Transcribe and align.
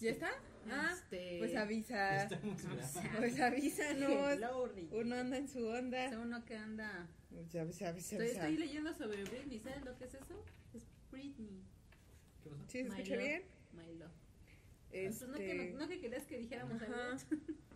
¿Ya 0.00 0.10
está? 0.10 0.30
Ah, 0.70 0.90
Este, 0.92 1.38
pues 1.38 1.56
avisa. 1.56 2.28
Pues 3.18 3.40
avísanos. 3.40 4.38
Uno 4.92 5.14
anda 5.16 5.36
en 5.36 5.48
su 5.48 5.66
onda. 5.66 6.06
Es 6.06 6.16
uno 6.16 6.44
que 6.44 6.56
anda. 6.56 7.06
Pues 7.30 7.54
avisa, 7.54 7.88
avisa, 7.88 8.22
Estoy, 8.22 8.56
leyendo 8.56 8.92
sobre 8.94 9.24
Britney. 9.24 9.58
¿Saben 9.60 9.84
lo 9.84 9.96
que 9.96 10.04
es 10.04 10.14
eso? 10.14 10.44
Es 10.74 10.82
Britney. 11.10 11.62
¿Sí 12.68 12.78
se 12.82 12.88
escucha 12.88 13.14
love. 13.14 13.24
bien? 13.24 13.42
My 13.72 13.94
love. 13.98 14.10
Este, 14.90 15.26
Pues 15.26 15.30
no, 15.30 15.36
que, 15.36 15.70
no, 15.72 15.78
no 15.80 15.88
que 15.88 16.00
querías 16.00 16.24
que 16.26 16.38
dijéramos 16.38 16.80
algo. 16.82 16.94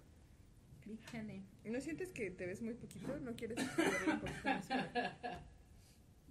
¿No 1.65 1.81
sientes 1.81 2.11
que 2.11 2.31
te 2.31 2.47
ves 2.47 2.61
muy 2.61 2.75
poquito? 2.75 3.19
¿No 3.21 3.35
quieres 3.35 3.59
un 3.59 3.69
poquito 3.69 4.27
más 4.45 4.69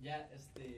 Ya, 0.02 0.30
este. 0.34 0.78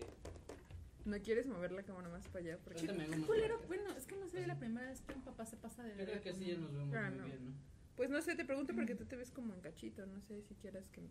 ¿No 1.05 1.19
quieres 1.21 1.45
mover 1.47 1.71
la 1.71 1.83
cámara 1.83 2.09
más 2.09 2.27
para 2.27 2.39
allá? 2.45 2.57
Porque... 2.63 2.87
Qué 2.87 3.21
culero. 3.27 3.61
Bueno, 3.67 3.91
es 3.95 4.05
que 4.07 4.15
no 4.17 4.27
se 4.27 4.39
ve 4.39 4.47
la 4.47 4.57
primera 4.57 4.87
vez 4.87 5.01
que 5.01 5.13
un 5.13 5.21
papá 5.21 5.45
se 5.45 5.55
pasa 5.55 5.83
de 5.83 5.91
Yo 5.91 5.97
verdad. 5.97 6.19
creo 6.21 6.33
que 6.33 6.39
sí, 6.39 6.45
ya 6.51 6.57
nos 6.57 6.73
vemos 6.73 6.95
Ah, 6.95 7.09
muy 7.11 7.19
no. 7.19 7.25
bien, 7.25 7.45
¿no? 7.45 7.51
Pues 7.95 8.09
no 8.09 8.21
sé, 8.21 8.35
te 8.35 8.43
pregunto 8.43 8.73
porque 8.75 8.95
tú 8.95 9.05
te 9.05 9.15
ves 9.15 9.31
como 9.31 9.53
en 9.53 9.61
cachito. 9.61 10.05
No 10.07 10.19
sé 10.21 10.41
si 10.41 10.55
quieras 10.55 10.89
que... 10.89 11.07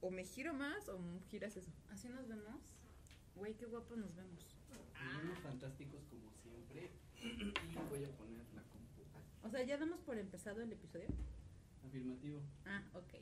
O 0.00 0.10
me 0.10 0.24
giro 0.24 0.52
más 0.52 0.88
o 0.88 0.98
giras 1.30 1.56
eso. 1.56 1.70
Así 1.90 2.08
nos 2.08 2.26
vemos. 2.28 2.60
Güey, 3.36 3.54
qué 3.54 3.66
guapos 3.66 3.96
nos 3.98 4.14
vemos. 4.16 4.44
Nos 4.70 5.22
vemos 5.22 5.38
fantásticos 5.38 6.02
como 6.10 6.30
siempre. 6.42 6.90
Y 7.22 7.52
voy 7.88 8.04
a 8.04 8.10
poner 8.16 8.44
la 8.54 8.62
compu. 8.64 9.02
O 9.44 9.48
sea, 9.50 9.62
ya 9.62 9.78
damos 9.78 10.00
por 10.00 10.18
empezado 10.18 10.60
el 10.60 10.72
episodio. 10.72 11.06
Afirmativo. 11.86 12.40
Ah, 12.66 12.82
ok. 12.94 13.14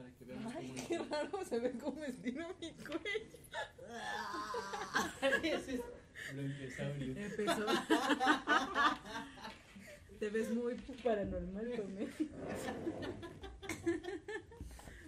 Para 0.00 0.14
que 0.16 0.24
veamos 0.24 0.54
Ay, 0.56 0.68
cómo 0.68 0.88
qué 0.88 0.98
raro 1.10 1.44
se 1.44 1.58
ve 1.60 1.70
como 1.78 2.02
estiro 2.04 2.48
mi 2.60 2.72
cuello. 2.72 3.00
Ese 5.42 5.74
es 5.74 5.80
bronquiosaurio. 6.34 7.16
Empezó. 7.16 7.66
Te 10.18 10.28
ves 10.30 10.50
muy 10.54 10.74
paranormal 11.02 11.70
conmigo. 11.76 12.10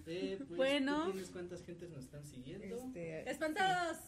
Eh, 0.06 0.36
pues, 0.38 0.56
Bueno. 0.56 1.04
¿tú 1.06 1.12
tienes 1.12 1.30
cuántas 1.30 1.64
gentes 1.64 1.90
nos 1.90 2.04
están 2.04 2.24
siguiendo? 2.26 2.76
Este, 2.76 3.30
Espantados. 3.30 3.98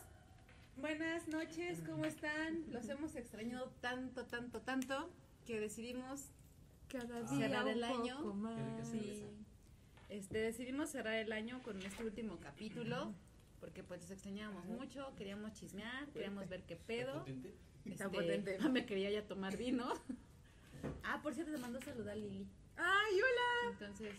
Buenas 0.76 1.28
noches, 1.28 1.80
¿cómo 1.86 2.04
están? 2.04 2.64
Los 2.72 2.88
hemos 2.88 3.14
extrañado 3.14 3.70
tanto, 3.80 4.26
tanto, 4.26 4.60
tanto 4.60 5.08
que 5.46 5.60
decidimos 5.60 6.30
cada 6.88 7.18
Ah. 7.18 7.30
día 7.30 7.48
cerrar 7.48 7.68
el 7.68 7.84
año. 7.84 8.34
más. 8.34 8.88
Sí. 8.88 9.24
Este, 10.08 10.38
decidimos 10.38 10.90
cerrar 10.90 11.14
el 11.14 11.32
año 11.32 11.62
con 11.62 11.80
este 11.82 12.04
último 12.04 12.38
capítulo 12.40 13.12
porque 13.60 13.82
pues 13.82 14.02
los 14.02 14.10
extrañábamos 14.10 14.66
mucho, 14.66 15.12
queríamos 15.16 15.52
chismear, 15.54 16.06
queríamos 16.08 16.46
ver 16.48 16.62
qué 16.64 16.74
¿Está 16.74 16.86
pedo. 16.86 17.18
potente? 17.20 17.54
Está 17.86 18.04
Este, 18.04 18.16
potente. 18.16 18.58
me 18.68 18.84
quería 18.86 19.10
ya 19.10 19.26
tomar 19.26 19.56
vino. 19.56 19.92
Ah, 21.02 21.18
por 21.22 21.32
cierto, 21.34 21.50
te 21.50 21.56
mandó 21.58 21.80
saludar 21.80 22.14
Lili. 22.14 22.46
¡Ay, 22.76 23.14
hola! 23.14 23.70
Entonces, 23.72 24.14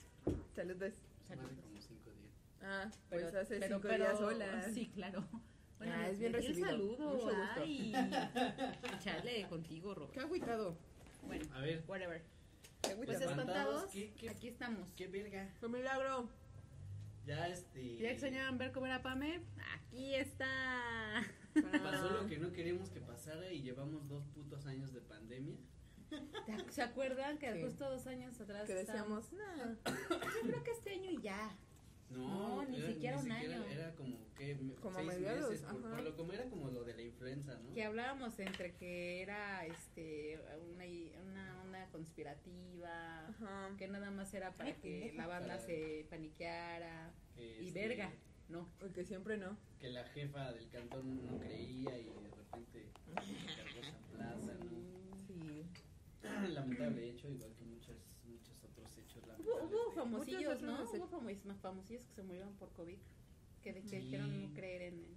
Saludos. 0.56 0.94
Saludos. 1.28 1.52
como 1.62 1.80
cinco 1.80 2.10
días. 2.10 2.34
Ah, 2.64 2.90
pues 3.10 3.24
Pero- 3.26 3.40
hace 3.40 3.60
pero- 3.60 3.76
cinco 3.76 3.88
pero- 3.88 4.04
días 4.06 4.20
hola. 4.22 4.64
Sí, 4.74 4.88
claro. 4.88 5.28
Ah, 5.82 6.10
es 6.10 6.18
bien 6.18 6.34
recibido. 6.34 6.66
saludo. 6.68 7.10
Mucho 7.14 7.26
gusto. 7.26 7.36
Ay. 7.58 7.94
Chale, 9.04 9.48
contigo, 9.48 9.94
Robert. 9.94 10.14
Qué 10.14 10.20
agüitado. 10.22 10.76
Bueno, 11.28 11.46
A 11.54 11.62
ver, 11.62 11.84
whatever. 11.88 12.24
Pues 12.86 13.10
agüitado. 13.10 13.30
espantados, 13.32 13.92
¿Qué- 13.92 14.14
qué- 14.14 14.30
aquí 14.30 14.48
estamos. 14.48 14.88
qué 14.96 15.08
verga. 15.08 15.54
Fue 15.60 15.70
milagro. 15.70 16.30
Ya 17.26 17.48
este. 17.48 17.98
¿Ya 17.98 18.12
extrañaban 18.12 18.58
ver 18.58 18.72
cómo 18.72 18.86
era 18.86 19.02
Pame? 19.02 19.42
Aquí 19.74 20.14
está. 20.16 21.24
Pasó 21.84 22.10
lo 22.12 22.28
que 22.28 22.38
no 22.38 22.52
queríamos 22.52 22.90
que 22.90 23.00
pasara 23.02 23.52
y 23.52 23.62
llevamos 23.62 24.08
dos 24.08 24.26
putos 24.28 24.66
años 24.68 24.94
de 24.94 25.02
pandemia. 25.02 25.56
¿Te- 26.46 26.72
¿Se 26.72 26.82
acuerdan 26.84 27.38
que 27.40 27.52
Sí. 27.54 27.64
justo 27.64 27.90
dos 27.90 28.06
años 28.08 28.40
atrás 28.40 28.68
Que 28.68 28.76
decíamos, 28.76 29.32
no. 29.34 29.68
Yo 29.68 30.42
creo 30.44 30.64
que 30.64 30.72
este 30.72 30.92
año 30.92 31.10
y 31.12 31.22
ya. 31.22 31.58
No, 32.12 32.62
No, 32.62 32.66
ni 32.70 32.78
era- 32.78 32.88
siquiera 32.88 33.18
un 33.20 33.32
año. 33.32 33.64
Era 33.66 33.96
como 33.96 34.18
que 34.36 34.56
Como 34.80 34.96
seis 34.98 35.08
mediados, 35.08 35.50
meses, 35.50 35.66
por- 35.66 35.82
por 35.82 36.02
lo 36.02 36.16
como 36.16 36.34
era 36.34 36.46
como 36.50 36.70
lo 36.70 36.84
de 36.84 36.94
la 36.94 37.02
influenza, 37.02 37.56
¿no? 37.58 37.74
Que 37.74 37.84
hablábamos 37.84 38.38
entre 38.38 38.76
que 38.76 39.22
era 39.24 39.66
este 39.66 40.40
una, 40.72 40.84
una 41.32 41.55
conspirativa, 41.92 43.28
Ajá. 43.28 43.76
que 43.78 43.88
nada 43.88 44.12
más 44.12 44.34
era 44.34 44.52
para 44.56 44.70
Ay, 44.70 44.76
que 44.82 45.14
la 45.16 45.28
banda 45.28 45.56
Para- 45.56 45.66
se 45.66 46.06
paniqueara. 46.10 47.12
Que, 47.36 47.62
Y 47.64 47.68
este, 47.68 47.88
verga, 47.88 48.12
no. 48.50 48.68
Porque 48.80 49.04
siempre 49.06 49.38
no. 49.38 49.58
Que 49.80 49.90
la 49.90 50.04
jefa 50.06 50.52
del 50.54 50.70
cantón 50.70 51.26
no 51.26 51.38
creía 51.40 51.98
y 52.00 52.04
de 52.06 52.30
repente 52.36 52.92
cargó 53.56 53.80
esa 53.82 53.98
plaza, 54.14 54.54
¿no? 54.64 55.18
Sí. 55.28 55.66
Lamentable 56.54 57.10
hecho, 57.10 57.30
igual 57.30 57.54
que 57.56 57.66
muchos, 57.66 57.98
muchos 58.26 58.64
otros 58.64 58.98
hechos 58.98 59.24
Hubo, 59.24 59.28
lamentables. 59.28 59.72
hubo 59.74 59.90
de- 59.90 59.96
famosillos, 59.96 60.62
¿no? 60.62 60.84
Hubo 60.84 61.08
famos- 61.08 61.60
famosillos 61.62 62.04
que 62.06 62.14
se 62.14 62.24
murieron 62.24 62.54
por 62.56 62.72
COVID, 62.74 62.98
que, 63.62 63.74
de- 63.74 63.82
que 63.82 63.90
Sí. 63.90 63.98
dijeron 63.98 64.42
no 64.42 64.54
creer 64.54 64.82
en 64.94 65.00
él. 65.04 65.16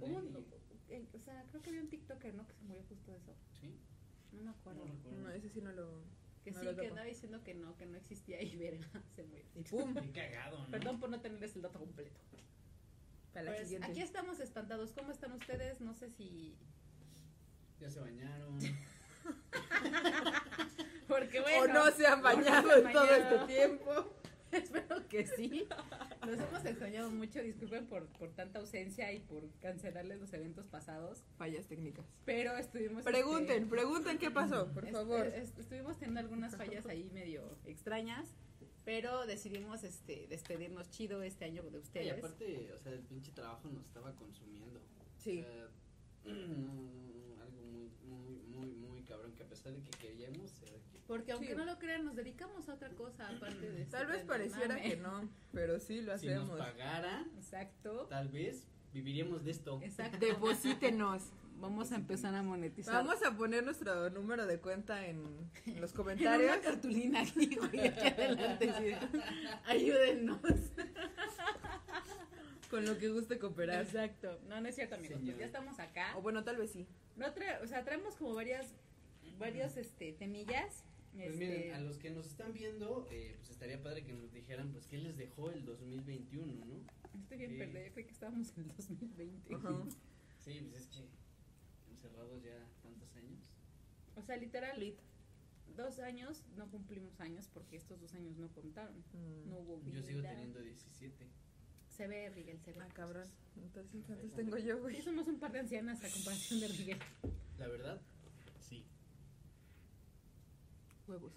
Hubo 0.00 0.16
un- 0.18 0.32
de- 0.32 0.44
eh, 0.88 1.04
o 1.14 1.18
sea, 1.18 1.44
creo 1.50 1.62
que 1.62 1.70
había 1.70 1.82
un 1.82 1.88
TikToker, 1.88 2.34
¿no? 2.34 2.46
Que 2.46 2.54
se 2.54 2.62
murió 2.64 2.82
justo 2.88 3.10
de 3.10 3.18
eso. 3.18 3.34
Sí, 3.60 3.74
No 4.32 4.42
me 4.42 4.50
acuerdo. 4.50 4.84
no 4.84 4.92
recuerdo. 4.92 5.20
No, 5.20 5.30
ese 5.30 5.48
sí 5.48 5.60
no 5.60 5.72
lo. 5.72 6.02
Que 6.44 6.50
no 6.52 6.60
sí, 6.60 6.66
lo 6.66 6.76
que 6.76 6.86
andaba 6.86 7.06
diciendo 7.06 7.42
que 7.42 7.54
no, 7.54 7.76
que 7.76 7.86
no 7.86 7.96
existía 7.96 8.40
y 8.42 8.56
verga, 8.56 8.86
se 9.14 9.24
murió. 9.24 9.44
Y 9.54 9.62
pum. 9.62 9.94
Qué 9.94 10.12
cagado, 10.12 10.58
¿no? 10.58 10.70
Perdón 10.70 11.00
por 11.00 11.10
no 11.10 11.20
tenerles 11.20 11.56
el 11.56 11.62
dato 11.62 11.78
completo. 11.78 12.20
Para 13.32 13.46
la 13.46 13.50
Pues, 13.52 13.62
siguiente. 13.64 13.88
aquí 13.90 14.00
estamos 14.00 14.40
espantados. 14.40 14.92
¿Cómo 14.92 15.10
están 15.12 15.32
ustedes? 15.32 15.80
No 15.80 15.94
sé 15.94 16.10
si. 16.10 16.56
Ya 17.80 17.90
se 17.90 18.00
bañaron. 18.00 18.58
Porque 21.08 21.40
o 21.40 21.66
no 21.66 21.90
se 21.90 22.06
han 22.06 22.22
bañado 22.22 22.68
se 22.68 22.74
han 22.74 22.86
en 22.86 22.92
todo 22.92 23.14
este 23.14 23.38
tiempo. 23.46 24.14
Espero 24.52 25.08
que 25.08 25.26
sí. 25.26 25.68
Nos 26.26 26.40
hemos 26.40 26.64
extrañado 26.64 27.10
mucho. 27.10 27.40
Disculpen 27.42 27.86
por, 27.86 28.06
por 28.08 28.30
tanta 28.32 28.58
ausencia 28.58 29.12
y 29.12 29.20
por 29.20 29.48
cancelarles 29.60 30.20
los 30.20 30.32
eventos 30.32 30.66
pasados. 30.66 31.22
Fallas 31.38 31.66
técnicas. 31.66 32.04
Pero 32.24 32.56
estuvimos. 32.56 33.02
Pregunten, 33.04 33.62
este, 33.64 33.70
pregunten 33.70 34.18
qué 34.18 34.30
pasó, 34.30 34.68
por 34.72 34.84
est- 34.84 34.92
favor. 34.94 35.26
est- 35.26 35.58
estuvimos 35.58 35.96
teniendo 35.98 36.20
algunas 36.20 36.56
fallas 36.56 36.86
ahí 36.86 37.10
medio 37.12 37.56
extrañas. 37.64 38.28
Pero 38.84 39.26
decidimos 39.26 39.82
este, 39.82 40.26
despedirnos 40.28 40.88
chido 40.90 41.22
este 41.22 41.44
año 41.44 41.62
de 41.64 41.78
Y 41.78 41.80
ustedes. 41.80 42.18
aparte, 42.18 42.72
o 42.72 42.78
sea, 42.78 42.92
el 42.92 43.00
pinche 43.00 43.32
trabajo 43.32 43.68
nos 43.68 43.84
estaba 43.84 44.14
consumiendo. 44.14 44.80
Sí. 45.18 45.40
O 45.40 45.42
sea, 45.42 46.32
no, 46.32 46.72
algo 47.42 47.62
muy, 47.62 47.90
muy, 48.04 48.38
muy, 48.46 48.70
muy 48.74 49.02
cabrón 49.02 49.32
que 49.34 49.42
a 49.42 49.48
pesar 49.48 49.72
de 49.72 49.82
que 49.82 49.90
queríamos, 49.98 50.52
Porque 51.06 51.32
aunque 51.32 51.50
Sí. 51.50 51.54
no 51.56 51.64
lo 51.64 51.78
crean, 51.78 52.04
nos 52.04 52.16
dedicamos 52.16 52.68
a 52.68 52.74
otra 52.74 52.88
cosa 52.90 53.28
aparte 53.28 53.70
de 53.70 53.84
Tal 53.86 54.02
este 54.02 54.12
vez 54.16 54.24
pareciera 54.24 54.68
mame. 54.76 54.82
que 54.90 54.96
no, 54.96 55.28
pero 55.52 55.78
sí 55.78 56.00
lo 56.00 56.18
si 56.18 56.26
nos 56.26 56.36
hacemos. 56.42 56.58
pagaran, 56.58 57.30
Exacto. 57.36 58.06
tal 58.10 58.28
vez 58.28 58.66
viviríamos 58.92 59.44
de 59.44 59.50
esto. 59.52 59.80
Exacto. 59.82 60.18
Deposítenos. 60.18 61.30
Vamos 61.58 61.90
a 61.92 61.96
empezar 61.96 62.34
a 62.34 62.42
monetizar. 62.42 62.92
Vamos 62.92 63.22
a 63.24 63.34
poner 63.34 63.64
nuestro 63.64 64.10
número 64.10 64.46
de 64.46 64.58
cuenta 64.60 65.06
en, 65.06 65.24
en 65.66 65.80
los 65.80 65.92
en 65.92 65.96
comentarios. 65.96 66.50
una 66.52 66.60
cartulina 66.60 67.20
aquí, 67.22 67.54
güey, 67.56 67.88
aquí 67.88 68.06
adelante. 68.08 68.72
sí. 68.78 69.18
Ayúdennos. 69.64 70.38
Con 72.70 72.84
lo 72.84 72.98
que 72.98 73.08
guste 73.08 73.38
cooperar. 73.38 73.84
Exacto. 73.84 74.38
No, 74.48 74.60
no 74.60 74.68
es 74.68 74.74
cierto, 74.74 74.96
amigos. 74.96 75.20
Pues 75.24 75.38
ya 75.38 75.46
estamos 75.46 75.78
acá. 75.78 76.16
O 76.16 76.22
bueno, 76.22 76.42
tal 76.44 76.56
vez 76.56 76.70
sí. 76.72 76.86
No 77.16 77.26
tra- 77.34 77.62
o 77.62 77.66
sea, 77.66 77.84
traemos 77.84 78.16
como 78.16 78.34
varias, 78.34 78.66
varios, 79.38 79.76
este, 79.76 80.12
temillas. 80.12 80.84
Pues 81.16 81.30
este, 81.30 81.46
miren, 81.46 81.74
a 81.74 81.80
los 81.80 81.98
que 81.98 82.10
nos 82.10 82.26
están 82.26 82.52
viendo, 82.52 83.06
eh, 83.10 83.34
pues 83.38 83.50
estaría 83.50 83.82
padre 83.82 84.04
que 84.04 84.12
nos 84.12 84.32
dijeran, 84.32 84.70
pues, 84.72 84.86
qué 84.86 84.98
les 84.98 85.16
dejó 85.16 85.50
el 85.50 85.64
2021, 85.64 86.64
¿no? 86.66 86.80
Estoy 87.20 87.38
bien 87.38 87.52
Sí. 87.52 87.56
perdida, 87.58 87.84
yo 87.86 87.92
creí 87.92 88.04
que 88.04 88.12
estábamos 88.12 88.52
en 88.56 88.64
el 88.64 88.68
2020. 88.76 89.54
Ajá. 89.54 89.84
Sí, 90.38 90.60
pues 90.70 90.82
es 90.82 90.86
que 90.88 91.08
encerrados 91.90 92.42
ya 92.42 92.68
tantos 92.82 93.14
años. 93.16 93.50
O 94.14 94.22
sea, 94.22 94.36
literal, 94.36 94.96
dos 95.74 95.98
años, 95.98 96.44
no 96.56 96.70
cumplimos 96.70 97.18
años 97.20 97.48
porque 97.52 97.76
estos 97.76 98.00
dos 98.00 98.14
años 98.14 98.36
no 98.36 98.48
contaron. 98.52 98.98
Mm. 99.12 99.48
No 99.48 99.58
hubo 99.58 99.78
vida. 99.80 99.96
Yo 99.96 100.02
sigo 100.02 100.22
teniendo 100.22 100.60
17. 100.60 101.26
Se 101.88 102.06
ve, 102.06 102.30
Miguel, 102.30 102.60
se 102.60 102.72
ve. 102.72 102.78
Ah, 102.82 102.88
cabrón. 102.92 103.26
Entonces, 103.56 104.04
¿cuántos 104.06 104.32
tengo 104.34 104.58
yo, 104.58 104.78
güey? 104.80 105.00
somos 105.02 105.26
un 105.28 105.38
par 105.38 105.52
de 105.52 105.60
ancianas 105.60 106.04
a 106.04 106.10
comparación 106.10 106.60
de 106.60 106.68
Miguel. 106.68 106.98
La 107.58 107.68
verdad. 107.68 108.00
Huevos. 111.08 111.32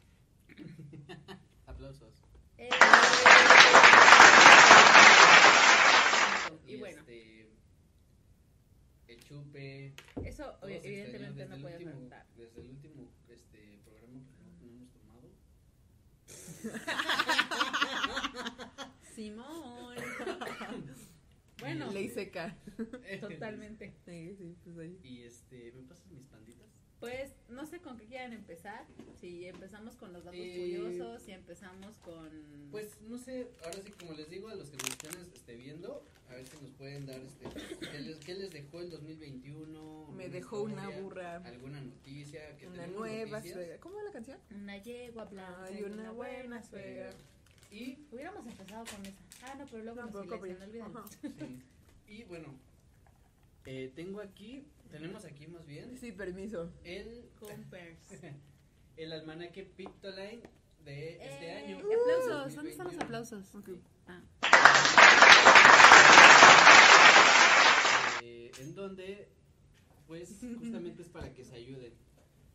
Aplausos. 1.67 2.13
Eh, 2.57 2.69
y 6.65 6.77
bueno, 6.77 6.99
Este, 7.01 7.47
el 9.07 9.23
chupe. 9.23 9.93
eso 10.25 10.57
evidentemente 10.63 11.45
no 11.45 11.55
el 11.55 11.61
puedes 11.61 11.77
último- 11.77 11.91
preguntar. 11.91 12.25
Desde 12.35 12.61
el 12.61 12.69
último 12.69 13.11
este, 13.29 13.79
programa 13.85 14.19
que 14.25 14.33
no, 14.43 14.51
no 14.59 14.67
hemos 14.69 14.89
tomado. 14.91 15.29
Simón. 19.15 19.95
bueno, 21.59 21.91
Ley 21.91 22.09
seca. 22.09 22.57
totalmente. 23.21 23.93
Sí, 24.05 24.35
sí, 24.37 24.55
pues 24.63 24.77
ahí. 24.77 24.99
Y 25.03 25.23
este, 25.23 25.71
¿me 25.73 25.83
pasas 25.83 26.07
mis 26.11 26.25
panditas? 26.25 26.68
Pues 26.99 27.31
no 27.47 27.65
sé 27.65 27.79
con 27.79 27.97
qué 27.97 28.05
quieran 28.05 28.33
empezar. 28.33 28.85
Si 29.21 29.45
empezamos 29.45 29.95
con 29.95 30.11
los 30.11 30.23
datos 30.25 30.39
Eh, 30.39 30.75
curiosos, 30.77 31.21
si 31.23 31.31
empezamos 31.31 31.95
con. 31.99 32.29
Pues 32.71 32.99
no 33.01 33.17
sé, 33.17 33.47
ahora 33.63 33.77
sí, 33.83 33.91
como 33.91 34.13
les 34.13 34.29
digo 34.29 34.49
a 34.49 34.55
los 34.55 34.69
que 34.69 34.77
nos 34.77 34.89
están 34.89 35.21
este, 35.33 35.55
viendo, 35.55 36.03
a 36.29 36.33
ver 36.35 36.45
si 36.45 36.57
nos 36.61 36.71
pueden 36.71 37.05
dar 37.05 37.19
este, 37.21 37.45
¿qué, 37.91 37.99
les, 37.99 38.17
qué 38.19 38.33
les 38.35 38.51
dejó 38.51 38.81
el 38.81 38.89
2021? 38.89 40.07
Me 40.11 40.25
¿Una 40.25 40.33
dejó 40.33 40.61
una 40.61 40.89
burra. 40.89 41.37
¿Alguna 41.37 41.79
noticia? 41.81 42.57
que 42.57 42.67
Una 42.67 42.87
nueva 42.87 43.37
noticias. 43.37 43.53
suegra. 43.55 43.77
¿Cómo 43.79 43.95
va 43.95 44.03
la 44.03 44.11
canción? 44.11 44.37
Una 44.51 44.77
yegua 44.77 45.25
blanca. 45.25 45.63
Hay 45.65 45.79
y 45.79 45.83
una 45.83 46.11
buena 46.11 46.61
suegra. 46.63 47.11
Y, 47.71 47.97
Hubiéramos 48.11 48.45
empezado 48.45 48.83
con 48.83 49.05
esa. 49.05 49.17
Ah, 49.43 49.55
no, 49.57 49.65
pero 49.67 49.83
luego 49.83 50.01
No, 50.01 50.07
nos 50.07 50.27
pero 50.27 50.35
olvídalo. 50.41 50.99
Ajá. 50.99 51.05
sí, 51.21 51.61
y 52.07 52.23
bueno, 52.23 52.47
eh, 53.65 53.91
tengo 53.95 54.19
aquí, 54.21 54.65
tenemos 54.91 55.25
aquí 55.25 55.47
más 55.47 55.65
bien 55.65 55.97
Sí, 55.97 56.11
permiso. 56.11 56.71
el, 56.83 57.29
Compers. 57.39 57.99
el 58.97 59.13
almanaque 59.13 59.63
Pictoline 59.63 60.41
de 60.83 61.11
este 61.23 61.45
Eh, 61.47 61.51
año. 61.63 61.77
Aplausos. 61.79 62.55
¿Dónde 62.55 62.71
están 62.71 62.87
los 62.87 62.95
2021. 62.97 63.03
aplausos? 63.05 63.55
Ok. 63.55 63.69
Ah. 64.07 64.21
Eh, 68.23 68.51
en 68.59 68.75
donde 68.75 69.29
pues 70.07 70.39
justamente 70.59 71.01
es 71.03 71.09
para 71.09 71.33
que 71.33 71.43
se 71.45 71.55
ayuden. 71.55 71.93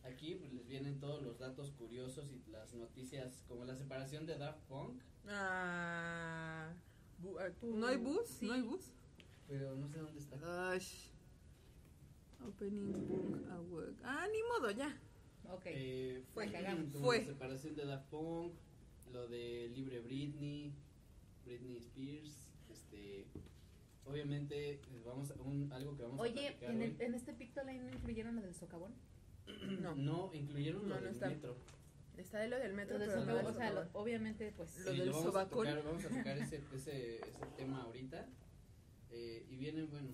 Aquí 0.05 0.35
pues, 0.35 0.53
les 0.53 0.67
vienen 0.67 0.99
todos 1.01 1.23
los 1.23 1.39
datos 1.39 1.71
curiosos 1.71 2.27
y 2.31 2.43
las 2.51 2.75
noticias 2.75 3.43
como 3.49 3.65
la 3.65 3.75
separación 3.75 4.27
de 4.27 4.37
Daft 4.37 4.61
Punk, 4.69 5.01
Ah, 5.27 6.71
bu- 7.23 7.39
ah, 7.41 7.49
¿No 7.63 7.87
hay 7.87 7.97
bus? 7.97 8.29
Sí. 8.29 8.47
¿No 8.47 8.53
hay 8.53 8.61
bus? 8.63 8.93
pero 9.49 9.75
no 9.77 9.89
sé 9.89 9.99
dónde 9.99 10.21
está. 10.21 10.37
Gosh. 10.37 11.09
Opening 12.47 13.09
book 13.09 13.47
award. 13.51 13.95
Ah, 14.05 14.27
ni 14.31 14.39
modo, 14.43 14.71
ya. 14.71 14.97
Ok. 15.51 15.63
Eh, 15.67 16.23
Fue, 16.35 16.51
cagamos. 16.51 16.93
la 16.95 17.01
Fue. 17.01 17.25
separación 17.25 17.75
de 17.75 17.85
Daft 17.87 18.09
Punk, 18.11 18.55
lo 19.13 19.27
de 19.29 19.69
Libre 19.75 20.01
Britney, 20.01 20.73
Britney 21.45 21.77
Spears, 21.79 22.49
este 22.71 23.27
obviamente 24.07 24.73
eh, 24.75 24.81
vamos 25.05 25.31
a 25.31 25.35
un, 25.43 25.73
algo 25.73 25.97
que 25.97 26.03
vamos 26.03 26.19
a 26.21 26.23
Oye, 26.23 26.57
¿en, 26.61 26.77
hoy. 26.79 26.85
el, 26.85 27.01
en 27.01 27.15
este 27.15 27.33
Pictoline 27.33 27.83
no 27.85 27.91
incluyeron 27.93 28.37
lo 28.37 28.43
del 28.43 28.55
socavón? 28.55 28.93
No. 29.81 29.95
no 29.95 30.31
incluyeron 30.35 30.83
No, 30.83 30.89
lo 30.89 30.95
no 30.97 31.01
del 31.07 31.15
está. 31.15 31.29
metro. 31.29 31.57
Está 32.17 32.39
de 32.41 32.49
lo 32.49 32.59
del 32.59 32.73
metro, 32.75 32.95
Lo 32.95 33.01
del 33.01 33.09
pero 33.11 33.21
socavón, 33.23 33.47
o 33.47 33.55
sea, 33.55 33.73
lo- 33.73 33.89
obviamente, 33.93 34.53
pues. 34.57 34.79
Lo 34.85 34.93
Sí, 34.93 34.99
del 35.01 35.11
vamos 35.11 35.35
a 35.37 35.49
tocar- 35.49 35.83
vamos 35.85 36.05
a 36.05 36.09
tocar 36.09 36.39
ese, 36.39 36.61
ese, 36.75 37.17
ese 37.17 37.47
tema 37.57 37.83
ahorita. 37.83 38.29
Eh, 39.11 39.47
y 39.49 39.57
vienen, 39.57 39.91
bueno, 39.91 40.11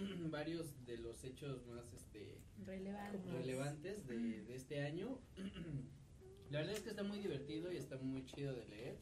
varios 0.30 0.84
de 0.86 0.98
los 0.98 1.22
hechos 1.24 1.66
más 1.66 1.92
este, 1.94 2.38
Relevante. 2.66 3.30
relevantes 3.32 4.06
de, 4.06 4.42
de 4.44 4.54
este 4.54 4.82
año. 4.82 5.18
La 6.50 6.58
verdad 6.60 6.74
es 6.74 6.80
que 6.82 6.90
está 6.90 7.02
muy 7.04 7.18
divertido 7.18 7.72
y 7.72 7.76
está 7.76 7.96
muy 7.98 8.24
chido 8.26 8.52
de 8.54 8.64
leer. 8.66 8.98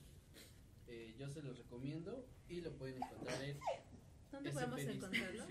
Eh, 0.86 1.14
yo 1.18 1.28
se 1.30 1.42
los 1.42 1.56
recomiendo 1.56 2.26
y 2.48 2.60
lo 2.60 2.72
pueden 2.76 2.96
encontrar 3.02 3.42
en 3.42 3.58
¿Dónde 4.30 4.50
SP 4.50 4.54
podemos 4.54 4.80
encontrarlo? 4.80 5.44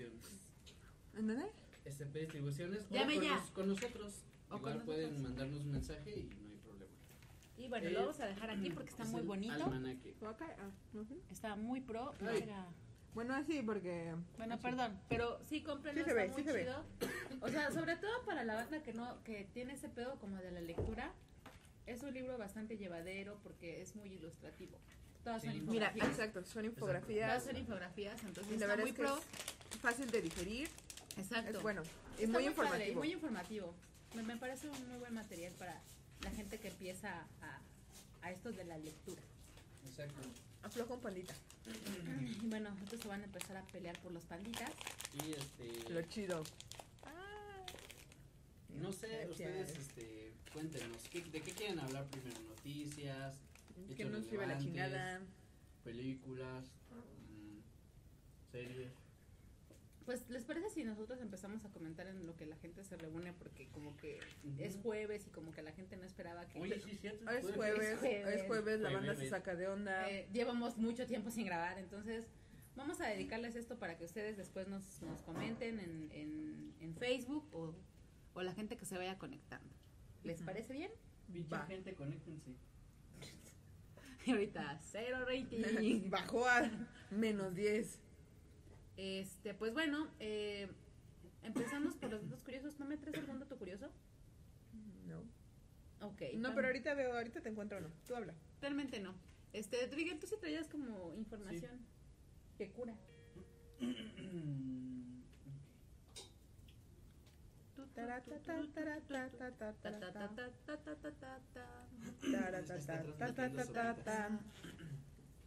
¿En 1.14 1.26
dónde? 1.26 1.46
SP 1.86 2.14
Distribuciones 2.20 2.86
o 2.90 2.94
Llame 2.94 3.14
con, 3.16 3.24
ya. 3.24 3.36
nos- 3.36 3.50
con 3.50 3.68
nosotros. 3.68 4.14
O 4.50 4.58
con 4.58 4.58
Igual 4.60 4.82
pueden 4.84 5.02
nosotros. 5.10 5.22
mandarnos 5.28 5.60
un 5.62 5.70
mensaje 5.72 6.10
y 6.20 6.22
no 6.42 6.48
hay 6.50 6.56
problema. 6.58 6.92
Y 7.56 7.68
bueno, 7.68 7.88
Eh, 7.88 7.92
lo 7.92 8.00
vamos 8.00 8.20
a 8.20 8.26
dejar 8.26 8.50
aquí 8.50 8.70
porque 8.70 8.90
está 8.90 9.02
Es 9.02 9.08
muy 9.10 9.22
bonito. 9.22 9.52
almanaque. 9.64 10.14
Ah. 10.22 10.70
Está 11.30 11.56
muy 11.56 11.80
pro. 11.80 12.14
Ay. 12.20 12.48
Mira. 13.14 13.14
Bueno, 13.14 13.34
así 13.34 13.62
porque. 13.62 14.14
Bueno, 14.36 14.58
perdón, 14.58 15.00
pero 15.08 15.40
sí 15.48 15.62
cómprenlo, 15.62 16.00
Sí 16.00 16.04
se 16.04 16.10
está 16.10 16.22
ve, 16.22 16.28
muy 16.28 16.42
sí 16.42 16.44
se 16.48 16.52
ve. 16.52 16.60
chido. 16.64 16.84
O 17.40 17.48
sea, 17.48 17.70
sobre 17.72 17.96
todo 17.96 18.22
para 18.24 18.44
la 18.44 18.54
banda 18.54 18.82
que 18.82 18.92
no 18.92 19.22
que 19.24 19.46
tiene 19.54 19.74
ese 19.74 19.88
pedo 19.88 20.16
como 20.20 20.36
de 20.36 20.50
la 20.52 20.60
lectura, 20.60 21.12
es 21.86 22.02
un 22.02 22.12
libro 22.14 22.36
bastante 22.38 22.76
llevadero 22.76 23.38
porque 23.42 23.82
es 23.82 23.94
muy 23.96 24.12
ilustrativo. 24.12 24.78
Todas 25.24 25.42
son 25.42 25.52
Sí. 25.52 25.60
Mira, 25.60 25.86
infografías. 25.88 26.08
exacto, 26.08 26.40
son 26.44 26.52
Todas 26.52 26.64
infografías. 26.66 27.44
son 27.44 27.56
infografías, 27.56 28.22
entonces 28.24 28.52
Y 28.54 28.58
la 28.58 28.66
está 28.66 28.66
verdad 28.68 28.82
muy 28.84 28.90
es 28.90 28.96
que 28.96 29.02
pro. 29.02 29.18
es 29.72 29.76
fácil 29.80 30.10
de 30.10 30.22
digerir. 30.22 30.68
Exacto. 31.16 31.56
Es 31.56 31.62
bueno. 31.62 31.82
Y 32.18 32.24
Está 32.24 32.38
muy 32.38 32.44
padre, 32.44 32.44
y 32.44 32.46
informativo. 32.48 33.00
muy 33.00 33.12
informativo. 33.12 33.74
Me, 34.14 34.22
me 34.22 34.36
parece 34.36 34.68
un 34.68 34.88
muy 34.88 34.98
buen 34.98 35.14
material 35.14 35.52
para 35.54 35.80
la 36.22 36.30
gente 36.30 36.58
que 36.58 36.68
empieza 36.68 37.26
a, 37.42 37.60
a 38.22 38.30
esto 38.30 38.52
de 38.52 38.64
la 38.64 38.78
lectura. 38.78 39.20
Exacto. 39.86 40.14
Afloja 40.62 40.94
un 40.94 41.00
pandita. 41.00 41.34
Y 42.42 42.46
bueno, 42.46 42.70
estos 42.82 43.00
se 43.00 43.08
van 43.08 43.20
a 43.22 43.24
empezar 43.24 43.56
a 43.56 43.62
pelear 43.66 43.98
por 44.00 44.12
los 44.12 44.24
panditas. 44.24 44.70
Y 45.14 45.32
este. 45.32 45.90
Lo 45.92 46.02
chido. 46.02 46.42
No 48.80 48.92
sé, 48.92 49.08
Gracias. 49.08 49.30
ustedes 49.30 49.76
este, 49.78 50.32
cuéntenos, 50.52 51.02
¿qué- 51.10 51.22
¿de 51.24 51.40
qué 51.42 51.50
quieren 51.50 51.80
hablar 51.80 52.06
primero? 52.06 52.40
¿Noticias, 52.42 53.34
Que 53.88 53.94
hechos 54.04 54.12
no 54.12 54.22
sirve 54.22 54.46
la 54.46 54.56
chingada. 54.58 55.20
películas, 55.82 56.64
mm, 56.92 57.58
series? 58.52 58.92
Pues, 60.08 60.26
¿les 60.30 60.42
parece 60.42 60.70
si 60.70 60.84
nosotros 60.84 61.20
empezamos 61.20 61.66
a 61.66 61.68
comentar 61.68 62.06
en 62.06 62.24
lo 62.24 62.34
que 62.34 62.46
la 62.46 62.56
gente 62.56 62.82
se 62.82 62.96
reúne? 62.96 63.34
Porque 63.34 63.68
como 63.68 63.94
que 63.98 64.18
es 64.56 64.78
jueves 64.78 65.26
y 65.26 65.30
como 65.30 65.52
que 65.52 65.60
la 65.60 65.72
gente 65.72 65.98
no 65.98 66.04
esperaba 66.06 66.48
que... 66.48 66.58
Oye, 66.58 66.80
sí, 66.80 66.96
cierto. 66.96 67.28
Es 67.28 67.42
jueves. 67.42 67.56
jueves, 67.56 67.88
Es 67.92 67.98
jueves. 67.98 68.40
es 68.40 68.46
jueves, 68.46 68.80
la 68.80 68.90
banda 68.90 69.14
se 69.14 69.28
saca 69.28 69.54
de 69.54 69.68
onda. 69.68 70.10
Eh, 70.10 70.26
llevamos 70.32 70.78
mucho 70.78 71.06
tiempo 71.06 71.30
sin 71.30 71.44
grabar, 71.44 71.78
entonces 71.78 72.24
vamos 72.74 73.02
a 73.02 73.08
dedicarles 73.08 73.54
esto 73.54 73.78
para 73.78 73.98
que 73.98 74.06
ustedes 74.06 74.38
después 74.38 74.66
nos, 74.66 75.02
nos 75.02 75.20
comenten 75.20 75.78
en, 75.78 76.08
en, 76.10 76.74
en 76.80 76.94
Facebook 76.96 77.46
o, 77.52 77.74
o 78.32 78.40
la 78.42 78.54
gente 78.54 78.78
que 78.78 78.86
se 78.86 78.96
vaya 78.96 79.18
conectando. 79.18 79.74
¿Les 80.24 80.40
parece 80.40 80.72
bien? 80.72 80.90
Va. 81.52 81.66
gente, 81.66 81.94
conéctense. 81.94 82.54
Y 84.24 84.30
ahorita, 84.30 84.80
cero 84.82 85.26
rating. 85.26 86.08
Bajó 86.08 86.46
a 86.48 86.70
menos 87.10 87.54
10. 87.54 88.07
Este, 88.98 89.54
pues 89.54 89.72
bueno, 89.72 90.08
eh, 90.18 90.68
empezamos 91.44 91.94
por 91.94 92.10
los 92.10 92.24
datos 92.24 92.42
curiosos. 92.42 92.80
¿No 92.80 92.84
me 92.84 92.96
traes 92.96 93.16
algún 93.16 93.38
dato 93.38 93.56
curioso? 93.56 93.88
No. 95.06 95.20
Ok. 96.04 96.20
No, 96.34 96.52
pero 96.52 96.66
ahorita 96.66 96.94
veo, 96.94 97.14
ahorita 97.14 97.40
te 97.40 97.48
encuentro 97.48 97.80
no. 97.80 97.90
Tú 98.08 98.16
habla. 98.16 98.34
Realmente 98.60 98.98
no. 98.98 99.14
Este, 99.52 99.86
Trigger, 99.86 100.18
tú 100.18 100.26
sí 100.26 100.34
traías 100.40 100.66
como 100.68 101.14
información 101.14 101.78
que 102.58 102.70
cura. 102.70 102.96
Es 103.80 103.94
que 108.22 108.30
ta. 114.02 114.40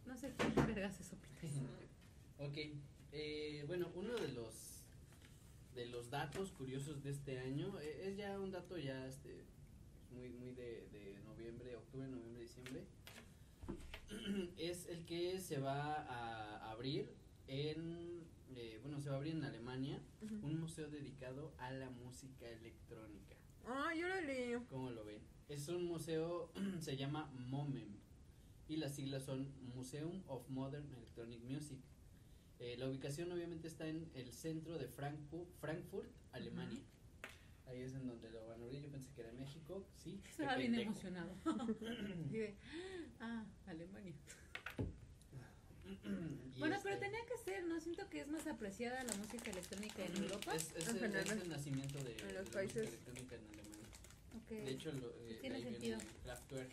No 0.06 0.16
sé 0.16 0.32
quién 0.38 0.54
vergas 0.66 0.98
eso. 1.00 1.16
ok, 2.38 2.56
eh, 3.12 3.64
bueno, 3.66 3.90
uno 3.94 4.14
de 4.14 4.28
los 4.28 4.54
de 5.74 5.86
los 5.86 6.10
datos 6.10 6.50
curiosos 6.52 7.02
de 7.02 7.10
este 7.10 7.38
año 7.38 7.78
eh, 7.80 8.08
es 8.08 8.16
ya 8.16 8.38
un 8.38 8.50
dato 8.50 8.76
ya 8.76 9.06
este 9.06 9.44
muy 10.10 10.28
muy 10.30 10.52
de, 10.52 10.86
de 10.92 11.18
noviembre, 11.24 11.76
octubre, 11.76 12.06
noviembre, 12.08 12.42
diciembre. 12.42 12.84
es 14.58 14.86
el 14.86 15.04
que 15.06 15.40
se 15.40 15.58
va 15.58 15.94
a 15.94 16.70
abrir 16.70 17.08
en 17.46 18.22
eh, 18.54 18.78
bueno 18.82 19.00
se 19.00 19.08
va 19.08 19.14
a 19.14 19.18
abrir 19.18 19.34
en 19.34 19.44
Alemania 19.44 20.00
un 20.42 20.60
museo 20.60 20.88
dedicado 20.88 21.52
a 21.58 21.70
la 21.70 21.88
música 21.90 22.48
electrónica. 22.48 23.36
Ah, 23.66 23.94
yo 23.94 24.08
lo 24.08 24.20
leí. 24.22 24.56
¿Cómo 24.68 24.90
lo 24.90 25.04
ven? 25.04 25.20
Es 25.48 25.68
un 25.68 25.86
museo, 25.86 26.50
se 26.80 26.96
llama 26.96 27.30
MOMEM 27.48 27.88
y 28.68 28.76
las 28.76 28.94
siglas 28.94 29.24
son 29.24 29.52
Museum 29.74 30.22
of 30.28 30.48
Modern 30.48 30.90
Electronic 30.94 31.42
Music. 31.42 31.78
Eh, 32.62 32.76
la 32.78 32.86
ubicación 32.88 33.32
obviamente 33.32 33.66
está 33.66 33.88
en 33.88 34.08
el 34.14 34.32
centro 34.32 34.78
de 34.78 34.86
Frankfurt, 34.86 35.48
Frankfurt 35.60 36.08
Alemania. 36.30 36.78
Ahí 37.66 37.80
es 37.80 37.92
en 37.94 38.06
donde 38.06 38.30
lo 38.30 38.46
van 38.46 38.60
a 38.60 38.64
abrir. 38.64 38.82
Yo 38.82 38.88
pensé 38.88 39.10
que 39.16 39.20
era 39.22 39.32
México, 39.32 39.84
sí. 39.96 40.20
Estaba 40.30 40.54
bien 40.56 40.74
emocionado. 40.76 41.34
Ah, 43.24 43.44
Alemania. 43.66 44.14
Bueno, 46.58 46.74
este, 46.74 46.88
pero 46.88 46.98
tenía 47.00 47.20
que 47.26 47.36
ser, 47.44 47.64
¿no? 47.66 47.80
Siento 47.80 48.08
que 48.08 48.20
es 48.22 48.26
más 48.28 48.44
apreciada 48.48 49.04
la 49.04 49.14
música 49.14 49.50
electrónica 49.50 50.04
en 50.04 50.16
Europa. 50.16 50.54
Es, 50.56 50.72
es 50.76 50.88
En 50.88 51.04
el, 51.04 51.14
es 51.14 51.30
el 51.30 51.48
nacimiento 51.48 52.02
de, 52.02 52.12
En 52.12 52.16
de 52.16 52.24
los 52.24 52.34
la 52.34 52.40
música 52.40 52.52
países. 52.58 52.88
electrónica 52.88 53.36
en 53.36 53.44
Alemania. 53.44 53.88
Ok. 54.36 54.48
De 54.50 54.70
hecho, 54.72 54.92
lo, 54.92 55.08
eh, 55.10 55.38
Tiene 55.40 55.56
ahí 55.56 55.62
sentido. 55.62 55.98
viene 55.98 56.12
Kraftwerk. 56.24 56.70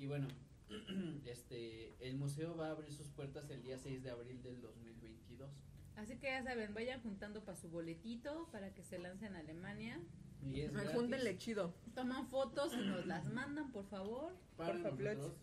Y 0.00 0.06
bueno, 0.06 0.26
este, 1.26 1.94
el 2.06 2.16
museo 2.16 2.56
va 2.56 2.68
a 2.68 2.70
abrir 2.72 2.92
sus 2.92 3.08
puertas 3.08 3.48
el 3.50 3.62
día 3.62 3.78
6 3.78 4.02
de 4.02 4.10
abril 4.10 4.42
del 4.42 4.60
2022. 4.60 5.50
Así 5.96 6.16
que 6.16 6.26
ya 6.28 6.42
saben, 6.42 6.72
vayan 6.74 7.00
juntando 7.02 7.44
para 7.44 7.56
su 7.56 7.68
boletito 7.68 8.48
para 8.50 8.72
que 8.74 8.82
se 8.82 8.98
lancen 8.98 9.36
a 9.36 9.40
Alemania. 9.40 10.00
Y 10.44 10.62
es 10.62 10.72
júndenle 10.92 11.36
chido. 11.38 11.74
Toman 11.94 12.26
fotos 12.28 12.72
y 12.74 12.78
nos 12.86 13.06
las 13.06 13.24
mandan, 13.32 13.70
por 13.72 13.84
favor. 13.86 14.34
para 14.56 14.72
por 14.72 14.82
favor. 14.82 15.02
nosotros. 15.02 15.36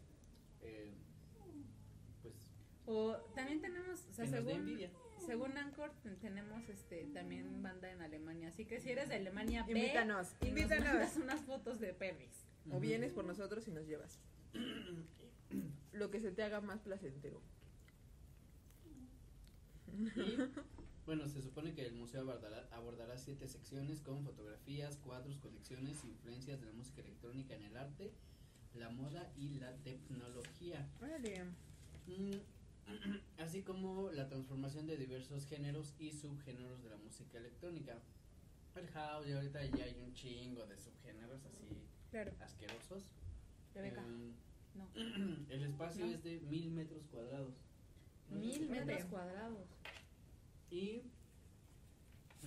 eh, 0.61 0.91
pues, 2.21 2.33
O 2.85 3.15
también 3.35 3.61
tenemos, 3.61 4.05
o 4.09 4.13
sea, 4.13 4.25
nos 4.25 4.33
según, 4.33 4.79
según 5.25 5.57
Anchor 5.57 5.91
ten- 6.03 6.17
tenemos 6.19 6.67
este 6.67 7.05
también 7.13 7.61
banda 7.61 7.89
en 7.91 8.01
Alemania, 8.01 8.49
así 8.49 8.65
que 8.65 8.79
si 8.81 8.89
eres 8.91 9.07
de 9.09 9.15
Alemania, 9.15 9.63
ve 9.65 9.71
Invítanos, 9.73 10.29
y 10.41 10.45
nos 10.45 10.49
invítanos. 10.49 10.85
mandas 10.87 11.17
unas 11.17 11.41
fotos 11.41 11.79
de 11.79 11.93
perris. 11.93 12.43
O 12.71 12.79
vienes 12.79 13.13
por 13.13 13.23
nosotros 13.25 13.67
y 13.67 13.71
nos 13.71 13.85
llevas. 13.87 14.19
Lo 15.91 16.11
que 16.11 16.19
se 16.19 16.31
te 16.31 16.43
haga 16.43 16.61
más 16.61 16.79
placentero. 16.81 17.41
Y, 20.15 20.37
bueno, 21.05 21.27
se 21.27 21.41
supone 21.41 21.73
que 21.73 21.85
el 21.85 21.93
museo 21.93 22.21
abordará, 22.21 22.67
abordará 22.71 23.17
siete 23.17 23.47
secciones 23.47 24.01
con 24.01 24.23
fotografías, 24.23 24.97
cuadros, 24.97 25.39
colecciones, 25.39 26.03
influencias 26.03 26.59
de 26.59 26.67
la 26.67 26.73
música 26.73 27.01
electrónica 27.01 27.55
en 27.55 27.63
el 27.63 27.75
arte, 27.77 28.11
la 28.75 28.89
moda 28.89 29.31
y 29.35 29.55
la 29.55 29.75
tecnología. 29.77 30.87
Órale. 31.01 31.45
Mm, 32.07 32.31
así 33.41 33.63
como 33.63 34.11
la 34.11 34.27
transformación 34.27 34.85
de 34.87 34.97
diversos 34.97 35.47
géneros 35.47 35.95
y 35.99 36.11
subgéneros 36.11 36.83
de 36.83 36.89
la 36.89 36.97
música 36.97 37.39
electrónica. 37.39 37.97
El 38.75 38.87
house, 38.89 39.27
y 39.27 39.31
ahorita 39.33 39.65
ya 39.65 39.85
hay 39.85 39.95
un 39.99 40.13
chingo 40.13 40.65
de 40.67 40.77
subgéneros 40.77 41.43
así 41.45 41.65
Claro. 42.11 42.31
asquerosos. 42.39 43.03
Rebeca, 43.73 44.01
Em, 44.01 44.33
no. 44.75 44.89
el 45.49 45.63
espacio 45.63 46.05
No. 46.05 46.11
es 46.11 46.23
de 46.23 46.39
mil 46.41 46.71
metros 46.71 47.05
cuadrados. 47.07 47.53
Mil 48.29 48.69
metros 48.69 49.05
cuadrados. 49.05 49.67
Y, 50.71 51.01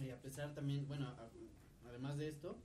y 0.01 0.11
a 0.11 0.21
pesar 0.21 0.55
también, 0.55 0.87
bueno, 0.87 1.09
a- 1.09 1.29
además 1.89 2.17
de 2.19 2.29
esto, 2.29 2.57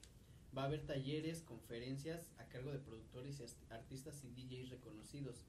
va 0.55 0.63
a 0.63 0.65
haber 0.65 0.85
talleres, 0.85 1.41
conferencias 1.41 2.31
a 2.37 2.45
cargo 2.45 2.71
de 2.71 2.79
productores 2.79 3.39
y 3.39 3.43
as- 3.43 3.57
artistas 3.69 4.23
y 4.23 4.29
DJs 4.29 4.69
reconocidos. 4.69 5.45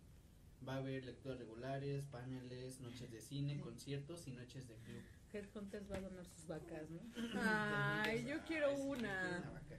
Va 0.66 0.74
a 0.74 0.78
haber 0.78 1.04
lecturas 1.04 1.38
regulares, 1.38 2.04
paneles, 2.06 2.80
noches 2.80 3.10
de 3.12 3.20
cine, 3.20 3.54
Sí. 3.54 3.60
conciertos 3.60 4.26
y 4.26 4.32
noches 4.32 4.66
de 4.66 4.74
club. 4.76 5.02
Headhunters 5.32 5.90
va 5.92 5.96
a 5.96 6.00
donar 6.00 6.24
sus 6.24 6.46
vacas, 6.46 6.88
¿no? 6.90 7.00
Ay, 7.40 8.24
yo 8.26 8.42
quiero 8.46 8.68
Ay, 8.68 8.76
sí, 8.76 8.82
una. 8.82 9.38
una 9.42 9.50
vaca. 9.50 9.78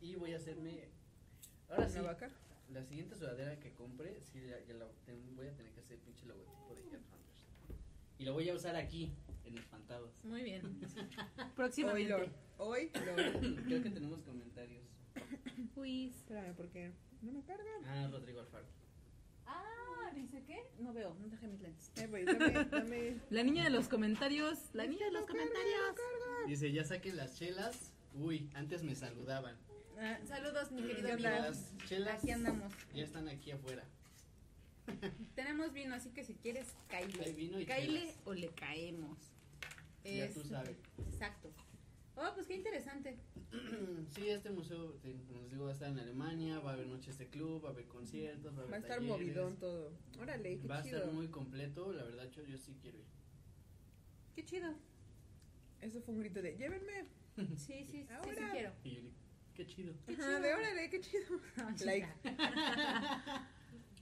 Y 0.00 0.14
voy 0.14 0.32
a 0.32 0.36
hacerme. 0.36 0.88
Ahora 1.68 1.88
sí, 1.88 1.98
¿Una 1.98 2.08
vaca? 2.12 2.30
La 2.70 2.82
siguiente 2.84 3.16
sudadera 3.16 3.58
que 3.60 3.72
compre, 3.72 4.20
sí, 4.20 4.40
ya, 4.48 4.58
ya 4.66 4.74
la 4.74 4.86
ten- 5.06 5.34
voy 5.36 5.46
a 5.46 5.54
tener 5.56 5.72
que 5.72 5.80
hacer 5.80 5.98
pinche 5.98 6.26
logotipo 6.26 6.74
de 6.74 6.82
Headhunters. 6.82 7.44
Y 8.18 8.24
lo 8.24 8.32
voy 8.34 8.48
a 8.48 8.54
usar 8.54 8.76
aquí, 8.76 9.12
en 9.44 9.56
Espantados. 9.58 10.24
Muy 10.24 10.42
bien. 10.42 10.62
Hoy 11.38 11.44
Próximamente. 11.54 12.08
lo. 12.10 12.26
Hoy 12.64 12.90
lo. 12.94 13.14
Creo 13.64 13.82
que 13.82 13.90
tenemos 13.90 14.22
comentarios. 14.22 14.84
Luis. 15.76 16.14
Espérame, 16.16 16.54
porque 16.54 16.92
no 17.22 17.32
me 17.32 17.42
carga. 17.42 17.70
Ah, 17.86 18.08
Rodrigo 18.10 18.40
Alfaro. 18.40 18.66
Ah, 19.46 20.10
dice 20.14 20.42
qué? 20.44 20.58
No 20.78 20.92
veo, 20.92 21.14
no 21.20 21.28
dejé 21.28 21.46
mis 21.48 21.60
lentes. 21.60 21.90
Eh, 21.96 22.06
güey, 22.08 22.24
dame, 22.24 22.64
dame. 22.66 23.16
La 23.30 23.42
niña 23.42 23.64
de 23.64 23.70
los 23.70 23.88
comentarios. 23.88 24.58
La 24.74 24.86
niña 24.86 25.06
de 25.06 25.12
los 25.12 25.22
comentarios. 25.26 25.94
Dice, 26.46 26.72
ya 26.72 26.84
saquen 26.84 27.16
las 27.16 27.36
chelas. 27.38 27.92
Uy, 28.14 28.50
antes 28.54 28.82
me 28.82 28.94
saludaban. 28.94 29.56
Ah, 30.00 30.18
saludos, 30.26 30.70
mi 30.70 30.82
querido 30.82 31.06
¿Qué 31.06 31.12
amigo. 31.12 31.28
Las 31.28 31.76
chelas 31.86 32.18
Aquí 32.22 32.30
andamos. 32.30 32.72
ya 32.94 33.04
están 33.04 33.28
aquí 33.28 33.50
afuera. 33.50 33.84
Tenemos 35.34 35.72
vino, 35.72 35.94
así 35.94 36.10
que 36.10 36.24
si 36.24 36.34
quieres, 36.34 36.68
caile. 36.88 37.64
Caile 37.66 38.14
o 38.24 38.32
le 38.34 38.48
caemos. 38.50 39.18
Ya 40.04 40.30
tú 40.32 40.40
Es- 40.40 40.48
sabes. 40.48 40.76
Exacto. 41.12 41.50
Oh, 42.16 42.30
pues 42.34 42.46
qué 42.46 42.54
interesante. 42.54 43.16
Sí, 44.14 44.28
este 44.28 44.50
museo, 44.50 44.92
te- 45.02 45.12
como 45.26 45.42
les 45.42 45.50
digo, 45.50 45.64
va 45.64 45.70
a 45.70 45.72
estar 45.74 45.90
en 45.90 45.98
Alemania, 45.98 46.58
va 46.60 46.70
a 46.70 46.74
haber 46.74 46.86
noches 46.86 47.18
de 47.18 47.26
club, 47.28 47.62
va 47.64 47.68
a 47.68 47.72
haber 47.72 47.86
conciertos, 47.86 48.52
va 48.54 48.58
a 48.58 48.62
haber 48.62 48.72
Va 48.72 48.76
a 48.76 48.80
estar 48.80 48.98
talleres. 48.98 49.18
movidón 49.18 49.56
todo. 49.58 49.92
Órale, 50.20 50.58
qué 50.58 50.66
Va 50.66 50.78
a 50.78 50.82
chido. 50.82 50.98
estar 50.98 51.12
muy 51.12 51.28
completo, 51.28 51.92
la 51.92 52.04
verdad 52.04 52.28
yo, 52.30 52.42
yo 52.44 52.56
sí 52.58 52.74
quiero 52.80 52.98
ir. 52.98 53.04
Qué 54.34 54.44
chido. 54.44 54.72
Eso 55.80 56.00
fue 56.00 56.14
un 56.14 56.20
grito 56.20 56.40
de 56.42 56.56
llévenme. 56.56 57.04
Sí, 57.36 57.46
sí, 57.56 57.84
sí, 57.84 57.84
sí, 57.86 58.06
Ahora. 58.10 58.50
quiero. 58.52 58.72
Y 58.84 58.90
yo 58.96 59.02
qué 59.58 59.66
chido. 59.66 59.92
Ajá, 60.08 60.38
de 60.40 60.54
órale, 60.54 60.88
qué 60.88 61.00
chido. 61.00 61.40
Like. 61.84 62.06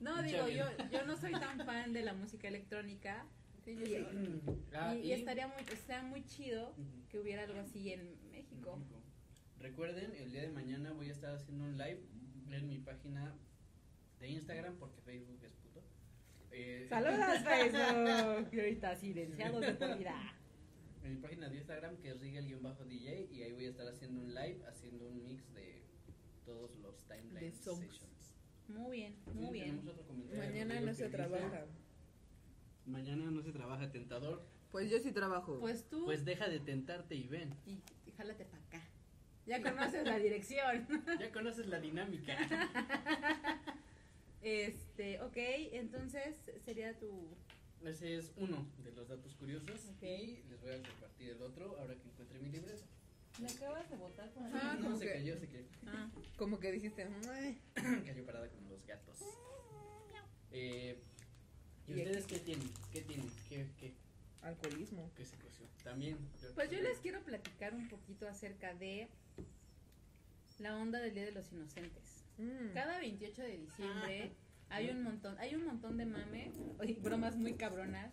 No, 0.00 0.22
digo, 0.22 0.48
yo, 0.48 0.66
yo 0.92 1.04
no 1.06 1.16
soy 1.16 1.32
tan 1.32 1.64
fan 1.64 1.92
de 1.94 2.02
la 2.02 2.12
música 2.12 2.46
electrónica. 2.48 3.24
Sí, 3.64 3.74
yo. 3.88 4.06
Ah, 4.74 4.94
y- 4.94 5.06
y 5.06 5.12
estaría 5.12 5.48
muy, 5.48 5.62
estaría 5.72 6.02
muy 6.02 6.24
chido 6.26 6.74
que 7.08 7.18
hubiera 7.18 7.44
algo 7.44 7.58
así 7.60 7.92
en 7.92 8.02
México. 8.30 8.76
México. 8.76 9.02
Recuerden, 9.58 10.14
el 10.14 10.30
día 10.30 10.42
de 10.42 10.50
mañana 10.50 10.92
voy 10.92 11.08
a 11.08 11.12
estar 11.12 11.34
haciendo 11.34 11.64
un 11.64 11.78
live 11.78 12.00
en 12.50 12.68
mi 12.68 12.78
página 12.78 13.34
de 14.20 14.28
Instagram 14.28 14.76
porque 14.76 15.00
Facebook 15.00 15.42
es 15.42 15.52
puto. 15.54 15.82
Eh, 16.50 16.86
Saludos, 16.88 17.38
Facebook. 17.44 18.48
Y 18.52 18.60
ahorita 18.60 18.94
silenciados 18.96 19.60
de 19.62 19.72
por 19.74 19.96
vida. 19.98 20.35
En 21.06 21.12
mi 21.14 21.20
página 21.20 21.48
de 21.48 21.56
Instagram 21.58 21.96
que 21.98 22.10
es 22.10 22.20
Rigel-DJ 22.20 23.28
y 23.30 23.42
ahí 23.44 23.52
voy 23.52 23.66
a 23.66 23.70
estar 23.70 23.86
haciendo 23.86 24.20
un 24.22 24.34
live, 24.34 24.60
haciendo 24.66 25.06
un 25.06 25.24
mix 25.24 25.54
de 25.54 25.84
todos 26.44 26.74
los 26.78 27.00
timeline 27.06 27.38
De 27.38 27.52
songs. 27.52 27.78
sessions. 27.86 28.34
Muy 28.66 28.96
bien, 28.96 29.14
muy 29.32 29.52
bien. 29.52 29.82
Mañana 30.36 30.80
no 30.80 30.92
se 30.92 31.04
dice, 31.04 31.16
trabaja. 31.16 31.66
Mañana 32.86 33.30
no 33.30 33.40
se 33.40 33.52
trabaja 33.52 33.92
tentador. 33.92 34.44
Pues 34.72 34.90
yo 34.90 34.98
sí 34.98 35.12
trabajo. 35.12 35.60
Pues 35.60 35.88
tú 35.88 36.04
Pues 36.06 36.24
deja 36.24 36.48
de 36.48 36.58
tentarte 36.58 37.14
y 37.14 37.28
ven. 37.28 37.54
y, 37.66 37.78
y 38.04 38.10
jálate 38.10 38.44
para 38.44 38.64
acá. 38.64 38.82
Ya 39.46 39.62
conoces 39.62 40.04
la 40.04 40.18
dirección. 40.18 40.88
Ya 41.20 41.30
conoces 41.30 41.68
la 41.68 41.78
dinámica. 41.78 42.36
Este, 44.42 45.20
ok, 45.22 45.36
entonces 45.72 46.36
sería 46.64 46.96
tu... 47.00 47.36
Ese 47.84 48.16
es 48.16 48.32
uno 48.36 48.66
de 48.82 48.92
los 48.92 49.08
datos 49.08 49.34
curiosos 49.34 49.80
Ok. 49.96 50.02
y 50.02 50.42
les 50.48 50.60
voy 50.60 50.72
a 50.72 50.82
compartir 50.82 51.30
el 51.30 51.42
otro 51.42 51.76
ahora 51.78 51.94
que 51.94 52.08
encuentre 52.08 52.38
mi 52.40 52.48
libreta. 52.50 52.82
Me 53.40 53.48
acabas 53.48 53.88
de 53.90 53.96
botar 53.96 54.30
por 54.32 54.42
ahí. 54.44 54.52
no, 54.52 54.82
como 54.82 54.96
se 54.96 55.04
que- 55.06 55.12
cayó, 55.12 55.38
se 55.38 55.46
cayó. 55.46 55.66
Ah, 55.86 56.10
Como 56.36 56.58
que 56.58 56.72
dijiste. 56.72 57.06
Cayó 58.06 58.24
parada 58.26 58.48
como 58.48 58.70
los 58.70 58.84
gatos. 58.86 59.18
Eh, 60.52 60.98
¿Y 61.86 61.92
Y 61.92 61.96
ustedes 61.98 62.24
qué 62.26 62.38
tienen? 62.40 62.70
¿Qué 62.92 63.02
tienen? 63.02 63.30
¿Qué, 63.48 63.66
qué, 63.78 63.94
alcoholismo. 64.42 65.10
qué 65.16 65.24
se 65.24 65.36
coció? 65.36 65.66
También. 65.84 66.16
Pues 66.54 66.70
yo 66.70 66.80
les 66.80 66.98
quiero 66.98 67.20
platicar 67.22 67.74
un 67.74 67.88
poquito 67.88 68.26
acerca 68.26 68.74
de 68.74 69.08
la 70.58 70.76
onda 70.76 70.98
del 71.00 71.14
Día 71.14 71.26
de 71.26 71.32
los 71.32 71.52
Inocentes. 71.52 72.24
Mm. 72.38 72.72
Cada 72.72 72.98
28 72.98 73.42
de 73.42 73.56
diciembre 73.58 74.32
hay 74.70 74.90
un 74.90 75.02
montón, 75.02 75.38
hay 75.38 75.54
un 75.54 75.64
montón 75.64 75.96
de 75.96 76.06
mame, 76.06 76.50
oye, 76.78 76.94
bromas 77.00 77.36
muy 77.36 77.54
cabronas 77.54 78.12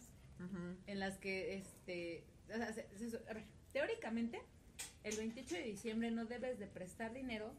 en 0.87 0.99
las 0.99 1.17
que 1.17 1.55
este, 1.57 2.25
o 2.53 2.57
sea, 2.57 2.73
se- 2.73 2.87
se- 2.97 3.17
a 3.29 3.33
ver, 3.33 3.45
teóricamente 3.71 4.41
el 5.03 5.15
28 5.15 5.55
de 5.55 5.63
diciembre 5.63 6.11
no 6.11 6.25
debes 6.25 6.59
de 6.59 6.67
prestar 6.67 7.13
dinero 7.13 7.53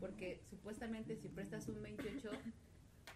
porque 0.00 0.40
supuestamente 0.48 1.16
si 1.16 1.28
prestas 1.28 1.68
un 1.68 1.82
28 1.82 2.30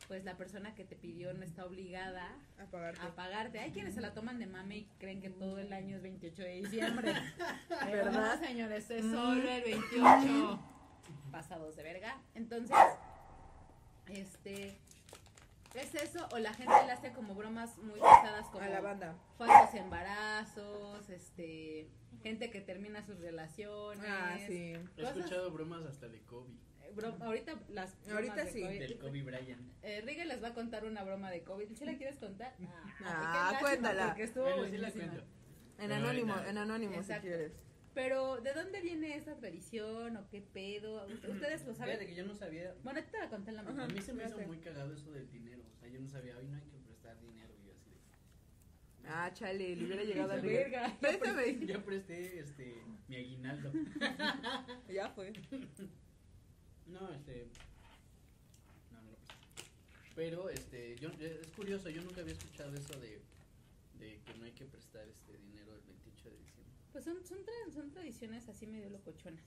pues 0.08 0.24
la 0.24 0.36
persona 0.36 0.74
que 0.74 0.84
te 0.84 0.94
pidió 0.96 1.32
no 1.34 1.42
está 1.44 1.64
obligada 1.66 2.34
A 2.58 2.64
pagarte. 2.66 3.00
a 3.02 3.14
pagarte. 3.14 3.58
Hay 3.60 3.72
quienes 3.72 3.94
se 3.94 4.00
la 4.00 4.14
toman 4.14 4.38
de 4.38 4.46
mame 4.46 4.78
y 4.78 4.84
creen 4.98 5.20
que 5.20 5.28
todo 5.28 5.58
el 5.58 5.70
año 5.72 5.96
es 5.96 6.02
28 6.02 6.42
de 6.42 6.54
diciembre. 6.62 7.12
¿Verdad? 7.84 8.38
no, 8.40 8.46
señores, 8.46 8.90
es 8.90 9.04
Mm. 9.04 9.12
solo 9.14 9.48
el 9.50 9.62
28. 9.64 10.60
Pasados 11.30 11.76
de 11.76 11.82
verga. 11.82 12.18
Entonces, 12.34 12.74
este, 14.08 14.78
es 15.78 15.94
eso, 15.94 16.26
o 16.32 16.38
la 16.38 16.52
gente 16.54 16.74
le 16.86 16.92
hace 16.92 17.12
como 17.12 17.34
bromas 17.34 17.76
muy 17.78 17.94
pesadas 18.00 18.46
como 18.46 18.64
A 18.64 18.68
la 18.68 18.80
banda. 18.80 19.16
falsos 19.36 19.74
embarazos, 19.74 21.08
este, 21.10 21.88
gente 22.22 22.50
que 22.50 22.60
termina 22.60 23.02
sus 23.04 23.18
relaciones. 23.20 24.04
Ah, 24.08 24.36
sí. 24.46 24.74
He 24.74 25.02
cosas- 25.02 25.16
escuchado 25.16 25.50
bromas 25.50 25.84
hasta 25.84 26.08
de 26.08 26.20
Kobe. 26.22 26.50
Eh, 26.82 26.92
bro- 26.94 27.16
ahorita 27.20 27.54
las 27.70 27.96
bromas 28.04 28.14
Ahorita 28.14 28.44
de 28.44 28.50
sí. 28.52 28.60
COVID. 28.62 28.78
Del 28.78 28.98
Kobe 28.98 29.22
Bryant. 29.22 29.72
Eh, 29.82 30.00
Rigel 30.02 30.28
les 30.28 30.42
va 30.42 30.48
a 30.48 30.54
contar 30.54 30.84
una 30.84 31.02
broma 31.04 31.30
de 31.30 31.42
COVID. 31.42 31.72
¿Sí 31.76 31.84
la 31.84 31.96
quieres 31.96 32.16
contar? 32.18 32.54
Ah, 32.66 32.94
qué 32.98 33.04
lástima, 33.04 33.60
cuéntala. 33.60 34.06
Porque 34.08 34.22
estuvo 34.24 34.44
Bueno, 34.44 34.64
sí 34.66 34.78
la 34.78 34.88
buenísima. 34.88 35.06
cuento. 35.12 35.24
En 35.78 35.88
Pero 35.88 35.94
anónimo, 35.94 36.32
ahorita- 36.32 36.50
en 36.50 36.58
anónimo 36.58 36.94
Exacto. 36.94 37.22
si 37.22 37.28
quieres. 37.28 37.64
Pero, 37.94 38.40
¿de 38.40 38.52
dónde 38.52 38.80
viene 38.80 39.16
esta 39.16 39.34
tradición 39.36 40.16
o 40.16 40.28
qué 40.28 40.40
pedo? 40.40 41.04
¿Ustedes 41.06 41.64
lo 41.66 41.74
saben? 41.74 41.98
Que 41.98 42.14
yo 42.14 42.24
no 42.24 42.34
sabía. 42.34 42.72
Bueno, 42.84 43.00
ahorita 43.00 43.10
te 43.10 43.18
la 43.18 43.28
conté 43.28 43.50
en 43.50 43.56
la 43.56 43.62
mañana. 43.64 43.84
A 43.84 43.88
mí 43.88 44.00
se 44.00 44.12
me 44.12 44.24
hizo 44.24 44.38
muy 44.40 44.58
cagado 44.58 44.92
eso 44.94 45.10
del 45.10 45.28
dinero. 45.30 45.62
Sea, 45.88 45.96
yo 45.96 46.00
no 46.00 46.08
sabía, 46.08 46.36
hoy 46.36 46.46
no 46.46 46.56
hay 46.56 46.62
que 46.62 46.76
prestar 46.78 47.18
dinero. 47.20 47.54
Y 47.62 47.66
yo 47.66 47.72
así 47.72 47.90
de. 47.90 49.08
Ah, 49.08 49.30
chale, 49.32 49.74
le 49.76 49.84
hubiera 49.86 50.02
llegado 50.04 50.32
al 50.32 50.42
Verga. 50.42 50.96
Préstame. 51.00 51.66
Ya 51.66 51.82
presté 51.84 52.40
este, 52.40 52.74
mi 53.08 53.16
aguinaldo. 53.16 53.72
Ya 54.92 55.08
fue. 55.10 55.32
No, 56.86 57.12
este. 57.12 57.48
No, 58.90 59.02
no 59.02 59.10
lo 59.10 59.16
presté. 59.18 59.34
Pero, 60.14 60.48
este, 60.48 60.96
yo, 60.96 61.10
es 61.20 61.46
curioso, 61.54 61.90
yo 61.90 62.02
nunca 62.02 62.22
había 62.22 62.32
escuchado 62.32 62.74
eso 62.74 62.98
de, 62.98 63.20
de 63.98 64.20
que 64.24 64.34
no 64.38 64.44
hay 64.46 64.52
que 64.52 64.64
prestar 64.64 65.06
este 65.06 65.36
dinero 65.36 65.74
el 65.74 65.82
28 65.82 66.30
de 66.30 66.36
diciembre. 66.38 66.74
Pues 66.92 67.04
son, 67.04 67.22
son, 67.26 67.38
tra- 67.44 67.72
son 67.74 67.90
tradiciones 67.90 68.48
así 68.48 68.66
medio 68.66 68.88
locochonas. 68.88 69.44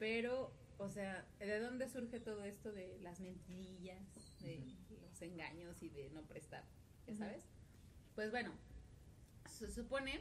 Pero, 0.00 0.52
o 0.78 0.88
sea, 0.90 1.24
¿de 1.38 1.58
dónde 1.60 1.88
surge 1.88 2.20
todo 2.20 2.44
esto 2.44 2.72
de 2.72 2.98
las 3.02 3.20
mentirillas, 3.20 4.02
de 4.40 4.62
los 5.02 5.22
engaños 5.22 5.82
y 5.82 5.88
de 5.88 6.10
no 6.10 6.22
prestar? 6.22 6.64
¿Ya 7.06 7.12
Ujú. 7.12 7.22
sabes? 7.22 7.44
Pues 8.14 8.30
bueno, 8.30 8.52
se 9.48 9.70
supone 9.70 10.20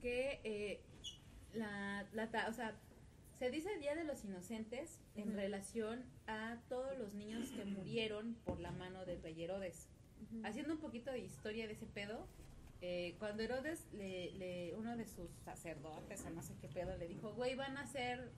que 0.00 0.40
eh, 0.44 0.80
la, 1.54 2.06
la 2.12 2.30
ta- 2.30 2.48
o 2.48 2.52
sea, 2.52 2.76
se 3.38 3.50
dice 3.50 3.76
Día 3.78 3.94
de 3.94 4.04
los 4.04 4.24
Inocentes 4.24 4.98
en 5.14 5.34
relación 5.34 6.04
a 6.26 6.58
todos 6.68 6.96
los 6.98 7.14
niños 7.14 7.50
que 7.50 7.64
murieron 7.64 8.34
por 8.44 8.60
la 8.60 8.70
mano 8.70 9.04
del 9.06 9.22
rey 9.22 9.42
Herodes. 9.42 9.88
Haciendo 10.44 10.74
un 10.74 10.80
poquito 10.80 11.10
de 11.10 11.20
historia 11.20 11.66
de 11.66 11.72
ese 11.72 11.86
pedo, 11.86 12.26
eh, 12.82 13.16
cuando 13.18 13.42
Herodes, 13.42 13.86
le, 13.94 14.30
le- 14.32 14.74
uno 14.76 14.94
de 14.96 15.06
sus 15.06 15.30
sacerdotes 15.44 16.22
o 16.26 16.30
no 16.30 16.42
sé 16.42 16.54
qué 16.60 16.68
pedo, 16.68 16.96
le 16.98 17.08
dijo, 17.08 17.32
güey, 17.32 17.54
van 17.54 17.78
a 17.78 17.82
hacer 17.82 18.30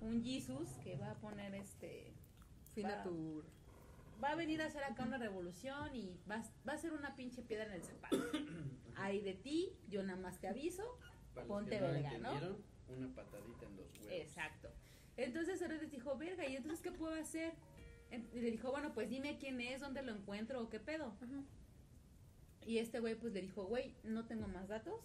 un 0.00 0.22
Jesus 0.22 0.68
que 0.82 0.96
va 0.96 1.12
a 1.12 1.14
poner 1.14 1.54
este... 1.54 2.12
Fin 2.74 2.86
a 2.86 2.96
Va. 2.96 3.02
tu. 3.04 3.42
Va 4.22 4.30
a 4.30 4.34
venir 4.34 4.60
a 4.60 4.66
hacer 4.66 4.84
acá 4.84 5.02
una 5.02 5.18
revolución 5.18 5.94
y 5.94 6.18
va, 6.30 6.42
va 6.68 6.74
a 6.74 6.78
ser 6.78 6.92
una 6.92 7.16
pinche 7.16 7.42
piedra 7.42 7.66
en 7.66 7.72
el 7.72 7.82
zapato. 7.82 8.16
Ay 8.96 9.22
de 9.22 9.34
ti, 9.34 9.72
yo 9.88 10.02
nada 10.02 10.18
más 10.20 10.38
te 10.38 10.48
aviso. 10.48 10.98
Para 11.34 11.46
Ponte 11.46 11.80
verga, 11.80 12.18
¿no? 12.18 12.32
una 12.88 13.14
patadita 13.14 13.66
en 13.66 13.76
los 13.76 13.92
huevos. 13.94 14.10
Exacto. 14.10 14.68
Entonces 15.16 15.60
Herodes 15.60 15.90
dijo, 15.90 16.16
verga, 16.16 16.46
¿y 16.46 16.56
entonces 16.56 16.80
qué 16.82 16.92
puedo 16.92 17.14
hacer? 17.14 17.54
Y 18.10 18.40
le 18.40 18.50
dijo, 18.50 18.70
bueno, 18.70 18.92
pues 18.94 19.08
dime 19.08 19.38
quién 19.38 19.60
es, 19.60 19.80
dónde 19.80 20.02
lo 20.02 20.12
encuentro 20.12 20.62
o 20.62 20.68
qué 20.68 20.78
pedo. 20.80 21.16
Ajá. 21.20 21.42
Y 22.66 22.78
este 22.78 23.00
güey 23.00 23.14
pues 23.14 23.32
le 23.32 23.40
dijo, 23.40 23.64
güey, 23.64 23.94
no 24.02 24.26
tengo 24.26 24.48
más 24.48 24.68
datos. 24.68 25.00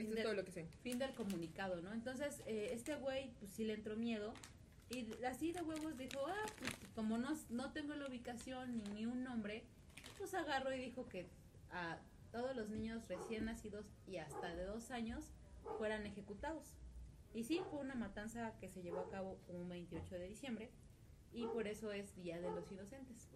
Esto 0.00 0.10
Del- 0.10 0.18
es 0.18 0.24
todo 0.24 0.34
lo 0.34 0.44
que 0.44 0.52
sé. 0.52 0.66
Fin 0.82 0.98
del 0.98 1.14
comunicado, 1.14 1.80
¿no? 1.82 1.92
Entonces 1.92 2.42
eh, 2.46 2.70
este 2.72 2.94
güey 2.96 3.30
pues 3.38 3.52
sí 3.52 3.64
le 3.64 3.74
entró 3.74 3.96
miedo. 3.96 4.32
Y 4.88 5.06
así 5.24 5.52
de 5.52 5.62
huevos 5.62 5.96
dijo, 5.96 6.20
ah, 6.26 6.46
pues 6.58 6.72
como 6.96 7.16
no, 7.16 7.30
no 7.48 7.72
tengo 7.72 7.94
la 7.94 8.08
ubicación 8.08 8.76
ni, 8.76 8.82
ni 8.90 9.06
un 9.06 9.22
nombre, 9.22 9.62
pues 10.18 10.34
agarró 10.34 10.72
y 10.74 10.80
dijo 10.80 11.08
que 11.08 11.28
a 11.70 11.98
todos 12.32 12.56
los 12.56 12.70
niños 12.70 13.06
recién 13.08 13.44
nacidos 13.44 13.86
y 14.08 14.16
hasta 14.16 14.54
de 14.54 14.64
dos 14.64 14.90
años 14.90 15.24
fueran 15.78 16.06
ejecutados. 16.06 16.74
Y 17.32 17.44
sí, 17.44 17.60
fue 17.70 17.78
una 17.78 17.94
matanza 17.94 18.52
que 18.58 18.68
se 18.68 18.82
llevó 18.82 18.98
a 18.98 19.10
cabo 19.10 19.38
un 19.48 19.68
28 19.68 20.16
de 20.16 20.26
diciembre 20.26 20.70
y 21.32 21.46
por 21.46 21.68
eso 21.68 21.92
es 21.92 22.16
Día 22.16 22.40
de 22.40 22.50
los 22.50 22.70
Inocentes, 22.72 23.28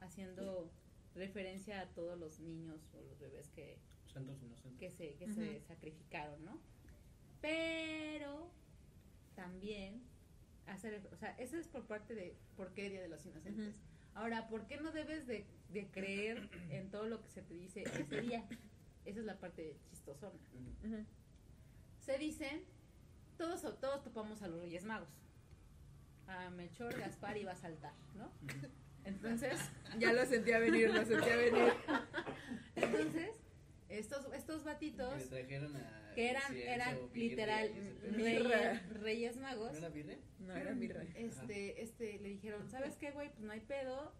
haciendo 0.00 0.70
referencia 1.16 1.80
a 1.80 1.86
todos 1.86 2.18
los 2.18 2.38
niños 2.40 2.80
o 2.94 3.00
los 3.02 3.18
bebés 3.18 3.50
que, 3.50 3.78
Santos 4.16 4.42
inocentes. 4.42 4.78
que 4.78 4.90
se, 4.90 5.14
que 5.14 5.28
se 5.28 5.60
sacrificaron, 5.60 6.44
¿no? 6.44 6.58
Pero 7.40 8.50
también 9.34 10.02
hacer, 10.66 11.06
o 11.12 11.16
sea, 11.16 11.30
eso 11.38 11.56
es 11.56 11.68
por 11.68 11.86
parte 11.86 12.14
de 12.14 12.36
por 12.56 12.72
qué 12.72 12.88
Día 12.90 13.02
de 13.02 13.08
los 13.08 13.24
Inocentes. 13.26 13.74
Ahora, 14.14 14.48
¿por 14.48 14.66
qué 14.66 14.78
no 14.78 14.92
debes 14.92 15.26
de, 15.26 15.46
de 15.68 15.86
creer 15.90 16.48
en 16.70 16.90
todo 16.90 17.06
lo 17.06 17.20
que 17.22 17.28
se 17.28 17.42
te 17.42 17.54
dice 17.54 17.82
ese 17.82 18.04
día? 18.22 18.46
Esa 19.04 19.20
es 19.20 19.26
la 19.26 19.38
parte 19.38 19.76
chistosona. 19.90 20.38
Se 22.00 22.18
dice, 22.18 22.64
todos, 23.36 23.60
todos 23.80 24.02
topamos 24.02 24.42
a 24.42 24.48
los 24.48 24.60
Reyes 24.60 24.84
Magos. 24.84 25.08
A 26.26 26.50
Melchor, 26.50 26.98
Gaspar 26.98 27.36
iba 27.36 27.52
a 27.52 27.56
saltar, 27.56 27.94
¿no? 28.14 28.32
Entonces, 29.04 29.60
Ya 29.98 30.12
lo 30.12 30.26
sentía 30.26 30.58
venir, 30.58 30.92
lo 30.92 31.04
sentía 31.04 31.36
venir. 31.36 31.72
entonces, 32.76 33.30
estos, 33.88 34.32
estos 34.34 34.62
Que 34.62 34.68
batitos 34.68 35.18
le 35.18 35.26
trajeron 35.26 35.76
a 35.76 36.12
que 36.14 36.30
eran, 36.30 36.56
eran 36.56 36.98
literal 37.14 37.70
reyes, 38.12 38.88
reyes 39.00 39.36
magos. 39.36 39.72
¿No 39.72 39.78
era 39.78 39.88
birria? 39.90 40.18
No, 40.40 40.54
era 40.56 40.74
mirra. 40.74 41.02
Este, 41.14 41.82
este, 41.82 42.18
le 42.20 42.28
dijeron, 42.30 42.68
¿sabes 42.70 42.96
qué, 42.96 43.10
güey? 43.12 43.28
Pues 43.30 43.40
no 43.40 43.52
hay 43.52 43.60
pedo. 43.60 44.12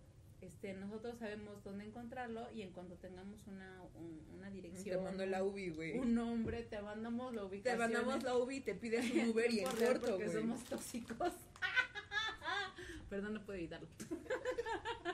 Este, 0.43 0.75
nosotros 0.75 1.19
sabemos 1.19 1.65
dónde 1.65 1.87
encontrarlo 1.87 2.53
y 2.53 2.61
en 2.61 2.71
cuanto 2.73 2.95
tengamos 2.97 3.41
una, 3.47 3.83
un- 3.95 4.21
una 4.37 4.49
Te 4.49 4.53
dirección, 4.53 5.03
mandó 5.03 5.25
la 5.25 5.43
UBI, 5.43 5.71
güey. 5.71 5.99
un 5.99 6.15
nombre, 6.15 6.63
te 6.65 6.81
mandamos 6.83 7.33
la 7.35 7.41
Te 7.41 7.47
ubicación. 7.47 7.79
mandamos 7.79 8.23
la 8.23 8.37
UBI 8.37 8.57
y 8.57 8.61
te 8.61 8.75
pides 8.75 9.11
un 9.13 9.31
Uber 9.31 9.51
y 9.51 9.61
en 9.61 9.65
corto, 9.65 10.01
porque 10.11 10.25
güey. 10.27 10.33
somos 10.37 10.63
tóxicos. 10.65 11.33
Perdón, 13.09 13.33
no 13.35 13.45
puedo 13.47 13.59
evitarlo. 13.59 13.89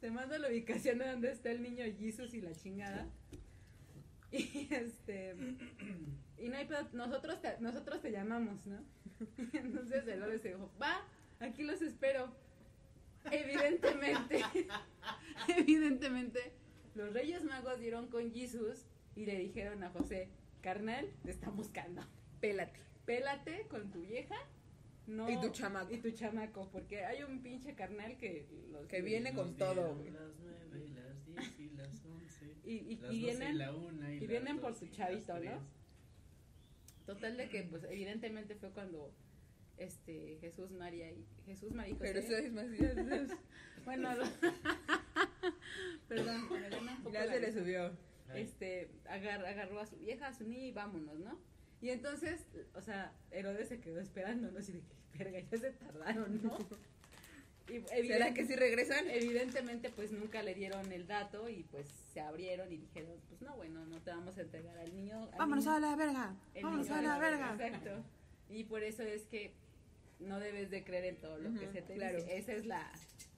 Te 0.00 0.10
mando 0.10 0.38
la 0.38 0.48
ubicación 0.48 0.98
de 0.98 1.10
donde 1.10 1.30
está 1.30 1.50
el 1.50 1.62
niño 1.62 1.84
Jesus 1.98 2.34
y 2.34 2.40
la 2.40 2.54
chingada. 2.54 3.08
Y 4.32 4.68
este 4.70 5.34
y 6.38 6.48
no 6.48 6.56
hay 6.56 6.64
pedo, 6.64 6.88
nosotros 6.92 7.42
te, 7.42 7.58
nosotros 7.60 8.00
te 8.00 8.10
llamamos, 8.10 8.66
¿no? 8.66 8.82
Entonces 9.52 10.06
el 10.06 10.22
hombre 10.22 10.38
se 10.38 10.48
dijo, 10.48 10.70
va, 10.80 11.04
aquí 11.40 11.64
los 11.64 11.82
espero. 11.82 12.32
Evidentemente, 13.30 14.42
evidentemente, 15.48 16.52
los 16.94 17.12
Reyes 17.12 17.44
Magos 17.44 17.78
dieron 17.78 18.08
con 18.08 18.32
Jesús 18.32 18.86
y 19.14 19.26
le 19.26 19.36
dijeron 19.36 19.84
a 19.84 19.90
José, 19.90 20.30
carnal, 20.62 21.10
te 21.24 21.30
están 21.30 21.54
buscando. 21.56 22.02
Pélate. 22.40 22.80
Pélate 23.04 23.66
con 23.68 23.90
tu 23.90 24.00
vieja. 24.00 24.36
No, 25.10 25.28
Y 25.28 25.40
tu 25.40 25.48
chamaco. 25.50 25.92
Y 25.92 25.98
tu 25.98 26.10
chamaco, 26.12 26.68
porque 26.70 27.04
hay 27.04 27.22
un 27.24 27.42
pinche 27.42 27.74
carnal 27.74 28.16
que 28.16 28.46
los 28.70 28.86
Que 28.86 29.02
viene 29.02 29.34
con 29.34 29.56
todo, 29.56 29.74
dieron 29.74 29.98
güey. 29.98 30.10
Las 30.12 30.32
nueve, 30.40 30.88
las 30.94 31.26
diez 31.26 31.58
y 31.58 31.70
las 31.76 32.04
once. 32.04 32.54
y, 32.64 32.72
y, 32.92 32.96
las 32.96 33.12
y 33.12 33.18
vienen 33.18 33.58
la 33.58 33.74
una 33.74 34.12
y, 34.12 34.16
y 34.16 34.20
las 34.20 34.28
vienen 34.28 34.58
por 34.60 34.78
tu 34.78 34.84
y 34.84 34.90
chavito, 34.90 35.38
¿no? 35.40 35.60
Total 37.06 37.36
de 37.36 37.48
que, 37.48 37.62
pues, 37.64 37.82
evidentemente 37.84 38.54
fue 38.54 38.70
cuando 38.70 39.12
este 39.78 40.38
Jesús, 40.40 40.70
María 40.70 41.10
y 41.10 41.26
Jesús, 41.46 41.72
María 41.72 41.94
y 41.94 41.96
José. 41.96 42.04
Pero 42.12 42.20
eso 42.20 42.36
es 42.36 42.52
más. 42.52 42.66
Bueno, 43.84 44.14
lo- 44.14 44.24
perdón, 46.08 46.48
me 46.52 46.68
gana 46.68 46.92
un 46.92 47.02
poco 47.02 47.14
Ya 47.14 47.26
se 47.26 47.40
le 47.40 47.50
subió. 47.52 47.90
Este, 48.34 48.90
agar- 49.06 49.44
agarró 49.44 49.80
a 49.80 49.86
su 49.86 49.96
vieja, 49.96 50.28
a 50.28 50.34
su 50.34 50.44
niña 50.46 50.66
y 50.66 50.72
vámonos, 50.72 51.18
¿no? 51.18 51.40
Y 51.80 51.90
entonces, 51.90 52.44
o 52.74 52.80
sea, 52.82 53.12
Herodes 53.30 53.68
se 53.68 53.80
quedó 53.80 54.00
esperándonos 54.00 54.68
y 54.68 54.72
de 54.72 54.80
que, 54.80 55.18
verga, 55.18 55.40
ya 55.40 55.58
se 55.58 55.70
tardaron, 55.72 56.42
¿no? 56.42 56.58
Y 57.68 57.80
¿Será 58.06 58.34
que 58.34 58.44
sí 58.44 58.54
regresan? 58.56 59.08
Evidentemente, 59.08 59.90
pues 59.90 60.12
nunca 60.12 60.42
le 60.42 60.54
dieron 60.54 60.90
el 60.92 61.06
dato 61.06 61.48
y 61.48 61.62
pues 61.64 61.86
se 62.12 62.20
abrieron 62.20 62.70
y 62.72 62.76
dijeron, 62.78 63.12
pues 63.28 63.40
no, 63.42 63.56
bueno, 63.56 63.86
no 63.86 64.00
te 64.02 64.10
vamos 64.10 64.36
a 64.36 64.42
entregar 64.42 64.76
al 64.76 64.94
niño. 64.94 65.22
al 65.32 65.38
Vámonos 65.38 65.64
niño- 65.64 65.76
a 65.76 65.80
la 65.80 65.96
verga. 65.96 66.34
Vámonos 66.62 66.90
a 66.90 67.02
la 67.02 67.18
verga. 67.18 67.52
Exacto. 67.58 68.04
Y 68.48 68.64
por 68.64 68.82
eso 68.82 69.02
es 69.02 69.22
que 69.26 69.54
no 70.18 70.38
debes 70.40 70.70
de 70.70 70.84
creer 70.84 71.04
en 71.06 71.16
todo 71.16 71.38
lo 71.38 71.58
que 71.58 71.68
se 71.68 71.80
te 71.80 71.94
claro. 71.94 72.16
dice. 72.18 72.36
Esa 72.36 72.52
es 72.52 72.66
la, 72.66 72.92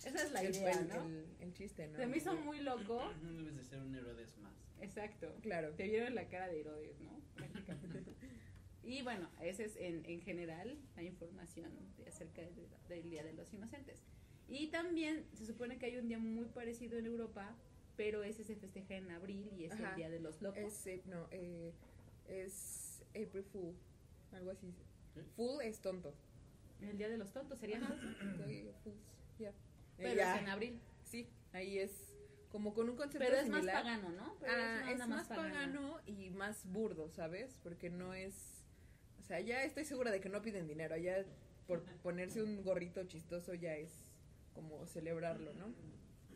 esa 0.05 0.23
es 0.25 0.33
la 0.33 0.43
El, 0.43 0.57
idea, 0.57 0.73
el- 0.73 0.89
¿no? 0.89 1.05
el- 1.07 1.27
el 1.41 1.53
chiste, 1.53 1.87
¿no? 1.87 1.99
Se 1.99 2.07
me 2.07 2.17
hizo 2.17 2.35
muy 2.35 2.59
loco. 2.61 3.13
No 3.23 3.33
debes 3.35 3.55
de 3.57 3.63
ser 3.65 3.79
un 3.81 3.95
Herodes 3.95 4.37
más. 4.39 4.53
Exacto. 4.83 5.35
Claro. 5.43 5.73
Te 5.75 5.85
vieron 5.85 6.15
la 6.15 6.29
cara 6.29 6.49
de 6.49 6.61
Herodes, 6.61 7.01
¿no? 7.01 7.21
Prácticamente. 7.35 8.03
y 8.83 9.03
bueno, 9.03 9.29
esa 9.41 9.65
es 9.65 9.77
en, 9.77 10.05
en 10.07 10.21
general 10.21 10.77
la 10.97 11.03
información 11.03 11.71
de- 11.99 12.09
acerca 12.09 12.43
del, 12.43 12.55
del 12.89 13.11
Día 13.11 13.25
de 13.25 13.33
los 13.33 13.53
Inocentes. 13.53 14.03
Y 14.49 14.67
también 14.69 15.25
se 15.35 15.47
supone 15.47 15.79
que 15.79 15.87
hay 15.87 15.97
un 15.97 16.09
día 16.09 16.19
muy 16.19 16.47
parecido 16.47 16.99
en 16.99 17.07
Europa, 17.07 17.57
pero 17.97 18.23
ese 18.23 18.45
se 18.45 18.57
festeja 18.57 18.97
en 18.97 19.11
abril 19.11 19.51
y 19.57 19.65
es 19.65 19.73
Ajá. 19.73 19.91
el 19.91 19.97
Día 19.97 20.11
de 20.11 20.21
los 20.21 20.43
Locos. 20.43 20.63
Es, 20.63 20.87
eh, 20.87 21.03
no, 21.07 21.27
eh, 21.31 21.73
es 22.29 23.03
April 23.11 23.45
Fool. 23.45 23.75
Algo 24.33 24.51
así. 24.51 24.73
Fool 25.37 25.63
es 25.63 25.81
tonto. 25.81 26.15
El 26.81 26.99
Día 26.99 27.09
de 27.09 27.17
los 27.17 27.33
Tontos 27.33 27.59
sería, 27.61 27.79
ya. 29.39 29.49
Eh, 29.49 29.53
Pero 29.97 30.15
ya. 30.17 30.35
es 30.37 30.43
en 30.43 30.49
abril. 30.49 30.81
Sí, 31.05 31.29
ahí 31.53 31.79
es 31.79 32.12
como 32.53 32.75
con 32.75 32.89
un 32.89 32.97
concepto 32.97 33.27
Pero 33.27 33.41
es 33.41 33.49
más 33.49 33.61
similar. 33.63 33.83
pagano, 33.83 34.11
¿no? 34.11 34.37
Pero 34.39 34.53
Ah, 34.55 34.93
es 34.93 35.09
más 35.09 35.27
pagano 35.27 35.99
y 36.07 36.31
más 36.31 36.65
burdo, 36.71 37.09
¿sabes? 37.11 37.59
Porque 37.63 37.91
no 37.91 38.15
es... 38.15 38.63
O 39.19 39.23
sea, 39.25 39.41
ya 39.41 39.65
estoy 39.65 39.85
segura 39.85 40.11
de 40.13 40.21
que 40.21 40.29
no 40.29 40.43
piden 40.43 40.69
dinero. 40.69 40.97
Ya 40.97 41.25
por 41.67 41.83
ponerse 42.03 42.43
un 42.43 42.63
gorrito 42.63 43.03
chistoso 43.05 43.55
ya 43.55 43.75
es 43.77 43.91
como 44.53 44.87
celebrarlo, 44.87 45.55
¿no? 45.55 45.73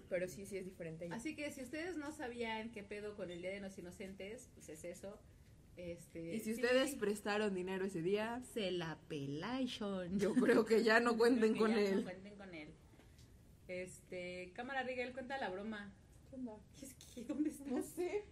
Pero 0.08 0.26
sí, 0.28 0.46
sí 0.46 0.56
es 0.56 0.64
diferente. 0.64 1.04
allá. 1.04 1.14
Así 1.16 1.36
que 1.36 1.50
si 1.50 1.62
ustedes 1.62 1.96
no 1.96 2.12
sabían 2.12 2.70
qué 2.72 2.82
pedo 2.82 3.14
con 3.16 3.30
el 3.30 3.42
Día 3.42 3.50
de 3.50 3.60
los 3.60 3.76
Inocentes, 3.76 4.48
pues 4.54 4.68
es 4.68 4.84
eso. 4.84 5.18
Este, 5.76 6.34
Y 6.36 6.40
si 6.40 6.54
sí, 6.54 6.62
ustedes 6.62 6.94
prestaron 6.94 7.54
dinero 7.54 7.84
ese 7.84 8.00
día, 8.00 8.40
se 8.54 8.70
la 8.70 8.98
pelaron. 9.08 10.18
yo 10.18 10.32
creo 10.34 10.64
que 10.64 10.82
ya 10.82 11.00
no 11.00 11.16
cuenten 11.18 11.56
con 11.56 11.70
ya 11.72 11.76
no 11.76 11.80
él. 11.82 12.02
cuenten 12.04 12.36
con 12.36 12.54
él. 12.54 12.72
Este, 13.68 14.52
cámara 14.54 14.82
Rigel, 14.84 15.12
cuenta 15.12 15.38
la 15.38 15.50
broma. 15.50 15.92
¿Qué 16.36 16.40
onda? 16.40 16.60
¿Qué 16.78 16.84
es 16.84 16.94
que, 17.14 17.24
¿Dónde 17.24 17.48
está? 17.48 17.64
No 17.64 17.82
sé. 17.82 18.24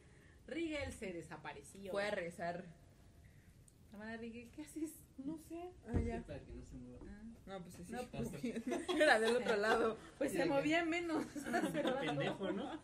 Rigel 0.46 0.92
se 0.92 1.12
desapareció. 1.14 1.90
Fue 1.90 2.04
a 2.06 2.10
rezar. 2.10 2.66
Cámara 3.90 4.18
Rigel, 4.18 4.50
¿qué 4.50 4.60
haces? 4.62 4.90
No 5.16 5.38
sé. 5.38 5.70
Ah, 5.86 5.98
ya. 5.98 6.22
Para 6.26 6.38
que 6.40 6.52
no 6.52 6.62
se 6.66 6.76
mueva. 6.76 6.98
Ah, 7.08 7.22
No, 7.46 7.62
pues 7.62 7.74
sí. 7.76 7.84
No, 7.88 8.02
pues, 8.10 8.28
Era 9.00 9.18
del 9.20 9.36
otro 9.36 9.56
lado. 9.56 9.96
pues 10.18 10.32
se 10.32 10.44
movía 10.44 10.84
menos. 10.84 11.24
Pendejo, 12.00 12.52
¿no? 12.52 12.78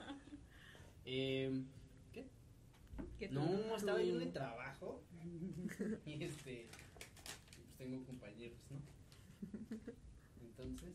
Eh, 1.05 1.65
¿Qué? 2.15 3.29
Tú- 3.29 3.35
No, 3.35 3.77
estaba 3.77 4.01
yo 4.03 4.17
en 4.17 4.23
el 4.23 4.33
trabajo. 4.33 5.03
Y 6.07 6.25
este. 6.25 6.71
Pues 7.57 7.77
tengo 7.77 8.07
compañeros, 8.07 8.59
¿no? 8.71 8.81
Entonces. 10.41 10.95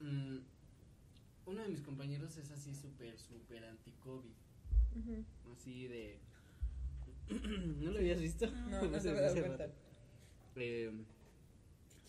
mm, 0.00 0.38
uno 1.46 1.62
de 1.62 1.68
mis 1.68 1.80
compañeros 1.82 2.36
es 2.36 2.50
así 2.50 2.74
súper, 2.74 3.18
súper 3.18 3.64
anti-COVID. 3.64 4.32
Así 5.52 5.86
de. 5.88 6.18
¿No 7.28 7.90
lo 7.90 7.98
habías 7.98 8.20
visto? 8.20 8.50
No, 8.50 8.82
no 8.90 9.00
se 9.00 9.12
me 9.12 9.20
da 9.20 9.32
cuenta. 9.32 9.68
Eh, 10.56 10.92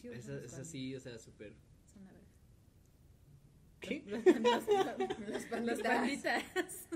es, 0.04 0.30
así, 0.54 0.95
o 0.95 1.00
sea, 1.00 1.17
súper. 1.19 1.54
Son 1.93 2.06
la 2.06 2.12
verdad. 2.13 2.28
¿Qué? 3.82 4.04
Los- 4.06 4.26
los- 4.26 4.67
los- 4.67 5.30
Las 5.30 5.52
Las 5.65 5.82
panditas. 5.82 6.43
panditas. 6.43 6.88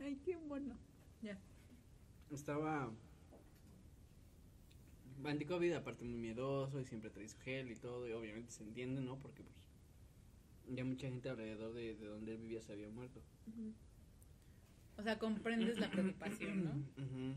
Ay, 0.00 0.16
qué 0.24 0.36
bueno. 0.36 0.76
Ya. 1.22 1.38
Estaba. 2.30 2.92
Anti-COVID, 5.24 5.72
aparte 5.74 6.04
muy 6.04 6.18
miedoso 6.18 6.80
y 6.80 6.84
siempre 6.84 7.08
trae 7.10 7.28
su 7.28 7.38
gel 7.38 7.70
y 7.70 7.76
todo, 7.76 8.08
y 8.08 8.12
obviamente 8.12 8.50
se 8.50 8.64
entiende, 8.64 9.00
¿no? 9.00 9.18
Porque 9.20 9.44
pues. 9.44 9.71
Ya 10.74 10.84
mucha 10.84 11.08
gente 11.08 11.28
alrededor 11.28 11.74
de, 11.74 11.94
de 11.94 12.06
donde 12.06 12.32
él 12.32 12.38
vivía 12.38 12.62
se 12.62 12.72
había 12.72 12.88
muerto. 12.88 13.20
O 14.96 15.02
sea, 15.02 15.18
comprendes 15.18 15.78
la 15.78 15.90
preocupación, 15.90 16.64
¿no? 16.64 16.72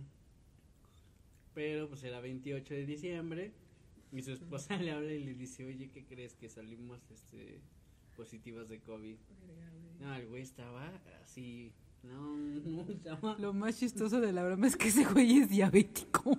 Pero 1.53 1.87
pues 1.89 2.03
era 2.03 2.19
28 2.19 2.73
de 2.73 2.85
diciembre 2.85 3.51
y 4.11 4.21
su 4.21 4.31
esposa 4.31 4.77
le 4.77 4.91
habla 4.91 5.13
y 5.13 5.23
le 5.23 5.33
dice, 5.33 5.65
oye, 5.65 5.89
¿qué 5.89 6.05
crees 6.05 6.35
que 6.35 6.49
salimos 6.49 6.99
este 7.11 7.59
positivas 8.15 8.69
de 8.69 8.79
COVID? 8.79 9.15
No, 9.99 10.15
el 10.15 10.27
güey 10.27 10.41
estaba 10.43 10.89
así, 11.23 11.71
no, 12.03 12.35
no, 12.65 12.81
estaba 12.89 13.37
Lo 13.39 13.53
más 13.53 13.79
chistoso 13.79 14.21
de 14.21 14.31
la 14.31 14.43
broma 14.43 14.67
es 14.67 14.77
que 14.77 14.87
ese 14.89 15.05
güey 15.05 15.39
es 15.39 15.49
diabético. 15.49 16.37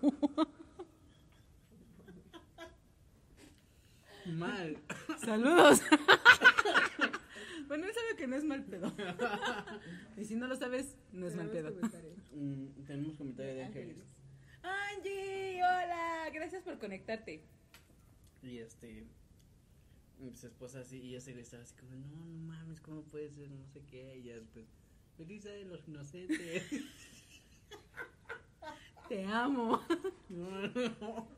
mal. 4.27 4.77
Saludos. 5.25 5.81
bueno, 7.69 7.87
él 7.87 7.93
sabe 7.95 8.17
que 8.17 8.27
no 8.27 8.37
es 8.37 8.45
mal 8.45 8.65
pedo. 8.65 8.93
y 10.17 10.25
si 10.25 10.37
no 10.37 10.47
lo 10.47 10.57
sabes, 10.57 10.97
no 11.13 11.27
es 11.27 11.35
mal 11.35 11.49
pedo. 11.51 11.75
comentarios. 11.75 12.33
Mm, 12.33 12.85
tenemos 12.85 13.17
comentario 13.17 13.55
de 13.55 13.65
Ángeles. 13.65 13.97
Angie, 14.63 15.63
hola, 15.63 16.31
gracias 16.33 16.63
por 16.63 16.79
conectarte. 16.79 17.45
Y 18.43 18.59
este, 18.59 19.07
y 20.21 20.35
su 20.35 20.47
esposa 20.47 20.81
así, 20.81 20.99
y 20.99 21.15
ese 21.15 21.33
güey 21.33 21.43
estaba 21.43 21.63
así 21.63 21.75
como, 21.75 21.95
no, 21.95 22.07
no 22.25 22.39
mames, 22.39 22.81
¿cómo 22.81 23.03
puede 23.03 23.31
ser? 23.31 23.51
No 23.51 23.67
sé 23.67 23.83
qué, 23.85 24.17
y 24.19 24.25
ya 24.25 24.35
después, 24.35 24.67
feliz 25.17 25.45
de 25.45 25.65
los 25.65 25.87
inocentes. 25.89 26.65
Te 29.09 29.25
amo. 29.25 29.81
no, 30.29 30.69
no. 30.69 31.29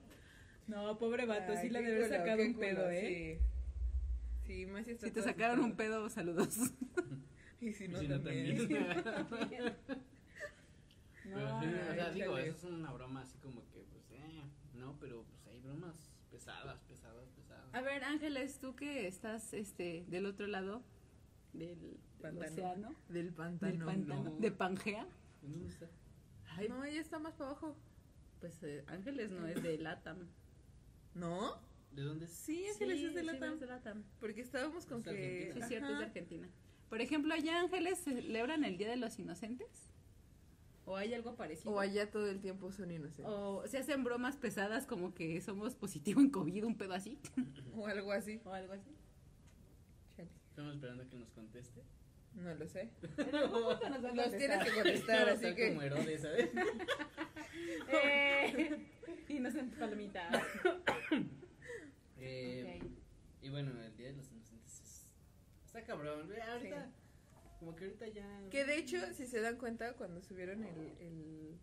No, 0.69 0.99
pobre 0.99 1.25
vato, 1.25 1.55
sí 1.55 1.61
Ay, 1.63 1.71
le 1.71 1.81
qué 1.81 1.87
debe 1.87 2.05
culo, 2.05 2.19
sacado 2.19 2.43
un 2.43 2.53
culo, 2.53 2.67
pedo, 2.67 2.91
¿eh? 2.91 3.01
Sí, 3.01 3.58
sí 4.49 4.67
más 4.67 4.85
si 4.85 4.91
está 4.93 5.07
Si 5.07 5.13
te 5.13 5.21
todo 5.21 5.31
sacaron 5.31 5.61
un 5.61 5.77
pedo, 5.77 6.09
saludos. 6.09 6.57
Y 7.61 7.73
si 7.73 7.89
no, 7.89 7.99
Si 7.99 8.07
no, 8.09 8.21
también. 8.21 8.57
también. 8.69 9.65
No, 9.65 9.75
Pero 11.25 11.61
sí, 11.61 11.67
o 11.67 11.95
sea, 11.95 12.11
digo, 12.13 12.39
eso 12.39 12.57
es 12.69 12.73
una 12.73 12.93
broma 12.93 13.23
así 13.23 13.37
como 13.39 13.63
que, 13.71 13.81
pues, 13.91 14.05
eh, 14.13 14.43
no, 14.75 14.97
pero 15.01 15.25
pues 15.25 15.47
hay 15.49 15.61
bromas 15.61 16.13
pesadas, 16.31 16.81
pesadas, 16.85 17.29
pesadas. 17.31 17.75
A 17.75 17.81
ver, 17.83 18.05
Ángeles, 18.05 18.59
tú 18.61 18.75
que 18.77 19.07
estás 19.09 19.53
este 19.55 20.05
del 20.09 20.27
otro 20.27 20.47
lado 20.47 20.83
del, 21.53 21.79
del 21.81 21.99
Pantano. 22.23 22.47
océano, 22.53 22.95
Del 23.09 23.33
pantano. 23.35 23.73
del 23.73 23.85
pantano, 23.85 24.25
no. 24.25 24.37
de 24.39 24.51
Pangea, 24.53 25.07
¿Dónde 25.43 25.67
está? 25.69 25.89
Ay, 26.51 26.69
no, 26.69 26.85
ella 26.85 27.01
está 27.01 27.19
más 27.19 27.35
para 27.35 27.51
abajo. 27.51 27.77
pues 28.41 28.63
eh, 28.63 28.85
Ángeles 28.87 29.31
no 29.33 29.47
es 29.49 29.61
de 29.63 29.79
Latam. 29.79 30.29
¿No? 31.15 31.61
¿De 31.93 32.03
dónde 32.03 32.27
es? 32.27 32.33
Sí, 32.33 32.65
Ángeles 32.73 33.03
es 33.03 33.15
de 33.15 33.21
sí, 33.21 33.27
Latam. 33.27 33.55
es 33.55 33.61
de 33.61 33.67
Latam. 33.67 34.05
Porque 34.21 34.41
estábamos 34.41 34.87
con 34.87 34.99
Es 34.99 35.05
que. 35.05 35.11
Argentina. 35.11 35.55
Sí, 35.55 35.61
es 35.61 35.69
cierto, 35.69 35.93
es 35.93 35.99
de. 35.99 36.05
Argentina. 36.05 36.49
Por 36.89 37.01
ejemplo, 37.01 37.35
allá 37.35 37.61
Ángeles 37.61 37.99
celebran 37.99 38.65
el 38.65 38.79
Día 38.79 38.89
de 38.91 38.97
los 38.97 39.19
Inocentes. 39.19 39.69
¿O 40.87 40.97
hay 40.97 41.13
algo 41.13 41.37
parecido? 41.37 41.73
O 41.75 41.81
allá 41.81 42.11
todo 42.11 42.31
el 42.31 42.41
tiempo 42.41 42.73
son 42.73 42.91
inocentes. 42.91 43.27
O 43.27 43.63
se 43.67 43.77
hacen 43.77 44.05
bromas 44.05 44.39
pesadas 44.39 44.87
como 44.87 45.15
que 45.15 45.39
somos 45.43 45.75
positivo 45.75 46.21
en 46.23 46.31
COVID, 46.31 46.65
un 46.65 46.79
pedo 46.79 46.95
así. 46.95 47.19
O 47.75 47.87
algo 47.87 48.11
así. 48.13 48.41
O 48.45 48.53
algo 48.55 48.73
así. 48.73 48.91
Chale. 50.17 50.31
Estamos 50.49 50.75
esperando 50.77 51.07
que 51.11 51.17
nos 51.17 51.31
conteste. 51.33 51.83
No 52.35 52.55
lo 52.55 52.67
sé. 52.69 52.91
Nos 53.19 53.83
a 53.83 54.15
Los 54.15 54.37
tienes 54.37 54.65
que 54.65 54.73
contestar, 54.75 55.29
a 55.29 55.33
así 55.33 55.55
que. 55.55 55.69
como 55.69 55.83
Herodes, 55.83 56.23
¿sabes? 56.23 56.51
Eh, 57.91 58.87
Inocente 59.29 59.77
palomita. 59.77 60.31
Eh. 62.29 62.81
Y 63.43 63.49
bueno, 63.51 63.71
el 63.83 63.97
Día 63.97 64.09
de 64.09 64.15
los 64.15 64.31
Inocentes 64.31 64.81
es- 64.81 65.07
está 65.67 65.83
cabrón. 65.85 66.29
Ahorita, 66.51 66.91
como 67.59 67.75
que 67.75 67.85
ahorita 67.85 68.09
ya. 68.09 68.49
Que 68.51 68.65
de 68.65 68.77
hecho, 68.77 68.99
si 69.15 69.27
se 69.27 69.41
dan 69.41 69.57
cuenta, 69.57 69.95
cuando 69.95 70.21
subieron 70.21 70.65
el. 70.65 70.79
el 71.01 71.59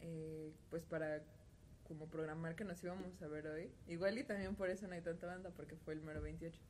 eh, 0.00 0.52
pues 0.70 0.84
para 0.84 1.22
como 1.82 2.06
programar 2.08 2.54
que 2.54 2.64
nos 2.64 2.82
íbamos 2.84 3.20
a 3.22 3.26
ver 3.28 3.46
hoy. 3.46 3.72
Igual 3.86 4.18
y 4.18 4.24
también 4.24 4.54
por 4.54 4.68
eso 4.68 4.86
no 4.86 4.94
hay 4.94 5.00
tanta 5.00 5.26
banda, 5.26 5.50
porque 5.50 5.74
fue 5.76 5.94
el 5.94 6.02
mero 6.02 6.20
28. 6.20 6.60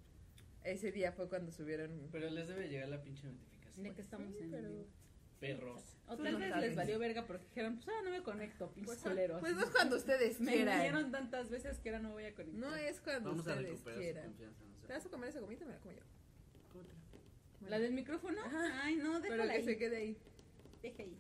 Ese 0.65 0.93
día 0.93 1.13
fue 1.13 1.29
cuando 1.29 1.51
subieron. 1.51 2.09
Pero 2.13 2.31
les 2.31 2.47
debe 2.47 2.69
llegar 2.69 2.89
la 2.89 3.03
pinche 3.03 3.27
notificación. 3.27 3.83
De 3.85 3.93
que 3.95 4.01
estamos 4.01 4.33
Sí, 4.35 4.45
en 4.45 4.51
pero- 4.51 4.69
vivo. 4.69 4.87
Perros. 5.41 5.83
O 6.09 6.17
tal 6.17 6.37
vez 6.37 6.57
les 6.57 6.75
valió 6.75 6.99
verga 6.99 7.27
porque 7.27 7.45
dijeron, 7.47 7.77
pues 7.77 7.89
ahora 7.89 8.03
no 8.03 8.11
me 8.11 8.23
conecto, 8.23 8.71
pinches 8.73 8.87
Pues, 8.87 8.99
culeros. 9.01 9.41
pues 9.41 9.55
no 9.55 9.63
es 9.65 9.71
cuando 9.71 9.97
ustedes 9.97 10.41
me 10.41 10.53
quieran. 10.53 10.75
engañaron 10.81 11.11
tantas 11.13 11.49
veces 11.51 11.79
que 11.79 11.91
ahora 11.91 12.01
no 12.01 12.13
voy 12.13 12.25
a 12.25 12.35
conectar. 12.35 12.59
No 12.61 12.75
es 12.75 13.01
cuando 13.01 13.31
Vamos 13.31 13.47
ustedes 13.47 13.79
su 13.79 13.85
quieran. 13.85 14.35
se 14.37 14.47
¿Te 14.87 14.93
vas 14.95 15.07
a 15.07 15.09
comer 15.11 15.29
esa 15.29 15.41
gomita? 15.41 15.65
Me 15.67 15.73
la 15.73 15.79
como 15.79 15.95
yo. 15.95 16.03
¿La 17.69 17.79
del 17.79 17.93
micrófono? 17.93 18.41
Ajá. 18.41 18.83
Ay, 18.85 18.97
no, 18.97 19.21
Pero 19.21 19.35
déjala 19.35 19.53
que 19.53 19.59
ahí. 19.59 19.65
se 19.65 19.77
quede 19.77 19.97
ahí. 19.97 20.17
Deja 20.83 21.03
ahí. 21.03 21.19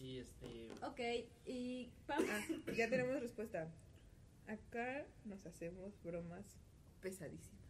Y 0.00 0.18
este. 0.18 0.70
Ok, 0.82 1.00
y 1.46 1.90
Pam, 2.06 2.24
Ah, 2.28 2.40
ya 2.76 2.88
tenemos 2.90 3.20
respuesta. 3.20 3.72
Acá 4.46 5.06
nos 5.24 5.44
hacemos 5.46 6.00
bromas 6.02 6.44
pesadísimas. 7.00 7.60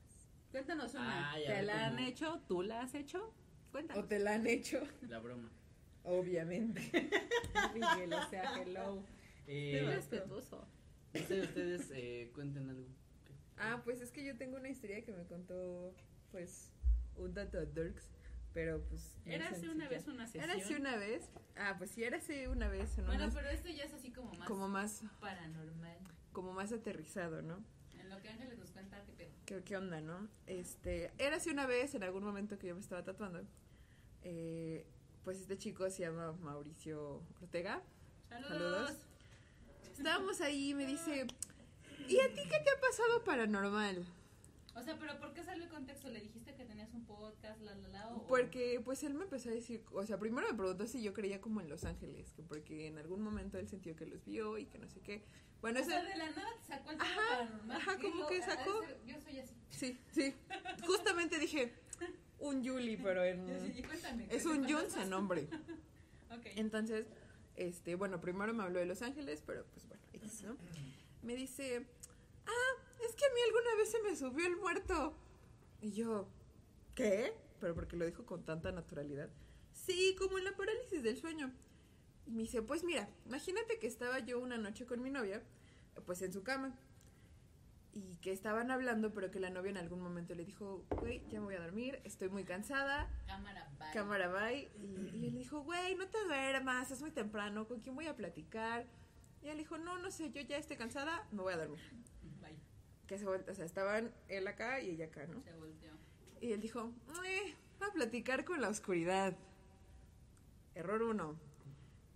cuéntanos 0.50 0.94
una. 0.94 1.32
Ay, 1.32 1.44
a 1.46 1.56
¿Te 1.56 1.62
la 1.62 1.86
han 1.86 1.98
hecho? 1.98 2.40
¿Tú 2.48 2.62
la 2.62 2.82
has 2.82 2.94
hecho? 2.94 3.22
¿O 3.68 3.72
Cuéntanos. 3.72 4.08
te 4.08 4.18
la 4.18 4.34
han 4.34 4.46
hecho? 4.46 4.80
La 5.02 5.18
broma. 5.20 5.50
Obviamente. 6.04 6.80
Miguel, 7.74 8.12
o 8.12 8.28
sea, 8.30 8.60
hello. 8.62 9.02
Qué 9.46 9.78
Eh, 9.80 9.84
respetuoso. 9.94 10.66
no 11.14 11.20
sé, 11.20 11.40
ustedes 11.42 11.90
eh, 11.92 12.30
cuenten 12.34 12.68
algo. 12.70 12.86
Ah, 13.58 13.82
pues 13.84 14.00
es 14.00 14.10
que 14.10 14.24
yo 14.24 14.36
tengo 14.36 14.56
una 14.56 14.68
historia 14.68 15.04
que 15.04 15.12
me 15.12 15.24
contó, 15.24 15.94
pues, 16.30 16.72
un 17.16 17.34
dato 17.34 17.64
Dirks, 17.66 18.08
pero 18.54 18.82
pues... 18.88 19.18
muy 19.24 19.34
Érase 19.34 19.68
una 19.68 19.88
vez 19.88 20.06
una 20.08 20.26
sesión. 20.26 20.50
Érase 20.50 20.76
una 20.76 20.96
vez. 20.96 21.28
Ah, 21.56 21.74
pues 21.76 21.90
sí, 21.90 22.02
érase 22.04 22.48
una 22.48 22.68
vez. 22.68 22.96
En 22.98 23.06
Bueno, 23.06 23.28
pero 23.34 23.48
esto 23.50 23.68
ya 23.68 23.84
es 23.84 23.92
así 23.92 24.10
como 24.12 24.32
más 24.32 24.48
como 24.48 24.68
más, 24.68 25.02
paranormal. 25.20 25.98
como 26.32 26.52
más 26.54 26.72
aterrizado, 26.72 27.42
¿no? 27.42 27.62
En 27.98 28.08
lo 28.08 28.20
que 28.22 28.28
Ángeles 28.30 28.58
nos 28.58 28.70
cuenta, 28.70 29.02
qué 29.04 29.12
pedo. 29.12 29.30
¿Qué, 29.44 29.62
qué 29.62 29.76
onda, 29.76 30.00
no? 30.00 30.28
Este, 30.46 31.10
érase 31.18 31.50
una 31.50 31.66
vez, 31.66 31.94
en 31.94 32.02
algún 32.02 32.24
momento 32.24 32.58
que 32.58 32.68
yo 32.68 32.74
me 32.74 32.80
estaba 32.80 33.04
tatuando, 33.04 33.42
eh, 34.22 34.86
pues 35.24 35.38
este 35.40 35.56
chico 35.58 35.88
se 35.90 36.02
llama 36.02 36.32
Mauricio 36.40 37.22
Ortega. 37.42 37.82
Saludos. 38.28 38.48
Saludos. 38.50 38.96
Estábamos 39.96 40.40
ahí 40.40 40.70
y 40.70 40.74
me 40.74 40.86
dice, 40.86 41.26
¿y 42.08 42.20
a 42.20 42.28
ti 42.32 42.40
qué 42.44 42.58
te 42.60 42.70
ha 42.70 42.80
pasado 42.80 43.22
paranormal? 43.24 44.04
O 44.76 44.82
sea, 44.82 44.96
pero 44.98 45.18
¿por 45.18 45.34
qué 45.34 45.42
salió 45.44 45.64
el 45.64 45.68
contexto? 45.70 46.08
¿Le 46.08 46.20
dijiste 46.20 46.54
que 46.54 46.64
tenías 46.64 46.94
un 46.94 47.04
podcast, 47.04 47.60
la 47.60 47.74
la 47.74 47.88
la? 47.88 48.08
O... 48.08 48.26
Porque 48.26 48.80
pues 48.84 49.02
él 49.02 49.12
me 49.14 49.24
empezó 49.24 49.50
a 49.50 49.52
decir, 49.52 49.84
o 49.92 50.06
sea, 50.06 50.16
primero 50.18 50.46
me 50.48 50.54
preguntó 50.56 50.86
si 50.86 51.02
yo 51.02 51.12
creía 51.12 51.40
como 51.40 51.60
en 51.60 51.68
Los 51.68 51.84
Ángeles, 51.84 52.32
que 52.32 52.42
porque 52.42 52.86
en 52.86 52.96
algún 52.96 53.20
momento 53.20 53.58
él 53.58 53.68
sintió 53.68 53.94
que 53.96 54.06
los 54.06 54.24
vio 54.24 54.56
y 54.58 54.66
que 54.66 54.78
no 54.78 54.88
sé 54.88 55.00
qué. 55.00 55.22
Bueno, 55.60 55.80
O 55.80 55.82
ese... 55.82 55.90
sea, 55.90 56.02
de 56.04 56.16
la 56.16 56.30
nada 56.30 56.48
sacó 56.66 56.92
el 56.92 56.96
tema 56.98 57.10
Ajá, 57.10 57.28
paranormal. 57.38 57.76
ajá, 57.76 57.98
como 57.98 58.26
que 58.28 58.42
sacó- 58.42 58.80
Yo 59.06 59.20
soy 59.20 59.38
así. 59.40 59.54
Sí, 59.70 60.00
sí. 60.12 60.34
Justamente 60.86 61.38
dije, 61.38 61.74
un 62.40 62.62
Yuli, 62.62 62.96
pero 63.02 63.24
en... 63.24 63.46
Yo 63.46 63.74
sí, 63.74 63.82
cuéntame. 63.82 64.26
Es 64.30 64.44
un 64.44 64.56
cuántas 64.64 64.72
Jules 64.72 64.84
en 64.84 64.90
cosas. 64.94 65.08
nombre. 65.08 65.48
Ok. 66.32 66.46
Entonces, 66.54 67.06
este, 67.56 67.96
bueno, 67.96 68.20
primero 68.20 68.54
me 68.54 68.62
habló 68.62 68.78
de 68.78 68.86
Los 68.86 69.02
Ángeles, 69.02 69.42
pero 69.44 69.64
pues 69.72 69.84
bueno, 69.88 70.00
X, 70.12 70.44
¿no? 70.44 70.56
Me 71.22 71.34
dice, 71.34 71.84
ah, 72.46 72.82
es 73.04 73.16
que 73.16 73.24
a 73.24 73.34
mí 73.34 73.40
alguna 73.46 73.74
vez 73.76 73.90
se 73.90 74.00
me 74.02 74.14
subió 74.14 74.46
el 74.46 74.56
muerto. 74.56 75.12
Y 75.80 75.90
yo, 75.90 76.28
¿qué? 76.94 77.34
Pero 77.58 77.74
porque 77.74 77.96
lo 77.96 78.06
dijo 78.06 78.24
con 78.26 78.44
tanta 78.44 78.70
naturalidad. 78.70 79.28
Sí, 79.72 80.14
como 80.20 80.38
en 80.38 80.44
la 80.44 80.56
parálisis 80.56 81.02
del 81.02 81.16
sueño. 81.16 81.52
Y 82.26 82.30
me 82.30 82.42
dice, 82.42 82.62
pues 82.62 82.84
mira, 82.84 83.08
imagínate 83.26 83.80
que 83.80 83.88
estaba 83.88 84.20
yo 84.20 84.38
una 84.38 84.56
noche 84.56 84.86
con 84.86 85.02
mi 85.02 85.10
novia, 85.10 85.42
pues 86.06 86.22
en 86.22 86.32
su 86.32 86.44
cama. 86.44 86.78
Y 87.92 88.16
que 88.16 88.32
estaban 88.32 88.70
hablando, 88.70 89.12
pero 89.12 89.30
que 89.30 89.40
la 89.40 89.50
novia 89.50 89.70
en 89.70 89.76
algún 89.76 90.00
momento 90.00 90.34
le 90.34 90.44
dijo, 90.44 90.84
güey, 91.00 91.22
ya 91.28 91.40
me 91.40 91.46
voy 91.46 91.54
a 91.56 91.60
dormir, 91.60 92.00
estoy 92.04 92.28
muy 92.28 92.44
cansada, 92.44 93.08
Cámara, 93.26 93.68
bye. 93.78 93.88
cámara 93.92 94.28
bye 94.28 94.70
y, 94.78 95.10
y 95.16 95.26
él 95.26 95.34
dijo 95.38 95.62
güey 95.62 95.94
no 95.96 96.06
te 96.08 96.22
duermas 96.24 96.90
es 96.90 97.00
muy 97.00 97.10
temprano 97.10 97.66
con 97.66 97.80
quién 97.80 97.94
voy 97.96 98.06
a 98.06 98.14
platicar 98.14 98.86
y 99.42 99.48
él 99.48 99.58
dijo 99.58 99.76
no 99.78 99.98
no 99.98 100.10
sé 100.10 100.30
yo 100.30 100.40
ya 100.42 100.56
estoy 100.56 100.76
cansada 100.76 101.26
me 101.32 101.42
voy 101.42 101.52
a 101.52 101.56
dormir 101.56 101.80
Bye. 102.40 102.56
que 103.06 103.18
se 103.18 103.26
o 103.26 103.54
sea 103.54 103.64
estaban 103.64 104.12
él 104.28 104.46
acá 104.46 104.80
y 104.80 104.90
ella 104.90 105.06
acá 105.06 105.26
no 105.26 105.42
Se 105.42 105.52
volteó. 105.56 105.90
Y 106.40 106.52
él 106.52 106.60
dijo, 106.60 106.92
eh, 107.26 107.54
a 107.80 107.92
platicar 107.92 108.44
con 108.44 108.60
la 108.60 108.68
oscuridad. 108.68 109.36
Error 110.74 111.02
uno. 111.02 111.36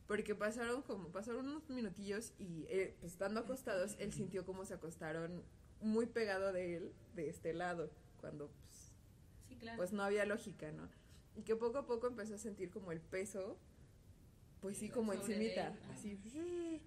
Porque 0.06 0.34
pasaron 0.34 0.82
como, 0.82 1.08
pasaron 1.08 1.48
unos 1.48 1.68
minutillos 1.70 2.32
y 2.38 2.64
eh, 2.68 2.96
pues 3.00 3.12
estando 3.12 3.40
acostados, 3.40 3.96
él 3.98 4.12
sintió 4.12 4.44
como 4.44 4.64
se 4.64 4.74
acostaron 4.74 5.42
muy 5.80 6.06
pegado 6.06 6.52
de 6.52 6.76
él, 6.76 6.92
de 7.14 7.28
este 7.28 7.52
lado, 7.52 7.90
cuando 8.20 8.48
pues, 8.48 8.92
Sí, 9.48 9.56
claro. 9.56 9.76
pues 9.76 9.92
no 9.92 10.02
había 10.02 10.24
lógica, 10.24 10.70
¿no? 10.72 10.88
Y 11.37 11.42
que 11.42 11.56
poco 11.56 11.78
a 11.78 11.87
poco 11.87 12.06
empezó 12.06 12.34
a 12.34 12.38
sentir 12.38 12.70
como 12.70 12.92
el 12.92 13.00
peso, 13.00 13.58
pues 14.60 14.78
sí, 14.78 14.88
como 14.88 15.12
encimita, 15.12 15.68
él. 15.68 15.78
así. 15.92 16.80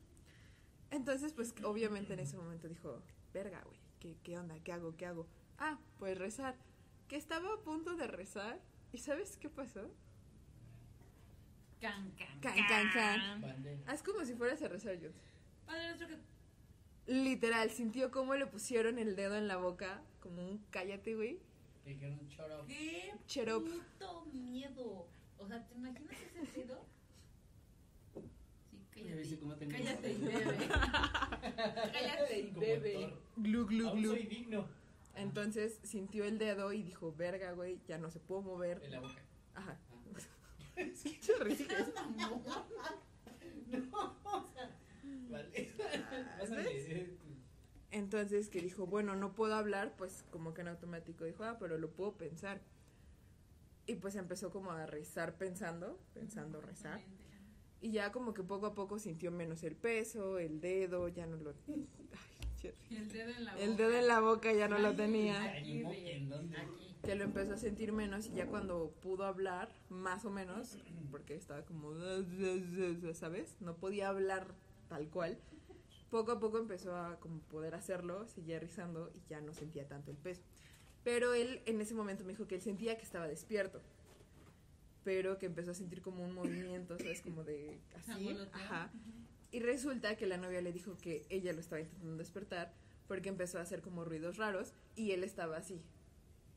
Entonces, 0.89 1.33
pues 1.33 1.53
obviamente 1.63 2.13
en 2.13 2.19
ese 2.19 2.37
momento 2.37 2.67
dijo, 2.67 3.01
verga, 3.33 3.61
güey, 3.65 3.79
¿qué, 3.99 4.17
¿qué 4.23 4.37
onda? 4.39 4.55
¿Qué 4.63 4.71
hago? 4.71 4.95
¿Qué 4.95 5.05
hago? 5.05 5.27
Ah, 5.57 5.79
pues 5.99 6.17
rezar. 6.17 6.55
Que 7.07 7.17
estaba 7.17 7.53
a 7.53 7.57
punto 7.61 7.95
de 7.95 8.07
rezar, 8.07 8.59
¿y 8.93 8.99
sabes 8.99 9.37
qué 9.37 9.49
pasó? 9.49 9.91
Can, 11.81 12.11
can, 12.17 12.39
Can, 12.41 12.55
can, 12.67 12.91
can. 12.91 13.41
Bandera. 13.41 13.79
Haz 13.91 14.01
como 14.01 14.25
si 14.25 14.33
fueras 14.33 14.61
a 14.63 14.67
rezar, 14.67 14.97
yo. 14.99 15.09
Padre 15.65 15.85
nuestro 15.87 16.07
que... 16.07 16.17
Literal, 17.07 17.69
sintió 17.71 18.11
como 18.11 18.35
le 18.35 18.45
pusieron 18.45 18.99
el 18.99 19.15
dedo 19.15 19.37
en 19.37 19.47
la 19.47 19.57
boca, 19.57 20.01
como 20.19 20.45
un 20.45 20.57
cállate, 20.69 21.15
güey. 21.15 21.39
Que 21.83 21.91
dijeron 21.91 22.19
up. 22.19 22.67
¡Qué 22.67 23.53
up. 23.53 23.63
puto 23.63 24.25
miedo! 24.33 25.07
O 25.37 25.47
sea, 25.47 25.65
¿te 25.65 25.75
imaginas 25.75 26.17
ese 26.35 26.45
pedo? 26.51 26.85
Sí, 28.93 29.03
cállate. 29.03 29.39
cómo 29.39 29.55
Cállate 29.57 30.11
y 30.11 30.17
bebe. 30.17 30.57
cállate 31.93 32.39
y 32.39 32.51
bebe. 32.51 33.13
Glu, 33.37 33.65
glu, 33.67 33.91
glu. 33.91 34.09
soy 34.09 34.23
digno. 34.25 34.67
Entonces 35.15 35.79
sintió 35.83 36.25
el 36.25 36.37
dedo 36.37 36.73
y 36.73 36.83
dijo, 36.83 37.13
verga, 37.15 37.53
güey, 37.53 37.79
ya 37.87 37.97
no 37.97 38.11
se 38.11 38.19
pudo 38.19 38.41
mover. 38.41 38.81
En 38.83 38.91
la 38.91 38.99
boca. 38.99 39.21
Ajá. 39.55 39.77
Ah. 39.89 39.97
Qué 40.75 41.33
risa. 41.39 41.65
No, 43.67 44.15
o 44.23 44.43
sea, 44.53 44.56
vale. 45.29 45.73
Pásame, 46.39 46.63
¿ves? 46.63 47.09
Entonces 47.91 48.49
que 48.49 48.61
dijo, 48.61 48.85
bueno, 48.85 49.15
no 49.15 49.33
puedo 49.33 49.55
hablar, 49.55 49.95
pues 49.97 50.23
como 50.29 50.53
que 50.53 50.61
en 50.61 50.67
automático 50.67 51.23
dijo, 51.23 51.43
ah, 51.43 51.57
pero 51.59 51.77
lo 51.77 51.91
puedo 51.91 52.17
pensar. 52.17 52.61
Y 53.85 53.95
pues 53.95 54.15
empezó 54.15 54.51
como 54.51 54.71
a 54.71 54.85
rezar 54.85 55.37
pensando, 55.37 55.97
pensando 56.13 56.59
rezar. 56.59 56.99
Y 57.79 57.91
ya 57.91 58.11
como 58.11 58.33
que 58.33 58.43
poco 58.43 58.65
a 58.65 58.75
poco 58.75 58.99
sintió 58.99 59.31
menos 59.31 59.63
el 59.63 59.75
peso, 59.75 60.39
el 60.39 60.59
dedo, 60.59 61.07
ya 61.07 61.25
no 61.25 61.37
lo... 61.37 61.53
Ay. 61.67 61.87
El 62.89 63.07
dedo 63.09 63.29
en 63.29 63.45
la 63.45 63.51
boca. 63.53 63.63
El 63.63 63.77
dedo 63.77 63.93
en 63.93 64.07
la 64.07 64.19
boca 64.19 64.53
ya 64.53 64.67
no 64.67 64.77
lo 64.79 64.95
tenía. 64.95 65.43
Aquí. 65.53 65.83
Que 67.03 67.15
lo 67.15 67.23
empezó 67.23 67.53
a 67.53 67.57
sentir 67.57 67.93
menos 67.93 68.27
y 68.27 68.33
ya 68.33 68.47
cuando 68.47 68.91
pudo 69.01 69.23
hablar, 69.23 69.71
más 69.89 70.25
o 70.25 70.29
menos, 70.29 70.77
porque 71.11 71.35
estaba 71.35 71.63
como, 71.63 71.93
¿sabes? 73.13 73.55
No 73.61 73.77
podía 73.77 74.09
hablar 74.09 74.55
tal 74.87 75.09
cual. 75.09 75.37
Poco 76.09 76.31
a 76.31 76.39
poco 76.39 76.57
empezó 76.57 76.95
a 76.95 77.19
como 77.19 77.39
poder 77.41 77.75
hacerlo, 77.75 78.27
seguía 78.27 78.59
rizando 78.59 79.11
y 79.13 79.21
ya 79.29 79.41
no 79.41 79.53
sentía 79.53 79.87
tanto 79.87 80.11
el 80.11 80.17
peso. 80.17 80.41
Pero 81.03 81.33
él 81.33 81.61
en 81.65 81.81
ese 81.81 81.93
momento 81.93 82.23
me 82.23 82.31
dijo 82.33 82.47
que 82.47 82.55
él 82.55 82.61
sentía 82.61 82.97
que 82.97 83.03
estaba 83.03 83.27
despierto, 83.27 83.81
pero 85.03 85.37
que 85.37 85.45
empezó 85.45 85.71
a 85.71 85.73
sentir 85.73 86.01
como 86.01 86.23
un 86.23 86.33
movimiento, 86.33 86.97
¿sabes? 86.97 87.21
Como 87.21 87.43
de 87.43 87.77
así. 87.95 88.37
Ajá. 88.53 88.91
Y 89.51 89.59
resulta 89.59 90.17
que 90.17 90.25
la 90.27 90.37
novia 90.37 90.61
le 90.61 90.73
dijo 90.73 90.97
que 90.97 91.25
ella 91.29 91.53
lo 91.53 91.59
estaba 91.59 91.81
intentando 91.81 92.17
despertar 92.17 92.73
porque 93.07 93.29
empezó 93.29 93.57
a 93.59 93.61
hacer 93.61 93.81
como 93.81 94.03
ruidos 94.03 94.35
raros 94.37 94.73
y 94.95 95.11
él 95.11 95.23
estaba 95.23 95.57
así. 95.57 95.81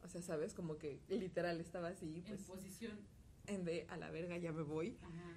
O 0.02 0.08
sea, 0.08 0.22
¿sabes? 0.22 0.54
Como 0.54 0.78
que 0.78 0.98
literal 1.08 1.60
estaba 1.60 1.88
así, 1.88 2.16
En 2.26 2.36
pues 2.36 2.42
posición. 2.42 2.98
en 3.46 3.64
de 3.64 3.86
a 3.88 3.96
la 3.96 4.10
verga 4.10 4.36
ya 4.38 4.50
me 4.52 4.62
voy. 4.62 4.96
Ajá. 5.02 5.36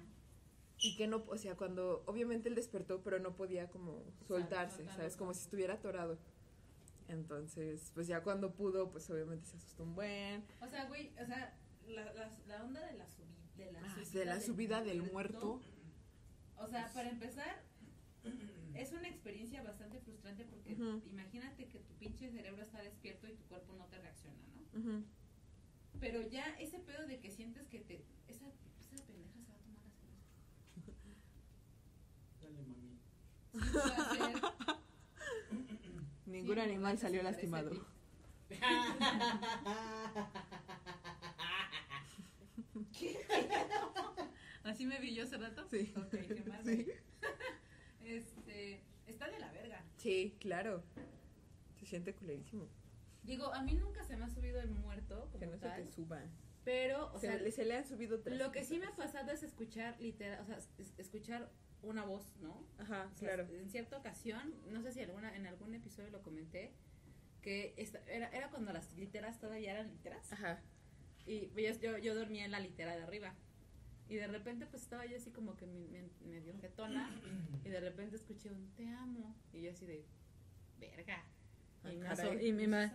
Y 0.80 0.96
que 0.96 1.06
no, 1.06 1.24
o 1.28 1.38
sea, 1.38 1.56
cuando 1.56 2.02
obviamente 2.06 2.48
él 2.48 2.54
despertó, 2.54 3.02
pero 3.02 3.18
no 3.18 3.36
podía 3.36 3.68
como 3.70 4.02
soltarse. 4.26 4.84
¿sabes? 4.96 5.16
Como 5.16 5.32
si 5.34 5.42
estuviera 5.42 5.74
atorado. 5.74 6.18
Entonces, 7.08 7.90
pues 7.94 8.06
ya 8.06 8.22
cuando 8.22 8.54
pudo, 8.54 8.90
pues 8.90 9.08
obviamente 9.10 9.46
se 9.46 9.56
asustó 9.56 9.84
un 9.84 9.94
buen. 9.94 10.44
O 10.60 10.66
sea, 10.68 10.86
güey, 10.86 11.12
o 11.22 11.26
sea, 11.26 11.56
la, 11.86 12.12
la, 12.14 12.30
la 12.46 12.64
onda 12.64 12.84
de 12.86 12.94
la, 12.94 13.06
subi, 13.08 13.34
de 13.56 13.72
la 13.72 13.80
Ah, 13.80 13.94
subida, 13.94 14.18
de 14.20 14.24
la 14.26 14.40
subida 14.40 14.82
del 14.82 15.02
muerto. 15.02 15.60
O 16.56 16.66
sea, 16.68 16.90
para 16.94 17.10
empezar, 17.10 17.62
es 18.74 18.92
una 18.92 19.08
experiencia 19.08 19.62
bastante 19.62 20.00
frustrante 20.00 20.44
porque 20.44 20.72
Ujú. 20.74 21.02
imagínate 21.08 21.68
que 21.68 21.78
tu 21.80 21.94
pinche 21.94 22.30
cerebro 22.30 22.62
está 22.62 22.80
despierto 22.82 23.26
y 23.28 23.34
tu 23.34 23.44
cuerpo 23.44 23.74
no 23.74 23.86
te 23.86 23.98
reacciona, 23.98 24.38
¿no? 24.72 25.04
Pero 26.00 26.22
ya 26.22 26.56
ese 26.58 26.78
pedo 26.80 27.06
de 27.06 27.20
que 27.20 27.30
sientes 27.30 27.68
que 27.68 27.80
te... 27.80 28.04
Esa, 28.28 28.46
esa 28.80 28.96
pendeja 29.06 29.40
se 29.44 29.52
va 29.52 29.56
a 29.56 29.60
tomar 29.60 29.82
la 29.84 29.90
cerveza. 29.90 30.24
Dale, 32.40 32.62
mami. 32.62 32.74
Sí, 32.74 32.88
va 32.88 32.88
a 32.88 32.88
ser- 32.88 33.43
Ningún 36.26 36.54
Sí, 36.54 36.60
animal 36.60 36.98
salió 36.98 37.20
se 37.20 37.24
lastimado. 37.24 37.70
ti. 37.70 37.80
¿Así 44.64 44.86
me 44.86 44.98
vi 44.98 45.14
yo 45.14 45.24
hace 45.24 45.36
rato? 45.36 45.66
Sí. 45.70 45.92
Ok, 45.96 46.10
qué 46.10 46.42
mal, 46.48 46.64
Sí. 46.64 46.86
Este, 48.04 48.80
está 49.06 49.30
de 49.30 49.38
la 49.38 49.50
verga. 49.52 49.84
Sí, 49.96 50.36
claro. 50.40 50.82
Se 51.78 51.86
siente 51.86 52.14
culerísimo. 52.14 52.66
Digo, 53.22 53.52
a 53.54 53.62
mí 53.62 53.74
nunca 53.74 54.02
se 54.04 54.16
me 54.16 54.24
ha 54.24 54.28
subido 54.28 54.60
el 54.60 54.70
muerto 54.70 55.30
Que 55.38 55.46
no 55.46 55.52
se 55.58 55.66
tal, 55.66 55.84
te 55.84 55.90
suba. 55.90 56.20
pero, 56.64 57.12
o 57.14 57.18
se, 57.18 57.26
sea, 57.28 57.36
le, 57.36 57.50
se 57.52 57.64
le 57.64 57.76
han 57.76 57.86
subido 57.86 58.20
tres. 58.20 58.38
lo 58.38 58.52
que 58.52 58.64
sí 58.64 58.78
me 58.78 58.86
ha 58.86 58.94
pasado 58.96 59.30
es 59.32 59.42
escuchar 59.42 59.98
literal, 60.00 60.40
o 60.42 60.46
sea, 60.46 60.58
es- 60.78 60.92
escuchar 60.98 61.50
una 61.84 62.04
voz, 62.04 62.36
¿no? 62.40 62.66
Ajá, 62.78 63.08
O 63.12 63.16
sea, 63.16 63.34
claro. 63.34 63.48
En 63.54 63.68
cierta 63.70 63.96
ocasión, 63.98 64.54
no 64.70 64.82
sé 64.82 64.92
si 64.92 65.00
alguna, 65.00 65.34
en 65.36 65.46
algún 65.46 65.74
episodio 65.74 66.10
lo 66.10 66.22
comenté, 66.22 66.72
que 67.42 67.74
esta- 67.76 68.00
era, 68.06 68.28
era 68.28 68.48
cuando 68.50 68.72
las 68.72 68.92
literas 68.96 69.38
todavía 69.38 69.72
eran 69.72 69.90
literas. 69.90 70.32
Ajá. 70.32 70.62
Y 71.26 71.48
yo, 71.60 71.78
yo, 71.80 71.98
yo 71.98 72.14
dormía 72.14 72.44
en 72.44 72.50
la 72.50 72.60
litera 72.60 72.96
de 72.96 73.02
arriba. 73.02 73.34
Y 74.08 74.16
de 74.16 74.26
repente 74.26 74.66
pues 74.66 74.82
estaba 74.82 75.06
yo 75.06 75.16
así 75.16 75.30
como 75.30 75.56
que 75.56 75.64
me, 75.66 75.80
me, 75.88 76.02
medio 76.26 76.54
jetona 76.58 77.08
y 77.64 77.68
de 77.70 77.80
repente 77.80 78.16
escuché 78.16 78.50
un 78.50 78.70
te 78.74 78.86
amo. 78.88 79.34
Y 79.52 79.62
yo 79.62 79.70
así 79.70 79.86
de, 79.86 80.04
verga. 80.78 81.22
Ah, 81.82 81.92
Y 81.92 81.96
me, 81.96 82.08
y 82.42 82.52
me, 82.52 82.66
me, 82.66 82.86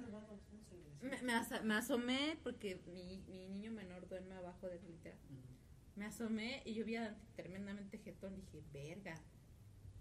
me- 1.02 1.22
me 1.24 1.62
me 1.64 1.74
asomé 1.76 2.38
porque 2.44 2.82
mi, 2.88 3.24
mi 3.28 3.48
niño 3.48 3.72
menor 3.72 4.08
duerme 4.08 4.36
abajo 4.36 4.68
de 4.68 4.80
la 4.80 4.88
litera. 4.88 5.18
Me 6.00 6.06
asomé 6.06 6.62
y 6.66 6.74
yo 6.76 6.86
vi 6.86 6.96
a 6.96 7.14
tremendamente 7.36 7.98
jetón. 7.98 8.34
Dije, 8.40 8.64
verga. 8.72 9.16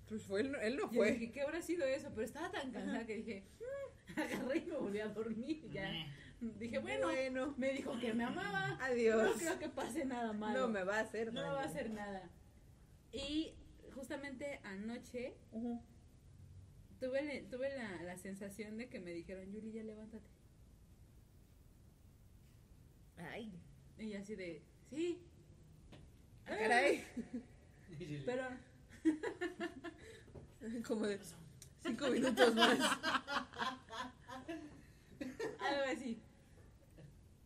Pues 0.08 0.22
fue, 0.24 0.42
él, 0.42 0.52
no- 0.52 0.58
él 0.60 0.76
no 0.76 0.84
Yo 0.92 0.96
fue. 0.96 1.10
dije, 1.12 1.32
¿qué 1.32 1.40
habrá 1.42 1.60
sido 1.60 1.84
eso? 1.86 2.08
Pero 2.14 2.22
estaba 2.24 2.50
tan 2.52 2.70
cansada 2.70 3.04
que 3.04 3.16
dije, 3.16 3.44
"Mm", 3.58 4.20
agarré 4.20 4.58
y 4.58 4.66
me 4.66 4.76
volví 4.76 5.00
a 5.00 5.08
dormir. 5.08 5.68
Ya. 5.72 5.90
Dije, 6.40 6.78
bueno, 6.78 7.08
bueno. 7.08 7.52
me 7.58 7.72
dijo 7.72 7.98
que 7.98 8.14
me 8.14 8.22
amaba. 8.22 8.78
Adiós. 8.80 9.24
No 9.32 9.38
creo 9.38 9.58
que 9.58 9.68
pase 9.70 10.04
nada 10.04 10.32
malo. 10.32 10.60
No 10.60 10.68
me 10.68 10.84
va 10.84 10.98
a 10.98 11.00
hacer 11.00 11.26
No 11.32 11.40
me 11.40 11.40
daño. 11.40 11.54
va 11.56 11.62
a 11.62 11.66
hacer 11.66 11.90
nada. 11.90 12.30
Y 13.12 13.54
justamente 13.92 14.60
anoche 14.62 15.34
tuve, 17.00 17.42
tuve 17.50 17.76
la, 17.76 18.02
la 18.04 18.16
sensación 18.18 18.78
de 18.78 18.88
que 18.88 19.00
me 19.00 19.10
dijeron, 19.12 19.50
Yuli, 19.52 19.72
ya 19.72 19.82
levántate. 19.82 20.30
Ay, 23.16 23.52
Y 23.98 24.10
yo 24.10 24.20
así 24.20 24.36
de, 24.36 24.62
sí. 24.90 25.20
Ah, 26.50 26.56
caray. 26.58 27.04
Pero, 28.26 28.44
Como 30.86 31.06
de 31.06 31.18
cinco 31.82 32.08
minutos 32.08 32.54
más. 32.54 32.78
algo 35.60 35.82
así. 35.92 36.20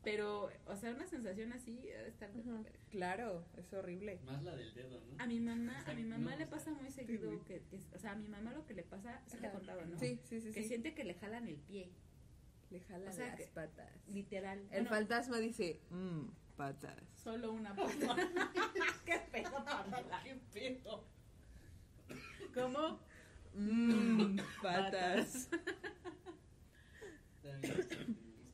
Pero, 0.04 0.50
o 0.66 0.76
sea, 0.76 0.90
una 0.90 1.06
sensación 1.06 1.52
así 1.52 1.76
debe 1.78 2.08
estar 2.08 2.32
de 2.32 2.42
la 2.44 2.60
verga. 2.60 2.78
Claro, 2.90 3.44
es 3.56 3.72
horrible. 3.72 4.18
Más 4.26 4.42
la 4.42 4.56
del 4.56 4.74
dedo, 4.74 5.00
¿no? 5.00 5.22
A 5.22 5.26
mi 5.28 5.38
mamá, 5.38 5.84
a 5.86 5.94
mi 5.94 6.02
No, 6.08 6.18
mamá 6.18 6.30
le 6.34 6.44
o 6.44 6.48
sea, 6.48 6.50
pasa 6.50 6.72
muy 6.72 6.90
seguido 6.90 7.44
que, 7.44 7.62
que- 7.70 7.80
o 7.94 7.98
sea, 7.98 8.12
a 8.12 8.16
mi 8.16 8.26
mamá 8.26 8.52
lo 8.52 8.66
que 8.66 8.74
le 8.74 8.82
pasa, 8.82 9.22
se 9.26 9.36
te 9.36 9.44
he 9.44 9.48
Ajá. 9.48 9.58
contado, 9.58 9.86
¿no? 9.86 9.96
Sí, 9.98 10.18
sí, 10.24 10.40
sí. 10.40 10.50
Que 10.52 10.62
sí. 10.62 10.68
siente 10.68 10.94
que 10.94 11.04
le 11.04 11.14
jalan 11.14 11.46
el 11.46 11.56
pie, 11.56 11.92
Le 12.70 12.80
jala 12.80 13.10
o 13.10 13.12
sea 13.12 13.28
las 13.28 13.36
que- 13.36 13.46
patas. 13.46 13.90
literal. 14.08 14.58
El 14.58 14.68
Bueno, 14.70 14.88
fantasma 14.90 15.38
dice, 15.38 15.80
mmm, 15.90 16.22
patas. 16.56 16.96
Solo 17.22 17.52
una 17.52 17.74
pata. 17.76 18.16
¿Qué 19.04 19.18
pedo, 19.30 19.64
Pamela? 19.64 20.22
¿Qué 20.24 20.36
pedo? 20.52 21.04
¿Cómo? 22.54 23.00
Mmm, 23.54 24.36
patas. 24.62 25.48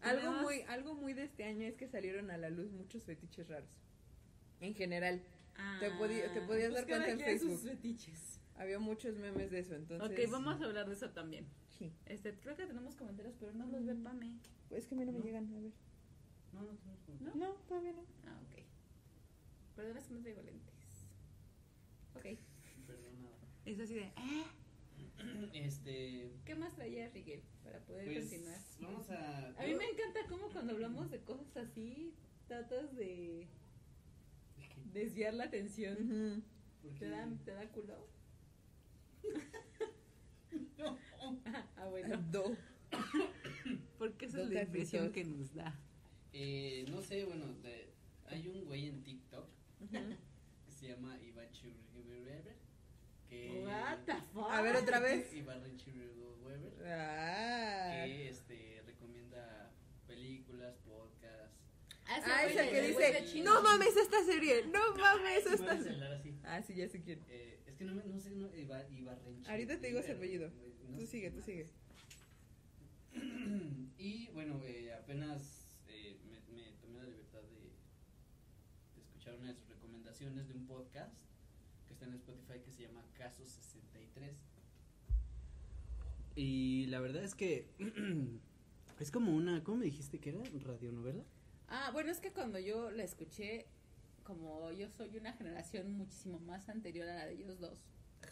Algo 0.00 0.32
muy, 0.42 0.60
algo 0.68 0.94
muy 0.94 1.12
de 1.12 1.24
este 1.24 1.44
año 1.44 1.66
es 1.66 1.74
que 1.74 1.86
salieron 1.88 2.30
a 2.30 2.38
la 2.38 2.50
luz 2.50 2.70
muchos 2.72 3.04
fetiches 3.04 3.48
raros. 3.48 3.68
En 4.60 4.74
general, 4.74 5.22
Te 5.80 5.90
podi- 5.92 6.32
te 6.32 6.40
podías 6.42 6.72
dar 6.72 6.86
cada 6.86 7.04
cuenta 7.04 7.30
en 7.30 7.38
sus 7.40 7.48
Facebook. 7.60 7.70
fetiches. 7.76 8.40
había 8.56 8.78
muchos 8.78 9.16
memes 9.16 9.50
de 9.50 9.60
eso, 9.60 9.74
entonces. 9.74 10.10
Ok, 10.10 10.30
vamos 10.32 10.60
a 10.60 10.64
hablar 10.64 10.88
de 10.88 10.94
eso 10.94 11.10
también. 11.10 11.46
Sí. 11.78 11.92
Este, 12.06 12.32
creo 12.34 12.56
que 12.56 12.66
tenemos 12.66 12.94
comentarios, 12.96 13.34
pero 13.38 13.52
no 13.52 13.66
los 13.66 13.84
ve 13.84 13.94
Pame. 13.94 14.38
Pues 14.68 14.86
que 14.86 14.94
a 14.94 14.98
mí 14.98 15.04
no 15.04 15.12
me 15.12 15.20
llegan, 15.20 15.52
a 15.54 15.60
ver. 15.60 15.72
No, 16.58 16.64
no 16.72 16.96
tenemos 17.06 17.20
¿No? 17.20 17.34
No, 17.34 17.52
todavía 17.68 17.92
no. 17.92 18.02
Ah, 18.26 18.38
ok. 18.44 18.62
Perdón, 19.76 19.96
es 19.96 20.04
que 20.06 20.14
no 20.14 20.20
traigo 20.20 20.42
lentes. 20.42 20.74
Ok. 22.14 22.26
Perdonada. 22.86 23.38
Es 23.64 23.80
así 23.80 23.94
de. 23.94 24.12
"Ah". 24.16 24.44
Este. 25.52 26.32
¿Qué 26.44 26.54
más 26.54 26.74
traía 26.74 27.08
Rigel 27.10 27.42
para 27.64 27.80
poder 27.84 28.04
Pues 28.06 28.18
continuar? 28.28 28.58
vamos 28.80 29.10
a. 29.10 29.48
A 29.48 29.66
mí 29.66 29.74
me 29.74 29.84
encanta 29.84 30.20
cómo 30.28 30.48
cuando 30.50 30.72
hablamos 30.74 31.10
de 31.10 31.20
cosas 31.20 31.56
así, 31.56 32.14
tratas 32.46 32.94
de 32.96 33.46
desviar 34.92 35.34
la 35.34 35.44
atención. 35.44 35.96
Ujú. 36.36 36.42
Porque- 36.82 36.98
¿Te 37.00 37.08
da, 37.10 37.28
¿Te 37.44 37.50
da 37.52 37.68
culo? 37.70 38.06
No. 40.78 40.98
Ah, 41.76 41.86
bueno. 41.88 42.16
Do. 42.30 42.56
Porque 43.98 44.26
esa 44.26 44.38
Dos 44.38 44.46
es 44.48 44.52
la 44.54 44.62
impresión 44.62 45.12
que 45.12 45.24
nos 45.24 45.54
da. 45.54 45.78
Eh, 46.32 46.84
no 46.90 47.00
sé, 47.02 47.24
bueno, 47.24 47.46
de- 47.62 47.88
hay 48.26 48.46
un 48.48 48.64
güey 48.66 48.86
en 48.86 49.02
TikTok 49.02 49.48
que 50.66 50.72
se 50.72 50.88
llama 50.88 51.18
Iván 51.22 51.50
Chirriweber. 51.52 52.56
Que. 53.28 53.62
What 53.64 53.98
the 54.06 54.14
fuck? 54.32 54.50
A 54.50 54.62
ver, 54.62 54.76
otra 54.76 55.00
vez. 55.06 55.32
Iván 55.32 55.76
Chirriweber. 55.76 56.72
Ah. 56.86 58.02
Que 58.04 58.28
este, 58.28 58.82
recomienda 58.86 59.70
películas, 60.06 60.76
podcasts. 60.84 61.54
Ah, 62.10 62.44
ese 62.46 62.54
esa 62.54 62.70
que 62.70 62.80
dice, 62.82 63.42
no 63.42 63.62
mames 63.62 63.94
esta 63.96 64.24
serie, 64.24 64.64
no 64.66 64.94
mames 64.96 65.44
Voy 65.44 65.52
a 65.52 65.54
esta 65.54 65.82
serie. 65.82 66.34
Ah, 66.44 66.62
sí, 66.62 66.74
ya 66.74 66.88
sé 66.88 67.02
quién. 67.02 67.22
Eh, 67.28 67.60
es 67.66 67.76
que 67.76 67.84
no, 67.84 67.94
me- 67.94 68.04
no 68.04 68.18
sé, 68.18 68.30
no, 68.30 68.54
Iba, 68.54 68.88
Ibarrenchi. 68.88 69.50
Ahorita 69.50 69.78
te 69.78 69.86
digo 69.88 70.02
su 70.02 70.12
apellido. 70.12 70.50
no 70.88 70.96
Tú 70.98 71.06
sigue, 71.06 71.30
tú 71.30 71.36
más. 71.36 71.44
sigue. 71.46 71.66
Y 73.98 74.28
bueno, 74.28 74.60
eh, 74.64 74.92
apenas 74.92 75.66
eh, 75.88 76.16
me, 76.30 76.40
me 76.54 76.70
tomé 76.80 76.98
la 76.98 77.04
libertad 77.04 77.40
de, 77.42 77.72
de 78.94 79.17
escuchar 79.28 79.40
una 79.40 79.48
de 79.48 79.54
sus 79.54 79.68
recomendaciones 79.68 80.48
de 80.48 80.54
un 80.54 80.66
podcast 80.66 81.12
que 81.86 81.92
está 81.92 82.06
en 82.06 82.14
Spotify 82.14 82.60
que 82.64 82.72
se 82.72 82.82
llama 82.82 83.04
Caso 83.14 83.44
63. 83.44 84.34
Y 86.34 86.86
la 86.86 87.00
verdad 87.00 87.22
es 87.24 87.34
que 87.34 87.68
es 89.00 89.10
como 89.10 89.34
una, 89.34 89.62
¿cómo 89.64 89.78
me 89.78 89.84
dijiste 89.84 90.18
que 90.18 90.30
era? 90.30 90.40
¿Radionovela? 90.64 91.24
Ah, 91.68 91.90
bueno, 91.92 92.10
es 92.10 92.20
que 92.20 92.32
cuando 92.32 92.58
yo 92.58 92.90
la 92.90 93.02
escuché, 93.02 93.66
como 94.24 94.70
yo 94.72 94.88
soy 94.88 95.16
una 95.18 95.32
generación 95.34 95.92
muchísimo 95.92 96.38
más 96.40 96.68
anterior 96.68 97.08
a 97.08 97.14
la 97.14 97.26
de 97.26 97.34
ellos 97.34 97.58
dos. 97.60 97.78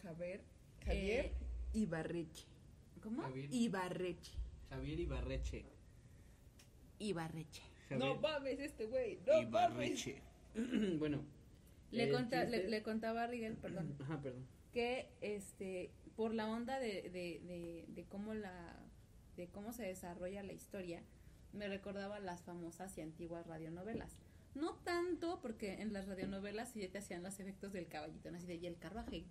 Javier. 0.02 0.42
Javier 0.85 1.26
Eh, 1.26 1.32
Ibarreche. 1.74 2.46
¿Cómo? 3.02 3.22
Javier, 3.22 3.52
Ibarreche. 3.52 4.32
Javier 4.70 5.00
Ibarreche. 5.00 5.64
Ibarreche. 6.98 7.62
No 7.90 7.98
Javier 7.98 8.20
mames 8.20 8.61
este 8.61 8.87
güey, 8.87 9.20
no 9.26 9.42
mames. 9.50 10.06
Bueno. 10.99 11.23
Le, 11.92 12.05
el 12.05 12.12
conta- 12.12 12.45
le, 12.45 12.83
contaba 12.83 13.23
a 13.25 13.27
Rigel, 13.29 13.55
perdón, 13.57 13.95
Ajá, 14.01 14.21
perdón. 14.21 14.45
que 14.73 15.09
este 15.21 15.90
por 16.16 16.35
la 16.35 16.49
onda 16.49 16.79
de, 16.81 17.03
de, 17.11 17.40
de, 17.47 17.85
de 17.88 18.05
cómo 18.05 18.35
la 18.35 18.77
de 19.37 19.49
cómo 19.49 19.73
se 19.73 19.85
desarrolla 19.85 20.42
la 20.42 20.53
historia 20.55 21.03
me 21.53 21.69
recordaba 21.69 22.19
las 22.21 22.42
famosas 22.42 22.97
y 22.99 23.03
antiguas 23.03 23.47
radionovelas 23.47 24.16
no 24.55 24.75
tanto 24.85 25.40
porque 25.42 25.75
en 25.83 25.92
las 25.92 26.07
radionovelas 26.09 26.71
sí 26.73 26.87
te 26.88 26.99
hacían 26.99 27.23
los 27.23 27.38
efectos 27.38 27.73
del 27.73 27.87
caballito 27.87 28.31
¿no? 28.31 28.38
así 28.38 28.47
de 28.47 28.55
y 28.57 28.66
el 28.66 28.79
carruaje 28.79 29.25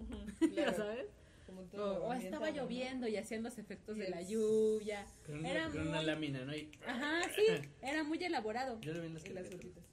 Ujú, 0.00 0.16
¿ya 0.54 0.64
claro. 0.64 0.76
sabes? 0.76 1.06
Como 1.46 1.60
o, 1.62 1.64
todo 1.66 2.04
o 2.04 2.12
estaba 2.12 2.50
lloviendo 2.50 3.06
y 3.08 3.16
hacían 3.16 3.42
los 3.42 3.56
efectos 3.58 3.96
de 3.96 4.08
la 4.10 4.20
lluvia 4.22 5.06
Con 5.24 5.38
una, 5.38 5.50
Era 5.50 5.68
con 5.70 5.80
una 5.88 5.96
muy- 5.98 6.04
lámina, 6.06 6.44
¿no? 6.44 6.54
Y- 6.54 6.70
ajá 6.86 7.22
sí 7.34 7.44
era 7.82 8.02
muy 8.04 8.22
elaborado 8.22 8.80
Yo 8.80 8.92
lo 8.92 9.00
vi 9.00 9.06
en 9.08 9.34
las 9.34 9.50
gotitas. 9.50 9.84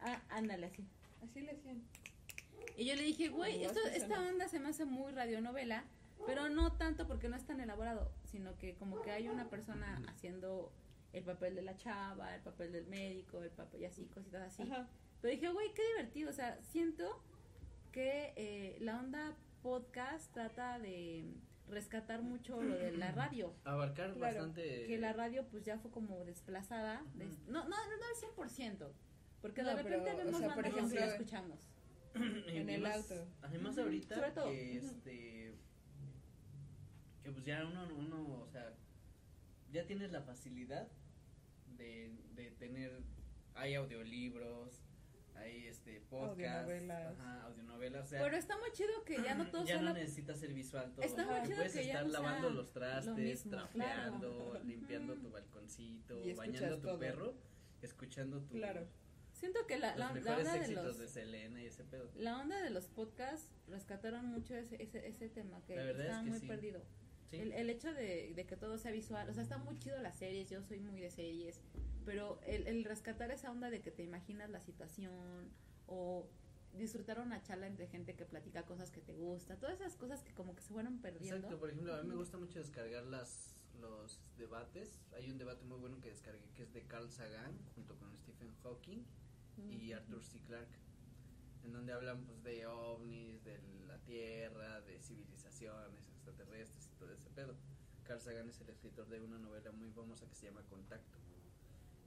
ah 0.00 0.22
ándale 0.28 0.66
así 0.66 0.84
Así 1.22 1.40
le 1.40 1.50
hacían. 1.52 1.82
Y 2.76 2.84
yo 2.84 2.94
le 2.94 3.02
dije, 3.02 3.28
güey, 3.28 3.64
esto, 3.64 3.80
esta 3.92 4.20
onda 4.22 4.46
se 4.48 4.60
me 4.60 4.68
hace 4.68 4.84
muy 4.84 5.10
radionovela, 5.12 5.84
pero 6.26 6.48
no 6.48 6.72
tanto 6.76 7.08
porque 7.08 7.28
no 7.28 7.34
es 7.36 7.44
tan 7.44 7.60
elaborado, 7.60 8.12
sino 8.24 8.56
que 8.56 8.76
como 8.76 9.02
que 9.02 9.10
hay 9.10 9.28
una 9.28 9.50
persona 9.50 10.00
haciendo 10.06 10.72
el 11.12 11.24
papel 11.24 11.56
de 11.56 11.62
la 11.62 11.74
chava, 11.76 12.36
el 12.36 12.40
papel 12.42 12.70
del 12.70 12.86
médico, 12.86 13.42
el 13.42 13.50
papel 13.50 13.82
y 13.82 13.84
así, 13.86 14.04
cositas 14.06 14.42
así. 14.52 14.62
Ajá. 14.62 14.88
Pero 15.20 15.32
dije, 15.34 15.48
güey, 15.48 15.74
qué 15.74 15.82
divertido, 15.88 16.30
o 16.30 16.32
sea, 16.32 16.56
siento 16.70 17.20
que 17.90 18.32
eh, 18.36 18.76
la 18.80 19.00
onda 19.00 19.36
podcast 19.68 20.32
trata 20.32 20.78
de 20.78 21.26
rescatar 21.68 22.22
mucho 22.22 22.62
lo 22.62 22.74
de 22.74 22.92
la 22.96 23.12
radio. 23.12 23.52
Abarcar 23.64 24.14
Claro, 24.14 24.36
bastante. 24.38 24.86
Que 24.86 24.96
la 24.96 25.12
radio 25.12 25.46
pues 25.50 25.62
ya 25.62 25.78
fue 25.78 25.90
como 25.90 26.24
desplazada, 26.24 27.04
de- 27.14 27.26
no, 27.46 27.64
no, 27.64 27.68
no 27.68 27.76
al 27.76 28.48
100%, 28.48 28.90
porque 29.42 29.62
No, 29.62 29.68
de 29.68 29.74
repente 29.82 30.04
pero, 30.06 30.14
o 30.20 30.24
vemos 30.24 30.40
sea, 30.40 30.54
por 30.54 30.64
que 30.64 30.70
sí 30.70 30.76
la 30.76 30.82
ejemplo, 30.86 31.04
escuchamos. 31.04 31.60
en 32.14 32.70
Y 32.70 32.72
el 32.74 32.86
auto. 32.86 33.28
Además, 33.42 33.76
ahorita 33.76 34.14
sobre 34.14 34.30
todo, 34.30 34.50
que 34.50 34.76
este. 34.78 35.54
Que 37.22 37.30
pues 37.30 37.44
ya 37.44 37.66
uno, 37.66 37.86
uno, 37.94 38.40
o 38.40 38.48
sea, 38.48 38.72
ya 39.70 39.86
tienes 39.86 40.10
la 40.10 40.22
facilidad 40.22 40.88
de, 41.76 42.10
de 42.34 42.50
tener. 42.52 43.02
Hay 43.54 43.74
audiolibros, 43.74 44.80
hay 45.38 45.66
este 45.66 46.00
podcast. 46.02 46.64
Audionovelas. 46.68 47.18
Ajá, 47.18 47.42
audionovelas. 47.44 48.04
O 48.04 48.08
sea, 48.08 48.22
Pero 48.22 48.36
está 48.36 48.58
muy 48.58 48.70
chido 48.72 49.04
que 49.04 49.16
ya 49.22 49.34
no 49.34 49.46
todo 49.50 49.64
ya 49.64 49.76
son 49.76 49.84
no 49.86 49.92
necesitas 49.94 50.38
ser 50.40 50.52
visual 50.54 50.92
todo. 50.94 51.04
Está 51.04 51.24
muy 51.26 51.42
chido 51.42 51.56
puedes 51.56 51.72
que 51.72 51.84
ya 51.86 51.92
estar 51.92 52.04
no 52.06 52.10
sea 52.10 52.20
lavando 52.20 52.50
los 52.50 52.66
lo 52.66 52.70
trastes, 52.72 53.16
mismo, 53.16 53.50
trapeando, 53.50 54.48
claro. 54.50 54.64
limpiando 54.64 55.14
tu 55.16 55.30
balconcito, 55.30 56.20
bañando 56.36 56.76
tu 56.76 56.86
todo. 56.88 56.98
perro, 56.98 57.34
escuchando 57.82 58.40
tu, 58.42 58.54
Claro. 58.54 58.86
Siento 59.32 59.66
que 59.68 59.78
la, 59.78 59.90
los 59.90 59.98
la, 59.98 60.06
la 60.06 60.36
onda 60.38 60.54
de 60.58 60.68
los 60.72 60.98
de 60.98 61.06
Selena 61.06 61.62
y 61.62 61.66
ese 61.66 61.84
pedo. 61.84 62.10
la 62.16 62.38
onda 62.40 62.60
de 62.60 62.70
los 62.70 62.88
podcasts 62.88 63.48
rescataron 63.68 64.26
mucho 64.26 64.56
ese, 64.56 64.82
ese, 64.82 65.06
ese 65.06 65.28
tema 65.28 65.62
que 65.64 65.76
La 65.76 65.84
verdad 65.84 66.00
es 66.06 66.06
estaba 66.08 66.24
que 66.24 66.30
muy 66.30 66.40
sí. 66.40 66.46
perdido. 66.48 66.82
Sí. 67.30 67.36
El, 67.36 67.52
el 67.52 67.70
hecho 67.70 67.92
de, 67.92 68.32
de 68.34 68.46
que 68.46 68.56
todo 68.56 68.78
sea 68.78 68.90
visual, 68.90 69.28
o 69.28 69.34
sea, 69.34 69.42
está 69.42 69.58
muy 69.58 69.78
chido 69.78 69.98
las 69.98 70.18
series, 70.18 70.48
yo 70.48 70.62
soy 70.62 70.80
muy 70.80 71.00
de 71.00 71.10
series, 71.10 71.60
pero 72.04 72.40
el, 72.46 72.66
el 72.66 72.84
rescatar 72.84 73.30
esa 73.30 73.50
onda 73.50 73.70
de 73.70 73.80
que 73.80 73.90
te 73.90 74.02
imaginas 74.02 74.48
la 74.50 74.60
situación 74.60 75.52
o 75.86 76.26
disfrutar 76.72 77.20
una 77.20 77.42
charla 77.42 77.66
entre 77.66 77.86
gente 77.86 78.14
que 78.14 78.24
platica 78.24 78.64
cosas 78.64 78.90
que 78.90 79.00
te 79.00 79.14
gusta, 79.14 79.56
todas 79.56 79.80
esas 79.80 79.96
cosas 79.96 80.22
que 80.22 80.32
como 80.32 80.54
que 80.54 80.62
se 80.62 80.72
fueron 80.72 81.00
perdiendo. 81.00 81.36
Exacto, 81.36 81.58
por 81.58 81.70
ejemplo, 81.70 81.94
a 81.94 82.02
mí 82.02 82.08
me 82.08 82.14
gusta 82.14 82.38
mucho 82.38 82.58
descargar 82.58 83.04
las 83.04 83.54
los 83.80 84.20
debates. 84.36 84.98
Hay 85.16 85.30
un 85.30 85.38
debate 85.38 85.64
muy 85.64 85.78
bueno 85.78 86.00
que 86.00 86.08
descargué 86.08 86.50
que 86.56 86.64
es 86.64 86.72
de 86.72 86.82
Carl 86.82 87.10
Sagan 87.10 87.56
junto 87.74 87.96
con 87.96 88.16
Stephen 88.18 88.52
Hawking 88.62 89.04
y 89.70 89.92
Arthur 89.92 90.22
C. 90.24 90.40
Clarke, 90.40 90.78
en 91.64 91.72
donde 91.72 91.92
hablan 91.92 92.24
pues 92.24 92.42
de 92.42 92.66
ovnis, 92.66 93.44
de 93.44 93.58
la 93.86 93.98
Tierra, 93.98 94.80
de 94.82 95.00
civilizaciones 95.00 96.08
extraterrestres 96.08 96.87
todo 96.98 97.12
ese 97.12 97.30
pedo. 97.30 97.54
Carl 98.04 98.20
Sagan 98.20 98.48
es 98.48 98.60
el 98.60 98.68
escritor 98.70 99.06
de 99.08 99.20
una 99.20 99.38
novela 99.38 99.70
muy 99.72 99.90
famosa 99.90 100.26
que 100.28 100.34
se 100.34 100.46
llama 100.46 100.62
Contacto. 100.68 101.18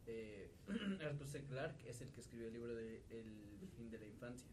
Eh, 0.08 0.52
Arthur 1.06 1.28
C. 1.28 1.44
Clarke 1.46 1.88
es 1.90 2.02
el 2.02 2.10
que 2.12 2.22
escribió 2.22 2.48
el 2.48 2.54
libro 2.54 2.74
de 2.76 3.04
El 3.10 3.70
fin 3.78 3.90
de 3.92 4.00
la 4.00 4.08
infancia 4.08 4.48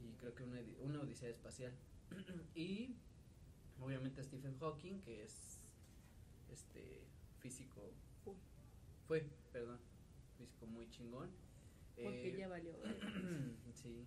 y 0.00 0.12
creo 0.14 0.34
que 0.34 0.44
una, 0.44 0.60
una 0.80 1.00
odisea 1.02 1.28
espacial. 1.28 1.72
y 2.54 2.96
obviamente 3.80 4.22
Stephen 4.22 4.56
Hawking, 4.58 5.00
que 5.02 5.24
es 5.24 5.60
este 6.48 7.06
físico 7.38 7.92
Fue. 8.24 8.34
fue, 9.06 9.30
perdón, 9.52 9.78
físico 10.38 10.66
muy 10.66 10.88
chingón. 10.88 11.30
Porque 11.96 12.28
Eh, 12.28 12.36
ya 12.38 12.48
valió. 12.48 12.72
sí. 13.74 14.06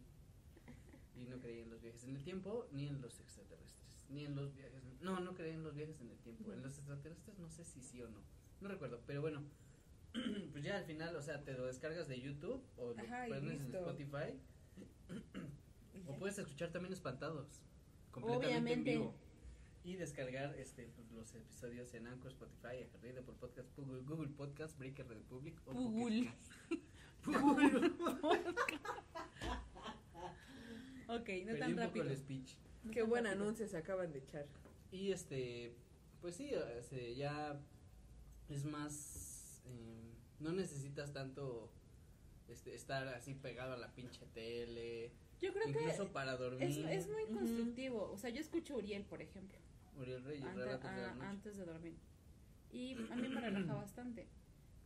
Y 1.16 1.26
no 1.26 1.40
creía 1.40 1.62
en 1.62 1.70
los 1.70 1.80
viajes 1.82 2.04
en 2.06 2.16
el 2.16 2.24
tiempo 2.24 2.68
ni 2.72 2.88
en 2.88 3.00
los 3.02 3.20
extraterrestres, 3.20 3.83
ni 4.14 4.26
en 4.26 4.36
los 4.36 4.54
viajes. 4.56 4.84
No, 5.02 5.20
no 5.20 5.34
creía 5.34 5.54
en 5.56 5.64
los 5.64 5.76
viajes 5.76 6.00
en 6.02 6.10
el 6.10 6.18
tiempo. 6.20 6.54
En 6.54 6.62
los 6.62 6.78
extraterrestres 6.78 7.38
no 7.40 7.50
sé 7.50 7.66
si 7.66 7.82
sí 7.82 8.02
o 8.02 8.10
no. 8.10 8.20
No 8.62 8.70
recuerdo, 8.70 9.02
pero 9.06 9.22
bueno. 9.22 9.44
Pues 10.52 10.64
ya 10.64 10.78
al 10.78 10.86
final, 10.86 11.16
o 11.16 11.22
sea, 11.24 11.44
te 11.44 11.54
lo 11.54 11.66
descargas 11.66 12.08
de 12.08 12.22
YouTube 12.22 12.64
o 12.78 12.94
lo 12.94 13.00
Ajá, 13.02 13.26
pones 13.28 13.60
en. 13.62 13.74
Spotify 13.76 14.40
o 16.08 16.16
puedes 16.20 16.38
escuchar 16.38 16.72
también 16.72 16.94
espantados. 16.94 17.62
Completamente 18.12 18.48
Obviamente. 18.48 18.94
en 18.94 19.00
vivo. 19.02 19.16
Y 19.84 19.96
descargar 19.96 20.56
este 20.56 20.88
pues, 20.96 21.12
los 21.12 21.34
episodios 21.36 21.94
en 21.96 22.08
Anchor, 22.08 22.32
Spotify, 22.32 22.84
Acarrida 22.88 23.22
por 23.24 23.36
Podcast, 23.36 23.76
Google, 23.76 24.04
Google 24.04 24.30
Podcast, 24.30 24.78
Breaker 24.78 25.08
Republic 25.08 25.60
o 25.66 25.74
Google. 25.74 26.26
Cast. 26.26 26.54
Ok, 31.08 31.30
no 31.46 31.46
Perdí 31.46 31.60
tan 31.60 31.70
un 31.72 31.76
poco 31.76 31.88
rápido. 31.88 32.06
el 32.10 32.18
speech. 32.18 32.56
No 32.84 32.92
Qué 32.92 33.02
buen 33.04 33.24
rápido. 33.26 33.44
anuncio 33.44 33.68
se 33.68 33.78
acaban 33.78 34.12
de 34.12 34.20
echar. 34.20 34.46
Y 34.92 35.12
este, 35.12 35.74
pues 36.22 36.36
sí, 36.36 36.52
este, 36.78 37.16
ya 37.16 37.60
es 38.50 38.66
más, 38.66 39.62
eh, 39.66 40.14
no 40.40 40.52
necesitas 40.52 41.14
tanto 41.14 41.72
este, 42.48 42.76
estar 42.76 43.08
así 43.10 43.34
pegado 43.34 43.74
a 43.74 43.78
la 43.78 43.92
pinche 43.94 44.26
tele, 44.34 45.12
Yo 45.42 45.52
creo 45.54 45.70
incluso 45.70 46.08
que 46.08 46.14
para 46.14 46.34
es, 46.34 46.40
dormir. 46.40 46.86
es 46.90 47.08
muy 47.10 47.26
constructivo. 47.26 48.12
O 48.12 48.18
sea, 48.18 48.30
yo 48.30 48.42
escucho 48.42 48.76
Uriel, 48.78 49.04
por 49.06 49.22
ejemplo. 49.22 49.58
Uriel 49.98 50.24
Reyes, 50.24 50.44
antes, 50.46 50.66
de 50.66 50.72
a- 50.72 51.14
Noche. 51.14 51.26
antes 51.28 51.58
de 51.58 51.66
dormir. 51.66 51.94
Y 52.72 52.94
a 53.12 53.16
mí 53.16 53.28
me 53.30 53.40
relaja 53.40 53.74
bastante. 53.76 54.28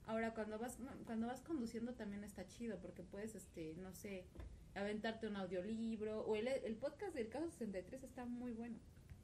Ahora 0.07 0.33
cuando 0.33 0.57
vas 0.57 0.77
cuando 1.05 1.27
vas 1.27 1.41
conduciendo 1.41 1.93
también 1.93 2.23
está 2.23 2.47
chido 2.47 2.79
porque 2.79 3.03
puedes 3.03 3.35
este, 3.35 3.75
no 3.75 3.93
sé, 3.93 4.25
aventarte 4.73 5.27
un 5.27 5.35
audiolibro 5.35 6.21
o 6.21 6.35
el, 6.35 6.47
el 6.47 6.75
podcast 6.75 7.13
del 7.13 7.29
caso 7.29 7.49
63 7.51 8.03
está 8.03 8.25
muy 8.25 8.53
bueno. 8.53 8.79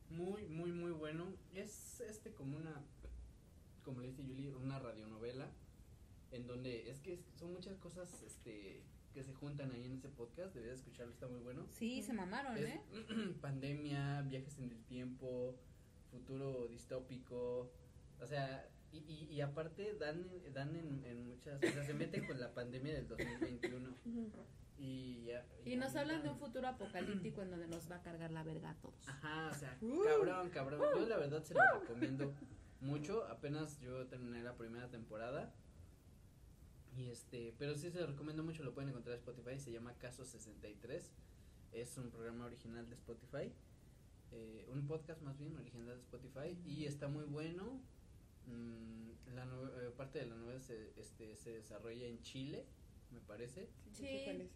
Muy, 0.09 0.45
muy, 0.45 0.71
muy 0.71 0.91
bueno. 0.91 1.25
Es 1.55 2.01
este 2.01 2.33
como 2.33 2.57
una, 2.57 2.83
como 3.83 4.01
le 4.01 4.09
dice 4.09 4.23
Julie, 4.23 4.53
una 4.53 4.77
radionovela 4.77 5.49
en 6.31 6.47
donde 6.47 6.89
es 6.89 6.99
que 6.99 7.19
son 7.35 7.53
muchas 7.53 7.77
cosas 7.77 8.21
este 8.23 8.83
que 9.13 9.23
se 9.23 9.33
juntan 9.33 9.71
ahí 9.71 9.85
en 9.85 9.93
ese 9.93 10.09
podcast, 10.09 10.55
deberías 10.55 10.79
escucharlo, 10.79 11.13
está 11.13 11.27
muy 11.27 11.39
bueno. 11.39 11.67
Sí, 11.69 12.01
se 12.01 12.13
mamaron, 12.13 12.57
Es 12.57 12.65
¿eh? 12.65 12.81
pandemia, 13.41 14.23
viajes 14.23 14.57
en 14.57 14.71
el 14.71 14.83
tiempo, 14.85 15.55
futuro 16.09 16.67
distópico, 16.67 17.71
o 18.19 18.25
sea, 18.25 18.67
y, 18.93 18.99
y, 19.11 19.25
y 19.33 19.41
aparte 19.41 19.95
dan, 19.95 20.29
dan 20.53 20.75
en, 20.75 21.03
en 21.05 21.27
muchas, 21.27 21.57
o 21.57 21.67
sea, 21.67 21.83
se 21.83 21.93
meten 21.93 22.25
con 22.25 22.39
la 22.39 22.53
pandemia 22.53 22.93
del 22.93 23.07
2021 23.07 23.95
y 24.77 25.23
ya. 25.25 25.45
Y 25.65 25.75
nos 25.75 25.95
hablan 25.95 26.23
de 26.23 26.29
un 26.29 26.37
futuro 26.37 26.67
apocalíptico 26.67 27.41
en 27.41 27.51
donde 27.51 27.67
nos 27.67 27.89
va 27.89 27.97
a 27.97 28.01
cargar 28.01 28.31
la 28.31 28.43
verga 28.43 28.71
a 28.71 28.75
todos. 28.81 29.07
Ajá, 29.07 29.49
o 29.49 29.53
sea, 29.53 29.77
Uh. 29.81 30.03
cabrón, 30.03 30.49
cabrón. 30.49 30.81
Yo 30.95 31.05
la 31.07 31.17
verdad 31.17 31.43
se 31.43 31.53
lo 31.53 31.61
recomiendo 31.79 32.33
mucho. 32.81 33.25
Apenas 33.27 33.79
yo 33.79 34.07
terminé 34.07 34.41
la 34.43 34.55
primera 34.55 34.89
temporada. 34.89 35.53
Y 36.95 37.09
este, 37.09 37.55
pero 37.57 37.75
sí 37.75 37.89
se 37.89 37.99
lo 37.99 38.07
recomiendo 38.07 38.43
mucho, 38.43 38.63
lo 38.63 38.73
pueden 38.73 38.89
encontrar 38.89 39.15
en 39.15 39.19
Spotify, 39.19 39.57
se 39.59 39.71
llama 39.71 39.93
Caso 39.97 40.25
63. 40.25 41.11
Es 41.71 41.97
un 41.97 42.11
programa 42.11 42.45
original 42.45 42.87
de 42.87 42.93
Spotify. 42.95 43.51
eh, 44.31 44.65
un 44.69 44.85
podcast 44.87 45.21
más 45.21 45.37
bien 45.37 45.55
original 45.57 45.87
de 45.95 46.01
Spotify 46.01 46.59
y 46.65 46.85
está 46.85 47.07
muy 47.07 47.25
bueno. 47.25 47.81
Mm, 48.47 49.33
la 49.35 49.43
eh, 49.43 49.91
parte 49.95 50.19
de 50.19 50.25
la 50.27 50.35
novela 50.35 50.59
se, 50.59 50.91
este, 50.99 51.35
se 51.35 51.51
desarrolla 51.51 52.05
en 52.07 52.21
Chile, 52.21 52.65
me 53.11 53.19
parece. 53.21 53.69
Sí. 53.91 54.05
Sí. 54.07 54.21
cuál 54.25 54.41
es, 54.41 54.51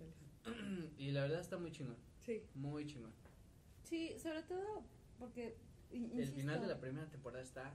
es. 0.00 0.94
y 0.98 1.10
la 1.10 1.22
verdad 1.22 1.40
está 1.40 1.58
muy 1.58 1.72
chingón, 1.72 1.96
Sí. 2.24 2.42
muy 2.54 2.86
chingón. 2.86 3.12
Sí, 3.84 4.18
sobre 4.18 4.42
todo 4.42 4.84
porque 5.18 5.56
El 5.90 6.26
final 6.28 6.60
de 6.60 6.66
la 6.66 6.80
primera 6.80 7.08
temporada 7.08 7.42
está 7.42 7.74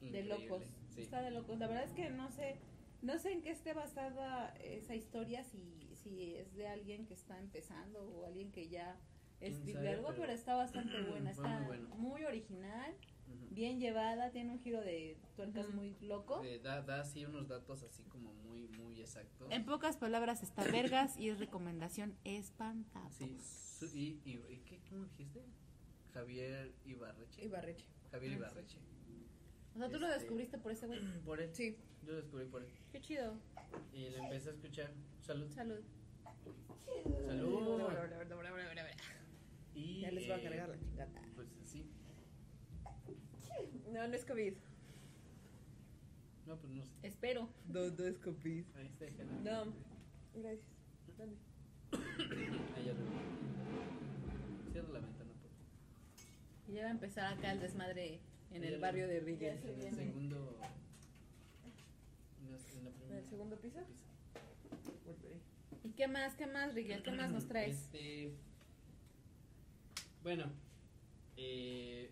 de 0.00 0.24
locos. 0.24 0.64
Sí. 0.94 1.02
Está 1.02 1.20
de 1.22 1.30
locos. 1.30 1.58
La 1.58 1.66
verdad 1.66 1.84
es 1.84 1.92
que 1.92 2.10
no 2.10 2.30
sé, 2.30 2.56
no 3.02 3.18
sé 3.18 3.32
en 3.32 3.42
qué 3.42 3.50
esté 3.50 3.72
basada 3.74 4.48
esa 4.60 4.94
historia, 4.94 5.44
si, 5.44 5.90
si 5.96 6.34
es 6.36 6.54
de 6.54 6.68
alguien 6.68 7.06
que 7.06 7.14
está 7.14 7.38
empezando 7.38 8.02
o 8.02 8.26
alguien 8.26 8.50
que 8.52 8.68
ya 8.68 8.96
¿Quién 9.38 9.52
escribió 9.52 9.74
sabe? 9.80 9.88
algo, 9.90 10.08
pero, 10.08 10.20
Pero 10.22 10.32
está 10.32 10.54
bastante 10.54 11.02
buena, 11.10 11.30
está 11.30 11.58
muy 11.58 11.66
bueno. 11.66 11.88
muy 11.96 12.24
original. 12.24 12.94
Bien 13.52 13.78
llevada, 13.80 14.30
tiene 14.30 14.52
un 14.52 14.60
giro 14.60 14.80
de 14.80 15.16
tuercas 15.36 15.68
muy 15.70 15.96
loco. 16.00 16.42
Eh, 16.44 16.58
da, 16.62 16.82
da 16.82 17.00
así 17.00 17.24
unos 17.24 17.48
datos 17.48 17.82
así 17.82 18.02
como 18.04 18.32
muy, 18.34 18.68
muy 18.68 19.00
exactos. 19.00 19.48
En 19.50 19.64
pocas 19.64 19.96
palabras 19.96 20.42
está 20.42 20.64
vergas 20.64 21.16
y 21.18 21.28
es 21.28 21.38
recomendación 21.38 22.16
espantada. 22.24 23.10
Sí, 23.10 23.38
su- 23.40 23.86
y, 23.96 24.20
y, 24.24 24.40
y 24.48 24.62
¿qué, 24.66 24.80
¿cómo 24.88 25.04
dijiste? 25.06 25.42
Javier 26.14 26.72
Ibarreche. 26.84 27.44
Ibarreche. 27.44 27.86
Javier 28.10 28.32
Ah, 28.32 28.36
Ibarreche. 28.36 28.78
O 29.74 29.78
sea, 29.78 29.88
tú 29.88 29.98
lo 29.98 30.06
Este- 30.06 30.20
descubriste 30.20 30.58
por 30.58 30.72
ese 30.72 30.86
güey. 30.86 31.00
Por 31.24 31.40
él. 31.40 31.50
Sí. 31.54 31.76
Yo 32.04 32.12
lo 32.12 32.16
descubrí 32.18 32.44
por 32.46 32.62
él. 32.62 32.68
Qué 32.92 33.00
chido. 33.00 33.34
Y 33.94 34.10
lo 34.10 34.18
empecé 34.24 34.50
a 34.50 34.52
escuchar. 34.52 34.90
Salud. 35.22 35.50
Salud. 35.50 35.80
Salud. 37.26 37.80
Ya 39.74 40.08
Y, 40.10 40.10
les 40.12 40.30
va 40.30 40.34
a 40.34 40.38
eh, 40.38 40.42
cargar 40.42 40.68
la 40.68 40.78
chingada. 40.78 41.22
Pues 41.34 41.48
sí. 41.64 41.86
No, 43.90 44.06
no 44.08 44.14
es 44.14 44.24
COVID. 44.24 44.54
No, 46.46 46.56
pues 46.56 46.72
no 46.72 46.82
sé. 46.84 46.90
Espero. 47.02 47.48
No, 47.68 47.80
no 47.90 48.04
es 48.04 48.18
COVID. 48.18 48.64
Ahí 48.76 48.86
está. 48.86 49.06
No. 49.42 49.72
Gracias. 50.34 50.66
¿Dónde? 51.18 51.36
Ahí 52.76 52.84
ya 52.86 52.92
lo 52.94 54.72
Cierra 54.72 54.88
la 54.88 55.00
ventana, 55.00 55.30
por 55.40 55.50
favor. 55.50 56.68
Y 56.68 56.72
ya 56.72 56.82
va 56.82 56.88
a 56.88 56.92
empezar 56.92 57.32
acá 57.34 57.52
el 57.52 57.60
desmadre 57.60 58.20
en 58.50 58.64
el 58.64 58.80
barrio 58.80 59.06
de 59.08 59.20
Ya 59.38 59.56
se 59.60 59.68
En 59.68 59.68
el 59.68 59.74
viene. 59.76 59.96
segundo. 59.96 60.58
En 62.40 62.50
la, 62.50 62.56
en 62.58 62.84
la 62.84 62.90
¿En 62.90 62.96
primera 62.96 63.18
el 63.20 63.28
segundo 63.28 63.56
piso? 63.56 63.78
Volveré. 65.04 65.40
¿Y 65.84 65.90
qué 65.90 66.08
más, 66.08 66.34
qué 66.34 66.46
más, 66.46 66.74
Rigel? 66.74 67.02
¿Qué 67.02 67.12
más 67.12 67.30
nos 67.30 67.46
traes? 67.46 67.76
Este, 67.76 68.32
bueno, 70.22 70.44
eh, 71.36 72.10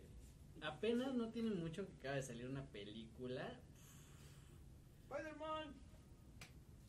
apenas 0.62 1.14
no 1.14 1.28
tiene 1.30 1.50
mucho 1.50 1.86
que 1.86 1.92
acaba 1.94 2.16
de 2.16 2.22
salir 2.22 2.46
una 2.46 2.64
película. 2.66 3.58
Spider-Man. 5.08 5.74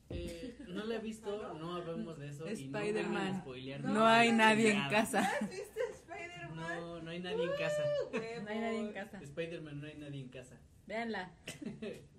Eh, 0.10 0.58
no 0.68 0.84
la 0.86 0.96
he 0.96 1.00
visto, 1.00 1.54
no 1.60 1.76
hablamos 1.76 2.20
de 2.20 2.30
eso. 2.30 2.44
no 2.46 2.50
Spider-Man. 2.52 3.42
spoilear 3.42 3.82
No, 3.84 3.94
nada. 3.94 4.20
hay 4.20 4.32
nadie 4.32 4.72
en 4.72 4.90
casa. 4.90 5.20
¿Has 5.22 5.50
visto 5.50 5.80
Spider-Man? 5.94 6.80
No, 6.82 7.02
no 7.02 7.10
hay 7.12 7.20
nadie 7.20 7.44
en 7.46 7.52
casa. 7.58 7.84
No 8.44 8.50
hay 8.50 8.60
nadie 8.60 8.80
en 8.80 8.94
casa. 8.94 9.20
Spider-Man, 9.22 9.80
no 9.82 9.88
hay 9.88 9.96
nadie 9.98 10.20
en 10.22 10.30
casa. 10.30 10.58
Véanla. 10.88 11.32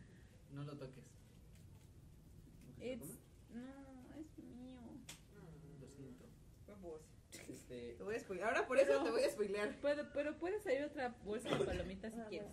No 0.53 0.65
lo 0.65 0.77
toques. 0.77 1.03
It's... 2.79 3.19
No, 3.51 3.63
es 4.21 4.39
mío. 4.45 4.81
Lo 5.81 5.89
siento. 5.89 6.27
Huevos. 6.69 7.01
Este, 7.73 7.95
Te 7.97 8.03
voy 8.05 8.15
a 8.17 8.21
spoilear. 8.21 8.49
Ahora 8.49 8.67
por 8.67 8.79
eso 8.79 8.87
Pero- 8.89 9.05
te 9.05 9.11
voy 9.11 9.23
a 9.23 9.31
spoilear. 9.31 9.81
Puedo, 9.81 10.13
pero 10.13 10.39
puede 10.39 10.61
salir 10.61 10.83
otra 10.85 11.09
bolsa 11.25 11.49
de 11.57 11.65
palomitas 11.65 12.13
si 12.13 12.21
Ah, 12.21 12.27
quieres. 12.29 12.51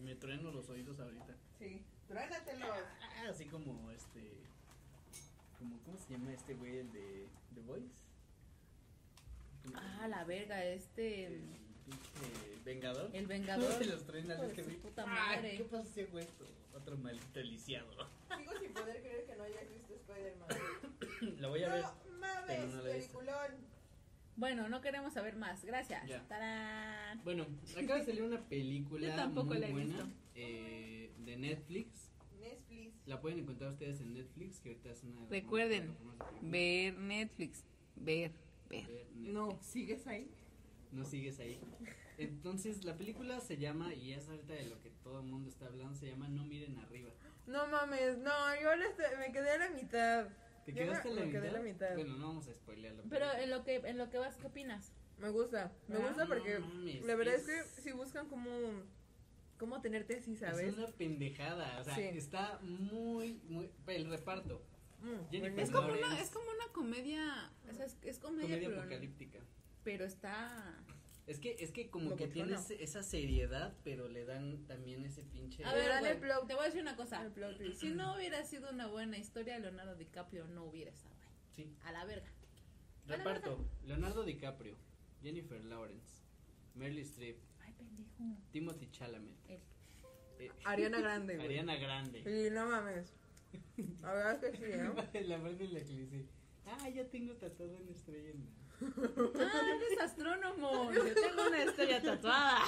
me 0.00 0.14
trueno 0.16 0.50
los 0.50 0.68
oídos 0.68 0.98
ahorita. 1.00 1.36
Sí. 1.58 1.84
Truénatelos. 2.08 2.68
Ah, 2.70 3.28
así 3.28 3.44
como 3.46 3.90
este. 3.90 4.42
Como, 5.58 5.78
¿Cómo 5.82 5.98
se 5.98 6.12
llama 6.12 6.32
este 6.32 6.54
güey, 6.54 6.78
el 6.78 6.92
de 6.92 7.26
The 7.54 7.60
Voice? 7.62 7.92
Ah, 9.74 10.06
la 10.08 10.24
verga, 10.24 10.64
este... 10.64 11.26
El 11.26 11.42
pinche 11.84 12.60
Vengador. 12.64 13.06
El 13.06 13.12
¿Cómo 13.12 13.28
Vengador. 13.28 13.72
se 13.78 13.84
los 13.86 14.00
este 14.02 14.56
su 14.56 14.64
güey? 14.64 14.76
puta 14.76 15.04
Ay, 15.06 15.36
madre. 15.36 15.56
¿Qué 15.58 15.64
pasó 15.64 15.82
ese 15.88 16.04
güey? 16.06 16.26
Otro 16.74 16.96
maldito 16.96 17.40
lisiado. 17.40 17.90
Sigo 18.36 18.52
sin 18.60 18.72
poder 18.72 19.00
creer 19.00 19.26
que 19.26 19.34
no 19.36 19.44
hayas 19.44 19.68
visto 19.68 19.94
Spider-Man. 19.94 20.48
Lo 21.40 21.48
voy 21.48 21.62
a 21.64 21.68
ver. 21.74 21.82
No 21.82 22.18
mames, 22.20 22.44
pero 22.46 22.66
no 22.68 22.82
la 22.82 22.92
visto. 22.94 23.18
peliculón. 23.18 23.67
Bueno, 24.38 24.68
no 24.68 24.80
queremos 24.80 25.12
saber 25.12 25.34
más. 25.34 25.64
Gracias. 25.64 26.06
Ya. 26.08 26.22
¡Tarán! 26.28 27.20
Bueno, 27.24 27.44
acaba 27.76 27.98
de 27.98 28.04
salir 28.04 28.22
una 28.22 28.40
película 28.48 29.08
Yo 29.08 29.14
tampoco 29.16 29.48
muy 29.48 29.58
la 29.58 29.68
he 29.68 29.72
buena 29.72 29.94
visto. 30.04 30.08
eh, 30.36 31.12
de 31.18 31.36
Netflix. 31.36 32.12
Netflix. 32.38 32.94
La 33.06 33.20
pueden 33.20 33.40
encontrar 33.40 33.72
ustedes 33.72 34.00
en 34.00 34.14
Netflix, 34.14 34.60
que 34.60 34.68
ahorita 34.68 34.90
es 34.90 35.02
una 35.02 35.14
de 35.16 35.20
las 35.22 35.30
Recuerden, 35.30 35.82
plataformas 35.86 36.18
de 36.18 36.24
películas. 36.24 36.50
Ver 36.52 36.98
Netflix. 36.98 37.64
Ver, 37.96 38.30
ver. 38.70 38.86
Ver 38.86 39.06
Netflix. 39.06 39.32
No, 39.34 39.58
¿sigues 39.60 40.06
ahí? 40.06 40.30
No 40.92 41.04
sigues 41.04 41.40
ahí. 41.40 41.60
Entonces, 42.16 42.84
la 42.84 42.96
película 42.96 43.40
se 43.40 43.56
llama, 43.56 43.92
y 43.92 44.12
es 44.12 44.28
ahorita 44.28 44.54
de 44.54 44.66
lo 44.66 44.80
que 44.80 44.90
todo 45.02 45.18
el 45.20 45.26
mundo 45.26 45.48
está 45.48 45.66
hablando, 45.66 45.94
se 45.96 46.06
llama 46.10 46.28
No 46.28 46.44
miren 46.44 46.78
arriba. 46.78 47.10
No 47.48 47.66
mames, 47.66 48.18
no, 48.18 48.30
yo 48.62 48.76
la 48.76 48.86
estoy- 48.86 49.18
me 49.18 49.32
quedé 49.32 49.50
a 49.50 49.58
la 49.58 49.70
mitad. 49.70 50.28
¿Te 50.68 50.74
Yo 50.74 50.84
quedaste 50.84 51.08
me- 51.08 51.14
en 51.14 51.16
la 51.20 51.24
mitad? 51.26 51.40
quedé 51.40 51.48
a 51.48 51.52
la 51.52 51.60
mitad. 51.62 51.94
Bueno, 51.94 52.16
no 52.18 52.26
vamos 52.28 52.46
a 52.48 52.54
spoilear 52.54 52.94
la 52.94 53.02
Pero 53.04 53.32
en 53.32 53.48
lo 53.50 53.64
que 53.64 53.76
en 53.76 53.96
lo 53.96 54.10
que 54.10 54.18
vas, 54.18 54.36
¿qué 54.36 54.46
opinas? 54.48 54.92
Me 55.16 55.30
gusta, 55.30 55.72
me 55.88 55.96
Ah, 55.96 56.08
gusta 56.08 56.24
no 56.24 56.28
porque 56.28 56.58
mames, 56.58 57.02
la 57.06 57.14
verdad 57.14 57.34
es, 57.36 57.48
es- 57.48 57.72
que 57.72 57.80
si 57.80 57.92
buscan 57.92 58.28
como 58.28 58.50
cómo 59.56 59.80
tenerte 59.80 60.16
así, 60.16 60.36
¿sabes? 60.36 60.60
Es 60.68 60.76
una 60.76 60.86
pendejada, 60.88 61.80
o 61.80 61.84
sea, 61.84 61.94
Sí. 61.94 62.02
está 62.02 62.58
muy, 62.60 63.40
muy... 63.48 63.70
El 63.86 64.10
reparto, 64.10 64.62
Mm. 65.00 65.34
Es 65.58 65.70
como 65.70 65.88
una, 65.92 66.20
es 66.20 66.28
como 66.30 66.50
una 66.50 66.72
comedia, 66.74 67.50
o 67.70 67.72
sea, 67.72 67.86
es, 67.86 67.96
es 68.02 68.18
comedia, 68.18 68.48
comedia 68.48 68.68
pero, 68.68 68.80
apocalíptica. 68.80 69.38
pero 69.84 70.04
está... 70.04 70.84
Es 71.28 71.38
que, 71.40 71.56
es 71.60 71.72
que 71.72 71.90
como 71.90 72.16
que 72.16 72.26
tiene 72.26 72.54
ese- 72.54 72.82
esa 72.82 73.02
seriedad, 73.02 73.76
pero 73.84 74.08
le 74.08 74.24
dan 74.24 74.66
también 74.66 75.04
ese 75.04 75.22
pinche... 75.22 75.62
A 75.62 75.74
ver, 75.74 76.00
güey, 76.00 76.18
plot. 76.18 76.46
te 76.46 76.54
voy 76.54 76.62
a 76.62 76.66
decir 76.66 76.80
una 76.80 76.96
cosa. 76.96 77.22
Twist. 77.34 77.80
Si 77.80 77.90
no 77.90 78.16
hubiera 78.16 78.42
sido 78.44 78.70
una 78.70 78.86
buena 78.86 79.18
historia, 79.18 79.58
Leonardo 79.58 79.94
DiCaprio 79.94 80.46
no 80.48 80.64
hubiera 80.64 80.90
estado 80.90 81.14
ahí. 81.20 81.28
Sí. 81.54 81.76
A 81.84 81.92
la 81.92 82.06
verga. 82.06 82.26
A 83.04 83.10
la 83.10 83.16
Reparto, 83.18 83.68
Leonardo 83.84 84.24
DiCaprio, 84.24 84.76
Jennifer 85.22 85.62
Lawrence, 85.64 86.22
Meryl 86.74 86.98
Streep, 87.00 87.36
Ay, 87.60 87.74
pendejo. 87.74 88.40
Timothy 88.50 88.90
Chalamet, 88.90 89.36
eh, 89.48 89.60
Ariana 90.64 91.00
Grande, 91.00 91.34
güey. 91.34 91.46
Ariana 91.46 91.76
Grande. 91.76 92.22
Sí, 92.24 92.50
no 92.54 92.68
mames. 92.68 93.12
La 94.00 94.12
verdad 94.12 94.44
es 94.44 94.58
que 94.58 94.72
sí, 94.72 94.78
¿no? 94.78 94.94
la 95.28 95.42
parte 95.42 95.64
en 95.64 95.74
la 95.74 95.80
que 95.80 95.94
dice, 95.94 96.26
ah, 96.66 96.88
ya 96.88 97.04
tengo 97.08 97.34
tatuado 97.34 97.78
estrella 97.90 98.30
en 98.30 98.44
la... 98.44 98.57
Ah, 98.80 99.62
eres 99.76 100.00
astrónomo. 100.00 100.92
Yo 100.92 101.02
tengo 101.14 101.46
una 101.48 101.62
estrella 101.62 102.02
tatuada. 102.02 102.62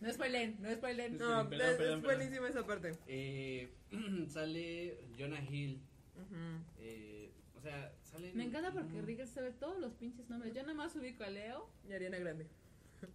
No 0.00 0.12
spoilen, 0.12 0.56
no 0.60 0.72
spoilen. 0.74 1.18
No, 1.18 1.48
Perdón, 1.48 1.52
es, 1.52 1.58
perdón, 1.58 1.70
es 1.70 1.76
perdón. 1.78 2.02
buenísima 2.02 2.48
esa 2.48 2.66
parte. 2.66 2.96
Eh, 3.08 3.68
sale 4.28 4.98
Jonah 5.18 5.42
Hill, 5.42 5.80
Ujú. 6.16 6.64
eh, 6.78 7.32
o 7.56 7.60
sea, 7.60 7.92
sale... 8.04 8.32
Me 8.34 8.44
encanta 8.44 8.72
porque 8.72 9.02
Rigel 9.02 9.26
sabe 9.26 9.50
todos 9.52 9.78
los 9.80 9.92
pinches 9.94 10.28
nombres. 10.30 10.54
Yo 10.54 10.62
nada 10.62 10.74
más 10.74 10.94
ubico 10.94 11.24
a 11.24 11.30
Leo. 11.30 11.68
Y 11.88 11.92
Ariana 11.92 12.18
Grande. 12.18 12.46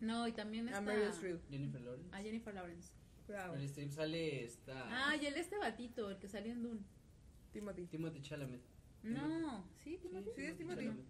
No, 0.02 0.28
y 0.28 0.34
también 0.34 0.68
A 0.68 0.72
está 0.72 0.82
Meryl 0.82 1.08
Streep. 1.10 1.40
Jennifer 1.50 1.80
Lawrence. 1.82 2.10
a 2.16 2.22
Jennifer 2.22 2.54
Lawrence. 2.54 2.92
Wow. 3.30 3.54
Meryl 3.54 3.66
Streep 3.70 3.92
sale 3.92 4.44
esta 4.44 5.08
Ah, 5.10 5.16
y 5.16 5.26
el 5.26 5.36
este 5.38 5.58
batito, 5.58 6.10
el 6.10 6.18
que 6.18 6.28
salió 6.28 6.52
en 6.52 6.64
Dune. 6.64 6.82
Timothy. 7.54 7.86
Timothy 7.88 8.22
Chalamet. 8.22 8.62
No, 9.04 9.66
sí, 9.84 9.98
Timothy. 10.02 10.30
Sí, 10.36 10.44
es 10.44 10.58
Timothy. 10.58 10.84
Chalamet. 10.86 11.06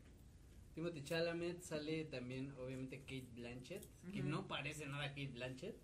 Timothy 0.74 1.04
Chalamet 1.04 1.62
sale 1.62 2.06
también, 2.06 2.52
obviamente, 2.58 3.00
Kate 3.02 3.28
Blanchett, 3.36 3.86
que 4.12 4.24
no 4.24 4.48
parece 4.48 4.88
nada 4.88 5.04
a 5.06 5.10
Kate 5.10 5.28
Blanchett. 5.28 5.76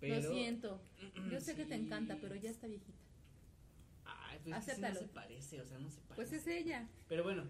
Lo 0.00 0.22
siento. 0.22 0.80
Yo 1.30 1.40
sé 1.40 1.54
que 1.54 1.66
te 1.66 1.74
encanta, 1.74 2.16
pero 2.20 2.34
ya 2.34 2.50
está 2.50 2.66
viejita. 2.66 2.98
Ay, 4.04 4.38
pues 4.42 4.64
sí 4.64 4.80
no 4.80 4.94
se 4.94 5.08
parece, 5.08 5.60
o 5.60 5.66
sea, 5.66 5.78
no 5.78 5.90
se 5.90 6.00
parece. 6.00 6.14
Pues 6.14 6.32
es 6.32 6.46
ella. 6.46 6.88
Pero 7.08 7.24
bueno, 7.24 7.44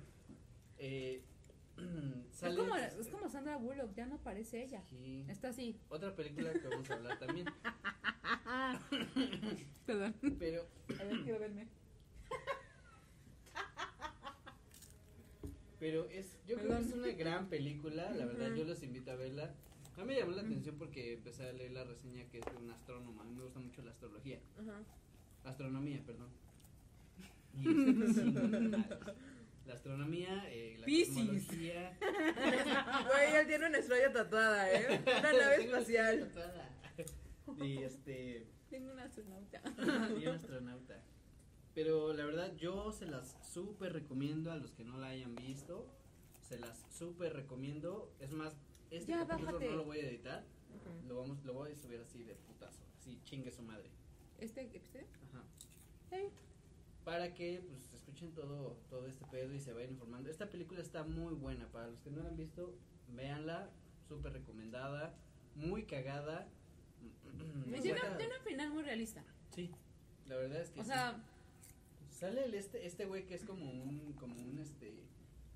eh, 0.78 1.22
Es 2.30 2.36
sale. 2.36 2.56
como, 2.56 2.76
es 2.76 3.08
como 3.08 3.28
Sandra 3.28 3.56
Bullock, 3.56 3.94
ya 3.94 4.06
no 4.06 4.18
parece 4.18 4.62
ella. 4.62 4.82
Sí. 4.88 5.24
Está 5.28 5.48
así. 5.48 5.76
Otra 5.88 6.14
película 6.14 6.52
que 6.52 6.68
vamos 6.68 6.88
a 6.90 6.94
hablar 6.94 7.18
también. 7.18 7.46
Perdón. 9.86 10.14
Pero 10.38 10.66
A 11.00 11.04
ver, 11.04 11.22
quiero 11.22 11.38
verme. 11.38 11.68
Pero 15.84 16.08
es, 16.08 16.38
yo 16.48 16.56
creo 16.56 16.78
que 16.78 16.82
es 16.82 16.94
una 16.94 17.12
gran 17.12 17.50
película, 17.50 18.10
la 18.12 18.24
verdad, 18.24 18.54
yo 18.54 18.64
los 18.64 18.82
invito 18.82 19.10
a 19.10 19.16
verla. 19.16 19.52
A 19.98 20.00
mí 20.00 20.06
me 20.06 20.16
llamó 20.16 20.32
la 20.32 20.40
atención 20.40 20.76
porque 20.78 21.12
empecé 21.12 21.46
a 21.46 21.52
leer 21.52 21.72
la 21.72 21.84
reseña 21.84 22.24
que 22.30 22.38
es 22.38 22.44
de 22.46 22.56
un 22.56 22.70
astrónomo, 22.70 23.20
a 23.20 23.24
mí 23.24 23.34
me 23.34 23.42
gusta 23.42 23.60
mucho 23.60 23.82
la 23.82 23.90
astrología, 23.90 24.40
Ajá. 24.58 24.82
astronomía, 25.44 26.02
perdón. 26.06 26.30
Y 27.52 27.64
la, 29.66 29.74
astronomía, 29.74 30.46
eh, 30.48 30.76
la 30.78 30.86
Piscis. 30.86 31.48
Güey, 31.48 33.36
él 33.38 33.46
tiene 33.46 33.66
una 33.66 33.76
estrella 33.76 34.10
tatuada, 34.10 34.72
¿eh? 34.72 35.02
Una 35.06 35.32
nave 35.34 35.64
espacial. 35.66 36.32
tatuada. 36.32 36.70
Y 37.62 37.82
este, 37.82 38.46
Tengo 38.70 38.90
un 38.90 39.00
astronauta. 39.00 39.60
y 40.18 40.26
un 40.26 40.34
astronauta. 40.34 41.02
Pero 41.74 42.12
la 42.12 42.24
verdad 42.24 42.54
yo 42.56 42.92
se 42.92 43.06
las 43.06 43.36
súper 43.52 43.92
recomiendo 43.92 44.52
a 44.52 44.56
los 44.56 44.72
que 44.72 44.84
no 44.84 44.96
la 44.98 45.08
hayan 45.08 45.34
visto. 45.34 45.86
Se 46.48 46.58
las 46.58 46.84
súper 46.96 47.32
recomiendo. 47.34 48.12
Es 48.20 48.32
más, 48.32 48.54
este 48.90 49.12
Ya, 49.12 49.26
capítulo 49.26 49.52
bájate. 49.52 49.70
no 49.70 49.76
lo 49.76 49.84
voy 49.84 49.98
a 49.98 50.08
editar. 50.08 50.44
Lo 51.08 51.16
vamos, 51.16 51.44
lo 51.44 51.54
voy 51.54 51.72
a 51.72 51.76
subir 51.76 52.00
así 52.00 52.22
de 52.24 52.34
putazo. 52.34 52.80
Así 52.98 53.20
chingue 53.24 53.50
su 53.50 53.62
madre. 53.62 53.90
¿Este 54.38 54.62
episodio? 54.62 55.06
Ajá. 55.30 55.44
Sí. 56.10 56.28
Para 57.04 57.34
que 57.34 57.62
pues 57.68 57.92
escuchen 57.94 58.32
todo, 58.32 58.76
todo 58.88 59.06
este 59.06 59.24
pedo 59.26 59.52
y 59.54 59.60
se 59.60 59.72
vayan 59.72 59.90
informando. 59.90 60.30
Esta 60.30 60.48
película 60.50 60.80
está 60.80 61.02
muy 61.04 61.34
buena. 61.34 61.66
Para 61.68 61.88
los 61.88 62.00
que 62.00 62.10
no 62.10 62.22
la 62.22 62.28
han 62.28 62.36
visto, 62.36 62.74
véanla. 63.08 63.70
Súper 64.08 64.32
recomendada. 64.32 65.14
Muy 65.54 65.84
cagada. 65.84 66.46
Tiene 67.82 68.00
un 68.38 68.44
final 68.44 68.70
muy 68.70 68.82
realista. 68.82 69.24
Sí. 69.54 69.70
La 70.26 70.36
verdad 70.36 70.60
es 70.62 70.70
que 70.70 70.80
O 70.80 70.82
sí. 70.84 70.88
sea, 70.90 71.22
Sale 72.14 72.44
el 72.44 72.54
este 72.54 72.86
este 72.86 73.06
güey 73.06 73.26
que 73.26 73.34
es 73.34 73.44
como 73.44 73.64
un 73.70 74.12
como 74.14 74.34
un 74.36 74.58
este 74.58 75.02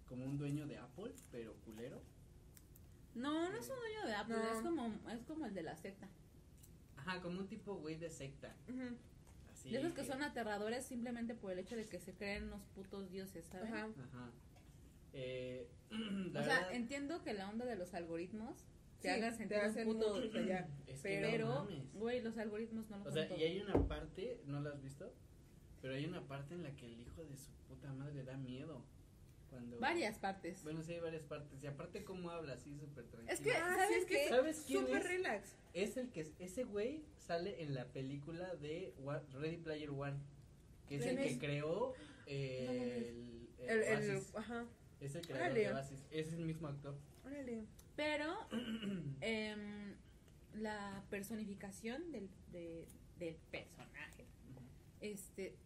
como 0.07 0.25
un 0.25 0.37
dueño 0.39 0.67
de 0.67 0.77
Apple, 0.79 1.13
pero 1.31 1.55
culero. 1.65 2.01
no, 3.15 3.49
no 3.51 3.57
es 3.59 3.69
un 3.69 3.77
dueño 3.79 4.07
de 4.07 4.15
Apple, 4.15 4.37
No. 4.37 4.53
es 4.53 4.61
como 4.61 5.11
es 5.11 5.23
como 5.25 5.47
el 5.47 5.55
de 5.55 5.63
la 5.63 5.77
secta. 5.77 6.09
Ajá, 6.97 7.21
como 7.23 7.39
un 7.41 7.47
tipo 7.49 7.75
güey 7.77 7.97
de 7.97 8.11
secta. 8.11 8.55
Ujú. 8.69 8.97
Así. 9.53 9.71
de 9.71 9.79
esos 9.79 9.93
que 9.93 10.05
son 10.05 10.23
aterradores 10.23 10.85
simplemente 10.87 11.35
por 11.35 11.51
el 11.53 11.59
hecho 11.61 11.75
de 11.77 11.85
que 11.85 11.99
se 11.99 12.13
creen 12.13 12.45
unos 12.45 12.63
putos 12.75 13.11
dioses, 13.11 13.45
¿sabes? 13.47 13.73
Ajá. 13.73 13.85
Ajá. 14.05 14.31
Eh, 15.13 15.69
la 15.91 16.41
O 16.41 16.45
sea, 16.45 16.55
verdad, 16.61 16.73
entiendo 16.75 17.23
que 17.23 17.35
la 17.35 17.49
onda 17.49 17.65
de 17.65 17.77
los 17.77 17.95
algoritmos 17.95 18.57
te 19.01 19.09
Sí, 19.09 19.15
hagan 19.15 19.31
te 19.33 19.37
sentir 19.39 19.59
hacen 19.59 19.89
un 19.89 19.95
puto, 19.95 20.15
mucho, 20.17 20.29
o 20.29 20.31
sea, 20.31 20.45
ya. 20.47 20.69
es 20.87 21.03
que 21.03 21.21
no 21.21 21.29
pero, 21.29 21.49
mames. 21.49 21.93
güey, 21.95 22.21
los 22.21 22.37
algoritmos 22.37 22.89
no 22.91 22.97
lo 22.99 23.03
O 23.03 23.05
son 23.07 23.15
sea, 23.15 23.29
todo. 23.29 23.39
y 23.39 23.43
hay 23.45 23.61
una 23.61 23.87
parte, 23.89 24.41
¿no 24.47 24.61
la 24.61 24.71
has 24.71 24.83
visto? 24.83 25.13
Pero 25.81 25.95
hay 25.95 26.05
una 26.07 26.27
parte 26.27 26.55
en 26.55 26.63
la 26.63 26.75
que 26.75 26.87
el 26.87 27.01
hijo 27.01 27.25
de 27.25 27.37
su 27.37 27.51
puta 27.69 27.93
madre 27.93 28.25
da 28.25 28.37
miedo. 28.37 28.83
Cuando 29.51 29.79
Varias 29.79 30.19
partes. 30.19 30.63
Bueno, 30.63 30.83
sí 30.83 30.93
hay 30.93 31.01
varias 31.01 31.23
partes. 31.23 31.63
Y 31.63 31.67
aparte 31.67 32.05
cómo 32.05 32.31
habla 32.31 32.53
así 32.55 32.77
súper 32.79 33.07
tranquilo. 33.07 33.33
Es 33.33 33.41
que, 33.41 33.53
Ah, 33.53 33.77
¿sabes 33.79 34.05
qué? 34.07 34.29
¿Sabes 34.29 34.65
quién 34.67 34.81
Súper 34.87 34.99
es? 35.03 35.09
relax. 35.09 35.57
Es 35.73 35.97
el 35.97 36.11
que 36.11 36.31
ese 36.39 36.65
güey 36.65 37.05
sale 37.17 37.63
en 37.63 37.75
la 37.75 37.87
película 37.87 38.55
de 38.57 38.95
Ready 39.33 39.57
Player 39.59 39.91
One, 39.91 40.17
que 40.87 40.97
es 40.97 41.07
el 41.07 41.17
¿Quién 41.17 41.39
que 41.39 41.47
creó 41.47 41.95
eh, 42.27 43.47
el, 43.59 43.69
El, 43.71 43.83
el, 43.83 44.11
Oasis. 44.17 44.35
ajá. 44.37 44.67
es 45.01 45.15
el 45.15 45.23
creador 45.27 45.47
Órale. 45.47 45.61
de 45.61 45.73
Oasis, 45.73 46.05
es 46.11 46.33
el 46.35 46.45
mismo 46.45 46.69
actor. 46.69 46.99
Órale. 47.25 47.65
Pero 47.97 48.37
em, 49.23 49.95
la 50.55 51.03
personificación 51.09 52.11
del, 52.13 52.29
de- 52.53 52.87
del 53.19 53.37
personaje 53.51 54.27
este 55.01 55.57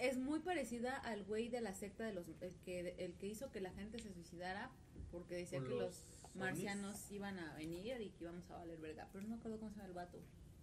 es 0.00 0.16
muy 0.18 0.40
parecida 0.40 0.96
al 0.96 1.24
güey 1.24 1.48
de 1.48 1.60
la 1.60 1.74
secta 1.74 2.04
de 2.04 2.12
los 2.12 2.26
el 2.40 2.54
que 2.64 2.94
el 2.98 3.14
que 3.16 3.26
hizo 3.28 3.50
que 3.50 3.60
la 3.60 3.70
gente 3.72 3.98
se 3.98 4.12
suicidara 4.12 4.70
porque 5.10 5.34
decía 5.36 5.58
Por 5.58 5.68
que 5.68 5.74
los 5.74 6.20
los 6.22 6.36
marcianos 6.36 7.10
iban 7.10 7.38
a 7.38 7.54
venir 7.56 8.00
y 8.00 8.10
que 8.10 8.24
íbamos 8.24 8.48
a 8.50 8.56
valer 8.58 8.78
verga, 8.80 9.08
pero 9.12 9.22
no 9.22 9.30
me 9.30 9.34
acuerdo 9.36 9.58
cómo 9.58 9.70
se 9.70 9.76
llama 9.76 9.88
el 9.88 9.94
vato. 9.94 10.18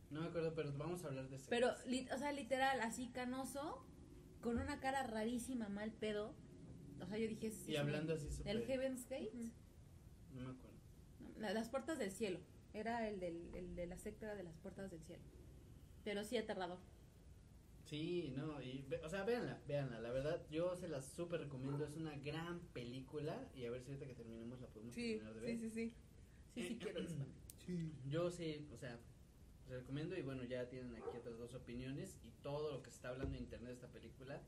No 0.10 0.22
me 0.22 0.28
acuerdo, 0.28 0.56
pero 0.56 0.72
vamos 0.78 1.04
a 1.04 1.08
hablar 1.08 1.30
de 1.30 1.36
ese. 1.36 1.50
Pero 1.50 1.72
li- 1.86 2.08
o 2.14 2.18
sea, 2.18 2.32
literal 2.32 2.80
así 2.80 3.10
canoso 3.10 3.86
con 4.42 4.58
una 4.58 4.80
cara 4.80 5.04
rarísima, 5.04 5.68
mal 5.68 5.92
pedo. 5.92 6.34
O 7.02 7.06
sea, 7.06 7.18
yo 7.18 7.28
dije, 7.28 7.52
sí, 7.52 7.74
y 7.74 7.76
hablando 7.76 8.14
así 8.14 8.32
súper. 8.32 8.56
el 8.56 8.64
Heaven's 8.66 9.04
Gate. 9.10 9.32
No 10.34 10.42
me 10.44 10.52
acuerdo. 10.52 10.78
La- 11.38 11.54
las 11.54 11.68
puertas 11.70 12.00
del 12.00 12.12
cielo. 12.12 12.40
Era 12.74 13.08
el, 13.10 13.20
del, 13.20 13.54
el 13.54 13.76
de 13.76 13.86
la 13.88 13.98
secta 13.98 14.34
de 14.36 14.44
las 14.44 14.56
puertas 14.58 14.90
del 14.90 15.02
cielo. 15.04 15.24
Pero 16.06 16.24
sí 16.24 16.38
aterrador. 16.38 16.80
Sí, 17.90 18.34
no, 18.36 18.62
y, 18.62 18.84
ve- 18.90 19.00
o 19.04 19.10
sea, 19.10 19.24
véanla, 19.24 19.62
véanla, 19.68 20.00
la 20.02 20.12
verdad, 20.12 20.46
yo 20.52 20.76
se 20.76 20.88
las 20.90 21.06
súper 21.06 21.40
recomiendo, 21.42 21.86
es 21.86 21.96
una 21.96 22.18
gran 22.18 22.60
película, 22.74 23.48
y 23.56 23.66
a 23.66 23.72
ver 23.72 23.82
si 23.82 23.92
ahorita 23.92 24.08
que 24.08 24.14
terminemos 24.14 24.60
la 24.60 24.68
podemos 24.68 24.94
Sí, 24.94 25.14
terminar 25.14 25.34
de 25.36 25.40
ver. 25.40 25.58
sí, 25.58 25.58
sí, 25.58 25.70
sí. 25.72 25.94
Sí, 26.54 26.68
sí 26.68 26.78
quiero 26.82 27.00
eso. 27.00 27.16
Yo 28.10 28.30
sí, 28.32 28.68
o 28.74 28.78
sea, 28.78 29.00
les 29.70 29.80
recomiendo 29.80 30.18
y 30.18 30.22
bueno, 30.22 30.44
ya 30.44 30.68
tienen 30.70 30.96
aquí 30.96 31.18
otras 31.18 31.38
dos 31.38 31.54
opiniones 31.54 32.18
y 32.24 32.32
todo 32.42 32.72
lo 32.72 32.82
que 32.84 32.90
se 32.90 32.96
está 32.98 33.10
hablando 33.10 33.36
en 33.38 33.44
internet 33.44 33.68
de 33.70 33.74
esta 33.76 33.88
película 33.88 34.42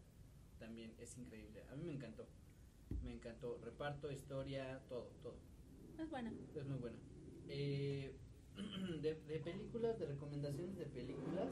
también 0.58 0.94
es 1.00 1.18
increíble. 1.18 1.64
A 1.72 1.76
mí 1.76 1.84
me 1.86 1.94
encantó. 1.94 2.28
Me 3.04 3.14
encantó. 3.14 3.58
Reparto, 3.64 4.12
historia, 4.12 4.82
todo, 4.90 5.12
todo. 5.22 5.36
Es 5.98 6.10
buena. 6.10 6.34
Es 6.56 6.66
muy 6.66 6.78
buena. 6.80 6.98
Eh, 7.50 8.14
de, 9.02 9.16
de 9.16 9.40
películas, 9.40 10.00
de 10.00 10.06
recomendaciones 10.08 10.78
de 10.78 10.86
películas. 10.86 11.50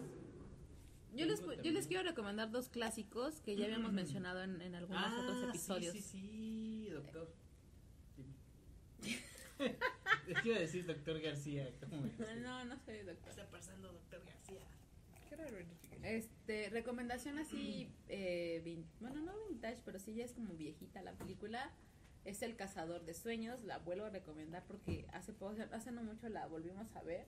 Yo 1.18 1.26
les, 1.26 1.42
yo 1.64 1.72
les 1.72 1.88
quiero 1.88 2.04
recomendar 2.04 2.52
dos 2.52 2.70
clásicos 2.70 3.42
que 3.42 3.56
ya 3.56 3.66
habíamos 3.66 3.92
mencionado 3.94 4.44
en, 4.44 4.62
en 4.62 4.76
algunos 4.76 5.02
Ah, 5.06 5.18
otros 5.22 5.38
sí, 5.42 5.48
episodios. 5.50 5.94
Sí, 5.94 6.02
sí, 6.02 6.88
doctor. 6.92 7.34
Dime. 9.02 9.76
Es 10.28 10.42
que 10.42 10.50
iba 10.50 10.58
a 10.58 10.62
decir 10.62 10.86
doctor 10.86 11.20
García. 11.20 11.70
¿cómo 11.90 12.06
es? 12.06 12.38
No, 12.42 12.66
no 12.66 12.76
soy 12.86 12.98
¿Qué 12.98 13.04
doctor. 13.06 13.30
está 13.30 13.50
pasando, 13.50 13.92
doctor 13.92 14.24
García? 14.26 14.60
Qué 15.30 15.36
raro. 15.36 15.58
Este, 16.04 16.70
recomendación 16.70 17.38
así, 17.40 17.90
eh, 18.08 18.62
vin- 18.64 18.86
bueno, 19.00 19.20
no 19.22 19.34
vintage, 19.50 19.82
pero 19.84 20.00
sí 20.00 20.14
ya 20.14 20.24
es 20.26 20.34
como 20.34 20.54
viejita 20.54 21.02
la 21.02 21.14
película. 21.14 21.72
Es 22.24 22.42
El 22.44 22.56
Cazador 22.56 23.04
de 23.06 23.14
Sueños, 23.14 23.64
la 23.64 23.78
vuelvo 23.80 24.06
a 24.06 24.10
recomendar 24.10 24.64
porque 24.68 25.08
hace 25.14 25.34
poco, 25.34 25.56
hace 25.72 25.92
no 25.92 26.04
mucho 26.04 26.28
la 26.30 26.46
volvimos 26.48 26.94
a 26.96 27.02
ver. 27.02 27.26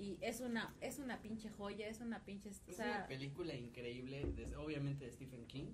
Y 0.00 0.16
es 0.22 0.40
una, 0.40 0.74
es 0.80 0.98
una 0.98 1.20
pinche 1.20 1.50
joya, 1.50 1.86
es 1.86 2.00
una 2.00 2.24
pinche, 2.24 2.48
o 2.48 2.52
Es 2.52 2.76
sea, 2.76 2.86
una 2.86 3.06
película 3.06 3.54
increíble, 3.54 4.24
de- 4.32 4.56
obviamente 4.56 5.04
de 5.04 5.12
Stephen 5.12 5.46
King. 5.46 5.66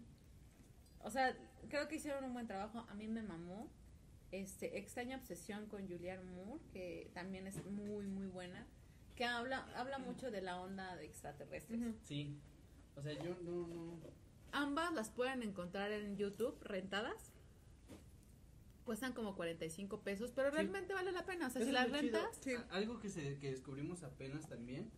O 1.00 1.10
sea, 1.10 1.36
creo 1.68 1.86
que 1.86 1.94
hicieron 1.96 2.24
un 2.24 2.32
buen 2.32 2.48
trabajo. 2.48 2.84
A 2.88 2.94
mí 2.94 3.06
me 3.06 3.22
mamó. 3.22 3.70
Este, 4.32 4.78
Extraña 4.78 5.16
Obsesión 5.18 5.66
con 5.66 5.86
Julianne 5.88 6.24
Moore, 6.32 6.60
que 6.72 7.10
también 7.14 7.46
es 7.46 7.64
muy, 7.66 8.06
muy 8.08 8.26
buena. 8.26 8.66
Que 9.14 9.24
habla, 9.24 9.60
habla 9.76 9.98
mucho 9.98 10.32
de 10.32 10.42
la 10.42 10.60
onda 10.60 10.96
de 10.96 11.06
extraterrestres. 11.06 11.80
Sí. 12.02 12.36
O 12.96 13.02
sea, 13.02 13.12
yo 13.22 13.36
no, 13.44 13.68
no. 13.68 14.00
Ambas 14.50 14.92
las 14.92 15.10
pueden 15.10 15.42
encontrar 15.44 15.92
en 15.92 16.16
YouTube 16.16 16.58
rentadas. 16.62 17.32
Cuestan 18.86 19.12
como 19.12 19.34
45 19.36 20.00
pesos, 20.00 20.30
pero 20.34 20.48
Sí. 20.50 20.54
realmente 20.54 20.94
vale 20.94 21.12
la 21.12 21.26
pena. 21.26 21.48
O 21.48 21.50
sea, 21.50 21.60
Eso 21.60 21.68
si 21.68 21.74
las 21.74 21.90
rentas, 21.90 22.36
Sí. 22.40 22.52
Algo 22.70 22.98
que, 23.00 23.10
se, 23.10 23.38
que 23.38 23.50
descubrimos 23.50 24.02
apenas 24.04 24.48
también 24.48 24.90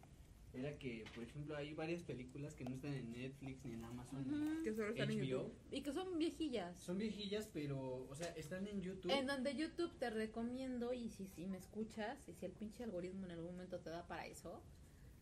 era 0.53 0.79
que, 0.79 1.05
por 1.15 1.25
ejemplo, 1.25 1.57
hay 1.57 1.73
varias 1.75 2.03
películas 2.03 2.55
que 2.55 2.65
no 2.65 2.75
están 2.75 2.93
en 2.95 3.13
Netflix 3.13 3.65
ni 3.65 3.73
en 3.73 3.85
Amazon. 3.85 4.61
Que 4.63 4.73
solo 4.75 4.89
están 4.91 5.11
en 5.11 5.19
HBO. 5.21 5.25
YouTube. 5.25 5.53
y 5.73 5.81
que 5.83 5.93
son 5.93 6.19
viejillas. 6.19 6.79
Son 6.81 6.99
viejillas, 6.99 7.49
pero, 7.53 8.07
o 8.09 8.15
sea, 8.15 8.29
están 8.37 8.67
en 8.67 8.81
YouTube. 8.83 9.11
En 9.11 9.27
donde 9.27 9.55
YouTube 9.57 9.93
te 9.99 10.11
recomiendo, 10.11 10.93
y 10.93 11.09
si, 11.11 11.27
si 11.27 11.47
me 11.47 11.57
escuchas, 11.59 12.29
y 12.29 12.35
si 12.35 12.45
el 12.47 12.53
pinche 12.53 12.85
algoritmo 12.85 13.25
en 13.27 13.33
algún 13.33 13.53
momento 13.53 13.79
te 13.81 13.91
da 13.91 14.07
para 14.07 14.27
eso, 14.27 14.63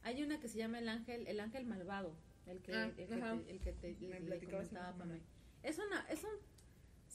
hay 0.02 0.22
una 0.22 0.40
que 0.40 0.48
se 0.48 0.58
llama 0.58 0.78
El 0.80 0.88
Ángel, 0.88 1.26
el 1.28 1.38
ángel 1.40 1.66
Malvado, 1.66 2.16
el 2.46 2.60
que, 2.62 2.72
Ah, 2.74 2.84
el 2.86 2.94
que 2.94 3.06
te, 3.06 3.14
el 3.50 3.60
que 3.60 3.72
te- 3.72 3.94
Me 4.08 4.20
le 4.20 4.26
platicabas 4.26 4.68
comentaba. 4.68 5.18
Es 5.62 5.78
una, 5.78 6.00
es 6.08 6.22
un, 6.24 6.30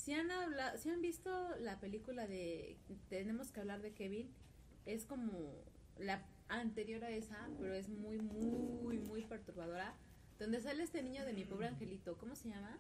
si 0.02 0.14
han 0.14 0.32
hablado, 0.32 0.78
si 0.78 0.90
han 0.90 1.02
visto 1.02 1.30
la 1.60 1.80
película 1.80 2.26
de 2.28 2.78
Tenemos 3.10 3.52
que 3.52 3.60
hablar 3.60 3.82
de 3.82 3.94
Kevin, 3.94 4.30
es 4.86 5.06
como 5.06 5.64
la 6.00 6.26
anterior 6.50 7.04
a 7.04 7.12
esa, 7.12 7.50
pero 7.60 7.74
es 7.74 7.88
muy, 7.88 8.18
muy, 8.20 8.98
muy 9.00 9.24
perturbadora. 9.26 9.96
Donde 10.40 10.60
sale 10.60 10.82
este 10.84 11.04
niño 11.04 11.24
de 11.24 11.34
mi 11.34 11.46
pobre 11.46 11.68
angelito, 11.68 12.18
¿cómo 12.18 12.36
se 12.36 12.50
llama? 12.50 12.80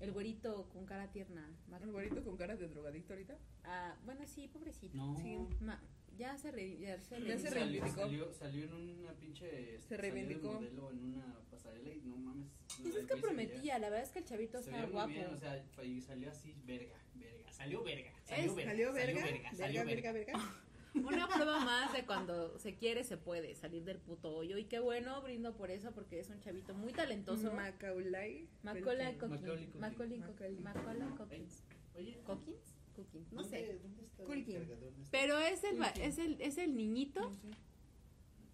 El 0.00 0.12
güerito 0.12 0.68
con 0.72 0.86
cara 0.86 1.08
tierna. 1.10 1.46
¿El 1.82 1.92
güerito 1.92 2.24
con 2.24 2.36
cara 2.36 2.56
de 2.56 2.68
drogadicto 2.68 3.12
ahorita? 3.12 3.36
Ah, 3.64 3.94
bueno, 4.06 4.26
sí, 4.26 4.48
pobrecito. 4.48 4.96
No. 4.96 5.16
Sí. 5.18 5.36
Ma- 5.60 5.82
ya 6.18 6.36
se, 6.36 6.50
re- 6.50 6.78
ya 6.78 6.98
se, 7.00 7.18
reivindicó. 7.18 7.48
salió, 7.48 7.54
reivindicó. 7.54 7.96
salió, 7.96 8.32
salió 8.34 8.64
en 8.64 8.74
una 9.00 9.12
pinche. 9.14 9.74
este, 9.76 9.88
Se 9.88 9.96
reivindicó. 9.96 10.52
salió 10.54 10.68
de 10.70 10.76
modelo 10.76 10.90
en 10.90 11.04
una 11.14 11.40
pasarela 11.50 11.94
y 11.94 12.00
no 12.02 12.16
mames. 12.16 12.48
Pues 12.82 12.94
es 12.96 13.06
que 13.06 13.16
prometía, 13.16 13.78
la 13.78 13.88
verdad 13.88 14.04
es 14.04 14.12
que 14.12 14.18
el 14.18 14.24
chavito 14.24 14.58
Se 14.58 14.64
está 14.70 14.72
veía 14.72 14.86
muy 14.86 14.92
guapo. 14.92 15.08
bien, 15.08 15.26
o 15.26 15.36
sea, 15.38 15.64
y 15.84 16.00
salió 16.00 16.30
así, 16.30 16.54
verga, 16.66 16.94
verga. 17.14 17.52
Salió 17.52 17.82
verga. 17.82 18.10
Salió 18.24 18.44
Es- 18.50 18.54
verga. 18.56 18.70
¿Salió 18.70 18.92
verga? 18.92 19.20
Salió 19.20 19.32
verga. 19.32 19.52
Salió 19.56 19.84
verga. 19.84 20.12
verga, 20.12 20.32
verga. 20.34 20.64
Una 20.94 21.28
prueba 21.28 21.60
más 21.64 21.92
de 21.92 22.04
cuando 22.06 22.58
se 22.58 22.74
quiere, 22.74 23.04
se 23.04 23.16
puede 23.18 23.54
salir 23.54 23.84
del 23.84 23.98
puto 23.98 24.34
hoyo. 24.34 24.56
Y 24.58 24.64
qué 24.64 24.80
bueno, 24.80 25.20
brindo 25.22 25.54
por 25.54 25.70
eso, 25.70 25.92
porque 25.92 26.18
es 26.18 26.28
un 26.30 26.40
chavito 26.40 26.74
muy 26.74 26.92
talentoso. 26.92 27.52
Macaulay. 27.52 28.48
Macaulay. 28.62 29.16
Culkin. 29.16 29.70
Macaulay 29.78 30.18
Culkin. 30.20 30.62
Macaulay 30.62 31.08
Culkin. 31.16 31.46
Oye, 31.94 32.18
¿Cockins? 32.24 32.74
Cookins, 33.04 33.32
no 33.32 33.42
¿dónde- 33.42 33.58
sé. 33.58 33.78
¿Dónde 33.78 34.02
está 34.04 34.24
Culkin. 34.24 34.56
el 34.56 34.62
cargador 34.68 34.92
de 34.94 35.02
este? 35.02 35.10
Pero 35.10 35.38
es 35.38 35.64
el, 35.64 35.82
es 36.02 36.18
el, 36.18 36.40
es 36.40 36.58
el 36.58 36.76
niñito. 36.76 37.30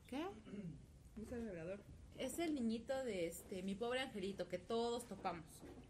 ¿Qué? 0.07 0.25
Usa 1.17 1.37
el 1.39 1.45
cargador. 1.47 1.81
Es 2.19 2.39
el 2.39 2.55
niñito 2.55 3.05
de 3.05 3.27
este, 3.27 3.63
mi 3.63 3.75
pobre 3.75 4.01
angelito, 4.01 4.49
que 4.49 4.59
todos 4.59 5.07
topamos. 5.09 5.45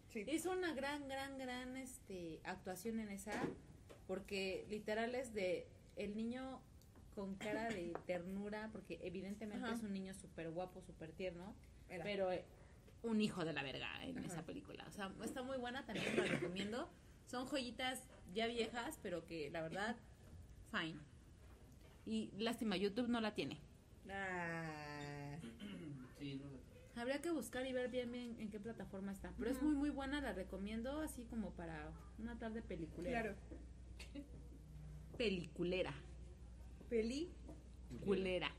Sí. 0.09 0.23
Hizo 0.31 0.51
una 0.51 0.73
gran, 0.73 1.07
gran, 1.07 1.37
gran 1.37 1.75
este, 1.77 2.39
actuación 2.45 2.99
en 2.99 3.09
esa, 3.09 3.47
porque 4.07 4.65
literal 4.69 5.13
es 5.15 5.33
de 5.33 5.67
el 5.97 6.15
niño 6.15 6.61
con 7.13 7.35
cara 7.35 7.67
de 7.69 7.93
ternura, 8.07 8.69
porque 8.71 8.99
evidentemente 9.03 9.65
Ajá. 9.65 9.75
es 9.75 9.83
un 9.83 9.93
niño 9.93 10.13
súper 10.13 10.49
guapo, 10.51 10.81
súper 10.81 11.11
tierno, 11.11 11.53
Era. 11.89 12.03
pero 12.03 12.31
eh, 12.31 12.45
un 13.03 13.21
hijo 13.21 13.43
de 13.45 13.53
la 13.53 13.61
verga 13.61 14.03
en 14.03 14.17
Ajá. 14.17 14.27
esa 14.27 14.45
película. 14.45 14.85
O 14.87 14.91
sea, 14.91 15.13
está 15.23 15.43
muy 15.43 15.57
buena, 15.57 15.85
también 15.85 16.15
la 16.15 16.23
recomiendo. 16.23 16.89
Son 17.25 17.47
joyitas 17.47 18.03
ya 18.33 18.47
viejas, 18.47 18.99
pero 19.01 19.25
que 19.25 19.49
la 19.49 19.61
verdad, 19.61 19.95
fine. 20.71 20.99
Y 22.05 22.31
lástima, 22.37 22.77
YouTube 22.77 23.07
no 23.07 23.19
la 23.21 23.33
tiene. 23.33 23.59
Ah, 24.09 25.37
Sí, 26.19 26.35
no. 26.35 27.01
Habría 27.01 27.21
que 27.21 27.29
buscar 27.31 27.65
y 27.65 27.73
ver 27.73 27.89
bien, 27.89 28.11
bien 28.11 28.37
en 28.39 28.49
qué 28.49 28.59
plataforma 28.59 29.11
está. 29.11 29.33
Pero 29.37 29.51
es 29.51 29.61
muy, 29.61 29.75
muy 29.75 29.89
buena, 29.89 30.21
la 30.21 30.31
recomiendo 30.31 31.01
así 31.01 31.23
como 31.25 31.51
para 31.51 31.91
una 32.19 32.37
tarde 32.39 32.61
peliculera. 32.61 33.21
claro. 33.21 33.35
Peliculera. 35.17 35.93
Peli. 36.89 37.31
Culera. 38.03 38.51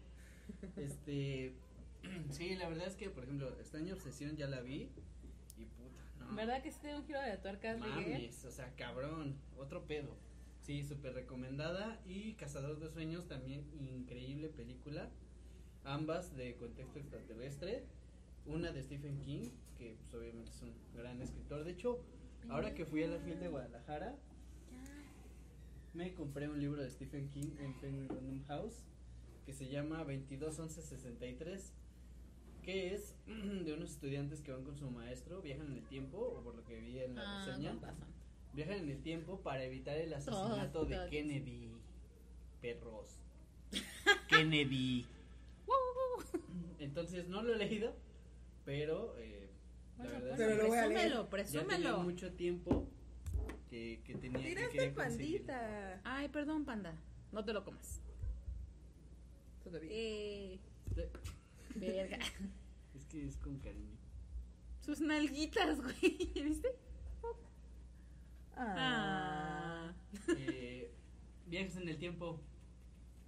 Este. 0.76 1.54
Sí, 2.30 2.54
la 2.54 2.68
verdad 2.68 2.86
es 2.86 2.94
que, 2.94 3.10
por 3.10 3.24
ejemplo, 3.24 3.48
Extraña 3.58 3.92
Obsesión 3.94 4.36
ya 4.36 4.46
la 4.46 4.60
vi. 4.60 4.88
¿Verdad 6.34 6.62
que 6.62 6.70
sí 6.70 6.78
tiene 6.80 6.98
un 6.98 7.04
giro 7.04 7.20
de 7.20 7.38
Miguel? 7.76 7.78
Mames, 7.78 8.44
o 8.44 8.50
sea, 8.50 8.74
cabrón, 8.76 9.36
otro 9.56 9.86
pedo. 9.86 10.16
Sí, 10.60 10.82
súper 10.82 11.14
recomendada. 11.14 12.00
Y 12.06 12.34
Cazador 12.34 12.78
de 12.80 12.88
Sueños 12.90 13.28
también, 13.28 13.64
increíble 13.80 14.48
película. 14.48 15.08
Ambas 15.84 16.36
de 16.36 16.56
contexto 16.56 16.98
extraterrestre. 16.98 17.84
Una 18.46 18.72
de 18.72 18.82
Stephen 18.82 19.20
King, 19.20 19.50
que 19.78 19.96
pues, 19.98 20.14
obviamente 20.14 20.50
es 20.50 20.62
un 20.62 20.72
gran 20.94 21.20
escritor. 21.20 21.64
De 21.64 21.72
hecho, 21.72 22.00
ahora 22.48 22.74
que 22.74 22.84
fui 22.84 23.02
a 23.02 23.08
la 23.08 23.18
FIL 23.18 23.40
de 23.40 23.48
Guadalajara, 23.48 24.16
me 25.94 26.12
compré 26.14 26.48
un 26.48 26.60
libro 26.60 26.82
de 26.82 26.90
Stephen 26.90 27.30
King 27.30 27.52
en 27.58 27.72
Penguin 27.80 28.08
Random 28.08 28.44
House 28.46 28.84
que 29.46 29.52
se 29.52 29.68
llama 29.68 30.02
221163 30.04 31.72
que 32.66 32.94
es 32.94 33.14
de 33.26 33.72
unos 33.72 33.92
estudiantes 33.92 34.40
que 34.42 34.52
van 34.52 34.64
con 34.64 34.76
su 34.76 34.90
maestro, 34.90 35.40
viajan 35.40 35.68
en 35.68 35.78
el 35.78 35.84
tiempo, 35.84 36.18
o 36.18 36.42
por 36.42 36.54
lo 36.56 36.64
que 36.64 36.78
vi 36.78 36.98
en 36.98 37.14
la 37.14 37.22
Ah, 37.24 37.46
reseña, 37.46 37.74
viajan 38.52 38.74
en 38.80 38.90
el 38.90 39.02
tiempo 39.02 39.40
para 39.40 39.64
evitar 39.64 39.96
el 39.96 40.12
asesinato 40.12 40.84
de 40.84 40.96
Todos. 40.96 41.10
Kennedy. 41.10 41.70
Perros. 42.60 43.18
Kennedy. 44.28 45.06
Entonces 46.78 47.28
no 47.28 47.42
lo 47.42 47.54
he 47.54 47.58
leído, 47.58 47.94
pero 48.64 49.16
eh, 49.18 49.48
la 49.98 50.04
verdad 50.04 50.36
pues, 50.36 50.40
es 50.40 50.46
que 50.48 50.62
lo 50.62 50.68
voy 50.68 50.78
a 50.78 50.86
leer. 50.88 50.98
presúmelo, 50.98 51.24
ya 51.24 51.28
presúmelo. 51.30 52.02
mucho 52.02 52.32
tiempo 52.32 52.86
que, 53.70 54.00
que 54.04 54.14
tenía 54.16 54.42
que 54.42 54.54
Tiraste 54.54 54.90
pandita. 54.90 56.00
Ay, 56.04 56.28
perdón, 56.28 56.64
panda. 56.64 56.94
No 57.32 57.44
te 57.44 57.52
lo 57.52 57.64
comas. 57.64 58.00
Todavía. 59.64 59.90
Eh, 59.92 60.58
verga. 61.80 62.18
Es 62.94 63.04
que 63.06 63.26
es 63.26 63.36
con 63.38 63.58
cariño. 63.58 63.96
Sus 64.80 65.00
nalguitas, 65.00 65.80
güey. 65.82 66.32
¿Viste? 66.34 66.68
Ah. 68.56 69.92
Eh, 70.28 70.90
viajes 71.46 71.76
en 71.76 71.88
el 71.88 71.98
tiempo. 71.98 72.40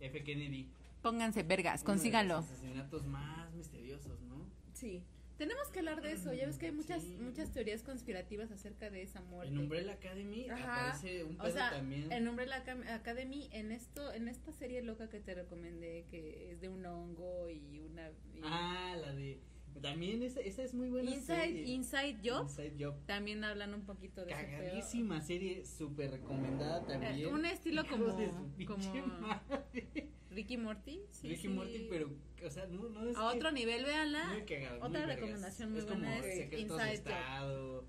F. 0.00 0.22
Kennedy. 0.24 0.70
Pónganse 1.02 1.42
vergas, 1.42 1.82
Uno 1.82 1.92
de 1.92 1.96
consíganlo. 1.96 2.34
los 2.36 2.44
asesinatos 2.50 3.06
más 3.06 3.52
misteriosos, 3.54 4.20
¿no? 4.22 4.46
Sí. 4.72 5.02
Tenemos 5.38 5.68
que 5.70 5.78
hablar 5.78 6.02
de 6.02 6.12
eso. 6.12 6.32
Ya 6.34 6.46
ves 6.46 6.58
que 6.58 6.66
hay 6.66 6.72
muchas, 6.72 7.00
Sí. 7.02 7.16
muchas 7.20 7.52
teorías 7.52 7.82
conspirativas 7.84 8.50
acerca 8.50 8.90
de 8.90 9.02
esa 9.02 9.20
muerte. 9.22 9.52
En 9.52 9.58
Umbrella 9.60 9.92
Academy 9.92 10.48
Ajá. 10.50 10.88
aparece 10.90 11.22
un 11.24 11.36
O 11.40 11.44
pedo 11.44 11.52
sea, 11.52 11.70
también. 11.70 12.10
en 12.10 12.28
Umbrella 12.28 12.64
Academy, 12.92 13.48
en 13.52 13.70
esto, 13.70 14.12
en 14.12 14.26
esta 14.26 14.50
serie 14.52 14.82
loca 14.82 15.08
que 15.08 15.20
te 15.20 15.34
recomendé, 15.34 16.04
que 16.10 16.50
es 16.50 16.60
de 16.60 16.68
un 16.68 16.84
hongo 16.84 17.48
y 17.48 17.78
una 17.78 18.10
y- 18.34 18.40
Ah, 18.42 18.96
la 19.00 19.14
de. 19.14 19.40
También 19.80 20.22
esa, 20.22 20.40
esa 20.40 20.62
es 20.62 20.74
muy 20.74 20.88
buena 20.90 21.10
Inside, 21.10 21.36
serie. 21.44 21.66
Inside 21.66 22.18
Job, 22.24 22.42
Inside 22.42 22.84
Job. 22.84 22.94
también 23.06 23.44
hablan 23.44 23.74
un 23.74 23.84
poquito 23.84 24.24
de. 24.24 24.30
Cagadísima 24.32 25.20
serie, 25.20 25.64
súper 25.64 26.10
recomendada 26.12 26.84
también. 26.86 27.14
Eh, 27.18 27.26
un 27.26 27.44
estilo 27.44 27.86
como, 27.86 28.06
de 28.12 28.30
su 28.32 28.46
pinche 28.56 28.66
como 29.00 29.18
madre. 29.18 30.08
Ricky 30.30 30.56
Morty, 30.56 31.00
sí, 31.10 31.28
Ricky 31.28 31.42
sí. 31.42 31.48
Morty, 31.48 31.86
pero, 31.88 32.10
o 32.46 32.50
sea, 32.50 32.66
no, 32.66 32.88
no 32.90 33.08
es. 33.08 33.16
a 33.16 33.30
que- 33.30 33.36
otro 33.38 33.50
nivel, 33.52 33.84
véanla. 33.84 34.28
Muy 34.32 34.42
cagado. 34.44 34.76
Otra 34.76 34.88
muy 34.88 34.98
vergas. 35.00 35.16
recomendación 35.20 35.70
muy 35.70 35.78
es 35.80 35.84
como 35.86 35.98
buena 36.00 36.18
es 36.18 36.24
secretos 36.36 36.50
de 36.50 36.60
Inside 36.60 36.86
Job. 36.86 36.92
Estado. 36.94 37.84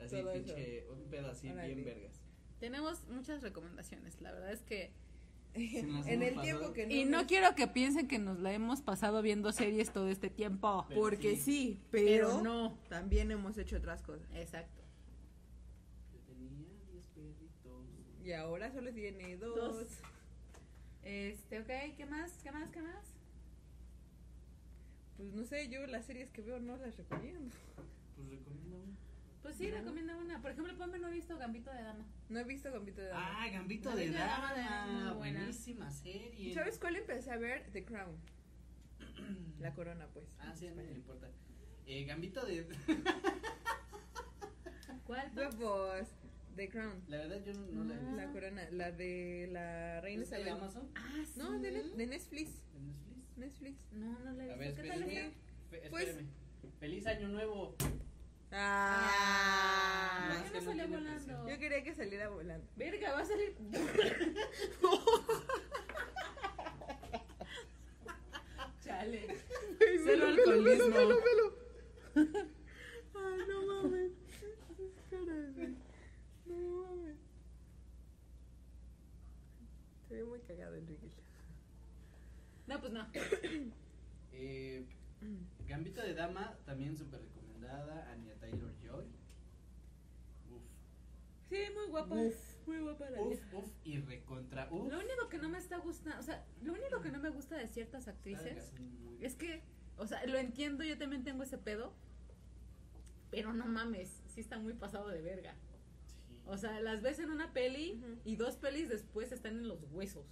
Así, 0.00 0.16
Todo 0.16 0.30
eso. 0.32 0.44
pinche. 0.54 0.86
Un 0.90 1.10
pedo 1.10 1.30
así, 1.30 1.48
bien 1.52 1.84
vergas. 1.84 2.20
Tenemos 2.58 3.06
muchas 3.08 3.42
recomendaciones, 3.42 4.20
la 4.20 4.32
verdad 4.32 4.52
es 4.52 4.62
que 4.62 4.92
en 6.06 6.22
el 6.22 6.34
pasado- 6.34 6.42
tiempo 6.42 6.72
que 6.72 6.86
no. 6.86 6.92
y 6.94 7.04
no 7.04 7.18
nos- 7.18 7.26
quiero 7.26 7.54
que 7.54 7.66
piensen 7.66 8.08
que 8.08 8.18
nos 8.18 8.38
la 8.40 8.52
hemos 8.52 8.80
pasado 8.82 9.20
viendo 9.22 9.52
series 9.52 9.92
todo 9.92 10.08
este 10.08 10.30
tiempo. 10.30 10.86
Pero 10.88 11.00
Porque 11.00 11.36
sí. 11.36 11.42
sí, 11.42 11.80
Pero 11.90 12.28
pero, 12.28 12.42
no. 12.42 12.78
También 12.88 13.30
hemos 13.30 13.58
hecho 13.58 13.76
otras 13.76 14.02
cosas. 14.02 14.26
Exacto. 14.34 14.82
Yo 16.12 16.18
tenía 16.20 16.48
10 16.90 17.04
perritos. 17.14 17.84
Y 18.24 18.32
ahora 18.32 18.72
solo 18.72 18.92
tiene 18.92 19.36
dos. 19.36 19.54
Dos. 19.56 19.86
Este, 21.02 21.58
ok, 21.60 21.96
¿qué 21.96 22.06
más? 22.06 22.32
¿Qué 22.42 22.52
más? 22.52 22.70
¿Qué 22.70 22.80
más? 22.80 23.04
Pues 25.16 25.32
no 25.34 25.44
sé, 25.44 25.68
yo 25.68 25.86
las 25.86 26.06
series 26.06 26.30
que 26.30 26.42
veo 26.42 26.58
no 26.60 26.76
las 26.76 26.96
recomiendo. 26.96 27.54
Pues 28.16 28.28
recomiendo 28.30 28.76
una. 28.78 28.96
Pues 29.42 29.56
sí, 29.56 29.68
No. 29.68 29.78
recomienda 29.78 30.16
una. 30.16 30.40
Por 30.40 30.52
ejemplo, 30.52 30.76
Pame 30.78 30.98
no 31.00 31.08
he 31.08 31.12
visto 31.12 31.36
Gambito 31.36 31.70
de 31.72 31.82
Dama. 31.82 32.06
No 32.28 32.38
he 32.38 32.44
visto 32.44 32.70
Gambito 32.72 33.00
de 33.00 33.08
Dama. 33.08 33.42
Ah, 33.42 33.48
Gambito 33.50 33.90
de 33.94 34.10
Dama 34.10 34.54
de- 34.54 34.60
Dama. 34.60 35.12
buena. 35.14 35.40
Buenísima 35.40 35.90
serie. 35.90 36.54
¿Sabes 36.54 36.78
cuál 36.78 36.96
empecé 36.96 37.30
a 37.32 37.36
ver? 37.38 37.68
The 37.72 37.84
Crown. 37.84 38.16
La 39.58 39.74
corona, 39.74 40.06
pues. 40.12 40.26
Ah, 40.38 40.54
sí, 40.54 40.66
no 40.68 40.76
me 40.76 40.82
español. 40.82 40.96
importa. 40.98 41.28
Eh, 41.86 42.04
Gambito 42.04 42.46
de. 42.46 42.66
¿Cuál? 45.04 45.32
Huevos. 45.36 46.08
The 46.56 46.68
Crown. 46.68 47.02
La 47.08 47.16
verdad, 47.18 47.42
yo 47.44 47.52
no, 47.54 47.66
no 47.66 47.84
la 47.84 47.94
he 47.94 47.98
visto. 47.98 48.16
La 48.16 48.30
corona. 48.30 48.70
La 48.70 48.92
de 48.92 49.48
la 49.50 50.00
reina 50.02 50.22
¿Es 50.22 50.30
de 50.30 50.36
Isabel. 50.40 50.52
Amazon? 50.54 50.88
Ah, 50.94 51.22
sí. 51.24 51.38
No, 51.40 51.58
de, 51.58 51.72
Net- 51.72 51.94
de 51.94 52.06
Netflix. 52.06 52.50
¿De 52.72 52.80
Netflix? 52.80 53.36
Netflix. 53.36 53.92
No, 53.92 54.18
no 54.20 54.32
la 54.32 54.44
he 54.46 54.52
A 54.52 54.56
visto. 54.56 54.82
ver, 54.82 54.82
¿Qué 54.82 54.88
tal? 54.88 55.04
Fe- 55.70 55.88
Pues- 55.90 56.08
espérame. 56.08 56.30
Feliz 56.78 57.06
año 57.06 57.28
nuevo. 57.28 57.74
Ah. 58.54 60.28
¿Por 60.28 60.52
qué 60.52 60.60
no 60.60 60.64
salió 60.66 60.88
volando? 60.88 61.48
Yo 61.48 61.58
quería 61.58 61.82
que 61.82 61.94
saliera 61.94 62.28
volando. 62.28 62.66
Verga, 62.76 63.12
va 63.14 63.20
a 63.20 63.24
salir. 63.24 63.56
Chale. 68.84 69.26
Cero 70.04 70.26
alcoholismo. 70.26 70.96
Ay, 73.14 73.40
no 73.48 73.62
mames. 73.66 74.12
Güey. 75.10 75.74
No 76.46 76.56
mames. 76.82 77.16
Se 80.08 80.14
ve 80.14 80.24
muy 80.24 80.40
cagado 80.40 80.74
Enrique. 80.76 81.08
No, 82.66 82.80
pues 82.80 82.92
no. 82.92 83.06
Eh, 84.34 84.86
Gambito 85.68 86.00
de 86.00 86.14
Dama, 86.14 86.56
también 86.64 86.96
súper 86.96 87.20
recomendada. 87.20 88.10
Anya 88.10 88.31
Taylor 88.42 88.74
Joy. 88.82 89.04
Uf. 90.50 90.62
Sí, 91.48 91.56
muy 91.74 91.86
guapa. 91.88 92.14
Uf. 92.16 92.66
Muy 92.66 92.78
guapa 92.80 93.10
la. 93.10 93.20
Uf, 93.22 93.40
uf 93.54 93.72
y 93.84 93.98
recontra 93.98 94.68
uf. 94.70 94.90
Lo 94.90 94.98
único 94.98 95.28
que 95.28 95.38
no 95.38 95.48
me 95.48 95.58
está 95.58 95.78
gustando, 95.78 96.18
o 96.20 96.22
sea, 96.22 96.44
lo 96.62 96.72
único 96.74 97.00
que 97.00 97.10
no 97.10 97.18
me 97.18 97.30
gusta 97.30 97.56
de 97.56 97.66
ciertas 97.68 98.08
actrices 98.08 98.72
muy- 98.78 99.24
es 99.24 99.34
que, 99.34 99.62
o 99.96 100.06
sea, 100.06 100.24
lo 100.26 100.38
entiendo, 100.38 100.84
yo 100.84 100.98
también 100.98 101.24
tengo 101.24 101.42
ese 101.42 101.58
pedo, 101.58 101.92
pero 103.30 103.52
no 103.52 103.66
mames, 103.66 104.22
sí 104.26 104.40
está 104.40 104.58
muy 104.58 104.74
pasado 104.74 105.08
de 105.08 105.22
verga. 105.22 105.54
Sí. 106.28 106.40
O 106.46 106.56
sea, 106.56 106.80
las 106.80 107.02
ves 107.02 107.18
en 107.18 107.30
una 107.30 107.52
peli 107.52 108.02
y 108.24 108.36
dos 108.36 108.56
pelis 108.56 108.88
después 108.88 109.32
están 109.32 109.54
en 109.58 109.68
los 109.68 109.82
huesos. 109.90 110.26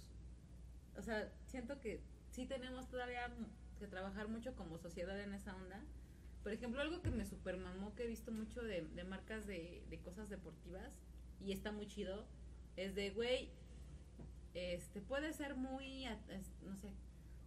O 0.97 1.01
sea, 1.01 1.31
siento 1.45 1.79
que 1.79 2.01
sí 2.29 2.45
tenemos 2.45 2.87
todavía 2.89 3.33
que 3.79 3.87
trabajar 3.87 4.27
mucho 4.27 4.55
como 4.55 4.77
sociedad 4.77 5.19
en 5.19 5.33
esa 5.33 5.55
onda. 5.55 5.81
Por 6.43 6.51
ejemplo, 6.53 6.81
algo 6.81 7.01
que 7.01 7.11
me 7.11 7.25
super 7.25 7.57
mamó, 7.57 7.93
que 7.95 8.03
he 8.03 8.07
visto 8.07 8.31
mucho 8.31 8.61
de, 8.63 8.81
de 8.81 9.03
marcas 9.03 9.45
de, 9.45 9.83
de 9.89 9.99
cosas 9.99 10.29
deportivas 10.29 10.91
y 11.39 11.51
está 11.51 11.71
muy 11.71 11.87
chido, 11.87 12.25
es 12.77 12.95
de, 12.95 13.11
güey, 13.11 13.49
este, 14.53 15.01
puedes 15.01 15.35
ser 15.35 15.55
muy, 15.55 16.05
no 16.63 16.75
sé, 16.75 16.89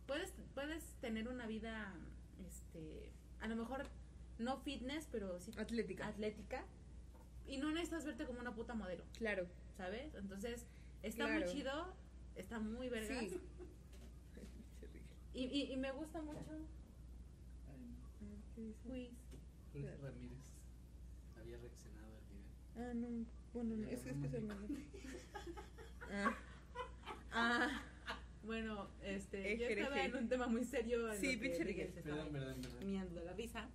puedes, 0.06 0.32
puedes 0.54 0.84
tener 1.00 1.28
una 1.28 1.46
vida, 1.46 1.92
este, 2.46 3.12
a 3.40 3.48
lo 3.48 3.56
mejor 3.56 3.88
no 4.38 4.58
fitness, 4.58 5.08
pero 5.10 5.38
sí 5.40 5.52
Atlética. 5.56 6.06
atlética 6.06 6.64
y 7.46 7.56
no 7.58 7.70
necesitas 7.72 8.04
verte 8.04 8.24
como 8.26 8.40
una 8.40 8.54
puta 8.54 8.74
modelo, 8.74 9.04
claro. 9.18 9.46
¿sabes? 9.76 10.14
Entonces, 10.14 10.66
está 11.02 11.26
Claro. 11.26 11.44
muy 11.44 11.52
chido, 11.52 11.94
está 12.36 12.58
muy 12.60 12.88
vergas. 12.88 13.18
Sí. 13.18 13.40
Y, 15.36 15.46
y, 15.46 15.72
y 15.72 15.76
me 15.76 15.90
gusta 15.90 16.22
mucho 16.22 16.44
Jorge 18.54 19.96
Ramírez 20.00 20.52
había 21.36 21.56
reaccionado 21.58 22.14
al 22.16 22.24
video. 22.30 22.52
Ah, 22.76 22.94
no. 22.94 23.26
Bueno, 23.52 23.76
no, 23.76 23.88
es 23.88 24.00
que 24.00 24.10
es 24.10 24.16
me. 24.16 24.54
Ah. 26.16 26.36
Ah. 27.32 27.82
Bueno, 28.44 28.88
este, 29.02 29.56
yo 29.58 29.66
estaba 29.66 30.04
en 30.04 30.14
un 30.14 30.28
tema 30.28 30.46
muy 30.46 30.64
serio. 30.64 31.10
en 31.12 31.18
Sí, 31.18 31.36
pinche 31.36 31.64
Perdón, 31.64 32.30
perdón, 32.30 32.60
perdón. 32.60 32.86
miando 32.90 33.24
la 33.24 33.32
risa. 33.32 33.68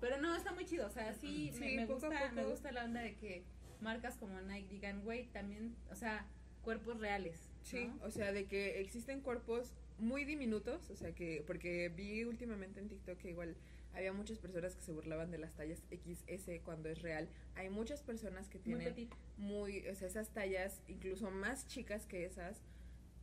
Pero 0.00 0.20
no, 0.20 0.34
está 0.34 0.52
muy 0.52 0.64
chido. 0.66 0.86
O 0.86 0.90
sea, 0.90 1.14
sí, 1.14 1.50
me, 1.54 1.68
Sí, 1.68 1.76
me 1.76 1.86
poco 1.86 2.06
a 2.06 2.08
gusta, 2.08 2.32
me 2.32 2.44
gusta 2.44 2.72
la 2.72 2.84
onda 2.84 3.00
de 3.00 3.14
que 3.14 3.44
marcas 3.80 4.16
como 4.16 4.40
Nike 4.40 4.68
digan, 4.68 5.02
güey, 5.02 5.28
también, 5.28 5.76
o 5.90 5.94
sea, 5.94 6.26
cuerpos 6.62 6.98
reales. 6.98 7.48
Sí, 7.62 7.86
¿no? 7.86 8.04
o 8.04 8.10
sea, 8.10 8.32
de 8.32 8.46
que 8.46 8.80
existen 8.80 9.20
cuerpos 9.20 9.72
muy 9.98 10.24
diminutos, 10.24 10.90
o 10.90 10.96
sea, 10.96 11.14
que 11.14 11.44
porque 11.46 11.88
vi 11.88 12.24
últimamente 12.24 12.80
en 12.80 12.88
TikTok 12.88 13.18
que 13.18 13.30
igual 13.30 13.56
había 13.94 14.12
muchas 14.12 14.38
personas 14.38 14.74
que 14.74 14.82
se 14.82 14.92
burlaban 14.92 15.30
de 15.30 15.38
las 15.38 15.54
tallas 15.54 15.82
XS 15.90 16.60
cuando 16.64 16.88
es 16.88 17.02
real. 17.02 17.28
Hay 17.54 17.68
muchas 17.68 18.02
personas 18.02 18.48
que 18.48 18.58
tienen 18.58 19.10
muy, 19.36 19.86
o 19.88 19.94
sea, 19.94 20.08
esas 20.08 20.30
tallas 20.30 20.82
incluso 20.88 21.30
más 21.30 21.66
chicas 21.66 22.06
que 22.06 22.24
esas 22.24 22.62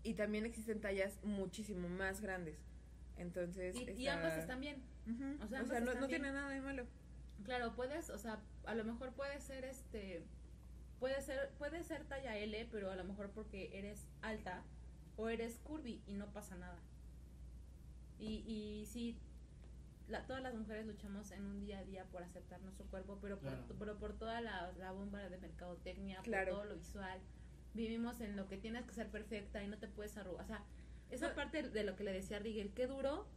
y 0.03 0.13
también 0.13 0.45
existen 0.45 0.79
tallas 0.79 1.19
muchísimo 1.23 1.89
más 1.89 2.21
grandes. 2.21 2.59
Entonces, 3.17 3.75
Y, 3.97 4.07
ambas 4.07 4.37
están 4.37 4.61
bien. 4.61 4.81
O 5.41 5.47
sea, 5.47 5.59
o 5.59 5.63
ambas 5.63 5.67
sea, 5.67 5.79
no, 5.81 6.07
tiene 6.07 6.31
nada 6.31 6.49
de 6.49 6.61
malo. 6.61 6.85
Claro, 7.43 7.75
puedes, 7.75 8.09
o 8.09 8.17
sea, 8.17 8.39
a 8.65 8.75
lo 8.75 8.83
mejor 8.83 9.13
puede 9.13 9.39
ser 9.41 9.65
este, 9.65 10.23
puede 10.99 11.21
ser, 11.21 11.51
puede 11.57 11.83
ser 11.83 12.05
talla 12.05 12.37
L, 12.37 12.67
pero 12.71 12.91
a 12.91 12.95
lo 12.95 13.03
mejor 13.03 13.31
porque 13.31 13.77
eres 13.77 14.07
alta 14.21 14.63
o 15.17 15.29
eres 15.29 15.59
curvy 15.59 16.01
y 16.05 16.13
no 16.13 16.31
pasa 16.31 16.55
nada. 16.55 16.79
Y, 18.19 18.43
y 18.45 18.85
sí, 18.85 19.17
la, 20.09 20.25
todas 20.25 20.41
las 20.43 20.53
mujeres 20.55 20.85
luchamos 20.87 21.31
en 21.31 21.45
un 21.45 21.59
día 21.59 21.79
a 21.79 21.83
día 21.83 22.03
por 22.05 22.23
aceptar 22.23 22.59
nuestro 22.61 22.85
cuerpo, 22.87 23.17
pero 23.21 23.39
por, 23.39 23.49
Claro. 23.51 23.75
pero 23.79 23.97
por 23.97 24.13
toda 24.17 24.41
la, 24.41 24.71
la 24.77 24.91
bomba 24.91 25.19
de 25.19 25.37
mercadotecnia, 25.37 26.21
Claro. 26.23 26.51
por 26.51 26.61
todo 26.63 26.65
lo 26.73 26.75
visual, 26.77 27.19
vivimos 27.73 28.19
en 28.21 28.35
lo 28.35 28.47
que 28.47 28.57
tienes 28.57 28.85
que 28.85 28.93
ser 28.93 29.09
perfecta 29.09 29.63
y 29.63 29.67
no 29.67 29.77
te 29.77 29.87
puedes 29.87 30.17
arrugar. 30.17 30.43
O 30.43 30.47
sea, 30.47 30.63
esa 31.11 31.29
No. 31.29 31.35
parte 31.35 31.63
de 31.69 31.83
lo 31.83 31.95
que 31.95 32.03
le 32.03 32.11
decía 32.13 32.39
Rigel, 32.39 32.73
qué 32.73 32.87
duro, 32.87 33.27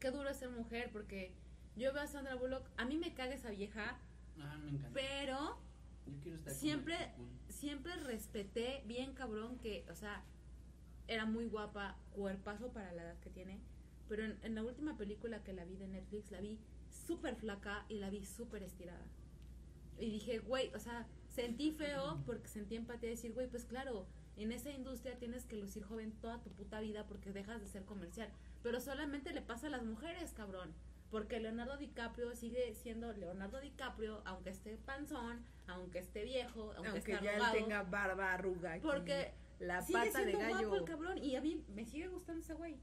qué 0.00 0.10
duro 0.10 0.28
es 0.30 0.38
ser 0.38 0.50
mujer, 0.50 0.90
porque 0.92 1.32
yo 1.76 1.92
veo 1.92 2.02
a 2.02 2.06
Sandra 2.06 2.34
Bullock, 2.34 2.66
a 2.76 2.84
mí 2.86 2.96
me 2.96 3.12
caga 3.14 3.34
esa 3.34 3.50
vieja, 3.50 3.98
me 4.36 4.70
encanta. 4.70 4.90
pero 4.94 5.58
Yo 6.06 6.20
quiero 6.20 6.38
estar 6.38 6.54
siempre- 6.54 7.12
siempre 7.48 7.94
respeté 7.96 8.82
bien 8.86 9.14
cabrón 9.14 9.58
que, 9.58 9.86
o 9.90 9.94
sea, 9.94 10.22
era 11.08 11.26
muy 11.26 11.46
guapa, 11.46 11.96
cuerpazo 12.12 12.72
para 12.72 12.92
la 12.92 13.02
edad 13.02 13.18
que 13.20 13.28
tiene, 13.30 13.60
pero 14.14 14.26
en, 14.26 14.38
en 14.44 14.54
la 14.54 14.62
última 14.62 14.96
película 14.96 15.42
que 15.42 15.52
la 15.52 15.64
vi 15.64 15.74
de 15.74 15.88
Netflix, 15.88 16.30
la 16.30 16.40
vi 16.40 16.60
súper 16.88 17.34
flaca 17.34 17.84
y 17.88 17.98
la 17.98 18.10
vi 18.10 18.24
súper 18.24 18.62
estirada. 18.62 19.04
Y 19.98 20.08
dije, 20.08 20.38
güey, 20.38 20.72
o 20.72 20.78
sea, 20.78 21.08
sentí 21.26 21.72
feo 21.72 22.22
porque 22.24 22.46
sentí 22.46 22.76
empatía 22.76 23.08
de 23.08 23.16
decir, 23.16 23.32
güey, 23.32 23.48
pues 23.48 23.64
claro, 23.64 24.06
en 24.36 24.52
esa 24.52 24.70
industria 24.70 25.18
tienes 25.18 25.46
que 25.46 25.56
lucir 25.56 25.82
joven 25.82 26.12
toda 26.20 26.40
tu 26.40 26.52
puta 26.52 26.78
vida 26.78 27.08
porque 27.08 27.32
dejas 27.32 27.60
de 27.60 27.66
ser 27.66 27.84
comercial. 27.84 28.30
Pero 28.62 28.78
solamente 28.78 29.32
le 29.32 29.42
pasa 29.42 29.66
a 29.66 29.70
las 29.70 29.82
mujeres, 29.82 30.32
cabrón. 30.32 30.72
Porque 31.10 31.40
Leonardo 31.40 31.76
DiCaprio 31.76 32.36
sigue 32.36 32.72
siendo 32.76 33.12
Leonardo 33.14 33.60
DiCaprio, 33.60 34.22
aunque 34.26 34.50
esté 34.50 34.76
panzón, 34.76 35.44
aunque 35.66 35.98
esté 35.98 36.22
viejo, 36.22 36.72
aunque, 36.76 36.88
Aunque 36.90 36.98
esté 36.98 37.12
ya 37.12 37.18
él 37.18 37.42
arrugado, 37.42 37.54
tenga 37.54 37.82
barba, 37.82 38.32
arruga. 38.32 38.74
aquí, 38.74 38.86
porque 38.86 39.34
la 39.58 39.82
sigue 39.82 39.98
pata 39.98 40.20
de 40.20 40.30
siendo 40.30 40.38
guapo 40.38 40.54
gallo. 40.54 40.76
el 40.76 40.84
cabrón 40.84 41.18
y 41.18 41.34
a 41.34 41.40
mí 41.40 41.64
me 41.74 41.84
sigue 41.84 42.06
gustando 42.06 42.40
ese 42.40 42.54
güey. 42.54 42.78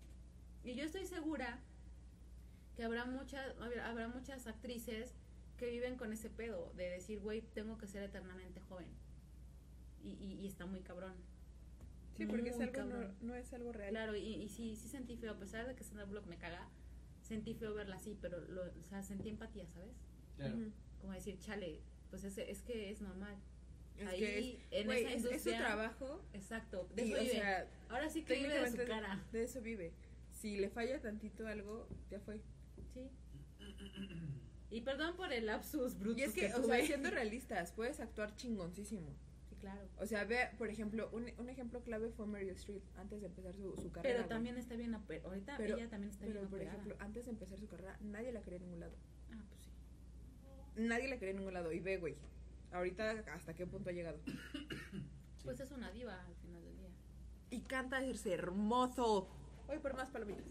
Y 0.63 0.75
yo 0.75 0.83
estoy 0.83 1.05
segura 1.05 1.59
que 2.75 2.83
habrá 2.83 3.05
muchas 3.05 3.55
habrá 3.83 4.07
muchas 4.07 4.47
actrices 4.47 5.13
que 5.57 5.69
viven 5.69 5.95
con 5.97 6.11
ese 6.13 6.29
pedo 6.29 6.71
de 6.75 6.89
decir, 6.89 7.19
güey, 7.19 7.41
tengo 7.41 7.77
que 7.77 7.87
ser 7.87 8.03
eternamente 8.03 8.59
joven. 8.61 8.87
Y, 10.03 10.11
y, 10.13 10.33
y 10.41 10.47
está 10.47 10.65
muy 10.65 10.81
cabrón. 10.81 11.13
Sí, 12.17 12.25
porque 12.25 12.49
es 12.49 12.59
algo, 12.59 12.83
no, 13.21 13.35
es 13.35 13.53
algo 13.53 13.71
real. 13.71 13.91
Claro, 13.91 14.15
y, 14.15 14.21
y 14.35 14.49
sí, 14.49 14.75
sí 14.75 14.87
sentí 14.89 15.15
feo, 15.17 15.31
a 15.31 15.39
pesar 15.39 15.67
de 15.67 15.75
que 15.75 15.83
Sandra 15.83 16.05
Bullock 16.05 16.25
me 16.27 16.37
caga, 16.37 16.67
sentí 17.21 17.53
feo 17.53 17.73
verla 17.73 17.95
así, 17.95 18.17
pero 18.19 18.39
lo, 18.41 18.63
o 18.63 18.83
sea, 18.89 19.03
sentí 19.03 19.29
empatía, 19.29 19.67
¿sabes? 19.67 19.95
Claro. 20.37 20.55
Ujú. 20.55 20.71
Como 20.99 21.13
decir, 21.13 21.39
chale, 21.39 21.81
pues 22.09 22.23
es, 22.23 22.37
es 22.37 22.61
que 22.63 22.89
es 22.91 23.01
normal. 23.01 23.35
Es 23.97 24.07
Ahí, 24.07 24.19
que 24.19 24.39
es, 24.39 24.45
en 24.71 24.91
esa 24.91 24.99
es- 25.09 25.15
es, 25.15 25.21
su 25.21 25.27
industria- 25.29 25.57
trabajo. 25.59 26.21
Exacto, 26.33 26.89
de 26.95 27.05
Y, 27.05 27.11
eso 27.11 27.17
o 27.21 27.23
vive. 27.23 27.33
sea, 27.35 27.67
Ahora 27.89 28.09
sí 28.09 28.23
que 28.23 28.33
vive 28.35 28.59
de 28.59 28.71
su 28.71 28.77
cara. 28.87 29.23
de 29.31 29.43
eso 29.43 29.61
vive. 29.61 29.93
Si 30.41 30.57
le 30.57 30.69
falla 30.69 30.99
tantito 31.01 31.47
algo, 31.47 31.87
ya 32.09 32.19
fue. 32.19 32.41
Sí. 32.93 33.09
Y 34.69 34.81
perdón 34.81 35.15
por 35.15 35.31
el 35.33 35.45
lapsus 35.45 35.97
brutus 35.99 36.19
Y 36.19 36.23
es 36.23 36.33
que, 36.33 36.53
o 36.53 36.63
sea, 36.63 36.83
siendo 36.85 37.09
realistas, 37.11 37.71
puedes 37.73 37.99
actuar 37.99 38.35
chingoncísimo. 38.35 39.13
Sí, 39.49 39.55
claro. 39.57 39.81
O 39.97 40.05
sea, 40.05 40.23
ve, 40.25 40.49
por 40.57 40.69
ejemplo, 40.69 41.09
un, 41.11 41.25
un 41.37 41.49
ejemplo 41.49 41.83
clave 41.83 42.09
fue 42.09 42.25
Meryl 42.25 42.49
Streep 42.51 42.81
antes 42.95 43.21
de 43.21 43.27
empezar 43.27 43.53
su, 43.53 43.75
su 43.77 43.91
carrera. 43.91 44.01
Pero 44.01 44.17
güey. 44.19 44.29
también 44.29 44.57
está 44.57 44.75
bien. 44.75 44.95
Ahorita 44.95 45.55
Pero- 45.57 45.77
ella 45.77 45.89
también 45.89 46.09
está 46.11 46.25
Pero, 46.25 46.39
bien 46.39 46.49
por 46.49 46.57
operada. 46.59 46.77
ejemplo, 46.77 46.95
antes 47.05 47.25
de 47.25 47.31
empezar 47.31 47.59
su 47.59 47.67
carrera, 47.67 47.97
nadie 48.01 48.31
la 48.31 48.41
quería 48.41 48.57
en 48.57 48.63
ningún 48.63 48.79
lado. 48.79 48.95
ah, 49.33 49.43
pues 49.49 49.61
sí. 49.61 49.69
Nadie 50.77 51.07
la 51.09 51.17
quería 51.17 51.31
en 51.31 51.37
ningún 51.37 51.53
lado. 51.53 51.71
Y 51.71 51.79
ve, 51.81 51.97
güey. 51.97 52.15
Ahorita, 52.71 53.11
¿hasta 53.33 53.53
qué 53.53 53.67
punto 53.67 53.89
ha 53.89 53.93
llegado? 53.93 54.19
Pues 55.43 55.59
es 55.59 55.71
una 55.71 55.91
diva 55.91 56.23
al 56.23 56.35
final 56.35 56.63
del 56.63 56.77
día. 56.77 56.89
Y 57.49 57.61
canta, 57.61 58.05
es 58.05 58.23
hermoso. 58.27 59.27
Voy 59.71 59.79
por 59.79 59.95
más 59.95 60.09
palomitas. 60.09 60.45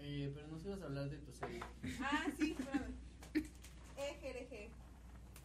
Eh, 0.00 0.30
pero 0.34 0.48
nos 0.48 0.62
ibas 0.66 0.82
a 0.82 0.84
hablar 0.84 1.08
de 1.08 1.16
tu 1.16 1.32
serie. 1.32 1.60
Ah, 1.98 2.26
sí, 2.38 2.54
espérame. 2.58 2.94
Eje, 3.96 4.42
eje. 4.42 4.70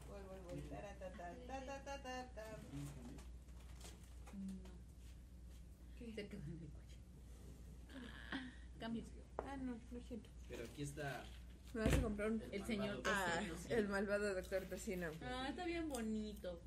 Voy, 0.09 0.21
voy, 0.27 0.59
voy. 0.59 0.61
Tara, 0.69 0.93
ta, 0.99 1.09
ta, 1.13 1.33
ta, 1.47 1.65
ta, 1.65 1.81
ta, 1.85 2.03
ta, 2.03 2.29
ta. 2.35 2.45
No. 4.33 4.69
¿Qué? 5.97 6.11
Se 6.11 6.27
quedó 6.27 6.41
en 6.41 6.59
mi 6.59 6.67
coche. 6.67 6.99
Cambio. 8.81 9.03
Ah, 9.37 9.55
no, 9.55 9.79
lo 9.91 10.01
siento. 10.01 10.29
Pero 10.49 10.65
aquí 10.65 10.81
está 10.81 11.23
Me 11.73 11.85
vas 11.85 11.93
a 11.93 12.01
comprar 12.01 12.31
un... 12.31 12.43
El 12.51 12.65
señor 12.65 13.01
Ah, 13.05 13.39
el 13.69 13.87
malvado 13.87 14.33
doctor 14.35 14.65
Tocino. 14.65 15.07
Ah, 15.21 15.47
está 15.47 15.63
bien 15.63 15.87
bonito. 15.87 16.59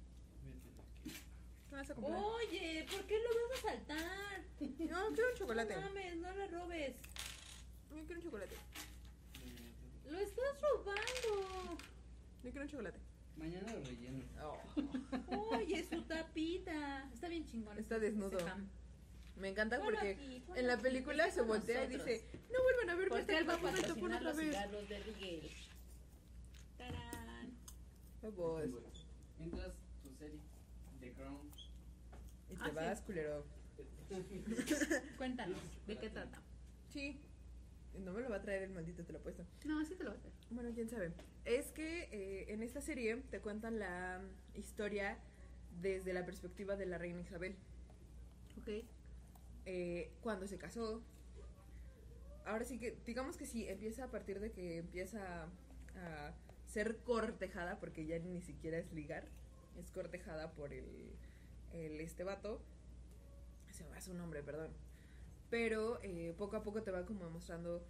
Mételo 1.75 1.81
aquí. 1.81 1.81
¿Qué 1.81 1.81
vas 1.81 1.91
a 1.91 1.95
comprar? 1.95 2.22
Oye, 2.22 2.87
¿por 2.91 3.07
qué 3.07 3.18
lo 3.18 3.49
vas 3.49 3.59
a 3.59 3.62
saltar? 3.62 4.43
No, 4.61 5.12
quiero 5.12 5.31
un 5.31 5.37
chocolate. 5.37 5.75
No 5.75 5.81
mames, 5.83 6.16
no 6.16 6.33
lo 6.33 6.47
robes. 6.49 6.97
Yo 7.91 8.05
quiero 8.07 8.20
un 8.20 8.22
chocolate. 8.22 8.57
Lo 10.11 10.18
estás 10.18 10.61
robando. 10.61 11.79
Yo 12.43 12.51
quiero 12.51 12.62
un 12.62 12.68
chocolate. 12.68 12.99
Mañana 13.37 13.72
lo 13.72 13.85
relleno. 13.85 14.25
Oye, 15.51 15.85
su 15.85 16.03
tapita. 16.03 17.09
Está 17.12 17.29
bien 17.29 17.45
chingón. 17.47 17.79
Está 17.79 17.99
desnudo. 17.99 18.39
Me 19.37 19.49
encanta 19.49 19.81
porque 19.81 20.11
aquí, 20.11 20.45
en 20.55 20.66
la 20.68 20.79
película 20.79 21.25
está 21.27 21.43
se 21.43 21.43
voltea 21.43 21.85
y 21.85 21.89
dice, 21.89 22.25
no 22.53 22.62
vuelvan 22.62 22.91
a 22.91 22.93
a 22.93 23.27
que 23.27 23.33
me 23.33 23.45
tapón 23.45 24.11
patrocinar 24.12 24.18
otra 24.18 24.20
los 24.20 24.37
vez. 24.37 24.51
de. 24.51 25.51
Tarán. 26.79 27.53
Mientras 29.39 29.72
tu 30.05 30.14
serie, 30.14 30.39
The 31.01 31.12
Crown. 31.14 31.54
Y 32.55 32.57
te 32.57 32.63
Ah, 32.65 32.69
sí. 32.69 32.75
vas, 32.75 33.01
culero. 33.03 33.45
Cuéntanos, 35.19 35.59
¿de 35.87 35.97
qué 35.99 36.09
trata? 36.11 36.41
Sí. 36.93 37.21
No 38.05 38.13
me 38.13 38.23
lo 38.23 38.29
va 38.29 38.37
a 38.37 38.43
traer 38.43 38.63
el 38.65 38.71
maldito, 38.71 39.05
te 39.05 39.13
lo 39.13 39.19
he 39.19 39.23
puesto. 39.23 39.45
No, 39.65 39.85
sí 39.85 39.95
te 39.95 40.03
lo 40.03 40.11
voy 40.11 40.17
a 40.17 40.21
hacer. 40.21 40.33
Bueno, 40.51 40.71
quién 40.75 40.89
sabe. 40.89 41.13
Es 41.45 41.71
que 41.71 42.09
eh, 42.11 42.53
en 42.53 42.63
esta 42.63 42.81
serie 42.81 43.17
te 43.31 43.41
cuentan 43.41 43.79
la 43.79 44.21
historia 44.55 45.17
desde 45.81 46.13
la 46.13 46.25
perspectiva 46.27 46.75
de 46.77 46.87
la 46.87 46.99
reina 46.99 47.21
Isabel. 47.21 47.55
Ok. 48.61 48.85
eh, 49.67 50.11
cuando 50.23 50.47
se 50.49 50.59
casó. 50.59 51.03
Ahora 52.47 52.65
sí 52.65 52.79
que, 52.79 52.99
digamos 53.07 53.37
que 53.37 53.47
sí, 53.47 53.67
empieza 53.69 54.05
a 54.05 54.11
partir 54.11 54.39
de 54.41 54.51
que 54.53 54.79
empieza 54.79 55.45
a 55.97 56.33
ser 56.67 56.99
cortejada, 56.99 57.79
porque 57.81 58.05
ya 58.07 58.19
ni 58.19 58.43
siquiera 58.43 58.77
es 58.79 58.93
ligar, 58.93 59.25
es 59.79 59.91
cortejada 59.93 60.51
por 60.53 60.73
el, 60.75 60.85
el 61.75 62.01
este 62.01 62.25
vato. 62.25 62.61
Se 63.70 63.85
me 63.85 63.91
va 63.91 64.01
su 64.01 64.14
nombre, 64.14 64.43
perdón. 64.43 64.70
Pero 65.51 66.01
eh, 66.03 66.35
poco 66.39 66.57
a 66.57 66.62
poco 66.62 66.83
te 66.83 66.91
va 66.91 67.05
como 67.05 67.29
mostrando 67.31 67.85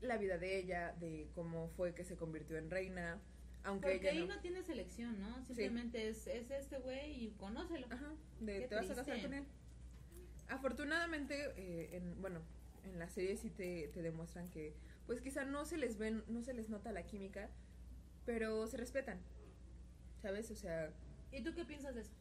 la 0.00 0.16
vida 0.16 0.38
de 0.38 0.58
ella, 0.58 0.94
de 0.98 1.28
cómo 1.34 1.68
fue 1.76 1.94
que 1.94 2.04
se 2.04 2.16
convirtió 2.16 2.56
en 2.56 2.70
reina, 2.70 3.20
aunque 3.64 3.90
Porque 3.90 4.10
ella 4.10 4.20
ahí 4.20 4.26
no... 4.26 4.34
no 4.36 4.40
tienes 4.40 4.68
elección, 4.68 5.20
¿no? 5.20 5.44
Simplemente 5.44 6.08
es, 6.08 6.26
es 6.26 6.50
este 6.50 6.78
güey 6.78 7.24
y 7.24 7.30
conócelo. 7.32 7.86
Ajá, 7.90 8.14
de 8.40 8.60
Qué 8.60 8.68
te 8.68 8.74
vas 8.74 8.86
a 8.86 8.88
casar 8.94 9.04
triste. 9.04 9.22
con 9.28 9.34
él. 9.34 9.44
Afortunadamente, 10.48 11.52
eh, 11.56 11.96
en, 11.96 12.20
bueno, 12.22 12.40
en 12.84 12.98
la 12.98 13.08
serie 13.08 13.36
sí 13.36 13.50
te, 13.50 13.88
te 13.88 14.02
demuestran 14.02 14.48
que, 14.50 14.74
pues 15.06 15.20
quizá 15.20 15.44
no 15.44 15.64
se 15.66 15.76
les 15.76 15.98
ven, 15.98 16.24
no 16.28 16.42
se 16.42 16.54
les 16.54 16.70
nota 16.70 16.92
la 16.92 17.04
química, 17.04 17.50
pero 18.24 18.66
se 18.66 18.76
respetan, 18.76 19.20
¿sabes? 20.22 20.50
O 20.50 20.56
sea, 20.56 20.90
¿Y 21.32 21.42
tú 21.42 21.54
qué 21.54 21.64
piensas 21.64 21.94
de 21.94 22.02
eso? 22.02 22.12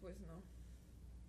Pues 0.00 0.18
no, 0.20 0.42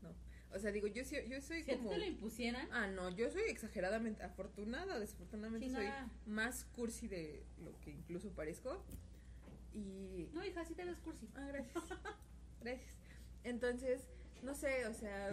no. 0.02 0.14
O 0.56 0.60
sea, 0.60 0.72
digo, 0.72 0.88
yo, 0.88 1.04
sí- 1.04 1.18
yo 1.30 1.42
soy 1.42 1.64
Si 1.64 1.72
como... 1.72 1.90
te 1.90 1.98
lo 1.98 2.06
impusieran, 2.06 2.68
Ah, 2.72 2.88
no, 2.88 3.10
yo 3.10 3.30
soy 3.30 3.44
exageradamente 3.44 4.24
afortunada, 4.24 5.00
desafortunadamente 5.00 5.70
soy 5.70 5.88
más 6.26 6.66
cursi 6.76 7.08
de 7.08 7.44
lo 7.64 7.78
que 7.82 7.92
incluso 7.92 8.32
parezco. 8.32 8.84
Y 9.74 10.30
No, 10.34 10.44
hija, 10.46 10.64
sí 10.66 10.74
te 10.74 10.86
ves 10.86 10.98
cursi. 11.00 11.28
Ah, 11.36 11.46
gracias. 11.48 11.74
Gracias. 12.62 12.90
Entonces, 13.44 14.02
no 14.42 14.56
sé, 14.56 14.88
o 14.88 14.94
sea, 14.94 15.30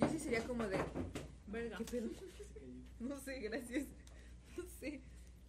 yo 0.00 0.08
sí 0.10 0.18
sería 0.18 0.44
como 0.44 0.66
de, 0.66 0.78
Verga. 1.46 1.78
¿qué 1.78 1.84
pedo? 1.84 2.08
No 3.00 3.18
sé, 3.20 3.38
gracias. 3.40 3.84
No 4.56 4.64
sé. 4.80 5.00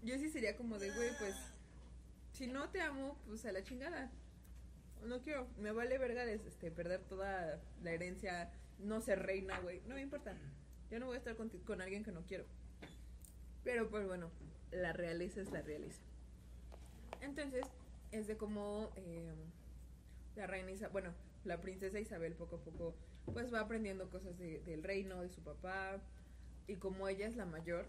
Yo 0.04 0.18
sí 0.18 0.30
sería 0.30 0.56
como 0.58 0.78
de, 0.78 0.92
güey, 0.92 1.10
pues, 1.20 1.36
si 2.34 2.48
no 2.48 2.70
te 2.70 2.82
amo, 2.82 3.18
pues 3.28 3.46
a 3.46 3.52
la 3.52 3.64
chingada. 3.64 4.12
No 5.04 5.22
quiero, 5.22 5.48
me 5.58 5.72
vale 5.72 5.98
verga 5.98 6.24
este, 6.26 6.72
perder 6.72 7.02
toda 7.04 7.62
la 7.84 7.92
herencia, 7.92 8.52
no 8.80 9.02
ser 9.02 9.24
reina, 9.24 9.60
güey. 9.60 9.82
No 9.88 9.96
me 9.96 10.02
importa. 10.02 10.36
Yo 10.90 11.00
no 11.00 11.08
voy 11.08 11.16
a 11.16 11.18
estar 11.20 11.36
con, 11.36 11.82
alguien 11.82 12.04
que 12.04 12.12
no 12.12 12.26
quiero. 12.26 12.46
Pero 13.64 13.90
pues 13.90 14.08
bueno, 14.08 14.32
la 14.72 14.94
realeza 14.94 15.42
es 15.42 15.52
la 15.52 15.62
realeza. 15.62 16.02
Entonces, 17.22 17.66
es 18.12 18.28
de 18.28 18.38
cómo 18.38 18.92
eh, 18.96 19.34
la 20.36 20.48
reina 20.48 20.72
Isabel, 20.72 20.92
bueno, 20.92 21.14
la 21.44 21.62
princesa 21.62 22.00
Isabel 22.00 22.34
poco 22.34 22.58
a 22.58 22.60
poco, 22.60 22.96
pues 23.34 23.54
va 23.54 23.62
aprendiendo 23.62 24.10
cosas 24.10 24.38
de- 24.38 24.60
del 24.62 24.84
reino, 24.84 25.22
de 25.22 25.30
su 25.30 25.42
papá, 25.42 26.00
y 26.68 26.76
como 26.76 27.08
ella 27.08 27.28
es 27.28 27.36
la 27.36 27.46
mayor, 27.46 27.88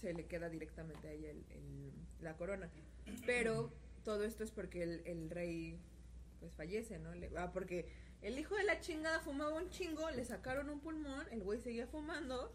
se 0.00 0.12
le 0.12 0.26
queda 0.26 0.48
directamente 0.48 1.08
a 1.08 1.12
ella 1.12 1.30
el- 1.30 1.92
la 2.20 2.36
corona. 2.36 2.70
Pero 3.26 3.72
todo 4.04 4.24
esto 4.24 4.44
es 4.44 4.50
porque 4.50 4.82
el 4.82 5.30
rey, 5.30 5.78
pues 6.44 6.54
fallece, 6.56 6.98
¿no? 6.98 7.14
Le- 7.14 7.30
ah, 7.38 7.50
porque 7.52 7.88
el 8.20 8.38
hijo 8.38 8.54
de 8.54 8.64
la 8.64 8.78
chingada 8.80 9.20
fumaba 9.20 9.54
un 9.54 9.70
chingo, 9.70 10.10
le 10.10 10.24
sacaron 10.26 10.68
un 10.68 10.80
pulmón, 10.80 11.26
el 11.30 11.42
güey 11.42 11.58
seguía 11.58 11.86
fumando. 11.86 12.54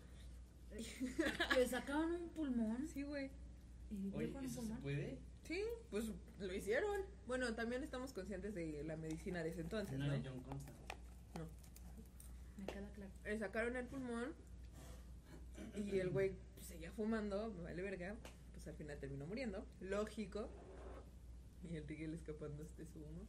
Le 1.58 1.68
sacaron 1.68 2.12
un 2.14 2.30
pulmón 2.30 2.88
Sí, 2.88 3.02
güey. 3.02 3.32
y 3.90 4.12
Oye, 4.14 4.32
con 4.32 4.44
un 4.44 4.52
¿eso 4.52 4.62
se 4.64 4.76
puede? 4.76 5.18
Sí, 5.48 5.64
pues 5.90 6.12
lo 6.38 6.54
hicieron. 6.54 7.02
Bueno, 7.26 7.56
también 7.56 7.84
estamos 7.84 8.14
conscientes 8.14 8.54
de 8.54 8.84
la 8.84 8.96
medicina 8.96 9.42
de 9.42 9.50
ese 9.50 9.62
entonces, 9.62 9.98
No 9.98 10.06
¿no? 10.06 10.14
John 10.24 10.40
Constant. 10.44 10.78
Me 12.58 12.66
queda 12.68 12.88
claro. 12.94 13.12
Le 13.24 13.40
sacaron 13.40 13.76
el 13.78 13.88
pulmón 13.88 14.36
y 15.76 15.98
el 15.98 16.10
güey 16.12 16.36
pues, 16.54 16.68
seguía 16.68 16.92
fumando, 16.92 17.50
me 17.52 17.64
vale 17.64 17.82
verga, 17.82 18.16
pues 18.54 18.68
al 18.68 18.76
final 18.76 19.00
terminó 19.00 19.26
muriendo, 19.26 19.66
lógico. 19.80 20.50
Y 21.68 21.76
el 21.78 21.86
Miguel 21.86 22.14
escapando 22.14 22.64
de 22.78 22.86
su 22.86 23.00
humo. 23.00 23.26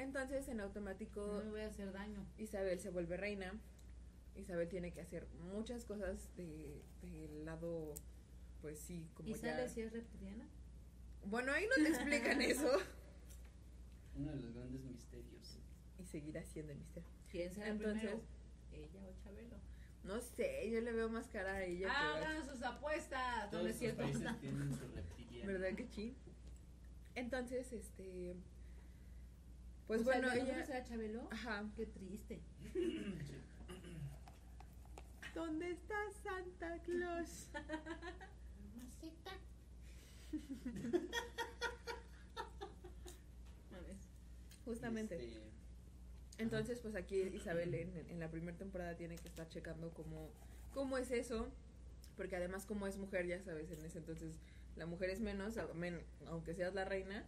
Entonces, 0.00 0.48
en 0.48 0.60
automático, 0.60 1.26
No 1.26 1.44
me 1.44 1.50
voy 1.50 1.60
a 1.60 1.66
hacer 1.66 1.92
daño. 1.92 2.26
Isabel 2.38 2.80
se 2.80 2.90
vuelve 2.90 3.16
reina. 3.16 3.52
Isabel 4.34 4.68
tiene 4.68 4.92
que 4.92 5.00
hacer 5.02 5.26
muchas 5.52 5.84
cosas 5.84 6.34
de, 6.36 6.82
del 7.02 7.44
lado, 7.44 7.94
pues 8.62 8.78
sí, 8.78 9.08
como 9.14 9.28
¿Y 9.28 9.32
ya... 9.32 9.38
sale 9.38 9.68
si 9.68 9.82
es 9.82 9.92
reptiliana? 9.92 10.46
Bueno, 11.24 11.52
ahí 11.52 11.66
no 11.66 11.84
te 11.84 11.90
explican 11.90 12.40
eso. 12.42 12.70
Uno 14.16 14.32
de 14.32 14.40
los 14.40 14.54
grandes 14.54 14.82
misterios. 14.84 15.58
Y 15.98 16.04
seguirá 16.04 16.42
siendo 16.44 16.72
el 16.72 16.78
misterio. 16.78 17.08
¿Quién 17.30 17.52
será 17.52 17.68
Entonces- 17.68 18.00
primero? 18.00 18.22
¿Ella 18.72 19.06
o 19.06 19.22
Chabelo? 19.22 19.56
No 20.04 20.20
sé, 20.22 20.70
yo 20.70 20.80
le 20.80 20.92
veo 20.92 21.10
más 21.10 21.26
cara 21.28 21.56
a 21.56 21.64
ella 21.64 21.90
Hagan 21.92 22.46
sus 22.46 22.62
apuestas. 22.62 23.44
No, 23.46 23.50
Todos 23.50 23.64
no 23.64 23.68
es 23.68 23.78
cierto. 23.78 24.02
países 24.02 24.22
tienen 24.40 24.74
su 24.74 24.88
reptiliano. 24.88 25.52
¿Verdad 25.52 25.76
que 25.76 25.86
sí? 25.88 26.16
Entonces, 27.14 27.70
este. 27.74 28.34
Pues 29.90 30.02
O 30.02 30.04
sea, 30.04 30.20
bueno, 30.20 30.32
¿el 30.32 30.38
nombre 30.38 30.62
ella. 30.62 30.84
Chabelo? 30.84 31.28
Ajá. 31.32 31.64
Qué 31.74 31.84
triste. 31.84 32.40
¿Dónde 35.34 35.72
está 35.72 35.96
Santa 36.22 36.78
Claus? 36.84 37.48
Mames. 43.72 44.08
Justamente. 44.64 45.16
Este, 45.16 45.40
Entonces, 46.38 46.78
pues 46.78 46.94
aquí 46.94 47.22
Isabel 47.22 47.74
en, 47.74 47.96
en 47.96 48.20
la 48.20 48.30
primera 48.30 48.56
temporada 48.56 48.96
tiene 48.96 49.16
que 49.16 49.26
estar 49.26 49.48
checando 49.48 49.92
cómo, 49.92 50.30
cómo 50.72 50.98
es 50.98 51.10
eso. 51.10 51.48
Porque 52.16 52.36
además, 52.36 52.64
como 52.64 52.86
es 52.86 52.96
mujer, 52.96 53.26
ya 53.26 53.42
sabes, 53.42 53.72
en 53.72 53.84
ese 53.84 53.98
entonces 53.98 54.36
la 54.76 54.86
mujer 54.86 55.10
es 55.10 55.18
menos, 55.18 55.58
aunque 56.28 56.54
seas 56.54 56.74
la 56.74 56.84
reina. 56.84 57.26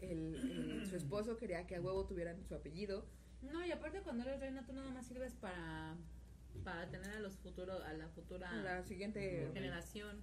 El, 0.00 0.34
el- 0.34 0.86
su 0.86 0.96
esposo 0.96 1.36
quería 1.36 1.66
que 1.66 1.76
a 1.76 1.80
huevo 1.80 2.06
tuvieran 2.06 2.42
su 2.46 2.54
apellido. 2.54 3.04
No, 3.42 3.64
y 3.64 3.72
aparte 3.72 4.00
cuando 4.02 4.24
eres 4.24 4.40
reina 4.40 4.64
tú 4.66 4.72
nada 4.72 4.90
más 4.90 5.06
sirves 5.06 5.34
para 5.34 5.96
para 6.64 6.90
tener 6.90 7.08
a 7.10 7.20
los 7.20 7.36
futuros 7.38 7.80
a 7.84 7.92
la 7.92 8.08
futura 8.08 8.52
La 8.62 8.82
siguiente 8.82 9.48
generación. 9.54 10.18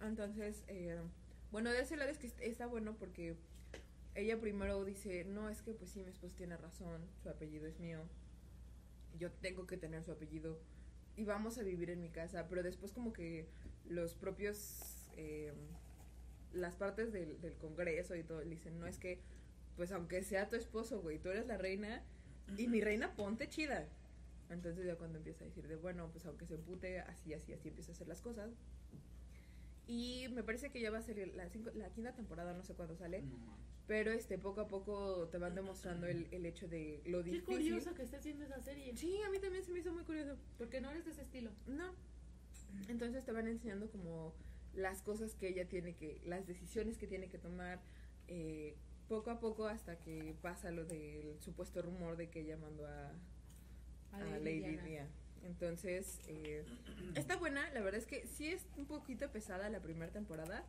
Entonces, 0.00 0.62
eh, 0.68 1.00
bueno, 1.50 1.70
de 1.70 1.80
ese 1.80 1.96
lado 1.96 2.10
es 2.10 2.18
que 2.18 2.26
est- 2.28 2.40
está 2.40 2.66
bueno 2.66 2.96
porque 2.98 3.34
ella 4.14 4.38
primero 4.40 4.84
dice, 4.84 5.24
no, 5.24 5.48
es 5.48 5.62
que 5.62 5.72
pues 5.72 5.90
sí, 5.90 6.02
mi 6.02 6.10
esposo 6.10 6.34
tiene 6.36 6.56
razón, 6.56 7.00
su 7.22 7.28
apellido 7.30 7.66
es 7.66 7.80
mío, 7.80 8.02
yo 9.18 9.30
tengo 9.32 9.66
que 9.66 9.76
tener 9.76 10.04
su 10.04 10.12
apellido 10.12 10.60
y 11.16 11.24
vamos 11.24 11.58
a 11.58 11.62
vivir 11.62 11.90
en 11.90 12.00
mi 12.00 12.10
casa, 12.10 12.46
pero 12.48 12.62
después 12.62 12.92
como 12.92 13.12
que 13.12 13.48
los 13.88 14.14
propios, 14.14 15.08
eh, 15.16 15.52
las 16.52 16.74
partes 16.76 17.12
del, 17.12 17.40
del 17.40 17.54
Congreso 17.54 18.14
y 18.16 18.22
todo, 18.22 18.40
le 18.42 18.50
dicen, 18.50 18.78
no, 18.78 18.86
es 18.86 18.98
que 18.98 19.20
pues 19.76 19.92
aunque 19.92 20.22
sea 20.22 20.48
tu 20.48 20.56
esposo, 20.56 21.00
güey, 21.00 21.18
tú 21.18 21.28
eres 21.30 21.46
la 21.46 21.56
reina 21.56 22.02
y 22.56 22.66
mi 22.66 22.80
reina 22.80 23.14
ponte 23.14 23.48
chida. 23.48 23.86
Entonces 24.50 24.84
ya 24.86 24.96
cuando 24.96 25.18
empieza 25.18 25.44
a 25.44 25.46
decir 25.46 25.68
de, 25.68 25.76
bueno, 25.76 26.08
pues 26.10 26.24
aunque 26.26 26.46
se 26.46 26.54
empute, 26.54 27.00
así, 27.00 27.32
así, 27.34 27.52
así 27.52 27.68
empieza 27.68 27.92
a 27.92 27.94
hacer 27.94 28.08
las 28.08 28.20
cosas. 28.22 28.50
Y 29.86 30.26
me 30.32 30.42
parece 30.42 30.70
que 30.70 30.80
ya 30.80 30.90
va 30.90 30.98
a 30.98 31.02
ser 31.02 31.28
la, 31.34 31.48
cinco- 31.48 31.70
la 31.74 31.90
quinta 31.90 32.12
temporada, 32.14 32.52
no 32.54 32.62
sé 32.64 32.74
cuándo 32.74 32.96
sale. 32.96 33.22
no. 33.22 33.68
Pero 33.86 34.10
este 34.12 34.36
poco 34.36 34.60
a 34.60 34.68
poco 34.68 35.28
te 35.28 35.38
van 35.38 35.54
demostrando 35.54 36.06
el, 36.06 36.26
el 36.30 36.44
hecho 36.44 36.68
de 36.68 37.00
lo 37.06 37.24
Qué 37.24 37.30
difícil. 37.30 37.54
curioso 37.56 37.94
que 37.94 38.02
esté 38.02 38.16
haciendo 38.16 38.44
esa 38.44 38.60
serie. 38.60 38.94
Sí, 38.96 39.18
a 39.26 39.30
mí 39.30 39.38
también 39.38 39.64
se 39.64 39.72
me 39.72 39.78
hizo 39.78 39.92
muy 39.94 40.02
curioso. 40.04 40.36
Porque 40.58 40.82
no 40.82 40.90
eres 40.90 41.06
de 41.06 41.12
ese 41.12 41.22
estilo. 41.22 41.50
No. 41.66 41.94
Entonces 42.88 43.24
te 43.24 43.32
van 43.32 43.48
enseñando 43.48 43.90
como 43.90 44.34
las 44.74 45.02
cosas 45.02 45.34
que 45.34 45.48
ella 45.48 45.68
tiene 45.68 45.94
que, 45.94 46.20
las 46.24 46.46
decisiones 46.46 46.98
que 46.98 47.06
tiene 47.06 47.28
que 47.28 47.38
tomar, 47.38 47.80
eh, 48.28 48.76
poco 49.08 49.30
a 49.30 49.40
poco 49.40 49.66
hasta 49.66 49.98
que 49.98 50.34
pasa 50.42 50.70
lo 50.70 50.84
del 50.84 51.40
supuesto 51.40 51.80
rumor 51.82 52.16
de 52.16 52.28
que 52.30 52.40
ella 52.40 52.56
mandó 52.56 52.86
a, 52.86 53.10
a 54.12 54.18
Lady 54.38 54.60
Diana. 54.60 54.82
Diana. 54.84 55.10
Entonces, 55.44 56.20
eh, 56.26 56.64
está 57.14 57.36
buena. 57.36 57.70
La 57.70 57.80
verdad 57.80 58.00
es 58.00 58.06
que 58.06 58.26
sí 58.26 58.48
es 58.48 58.66
un 58.76 58.86
poquito 58.86 59.30
pesada 59.30 59.70
la 59.70 59.80
primera 59.80 60.12
temporada, 60.12 60.64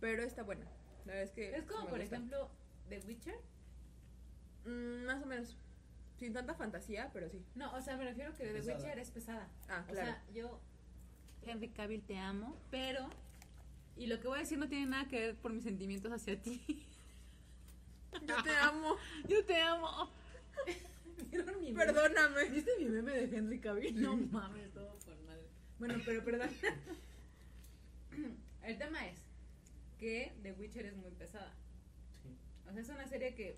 pero 0.00 0.22
está 0.22 0.42
buena. 0.42 0.64
La 1.04 1.12
verdad 1.12 1.22
es 1.24 1.30
que. 1.32 1.54
Es 1.56 1.64
como, 1.64 1.88
por 1.88 2.00
gusta. 2.00 2.16
ejemplo, 2.16 2.50
The 2.88 3.00
Witcher. 3.06 3.36
Mm, 4.64 5.04
más 5.06 5.22
o 5.22 5.26
menos. 5.26 5.56
Sin 6.16 6.32
tanta 6.32 6.54
fantasía, 6.54 7.10
pero 7.12 7.28
sí. 7.28 7.44
No, 7.54 7.72
o 7.74 7.80
sea, 7.80 7.96
me 7.96 8.04
refiero 8.04 8.32
que 8.34 8.44
The 8.44 8.52
Pesada. 8.54 8.76
Witcher 8.78 8.98
es 8.98 9.10
pesada. 9.12 9.48
Ah, 9.68 9.84
O 9.88 9.92
claro. 9.92 10.06
sea, 10.06 10.24
yo, 10.32 10.60
Henry 11.42 11.68
Cavill, 11.68 12.02
te 12.02 12.16
amo, 12.18 12.56
pero. 12.70 13.08
Y 13.98 14.06
lo 14.06 14.20
que 14.20 14.28
voy 14.28 14.38
a 14.38 14.40
decir 14.42 14.58
no 14.58 14.68
tiene 14.68 14.86
nada 14.86 15.08
que 15.08 15.18
ver 15.18 15.36
por 15.36 15.52
mis 15.52 15.64
sentimientos 15.64 16.12
hacia 16.12 16.40
ti. 16.40 16.86
Yo 18.26 18.42
te 18.42 18.50
amo. 18.50 18.96
Yo 19.28 19.44
te 19.44 19.60
amo. 19.60 20.10
¿Vieron 21.30 21.60
mi 21.60 21.72
meme? 21.72 21.92
Perdóname. 21.92 22.44
¿Viste 22.44 22.70
mi 22.78 22.86
meme 22.86 23.12
de 23.12 23.36
Henry 23.36 23.60
Cavill? 23.60 24.00
No 24.00 24.16
mames, 24.16 24.72
todo 24.72 24.96
por 25.00 25.20
madre. 25.22 25.42
Bueno, 25.78 25.96
pero 26.04 26.24
perdón. 26.24 26.48
El 28.62 28.78
tema 28.78 29.06
es 29.06 29.18
que 29.98 30.32
The 30.42 30.52
Witcher 30.52 30.86
es 30.86 30.96
muy 30.96 31.10
pesada. 31.10 31.52
Sí. 32.22 32.36
O 32.68 32.72
sea, 32.72 32.80
es 32.80 32.88
una 32.88 33.06
serie 33.08 33.34
que 33.34 33.56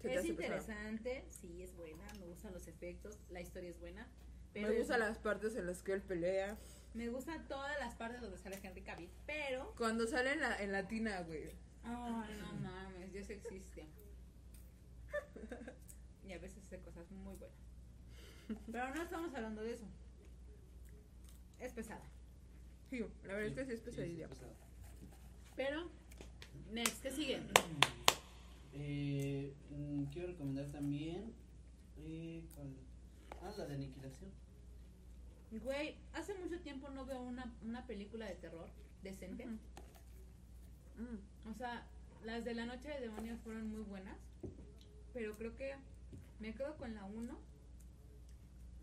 Se 0.00 0.14
es 0.14 0.24
interesante, 0.26 1.24
sí, 1.28 1.62
es 1.62 1.74
buena, 1.74 2.06
me 2.18 2.26
gustan 2.26 2.52
los 2.52 2.66
efectos, 2.68 3.18
la 3.30 3.40
historia 3.40 3.70
es 3.70 3.80
buena. 3.80 4.06
Pero 4.52 4.68
Me 4.68 4.78
gustan 4.78 5.00
las 5.00 5.18
partes 5.18 5.56
en 5.56 5.66
las 5.66 5.82
que 5.82 5.92
él 5.92 6.02
pelea. 6.02 6.56
Me 6.94 7.08
gustan 7.08 7.46
todas 7.48 7.78
las 7.78 7.94
partes 7.94 8.20
donde 8.20 8.38
sale 8.38 8.58
Henry 8.62 8.82
Cavill, 8.82 9.10
pero... 9.26 9.74
Cuando 9.76 10.06
sale 10.06 10.32
en 10.32 10.40
la, 10.40 10.56
en 10.62 10.72
la 10.72 10.86
tina, 10.88 11.20
güey. 11.22 11.52
Ay, 11.84 12.36
no 12.40 12.52
mames, 12.60 13.12
Dios 13.12 13.30
existe. 13.30 13.86
Y 16.26 16.32
a 16.32 16.38
veces 16.38 16.62
hace 16.64 16.78
cosas 16.78 17.10
muy 17.10 17.34
buenas. 17.36 17.56
Pero 18.70 18.94
no 18.94 19.02
estamos 19.02 19.34
hablando 19.34 19.62
de 19.62 19.72
eso. 19.72 19.84
Es 21.58 21.72
pesada. 21.72 22.02
Sí, 22.88 23.00
la 23.24 23.34
verdad 23.34 23.46
es 23.46 23.54
que 23.54 23.64
sí 23.64 23.72
es 23.72 23.78
Sí, 23.80 23.84
pesadilla. 23.86 24.28
sí, 24.28 24.34
pesado. 24.34 24.54
Pero, 25.56 25.90
next, 26.72 27.02
¿qué 27.02 27.10
sigue? 27.10 27.40
Eh, 28.72 29.52
mm, 29.70 30.04
quiero 30.12 30.28
recomendar 30.28 30.66
también. 30.70 31.34
Eh, 31.98 32.44
¿cuál? 32.54 32.68
Ah, 33.42 33.52
la 33.58 33.66
de 33.66 33.74
aniquilación. 33.74 34.30
Güey, 35.50 35.96
hace 36.12 36.34
mucho 36.34 36.60
tiempo 36.60 36.88
no 36.90 37.04
veo 37.04 37.22
una, 37.22 37.52
una 37.62 37.86
película 37.86 38.26
de 38.26 38.34
terror 38.36 38.68
decente. 39.02 39.46
Mm. 39.46 39.58
O 41.50 41.54
sea, 41.54 41.86
las 42.24 42.44
de 42.44 42.54
la 42.54 42.66
noche 42.66 42.88
de 42.88 43.00
demonios 43.00 43.40
fueron 43.40 43.68
muy 43.68 43.82
buenas. 43.82 44.18
Pero 45.12 45.36
creo 45.36 45.56
que 45.56 45.74
me 46.38 46.54
quedo 46.54 46.76
con 46.76 46.94
la 46.94 47.04
1. 47.04 47.38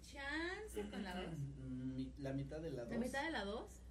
Chance 0.02 0.90
con 0.90 1.04
la 1.04 1.22
2. 1.22 1.34
Mm, 1.38 1.96
mi- 1.96 2.14
La 2.18 2.34
mitad 2.34 2.60
de 2.60 2.72
la 2.72 2.84
dos. 2.84 2.92
La 2.92 2.98
mitad 3.00 3.24
de 3.24 3.32
la 3.32 3.46
2. 3.46 3.82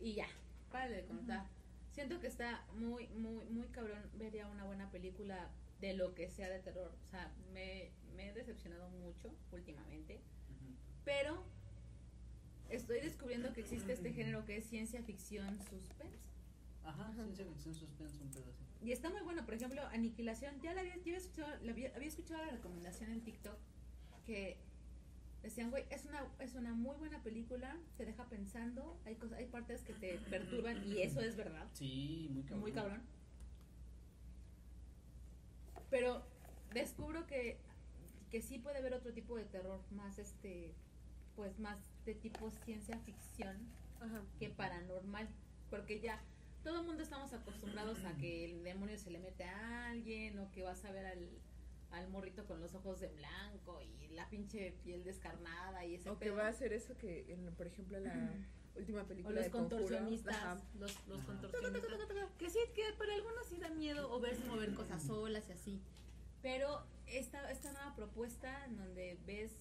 Y 0.00 0.14
ya, 0.14 0.26
párale 0.70 0.96
de 0.96 1.06
contar. 1.06 1.46
Siento 1.92 2.20
que 2.20 2.26
está 2.26 2.66
muy, 2.74 3.08
muy, 3.08 3.46
muy 3.46 3.68
cabrón 3.68 4.02
ver 4.14 4.32
ya 4.34 4.46
una 4.48 4.64
buena 4.64 4.90
película 4.90 5.50
de 5.80 5.94
lo 5.94 6.14
que 6.14 6.28
sea 6.28 6.50
de 6.50 6.58
terror. 6.60 6.92
O 7.06 7.10
sea, 7.10 7.32
me, 7.52 7.92
me 8.14 8.28
he 8.28 8.32
decepcionado 8.34 8.90
mucho 8.90 9.34
últimamente. 9.52 10.20
Pero 11.04 11.44
estoy 12.70 13.00
descubriendo 13.00 13.52
que 13.52 13.60
existe 13.60 13.92
este 13.92 14.12
género 14.12 14.44
que 14.44 14.56
es 14.56 14.64
ciencia 14.66 15.02
ficción 15.02 15.58
suspense. 15.70 16.18
Ajá, 16.84 17.12
ciencia 17.14 17.44
ficción 17.44 17.74
suspense, 17.74 18.22
un 18.22 18.30
pedo 18.30 18.44
así. 18.50 18.64
Y 18.82 18.92
está 18.92 19.10
muy 19.10 19.22
bueno, 19.22 19.44
por 19.44 19.54
ejemplo, 19.54 19.82
Aniquilación. 19.88 20.60
Ya 20.60 20.74
la 20.74 20.80
había, 20.82 20.94
ya 20.96 21.00
había 21.02 21.16
escuchado, 21.18 21.56
la 21.64 21.72
había, 21.72 21.94
había 21.94 22.08
escuchado 22.08 22.44
la 22.44 22.50
recomendación 22.52 23.10
en 23.10 23.20
TikTok 23.22 23.56
que 24.24 24.58
decían, 25.42 25.70
güey, 25.70 25.84
es 25.90 26.04
una, 26.04 26.26
es 26.40 26.54
una 26.54 26.74
muy 26.74 26.96
buena 26.96 27.22
película, 27.22 27.76
te 27.96 28.04
deja 28.04 28.28
pensando, 28.28 29.00
hay 29.04 29.14
cosas, 29.14 29.38
hay 29.38 29.46
partes 29.46 29.82
que 29.82 29.92
te 29.94 30.18
perturban 30.30 30.84
y 30.84 31.02
eso 31.02 31.20
es 31.20 31.36
verdad, 31.36 31.68
Sí, 31.72 32.28
muy 32.32 32.42
cabrón. 32.42 32.60
muy 32.60 32.72
cabrón. 32.72 33.02
Pero 35.90 36.24
descubro 36.74 37.26
que, 37.26 37.58
que 38.30 38.42
sí 38.42 38.58
puede 38.58 38.78
haber 38.78 38.94
otro 38.94 39.12
tipo 39.12 39.36
de 39.36 39.44
terror, 39.44 39.80
más 39.92 40.18
este, 40.18 40.74
pues 41.36 41.58
más 41.60 41.78
de 42.06 42.14
tipo 42.14 42.50
ciencia 42.64 42.98
ficción 43.00 43.56
Ajá. 44.00 44.22
que 44.38 44.48
paranormal, 44.48 45.28
porque 45.68 46.00
ya 46.00 46.22
todo 46.62 46.80
el 46.80 46.86
mundo 46.86 47.02
estamos 47.02 47.32
acostumbrados 47.32 48.04
a 48.04 48.16
que 48.16 48.44
el 48.44 48.64
demonio 48.64 48.96
se 48.96 49.10
le 49.10 49.18
mete 49.18 49.44
a 49.44 49.90
alguien 49.90 50.38
o 50.38 50.50
que 50.52 50.62
vas 50.62 50.84
a 50.84 50.92
ver 50.92 51.06
al, 51.06 51.28
al 51.90 52.08
morrito 52.08 52.46
con 52.46 52.60
los 52.60 52.74
ojos 52.74 53.00
de 53.00 53.08
blanco 53.08 53.82
y 53.82 54.08
la 54.08 54.28
pinche 54.30 54.72
piel 54.82 55.04
descarnada 55.04 55.84
y 55.84 55.96
ese 55.96 56.10
O 56.10 56.18
que 56.18 56.30
va 56.30 56.46
a 56.46 56.48
hacer 56.48 56.72
eso 56.72 56.96
que, 56.96 57.32
en, 57.32 57.52
por 57.54 57.66
ejemplo, 57.66 57.98
la 58.00 58.32
última 58.76 59.02
o 59.02 59.06
película 59.06 59.34
los 59.34 59.44
de 59.44 59.50
contorsionistas, 59.50 60.34
ajá. 60.36 60.60
los, 60.78 61.06
los 61.06 61.22
contorsionistas, 61.22 61.82
que 62.38 62.50
sí, 62.50 62.58
que 62.74 62.82
para 62.98 63.14
algunos 63.14 63.46
sí 63.46 63.58
da 63.58 63.68
miedo 63.70 64.12
o 64.12 64.20
verse 64.20 64.44
mover 64.44 64.74
cosas 64.74 65.02
solas 65.02 65.48
y 65.48 65.52
así, 65.52 65.80
pero 66.42 66.84
esta, 67.06 67.50
esta 67.50 67.72
nueva 67.72 67.94
propuesta 67.94 68.64
en 68.66 68.76
donde 68.76 69.18
ves 69.26 69.52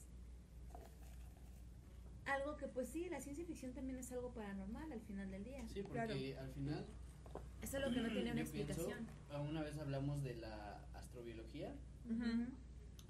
algo 2.25 2.57
que 2.57 2.67
pues 2.67 2.89
sí, 2.89 3.07
la 3.09 3.19
ciencia 3.21 3.45
ficción 3.45 3.73
también 3.73 3.99
es 3.99 4.11
algo 4.11 4.33
paranormal 4.33 4.91
al 4.91 5.01
final 5.01 5.29
del 5.31 5.43
día. 5.43 5.63
Sí, 5.67 5.81
porque 5.81 5.93
Claro. 5.93 6.13
al 6.41 6.51
final. 6.53 6.85
Es 7.61 7.73
algo 7.75 7.91
que 7.93 8.01
no 8.01 8.09
tiene 8.09 8.31
una 8.31 8.43
pienso, 8.51 8.55
explicación. 8.71 9.07
una 9.49 9.61
vez 9.63 9.77
hablamos 9.77 10.23
de 10.23 10.35
la 10.35 10.83
astrobiología. 10.93 11.73
Ujú. 12.09 12.47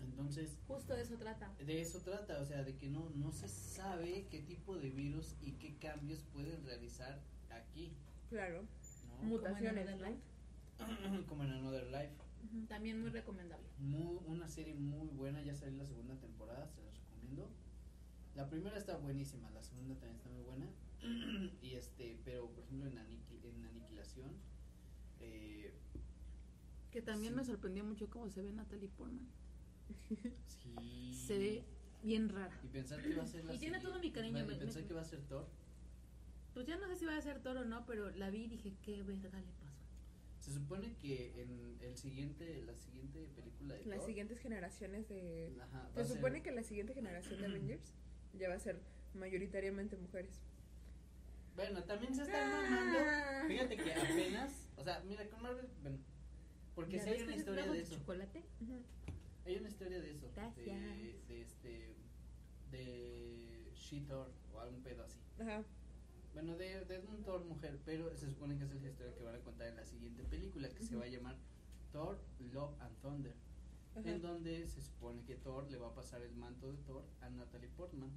Entonces, 0.02 0.58
Justo 0.68 0.94
de 0.94 1.02
eso 1.04 1.18
trata. 1.18 1.54
de 1.66 1.82
eso 1.82 2.00
trata, 2.02 2.40
o 2.42 2.46
sea, 2.46 2.64
de 2.64 2.76
que 2.76 2.90
no, 2.90 3.10
no 3.16 3.32
se 3.32 3.48
sabe 3.48 4.28
qué 4.30 4.42
tipo 4.42 4.78
de 4.78 4.90
virus 4.90 5.36
y 5.42 5.54
qué 5.54 5.78
cambios 5.78 6.24
pueden 6.34 6.64
realizar 6.66 7.22
aquí, 7.50 7.94
Claro. 8.30 8.62
¿no? 8.64 8.68
Como 9.18 9.24
en 9.24 9.30
Mutaciones, 9.30 9.88
Another 9.88 10.02
¿no? 10.02 10.10
Life. 10.10 11.26
Como 11.30 11.44
en 11.44 11.52
Another 11.52 11.86
Life. 11.88 12.14
También 12.68 13.00
muy 13.02 13.10
recomendable. 13.10 13.66
Muy, 13.80 14.20
una 14.28 14.48
serie 14.48 14.74
muy 14.76 15.08
buena, 15.10 15.42
ya 15.42 15.56
salió 15.56 15.78
la 15.78 15.86
segunda 15.86 16.16
temporada, 16.20 16.68
se 16.68 16.82
las 16.84 16.94
recomiendo. 17.00 17.50
La 18.36 18.50
primera 18.50 18.78
está 18.78 18.98
buenísima, 18.98 19.50
la 19.52 19.64
segunda 19.64 19.96
también 19.96 20.18
está 20.18 20.30
muy 20.30 20.42
buena. 20.44 20.68
y 21.62 21.74
este, 21.76 22.18
pero 22.26 22.50
por 22.50 22.64
ejemplo 22.64 22.88
en, 22.90 22.98
Aniqui- 22.98 23.44
en 23.44 23.64
Aniquilación, 23.66 24.32
eh, 25.22 25.74
Que 26.92 27.02
también 27.02 27.34
Sí. 27.34 27.38
me 27.38 27.46
sorprendió 27.46 27.84
mucho 27.84 28.10
cómo 28.10 28.30
se 28.30 28.42
ve 28.42 28.52
Natalie 28.54 28.88
Portman. 28.90 29.28
sí. 30.48 31.14
Se 31.14 31.38
ve 31.38 31.64
bien 32.04 32.30
rara. 32.30 32.58
Y 32.64 32.68
pensar 32.68 33.02
que 33.02 33.14
va 33.16 33.24
a 33.24 33.28
ser 33.28 33.44
la 33.46 33.54
Y 33.54 33.60
tiene 33.60 33.80
todo 33.80 34.00
mi 34.00 34.12
cariño, 34.12 34.40
y 34.40 34.48
me- 34.48 34.56
pensar 34.56 34.82
me- 34.82 34.88
que 34.88 34.94
va 34.94 35.02
a 35.02 35.06
ser 35.06 35.22
Thor. 35.24 35.48
Pues 36.54 36.66
ya 36.68 36.78
no 36.78 36.88
sé 36.88 36.96
si 36.96 37.06
va 37.06 37.18
a 37.18 37.22
ser 37.22 37.42
toro 37.42 37.62
o 37.62 37.66
no, 37.66 37.86
pero 37.86 38.10
la 38.12 38.30
vi 38.30 38.44
y 38.46 38.48
dije, 38.48 38.74
qué 38.82 39.04
verga 39.04 39.40
le 39.40 39.52
pasó. 39.60 39.76
Se 40.40 40.54
supone 40.54 40.94
que 41.02 41.42
en 41.42 41.78
el 41.82 41.98
siguiente, 41.98 42.62
la 42.66 42.76
siguiente 42.76 43.28
película 43.36 43.74
de 43.76 43.86
Las 43.86 43.98
Thor, 44.00 44.06
siguientes 44.08 44.40
generaciones 44.40 45.10
de... 45.10 45.54
ajá, 45.62 45.90
Se 45.94 46.00
a 46.02 46.06
ser- 46.06 46.16
supone 46.16 46.42
que 46.44 46.52
la 46.52 46.64
siguiente 46.64 46.94
generación 46.94 47.40
de 47.42 47.46
Avengers 47.48 47.94
ya 48.38 48.50
va 48.50 48.56
a 48.56 48.60
ser 48.60 48.80
mayoritariamente 49.14 49.96
mujeres. 49.98 50.42
Bueno, 51.56 51.84
también 51.84 52.14
se 52.14 52.24
están 52.24 52.52
Ah. 52.52 52.62
mamando. 52.70 53.48
Fíjate 53.48 53.78
que 53.78 53.94
apenas, 53.94 54.68
o 54.76 54.84
sea, 54.84 55.00
mira, 55.08 55.28
con 55.30 55.42
Marvel, 55.42 55.68
bueno, 55.82 55.98
porque 56.76 56.98
¿Ya 56.98 57.04
si 57.04 57.10
hay 57.12 57.22
una 57.22 57.36
historia 57.36 57.66
de 57.72 57.80
eso. 57.82 57.96
chocolate? 57.96 58.44
Hay 59.46 59.56
una 59.58 59.70
historia 59.70 60.00
de 60.02 60.12
eso. 60.12 60.30
Gracias. 60.36 60.66
De, 60.66 61.20
de 61.28 61.42
este. 61.42 61.96
De 62.72 63.72
She-Thor 63.76 64.32
o 64.54 64.60
algún 64.60 64.82
pedo 64.84 65.04
así. 65.04 65.20
Ajá. 65.40 65.64
Bueno, 66.34 66.58
de, 66.58 66.84
de 66.84 67.00
un 67.00 67.24
Thor 67.24 67.46
mujer, 67.46 67.80
pero 67.86 68.14
se 68.18 68.28
supone 68.28 68.58
que 68.58 68.66
esa 68.66 68.74
es 68.76 68.82
la 68.82 68.90
historia 68.90 69.16
que 69.16 69.24
van 69.24 69.36
a 69.36 69.40
contar 69.40 69.68
en 69.68 69.78
la 69.78 69.86
siguiente 69.86 70.24
película 70.24 70.68
que 70.70 70.84
se 70.84 70.90
Ujú. 70.96 71.00
va 71.00 71.06
a 71.06 71.08
llamar 71.08 71.38
Thor, 71.94 72.20
Love 72.52 72.82
and 72.82 72.98
Thunder. 73.02 73.34
Ajá. 73.96 74.10
En 74.10 74.22
donde 74.22 74.66
se 74.68 74.82
supone 74.82 75.24
que 75.24 75.36
Thor 75.36 75.70
le 75.72 75.78
va 75.78 75.88
a 75.88 75.94
pasar 75.96 76.22
el 76.22 76.36
manto 76.36 76.72
de 76.72 76.78
Thor 76.84 77.04
a 77.22 77.30
Natalie 77.30 77.70
Portman. 77.70 78.12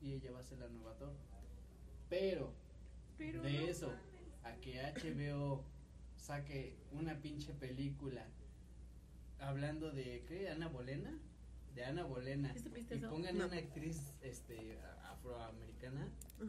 Y 0.00 0.12
ella 0.14 0.32
va 0.32 0.40
a 0.40 0.42
ser 0.42 0.58
la 0.58 0.68
nueva 0.68 0.94
Thor. 0.96 1.14
Pero, 2.08 2.52
Pero 3.16 3.42
de 3.42 3.52
no 3.52 3.58
eso 3.66 3.88
mames. 3.88 4.44
a 4.44 4.54
que 4.60 4.78
HBO 4.80 5.64
saque 6.16 6.76
una 6.92 7.20
pinche 7.20 7.54
película 7.54 8.26
hablando 9.40 9.90
de 9.90 10.24
¿qué? 10.28 10.50
Ana 10.50 10.68
Bolena, 10.68 11.18
de 11.74 11.84
Ana 11.84 12.04
Bolena 12.04 12.52
¿Sí 12.52 12.60
supiste 12.60 12.96
y 12.96 13.00
pongan 13.00 13.38
No. 13.38 13.46
una 13.46 13.56
actriz 13.56 14.12
este 14.20 14.78
afroamericana, 15.04 16.08
Ajá. 16.36 16.44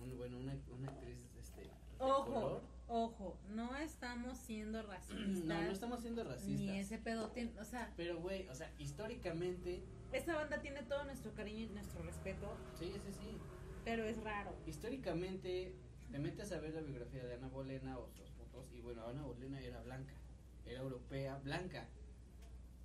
un- 0.00 0.16
bueno, 0.16 0.38
una, 0.38 0.56
una 0.74 0.88
actriz 0.90 1.18
este 1.38 1.60
de 1.62 1.70
Ojo, 1.98 2.24
color. 2.32 2.62
Ojo, 2.92 3.38
no 3.48 3.74
estamos 3.76 4.36
siendo 4.38 4.82
racistas. 4.82 5.44
No, 5.44 5.62
no 5.62 5.70
estamos 5.72 6.00
siendo 6.00 6.24
racistas. 6.24 6.60
Ni 6.60 6.78
ese 6.78 6.98
pedo. 6.98 7.30
tiene- 7.30 7.58
O 7.58 7.64
sea, 7.64 7.92
Pero 7.96 8.20
güey, 8.20 8.46
o 8.48 8.54
sea, 8.54 8.70
históricamente, 8.78 9.82
esta 10.12 10.34
banda 10.36 10.60
tiene 10.60 10.82
todo 10.82 11.04
nuestro 11.04 11.32
cariño 11.34 11.60
y 11.64 11.68
nuestro 11.68 12.02
respeto, 12.02 12.54
sí, 12.78 12.92
sí, 13.04 13.12
sí. 13.12 13.38
pero 13.84 14.04
es 14.04 14.22
raro. 14.22 14.54
Históricamente 14.66 15.74
te 16.10 16.18
metes 16.18 16.52
a 16.52 16.60
ver 16.60 16.74
la 16.74 16.82
biografía 16.82 17.24
de 17.24 17.34
Ana 17.34 17.48
Bolena 17.48 17.98
o 17.98 18.10
sus 18.10 18.30
fotos 18.32 18.70
y 18.74 18.80
bueno, 18.82 19.06
Ana 19.06 19.22
Bolena 19.22 19.60
era 19.60 19.80
blanca, 19.82 20.12
era 20.66 20.80
europea, 20.80 21.38
blanca. 21.38 21.88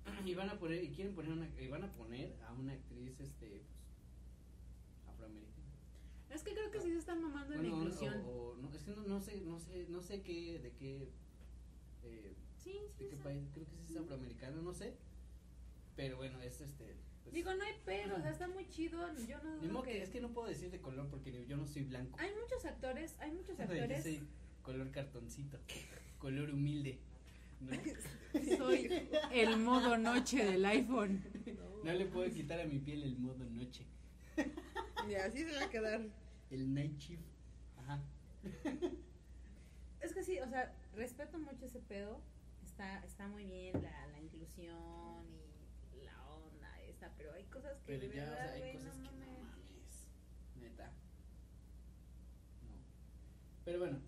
Y 0.24 0.34
van 0.34 0.48
a 0.48 0.58
poner 0.58 0.82
y 0.82 0.88
quieren 0.90 1.14
poner 1.14 1.32
una 1.32 1.46
y 1.60 1.68
van 1.68 1.84
a 1.84 1.92
poner 1.92 2.34
a 2.48 2.52
una 2.54 2.72
actriz 2.72 3.20
este 3.20 3.46
pues, 3.46 5.06
afroamericana. 5.06 5.67
Es 6.30 6.42
que 6.42 6.52
creo 6.52 6.70
que 6.70 6.80
sí 6.80 6.90
se 6.90 6.98
están 6.98 7.22
mamando 7.22 7.54
en 7.54 7.62
la 7.62 7.68
Bueno, 7.68 7.76
o- 7.76 7.86
inclusión. 7.86 8.22
o- 8.26 8.54
no, 8.60 8.72
es 8.74 8.82
que 8.82 8.90
no, 8.90 9.02
no 9.04 9.20
sé, 9.20 9.40
no 9.40 9.58
sé, 9.58 9.86
no 9.88 10.02
sé 10.02 10.22
qué 10.22 10.58
de 10.58 10.72
qué 10.72 11.08
eh, 12.04 12.34
sí, 12.56 12.78
sí. 12.96 13.04
de 13.04 13.10
qué 13.10 13.16
sí. 13.16 13.22
país, 13.22 13.48
creo 13.52 13.66
que 13.66 13.76
sí 13.76 13.92
es 13.92 13.96
afroamericano, 13.96 14.60
no 14.62 14.72
sé. 14.74 14.94
Pero 15.96 16.16
bueno, 16.16 16.40
es 16.42 16.60
este 16.60 16.94
pues, 17.24 17.34
Digo, 17.34 17.52
no 17.54 17.64
hay 17.64 17.74
pedo, 17.84 18.16
o 18.16 18.20
sea, 18.20 18.30
está 18.30 18.46
muy 18.48 18.68
chido. 18.68 19.00
Yo 19.26 19.42
no 19.42 19.56
dudo 19.58 19.82
que 19.82 19.90
que... 19.92 20.02
es 20.02 20.10
que 20.10 20.20
no 20.20 20.32
puedo 20.32 20.48
decir 20.48 20.70
de 20.70 20.80
color 20.80 21.08
porque 21.08 21.44
yo 21.46 21.56
no 21.56 21.66
soy 21.66 21.82
blanco. 21.82 22.16
Hay 22.20 22.30
muchos 22.40 22.64
actores, 22.64 23.16
hay 23.20 23.32
muchos 23.38 23.56
Yo 23.56 23.64
actores. 23.64 24.02
soy 24.02 24.20
color 24.62 24.90
cartoncito, 24.90 25.58
color 26.18 26.50
humilde. 26.50 26.98
¿no? 27.60 27.72
Soy 28.56 28.88
el 29.32 29.56
modo 29.56 29.98
noche 29.98 30.44
del 30.44 30.64
iPhone. 30.64 31.24
No 31.82 31.92
le 31.92 32.06
puedo 32.06 32.30
quitar 32.32 32.60
a 32.60 32.64
mi 32.66 32.78
piel 32.78 33.02
el 33.02 33.18
modo 33.18 33.44
noche. 33.46 33.84
Y 35.08 35.14
así 35.14 35.44
se 35.44 35.56
va 35.56 35.64
a 35.64 35.70
quedar. 35.70 36.00
El 36.50 36.74
night 36.74 36.98
shift. 36.98 37.22
Ajá. 37.78 38.00
Es 40.00 40.12
que 40.14 40.22
sí, 40.22 40.38
o 40.40 40.48
sea, 40.48 40.74
respeto 40.94 41.38
mucho 41.38 41.66
ese 41.66 41.80
pedo. 41.80 42.20
está, 42.64 42.98
está 43.04 43.26
muy 43.28 43.44
bien 43.44 43.82
la, 43.82 44.06
la 44.06 44.18
inclusión 44.20 45.24
y 45.92 46.02
la 46.04 46.24
onda 46.26 46.80
esta, 46.82 47.12
pero 47.16 47.32
hay 47.32 47.44
cosas 47.44 47.78
que 47.80 47.86
Pero 47.86 48.08
de 48.08 48.14
ya, 48.16 48.22
o 48.22 48.26
sea, 48.26 48.34
verdad, 48.36 48.52
hay 48.54 48.60
güey, 48.60 48.72
cosas 48.74 48.96
no 48.98 49.10
que 49.10 49.16
no 49.16 49.26
mames. 49.26 49.42
mames. 49.42 50.08
Neta. 50.60 50.86
No. 52.62 52.76
Pero 53.64 53.78
bueno. 53.80 53.98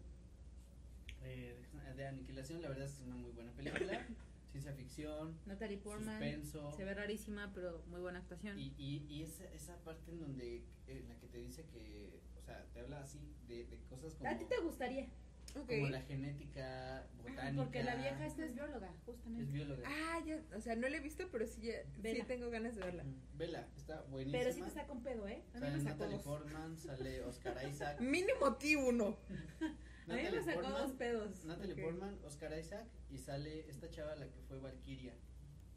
Eh, 1.23 1.57
de 1.97 2.07
Aniquilación, 2.07 2.63
la 2.63 2.69
verdad 2.69 2.87
es 2.87 3.01
una 3.01 3.17
muy 3.17 3.31
buena 3.33 3.53
película. 3.53 4.07
Ciencia 4.51 4.73
ficción, 4.75 5.39
Natalie 5.47 5.79
Portman 5.79 6.15
suspenso. 6.21 6.73
se 6.77 6.85
ve 6.85 6.93
rarísima, 6.95 7.53
pero 7.55 7.85
muy 7.87 8.01
buena 8.01 8.19
actuación. 8.19 8.59
Y, 8.59 8.75
y, 8.77 9.07
y 9.09 9.23
esa, 9.23 9.45
esa 9.53 9.77
parte 9.85 10.11
en 10.11 10.19
donde, 10.21 10.65
en 10.87 11.09
la 11.09 11.17
que 11.19 11.29
te 11.29 11.39
dice 11.39 11.67
que, 11.67 12.21
o 12.39 12.43
sea, 12.43 12.67
te 12.73 12.81
habla 12.81 13.01
así 13.01 13.21
de, 13.47 13.65
de 13.67 13.79
cosas 13.89 14.15
como, 14.15 14.29
¿A 14.29 14.37
ti 14.37 14.45
te 14.47 14.59
gustaría? 14.61 15.09
Ok. 15.57 15.67
como 15.69 15.89
la 15.89 16.03
genética 16.03 17.07
botánica. 17.17 17.63
Porque 17.65 17.83
la 17.83 17.97
vieja 17.97 18.25
esta 18.27 18.45
es 18.45 18.55
bióloga, 18.55 18.89
es 18.89 19.01
justamente. 19.05 19.53
bióloga. 19.53 19.83
Ah, 19.89 20.21
ya, 20.25 20.41
o 20.57 20.61
sea, 20.61 20.77
no 20.77 20.89
la 20.89 20.97
he 20.97 21.01
visto, 21.01 21.29
pero 21.33 21.47
sí, 21.47 21.63
ya, 21.63 21.83
sí 22.03 22.23
tengo 22.27 22.51
ganas 22.51 22.77
de 22.77 22.83
verla. 22.85 23.05
Vela, 23.37 23.69
está 23.77 24.03
buenísima. 24.03 24.39
pero 24.39 24.53
sí 24.53 24.63
te 24.63 24.71
saca 24.71 24.93
un 24.93 25.03
pedo, 25.03 25.27
¿eh? 25.27 25.43
A 25.55 25.59
mí 25.59 25.61
Sale 25.61 25.77
me 25.79 25.83
Natalie. 25.85 26.19
Portman, 26.19 26.77
sale 26.79 27.23
Oscar 27.25 27.57
Isaac. 27.71 28.01
Mínimo 28.01 28.55
ti 28.57 28.77
uno. 28.77 29.17
A 30.11 30.17
mí 30.17 30.23
me 30.31 30.43
sacó 30.43 30.69
dos 30.71 30.93
pedos. 30.93 31.45
Natalie 31.45 31.75
Ok. 31.75 31.81
Portman, 31.83 32.19
Oscar 32.25 32.59
Isaac 32.59 32.87
y 33.11 33.19
sale 33.19 33.69
esta 33.71 33.89
chava 33.91 34.17
la 34.17 34.27
que 34.27 34.41
fue 34.49 34.59
Valkyria 34.59 35.15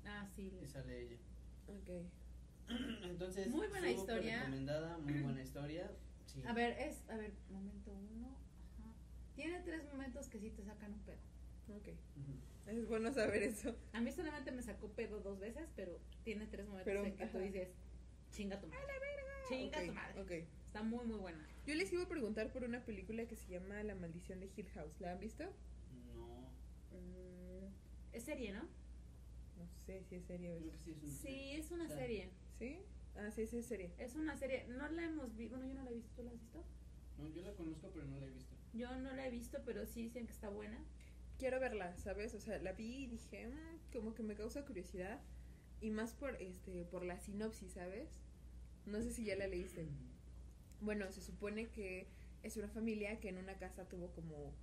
Ah, 0.06 0.28
sí. 0.36 0.52
y 0.62 0.68
sale 0.68 1.02
ella. 1.02 1.18
Ok. 1.68 1.90
Entonces, 3.04 3.48
Muy 3.50 3.68
buena 3.68 3.92
historia. 3.92 4.40
recomendada, 4.40 4.98
muy 4.98 5.14
buena 5.22 5.42
historia. 5.48 5.92
Sí. 6.26 6.42
A 6.48 6.54
ver, 6.54 6.78
es, 6.80 7.08
a 7.10 7.18
ver, 7.18 7.34
momento 7.50 7.92
uno. 7.94 8.28
Ajá. 8.80 8.94
Tiene 9.36 9.60
tres 9.62 9.84
momentos 9.86 10.28
que 10.30 10.40
sí 10.40 10.50
te 10.50 10.64
sacan 10.64 10.94
un 10.94 11.00
pedo. 11.04 11.18
Ok. 11.78 11.88
Es 12.68 12.88
bueno 12.88 13.12
saber 13.14 13.44
eso. 13.44 13.76
A 13.92 14.00
mí 14.02 14.12
solamente 14.12 14.52
me 14.52 14.62
sacó 14.62 14.88
pedo 14.90 15.20
dos 15.20 15.40
veces, 15.40 15.70
pero 15.76 16.00
tiene 16.24 16.48
tres 16.48 16.66
momentos 16.68 16.86
Pero, 16.86 17.06
en 17.06 17.16
que 17.16 17.26
tú 17.28 17.38
dices, 17.40 17.70
chinga 18.32 18.60
tu 18.60 18.68
madre. 18.68 18.82
Chinga 19.50 19.86
tu 19.86 19.92
madre. 19.94 20.22
ok. 20.22 20.48
Está 20.74 20.82
muy, 20.82 21.06
muy 21.06 21.20
buena. 21.20 21.38
Yo 21.68 21.76
les 21.76 21.94
iba 21.94 22.02
a 22.02 22.08
preguntar 22.08 22.52
por 22.52 22.64
una 22.64 22.84
película 22.84 23.28
que 23.28 23.36
se 23.36 23.48
llama 23.48 23.84
La 23.84 23.94
maldición 23.94 24.40
de 24.40 24.50
Hill 24.58 24.68
House. 24.74 25.00
¿La 25.00 25.12
han 25.12 25.20
visto? 25.20 25.44
No, 26.16 26.50
Mm, 26.90 27.68
es 28.12 28.24
serie, 28.24 28.52
¿no? 28.54 28.64
No 28.64 29.68
sé 29.86 30.04
si 30.10 30.16
es 30.16 30.24
serie 30.26 30.52
o 30.52 30.58
creo 30.58 30.72
que 30.84 31.06
es... 31.06 31.14
sí 31.20 31.52
es 31.52 31.70
una 31.70 31.88
Sí, 31.88 31.90
es 31.90 31.90
una 31.90 31.90
serie. 31.90 32.30
¿Sí? 32.58 32.80
Ah, 33.16 33.30
sí, 33.30 33.46
sí 33.46 33.58
es 33.58 33.68
serie. 33.68 33.92
Es 34.00 34.16
una 34.16 34.36
serie. 34.36 34.66
No 34.68 34.88
la 34.90 35.04
hemos 35.06 35.36
visto. 35.36 35.56
Bueno, 35.58 35.72
yo 35.72 35.76
no 35.80 35.84
la 35.84 35.92
he 35.92 35.94
visto. 35.94 36.10
¿Tú 36.16 36.24
la 36.24 36.32
has 36.32 36.40
visto? 36.40 36.64
No, 37.20 37.28
yo 37.30 37.42
la 37.44 37.54
conozco, 37.54 37.92
pero 37.94 38.06
no 38.08 38.20
la 38.20 38.26
he 38.26 38.30
visto. 38.32 38.56
Yo 38.74 38.98
no 38.98 39.14
la 39.14 39.28
he 39.28 39.30
visto, 39.30 39.60
pero 39.66 39.86
sí 39.86 40.02
dicen 40.02 40.26
que 40.26 40.34
está 40.34 40.50
buena. 40.50 40.84
Quiero 41.38 41.60
verla, 41.60 41.96
¿sabes? 41.98 42.34
O 42.34 42.40
sea, 42.40 42.58
la 42.58 42.72
vi 42.74 43.04
y 43.04 43.08
dije, 43.08 43.46
"Mm, 43.48 43.92
como 43.94 44.16
que 44.16 44.24
me 44.24 44.34
causa 44.34 44.66
curiosidad. 44.66 45.22
Y 45.82 45.92
más 45.92 46.16
por, 46.16 46.36
este, 46.42 46.84
por 46.86 47.06
la 47.06 47.20
sinopsis, 47.20 47.74
¿sabes? 47.74 48.10
No 48.88 49.04
sé 49.04 49.12
si 49.12 49.24
ya 49.24 49.36
la 49.36 49.46
leíste. 49.46 49.86
Bueno, 50.84 51.10
se 51.14 51.22
supone 51.22 51.70
que 51.70 52.08
es 52.44 52.58
una 52.58 52.68
familia 52.68 53.18
que 53.22 53.30
en 53.30 53.38
una 53.38 53.58
casa 53.58 53.88
tuvo 53.88 54.12
como 54.12 54.54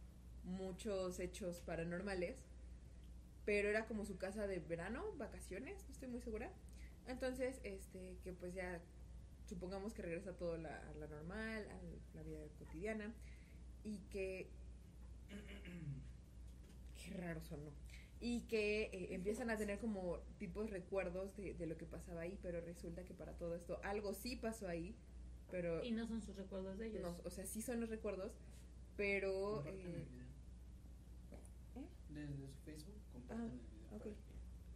muchos 0.45 1.18
hechos 1.18 1.62
paranormales, 1.62 2.37
pero 3.47 3.71
era 3.71 3.87
como 3.87 4.05
su 4.05 4.18
casa 4.18 4.47
de 4.47 4.59
verano, 4.59 5.03
vacaciones, 5.16 5.83
no 5.87 5.93
estoy 5.95 6.09
muy 6.09 6.21
segura. 6.21 6.53
Entonces, 7.07 7.59
este, 7.64 8.18
que 8.23 8.35
pues 8.35 8.55
ya 8.55 8.83
supongamos 9.47 9.95
que 9.95 10.03
regresa 10.03 10.37
todo 10.37 10.59
la, 10.59 10.77
a 10.77 10.95
la 10.95 11.07
normal, 11.07 11.66
a 11.71 12.16
la 12.16 12.23
vida 12.23 12.41
cotidiana, 12.59 13.14
y 13.83 13.99
que... 14.11 14.51
Qué 17.03 17.14
raro 17.14 17.43
sonó. 17.43 17.73
Y 18.21 18.43
que 18.43 18.91
eh, 18.93 19.14
empiezan 19.14 19.49
a 19.49 19.57
tener 19.57 19.79
como 19.79 20.18
tipos 20.39 20.68
recuerdos 20.68 21.35
de, 21.39 21.55
de 21.55 21.66
lo 21.66 21.79
que 21.79 21.87
pasaba 21.87 22.21
ahí, 22.21 22.39
pero 22.43 22.61
resulta 22.61 23.07
que 23.07 23.14
para 23.14 23.33
todo 23.39 23.57
esto 23.57 23.81
algo 23.83 24.12
sí 24.12 24.37
pasó 24.37 24.68
ahí, 24.68 24.95
pero... 25.51 25.84
Y 25.84 25.90
no 25.92 26.07
son 26.07 26.20
sus 26.22 26.36
recuerdos 26.36 26.78
de 26.78 26.86
ellos. 26.88 27.03
No, 27.03 27.16
o 27.24 27.30
sea, 27.30 27.44
sí 27.46 27.62
son 27.62 27.80
los 27.80 27.88
recuerdos, 27.90 28.32
pero... 28.96 29.64
Eh, 29.66 29.70
el 29.70 29.76
video. 29.78 30.03
¿eh? 31.76 31.86
Desde 32.11 32.36
su 32.36 32.48
Facebook, 32.64 32.94
compartan 33.12 33.46
Ah, 33.46 33.53
el 33.53 33.61
video. 33.61 33.96
ok. 33.96 34.16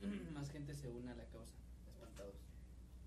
para 0.01 0.13
que 0.13 0.31
Más 0.35 0.51
gente 0.51 0.75
se 0.75 0.89
una 0.89 1.13
a 1.13 1.15
la 1.15 1.25
causa. 1.27 1.55
Espantados. 1.89 2.35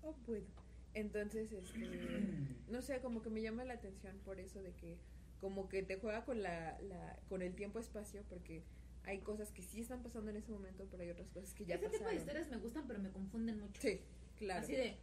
Oh, 0.02 0.14
bueno. 0.26 0.46
Entonces, 0.94 1.52
este, 1.52 2.26
no 2.70 2.82
sé, 2.82 3.00
como 3.00 3.22
que 3.22 3.30
me 3.30 3.42
llama 3.42 3.64
la 3.64 3.74
atención 3.74 4.18
por 4.24 4.40
eso 4.40 4.62
de 4.62 4.72
que 4.72 4.98
como 5.40 5.68
que 5.68 5.82
te 5.84 5.96
juega 6.00 6.24
con 6.24 6.42
la, 6.42 6.80
la 6.80 7.16
con 7.28 7.42
el 7.42 7.54
tiempo-espacio 7.54 8.24
porque 8.28 8.64
hay 9.04 9.20
cosas 9.20 9.52
que 9.52 9.62
sí 9.62 9.80
están 9.80 10.02
pasando 10.02 10.30
en 10.30 10.36
ese 10.38 10.50
momento, 10.50 10.86
pero 10.90 11.02
hay 11.04 11.10
otras 11.10 11.28
cosas 11.30 11.54
que 11.54 11.64
ya 11.64 11.76
Este 11.76 11.86
tipo 11.86 11.98
de 11.98 12.04
pasaron. 12.04 12.18
historias 12.20 12.50
me 12.50 12.56
gustan, 12.56 12.86
pero 12.88 12.98
me 12.98 13.10
confunden 13.10 13.60
mucho. 13.60 13.80
Sí, 13.80 14.00
claro. 14.36 14.62
Así 14.64 14.72
de, 14.72 14.96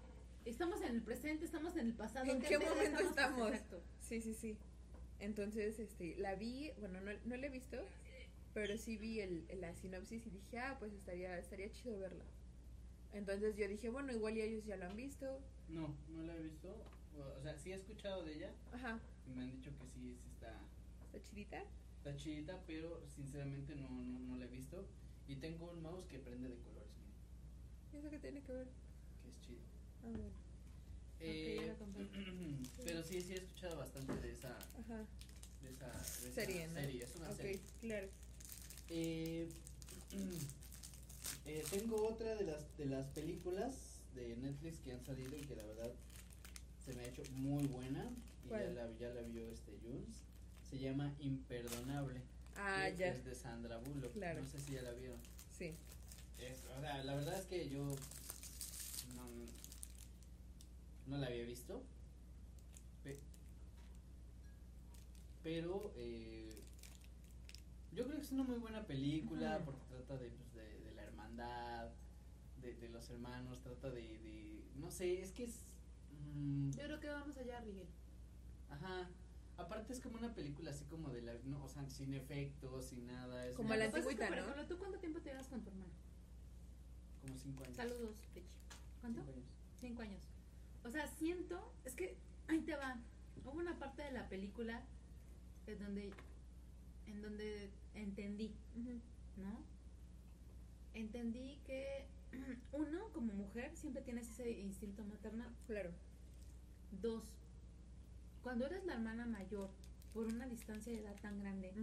estamos 0.45 0.81
en 0.81 0.95
el 0.95 1.01
presente, 1.01 1.45
estamos 1.45 1.75
en 1.75 1.87
el 1.87 1.93
pasado. 1.93 2.31
¿En 2.31 2.41
¿qué 2.41 2.57
momento 2.57 2.99
estamos? 3.01 3.49
Exacto. 3.51 3.81
Sí, 3.99 4.21
sí, 4.21 4.33
sí. 4.33 4.57
Entonces, 5.19 5.79
este, 5.79 6.15
la 6.17 6.35
vi, 6.35 6.71
bueno, 6.79 7.01
no, 7.01 7.11
no 7.25 7.37
la 7.37 7.47
he 7.47 7.49
visto, 7.49 7.77
pero 8.53 8.77
sí 8.77 8.97
vi 8.97 9.21
el, 9.21 9.45
la 9.59 9.73
sinopsis 9.73 10.25
y 10.27 10.29
dije, 10.29 10.59
ah, 10.59 10.75
pues 10.79 10.93
estaría, 10.93 11.37
estaría 11.39 11.71
chido 11.71 11.99
verla. 11.99 12.25
Entonces 13.13 13.55
yo 13.55 13.67
dije, 13.67 13.89
bueno, 13.89 14.11
igual 14.11 14.37
y 14.37 14.41
ellos 14.41 14.65
ya 14.65 14.75
lo 14.75 14.85
han 14.85 14.95
visto. 14.97 15.39
No, 15.69 15.95
no 16.09 16.23
la 16.23 16.35
he 16.35 16.41
visto. 16.41 16.75
O 17.37 17.41
sea, 17.41 17.57
sí 17.57 17.71
he 17.71 17.75
escuchado 17.75 18.23
de 18.25 18.33
ella. 18.35 18.51
Ajá, 18.73 18.99
Y 19.25 19.31
me 19.31 19.43
han 19.43 19.51
dicho 19.51 19.71
que 19.77 19.87
sí, 19.87 20.17
sí 20.21 20.29
está, 20.33 20.59
está 21.05 21.21
chidita. 21.21 21.63
está 21.97 22.15
chidita, 22.17 22.61
pero 22.67 23.01
sinceramente 23.07 23.73
no, 23.75 23.89
no, 23.89 24.19
no 24.19 24.35
la 24.35 24.45
he 24.45 24.49
visto. 24.49 24.85
Y 25.27 25.37
tengo 25.37 25.71
un 25.71 25.81
mouse 25.81 26.05
que 26.07 26.19
prende 26.19 26.49
de 26.49 26.57
colores, 26.57 26.91
¿Y 27.93 27.97
eso 27.97 28.09
qué 28.09 28.19
tiene 28.19 28.41
que 28.43 28.51
ver? 28.51 28.67
Ah, 30.05 30.09
bueno. 30.09 30.29
Eh, 31.19 31.57
ya 31.65 31.75
pero 32.85 33.03
sí, 33.03 33.21
sí 33.21 33.33
he 33.33 33.37
escuchado 33.37 33.77
bastante 33.77 34.13
de 34.21 34.31
esa, 34.31 34.49
Ajá. 34.79 35.05
de 35.63 35.69
esa, 35.71 35.85
de 36.21 36.27
esa 36.29 36.33
Serie, 36.35 36.67
¿no? 36.67 36.73
serie. 36.73 37.03
Es 37.03 37.15
una 37.15 37.29
Ok, 37.31 37.37
serie. 37.37 37.59
claro. 37.81 38.07
Eh, 38.89 39.49
eh, 41.45 41.63
tengo 41.71 42.07
otra 42.07 42.35
de 42.35 42.43
las, 42.45 42.77
de 42.77 42.85
las 42.85 43.07
películas 43.07 43.73
de 44.13 44.35
Netflix 44.37 44.79
que 44.79 44.91
han 44.93 45.03
salido 45.05 45.35
y 45.35 45.41
que 45.41 45.55
la 45.55 45.63
verdad 45.63 45.91
se 46.85 46.93
me 46.93 47.01
ha 47.03 47.07
hecho 47.07 47.23
muy 47.33 47.65
buena. 47.67 48.09
Y 48.43 48.49
ya 48.49 48.49
¿Cuál? 48.49 48.75
la, 48.75 48.91
ya 48.99 49.09
la 49.09 49.21
vio 49.21 49.49
este 49.49 49.71
Jules. 49.81 50.21
Se 50.69 50.77
llama 50.77 51.13
Imperdonable. 51.19 52.21
Ah, 52.55 52.87
que 52.91 52.97
ya. 52.97 53.07
Es 53.07 53.25
de 53.25 53.33
Sandra 53.35 53.77
Bullock. 53.77 54.13
Claro. 54.13 54.41
No 54.41 54.47
sé 54.47 54.59
si 54.59 54.73
ya 54.73 54.81
la 54.83 54.91
vieron. 54.91 55.17
Sí. 55.57 55.73
Es, 56.37 56.59
o 56.77 56.81
sea, 56.81 57.03
la 57.03 57.15
verdad 57.15 57.39
es 57.39 57.45
que 57.45 57.69
yo 57.69 57.95
no 61.07 61.17
la 61.17 61.27
había 61.27 61.45
visto. 61.45 61.83
Pe- 63.03 63.19
pero 65.43 65.93
eh, 65.95 66.49
yo 67.91 68.05
creo 68.05 68.17
que 68.17 68.23
es 68.23 68.31
una 68.31 68.43
muy 68.43 68.57
buena 68.57 68.85
película 68.85 69.61
porque 69.63 69.83
trata 69.89 70.17
de, 70.17 70.29
pues, 70.31 70.53
de, 70.53 70.79
de 70.81 70.91
la 70.95 71.03
hermandad, 71.03 71.89
de, 72.61 72.73
de 72.75 72.89
los 72.89 73.09
hermanos, 73.09 73.61
trata 73.61 73.89
de, 73.91 74.01
de... 74.19 74.63
No 74.77 74.89
sé, 74.91 75.21
es 75.21 75.31
que 75.31 75.43
es... 75.43 75.61
mm, 76.35 76.71
Yo 76.71 76.83
creo 76.83 76.99
que 76.99 77.09
vamos 77.09 77.37
allá, 77.37 77.61
Miguel. 77.61 77.87
ajá. 78.69 79.09
Aparte 79.57 79.93
es 79.93 80.01
como 80.01 80.17
una 80.17 80.33
película 80.35 80.71
así 80.71 80.83
como 80.85 81.09
de 81.11 81.21
la... 81.21 81.33
No, 81.45 81.63
o 81.63 81.69
sea, 81.69 81.87
sin 81.89 82.13
efectos, 82.13 82.85
sin 82.87 83.07
nada. 83.07 83.47
Es 83.47 83.55
Como 83.55 83.73
la 83.73 83.85
antigüita, 83.85 84.27
por 84.27 84.35
¿no? 84.35 84.41
ejemplo, 84.43 84.65
¿tú 84.67 84.77
cuánto 84.77 84.99
tiempo 84.99 85.21
te 85.21 85.29
llevas 85.29 85.47
con 85.47 85.61
tu 85.61 85.69
hermana? 85.69 85.93
Como 87.21 87.37
cinco 87.37 87.63
años. 87.63 87.75
Saludos, 87.77 88.17
Pechi. 88.33 88.47
¿Cuánto? 88.99 89.21
Cinco 89.21 89.31
años. 89.31 89.45
Cinco 89.79 90.01
años. 90.01 90.21
O 90.85 90.91
sea, 90.91 91.07
siento, 91.07 91.73
es 91.83 91.95
que, 91.95 92.15
ahí 92.47 92.61
te 92.61 92.75
va. 92.75 92.99
Hubo 93.43 93.59
una 93.59 93.77
parte 93.79 94.03
de 94.03 94.11
la 94.11 94.29
película 94.29 94.83
en 95.65 95.79
donde, 95.79 96.13
en 97.07 97.21
donde 97.21 97.71
entendí. 97.95 98.55
¿no? 99.35 99.63
Entendí 100.93 101.59
que 101.65 102.07
uno, 102.71 103.11
como 103.13 103.33
mujer, 103.33 103.75
siempre 103.75 104.03
tienes 104.03 104.29
ese 104.29 104.51
instinto 104.51 105.03
maternal. 105.03 105.51
Claro. 105.65 105.91
Dos, 107.01 107.23
cuando 108.43 108.67
eres 108.67 108.85
la 108.85 108.93
hermana 108.93 109.25
mayor 109.25 109.71
por 110.13 110.27
una 110.27 110.45
distancia 110.47 110.93
de 110.93 110.99
edad 110.99 111.15
tan 111.19 111.39
grande 111.39 111.73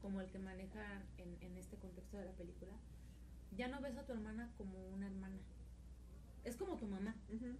como 0.00 0.20
el 0.20 0.30
que 0.30 0.38
maneja 0.38 1.02
en, 1.18 1.36
en 1.42 1.58
este 1.58 1.76
contexto 1.76 2.16
de 2.16 2.26
la 2.26 2.32
película, 2.32 2.72
ya 3.56 3.66
no 3.66 3.80
ves 3.80 3.96
a 3.98 4.06
tu 4.06 4.12
hermana 4.12 4.50
como 4.56 4.86
una 4.88 5.08
hermana. 5.08 5.36
Es 6.44 6.56
como 6.56 6.78
tu 6.78 6.86
mamá. 6.86 7.16
Ujú. 7.28 7.56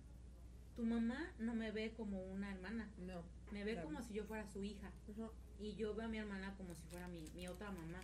Tu 0.77 0.85
mamá 0.85 1.33
no 1.39 1.55
me 1.55 1.71
ve 1.71 1.93
como 1.95 2.23
una 2.25 2.51
hermana, 2.53 2.89
No. 3.07 3.23
me 3.53 3.65
ve 3.65 3.73
Claro. 3.75 3.89
como 3.89 4.03
si 4.03 4.15
yo 4.15 4.25
fuera 4.25 4.47
su 4.47 4.63
hija. 4.65 4.91
Y 5.61 5.75
yo 5.75 5.95
veo 5.95 6.07
a 6.07 6.09
mi 6.09 6.19
hermana 6.19 6.55
como 6.57 6.75
si 6.75 6.83
fuera 6.89 7.07
mi, 7.09 7.25
mi 7.35 7.47
otra 7.47 7.71
mamá. 7.71 8.01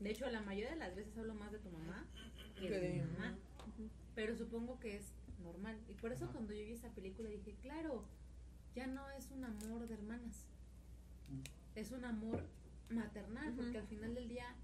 De 0.00 0.10
hecho, 0.10 0.28
la 0.30 0.42
mayoría 0.42 0.70
de 0.70 0.76
las 0.76 0.94
veces 0.94 1.16
hablo 1.16 1.34
más 1.34 1.50
de 1.50 1.58
tu 1.58 1.70
mamá 1.70 2.04
que 2.56 2.70
de 2.70 2.80
de 2.80 2.88
mi 2.92 3.00
mamá. 3.00 3.36
Pero 4.14 4.36
supongo 4.36 4.78
que 4.78 4.96
es 4.96 5.12
normal. 5.42 5.78
Y 5.88 5.94
por 5.94 6.12
eso 6.12 6.30
cuando 6.30 6.52
yo 6.52 6.64
vi 6.64 6.72
esa 6.72 6.90
película 6.90 7.28
dije, 7.30 7.54
claro, 7.62 8.04
ya 8.74 8.86
no 8.86 9.08
es 9.10 9.30
un 9.30 9.44
amor 9.44 9.88
de 9.88 9.94
hermanas. 9.94 10.46
Mm. 11.28 11.40
Es 11.74 11.90
un 11.90 12.04
amor 12.04 12.44
maternal, 12.90 13.54
porque 13.54 13.78
al 13.78 13.86
final 13.86 14.14
del 14.14 14.28
día 14.28 14.54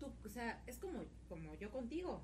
tú, 0.00 0.06
o 0.24 0.28
sea, 0.28 0.62
es 0.66 0.78
como, 0.78 1.04
como 1.28 1.54
yo 1.56 1.70
contigo. 1.70 2.22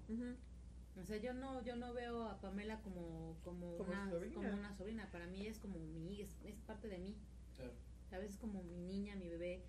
O 0.97 1.05
sea, 1.05 1.17
yo 1.19 1.33
no, 1.33 1.62
yo 1.62 1.77
no 1.77 1.93
veo 1.95 2.25
a 2.29 2.41
Pamela 2.41 2.81
como, 2.83 3.37
como, 3.43 3.77
Como 3.77 3.91
una, 3.91 4.11
sobrina. 4.11 4.35
como 4.35 4.49
una 4.53 4.75
sobrina. 4.77 5.09
Para 5.12 5.27
mí 5.27 5.47
es 5.47 5.59
como 5.59 5.79
mi, 5.79 6.21
es, 6.21 6.37
es 6.45 6.57
parte 6.61 6.89
de 6.89 6.99
mí. 6.99 7.17
Claro. 7.57 7.73
¿Sabes? 8.11 8.33
Es 8.33 8.39
como 8.39 8.62
mi 8.65 8.77
niña, 8.77 9.15
mi 9.17 9.29
bebé. 9.29 9.62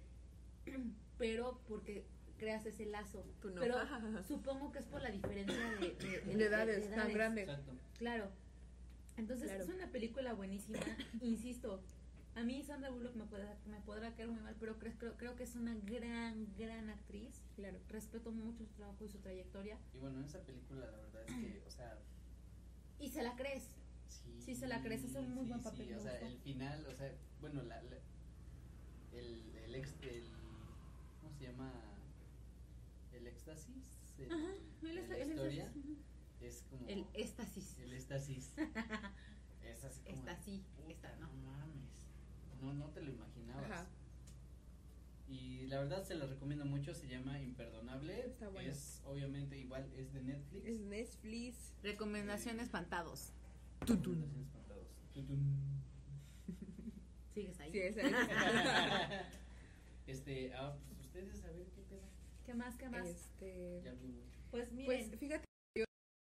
Pero 1.18 1.62
porque 1.68 2.06
creas 2.38 2.66
ese 2.66 2.86
lazo. 2.88 3.24
Tú 3.42 3.50
no. 3.52 3.62
Pero 3.62 3.76
supongo 4.28 4.72
que 4.72 4.80
es 4.80 4.86
por 4.86 5.02
la 5.02 5.12
diferencia 5.12 5.56
de, 5.80 5.92
de- 5.96 6.22
De 6.38 6.46
edades 6.46 6.90
tan 6.90 7.14
grande. 7.14 7.42
Exacto. 7.44 7.72
Claro. 7.98 8.30
Entonces 9.18 9.48
Claro. 9.50 9.64
es 9.64 9.70
una 9.70 9.92
película 9.92 10.34
buenísima. 10.34 10.80
Insisto, 11.22 11.84
a 12.36 12.44
mí 12.44 12.64
Sandra 12.64 12.90
Bullock 12.90 13.16
me, 13.16 13.26
podrá, 13.26 13.58
me 13.68 13.80
podrá 13.82 14.14
caer 14.16 14.30
muy 14.30 14.42
mal, 14.42 14.56
pero 14.60 14.78
creo, 14.80 14.94
creo, 14.98 15.18
creo 15.18 15.36
que 15.36 15.44
es 15.44 15.56
una 15.56 15.76
gran, 15.76 16.48
gran 16.58 16.90
actriz. 16.90 17.42
Claro. 17.56 17.80
Respeto 17.90 18.32
mucho 18.32 18.66
su 18.66 18.74
trabajo 18.74 19.04
y 19.06 19.10
su 19.10 19.20
trayectoria. 19.20 19.78
Y 19.94 19.98
bueno, 19.98 20.24
esa 20.24 20.40
película, 20.46 20.86
la 20.86 20.98
verdad 20.98 21.24
es 21.28 21.36
que, 21.36 21.64
o 21.68 21.72
sea, 21.72 21.98
Y 23.00 23.10
se 23.10 23.22
la 23.24 23.36
crees. 23.36 23.70
sí. 24.08 24.36
Sí, 24.40 24.56
se 24.56 24.68
la 24.68 24.82
crees, 24.82 25.04
hace 25.06 25.20
un 25.20 25.34
muy 25.36 25.44
sí, 25.46 25.50
buen 25.50 25.62
sí, 25.62 25.70
papel, 25.70 25.88
me 25.90 25.96
o 25.98 26.00
sea, 26.02 26.12
gustó. 26.12 26.26
el 26.28 26.38
final, 26.40 26.86
o 26.88 26.94
sea, 26.96 27.14
bueno, 27.42 27.62
la, 27.64 27.82
la- 27.84 27.98
el, 29.14 29.56
el, 29.58 29.76
ex, 29.76 29.94
el, 30.02 30.24
¿cómo 31.22 31.34
se 31.38 31.44
llama? 31.46 31.72
El 33.12 33.28
éxtasis. 33.28 33.76
el- 34.20 34.32
Ajá, 34.32 34.54
el, 34.84 34.98
esta- 34.98 35.14
la 35.18 35.24
el 35.24 35.30
historia 35.32 35.66
éxtasis, 35.66 35.98
es 36.40 36.64
como. 36.70 36.88
El 36.88 37.06
éxtasis. 37.14 37.78
el 37.80 37.94
éxtasis. 37.94 38.54
es 39.64 39.84
así 39.84 40.02
como. 40.04 40.18
Esta 40.18 40.38
sí, 40.44 40.64
puta, 40.78 40.90
esta 40.92 41.16
no. 41.18 41.28
No 41.28 41.34
mames. 41.52 41.71
No, 42.62 42.74
no 42.74 42.86
te 42.90 43.02
lo 43.02 43.12
imaginabas. 43.12 43.72
Ajá. 43.72 43.86
Y 45.28 45.66
la 45.68 45.80
verdad 45.80 46.04
se 46.04 46.16
la 46.16 46.26
recomiendo 46.26 46.66
mucho, 46.66 46.94
se 46.94 47.08
llama 47.08 47.40
Imperdonable. 47.40 48.26
Está 48.26 48.50
buena. 48.50 48.70
Es 48.70 49.02
obviamente 49.06 49.58
igual, 49.58 49.90
es 49.96 50.12
de 50.14 50.22
Netflix. 50.22 50.66
Es 50.66 50.80
Netflix. 50.82 51.74
Recomendaciones 51.84 52.64
espantados. 52.66 53.32
Recomendaciones 53.80 54.48
espantados. 54.48 54.88
Tutun. 55.14 55.82
Sigues 57.34 57.60
ahí. 57.62 57.72
Sí, 57.72 57.80
es. 57.80 57.96
este, 60.08 60.54
ah, 60.54 60.76
pues 60.88 61.00
ustedes 61.00 61.44
a 61.46 61.52
ver 61.52 61.66
qué 61.76 61.82
pedo. 61.84 62.02
¿Qué 62.46 62.54
más? 62.54 62.76
¿Qué 62.76 62.90
más? 62.90 63.08
Este. 63.08 63.82
Ya 63.86 63.94
mucho. 63.94 64.38
Pues 64.52 64.70
miren, 64.74 65.08
Pues 65.10 65.20
fíjate. 65.20 65.46
yo- 65.78 65.86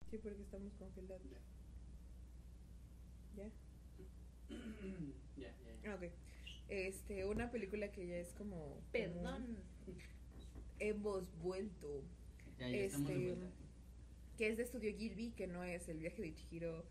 Sí, 0.10 0.18
porque 0.18 0.42
estamos 0.42 0.74
congelados. 0.74 1.22
¿Ya? 3.36 3.50
ok. 5.96 6.04
Este, 6.70 7.26
una 7.26 7.50
película 7.52 7.92
que 7.92 8.08
ya 8.08 8.18
es 8.18 8.34
como. 8.34 8.56
como 8.58 8.82
perdón. 8.92 9.58
Hemos 10.80 11.32
vuelto. 11.42 12.04
Ya, 12.60 12.70
ya 12.70 12.78
estamos 12.78 13.08
de 13.10 13.14
Este, 13.16 13.36
vuelta. 13.36 13.56
Que 14.38 14.50
es 14.50 14.58
de 14.58 14.64
Estudio 14.64 14.96
Gilby, 14.96 15.32
que 15.32 15.48
no 15.48 15.64
es 15.64 15.88
El 15.90 16.00
viaje 16.00 16.22
de 16.22 16.34
Chihiro. 16.34 16.86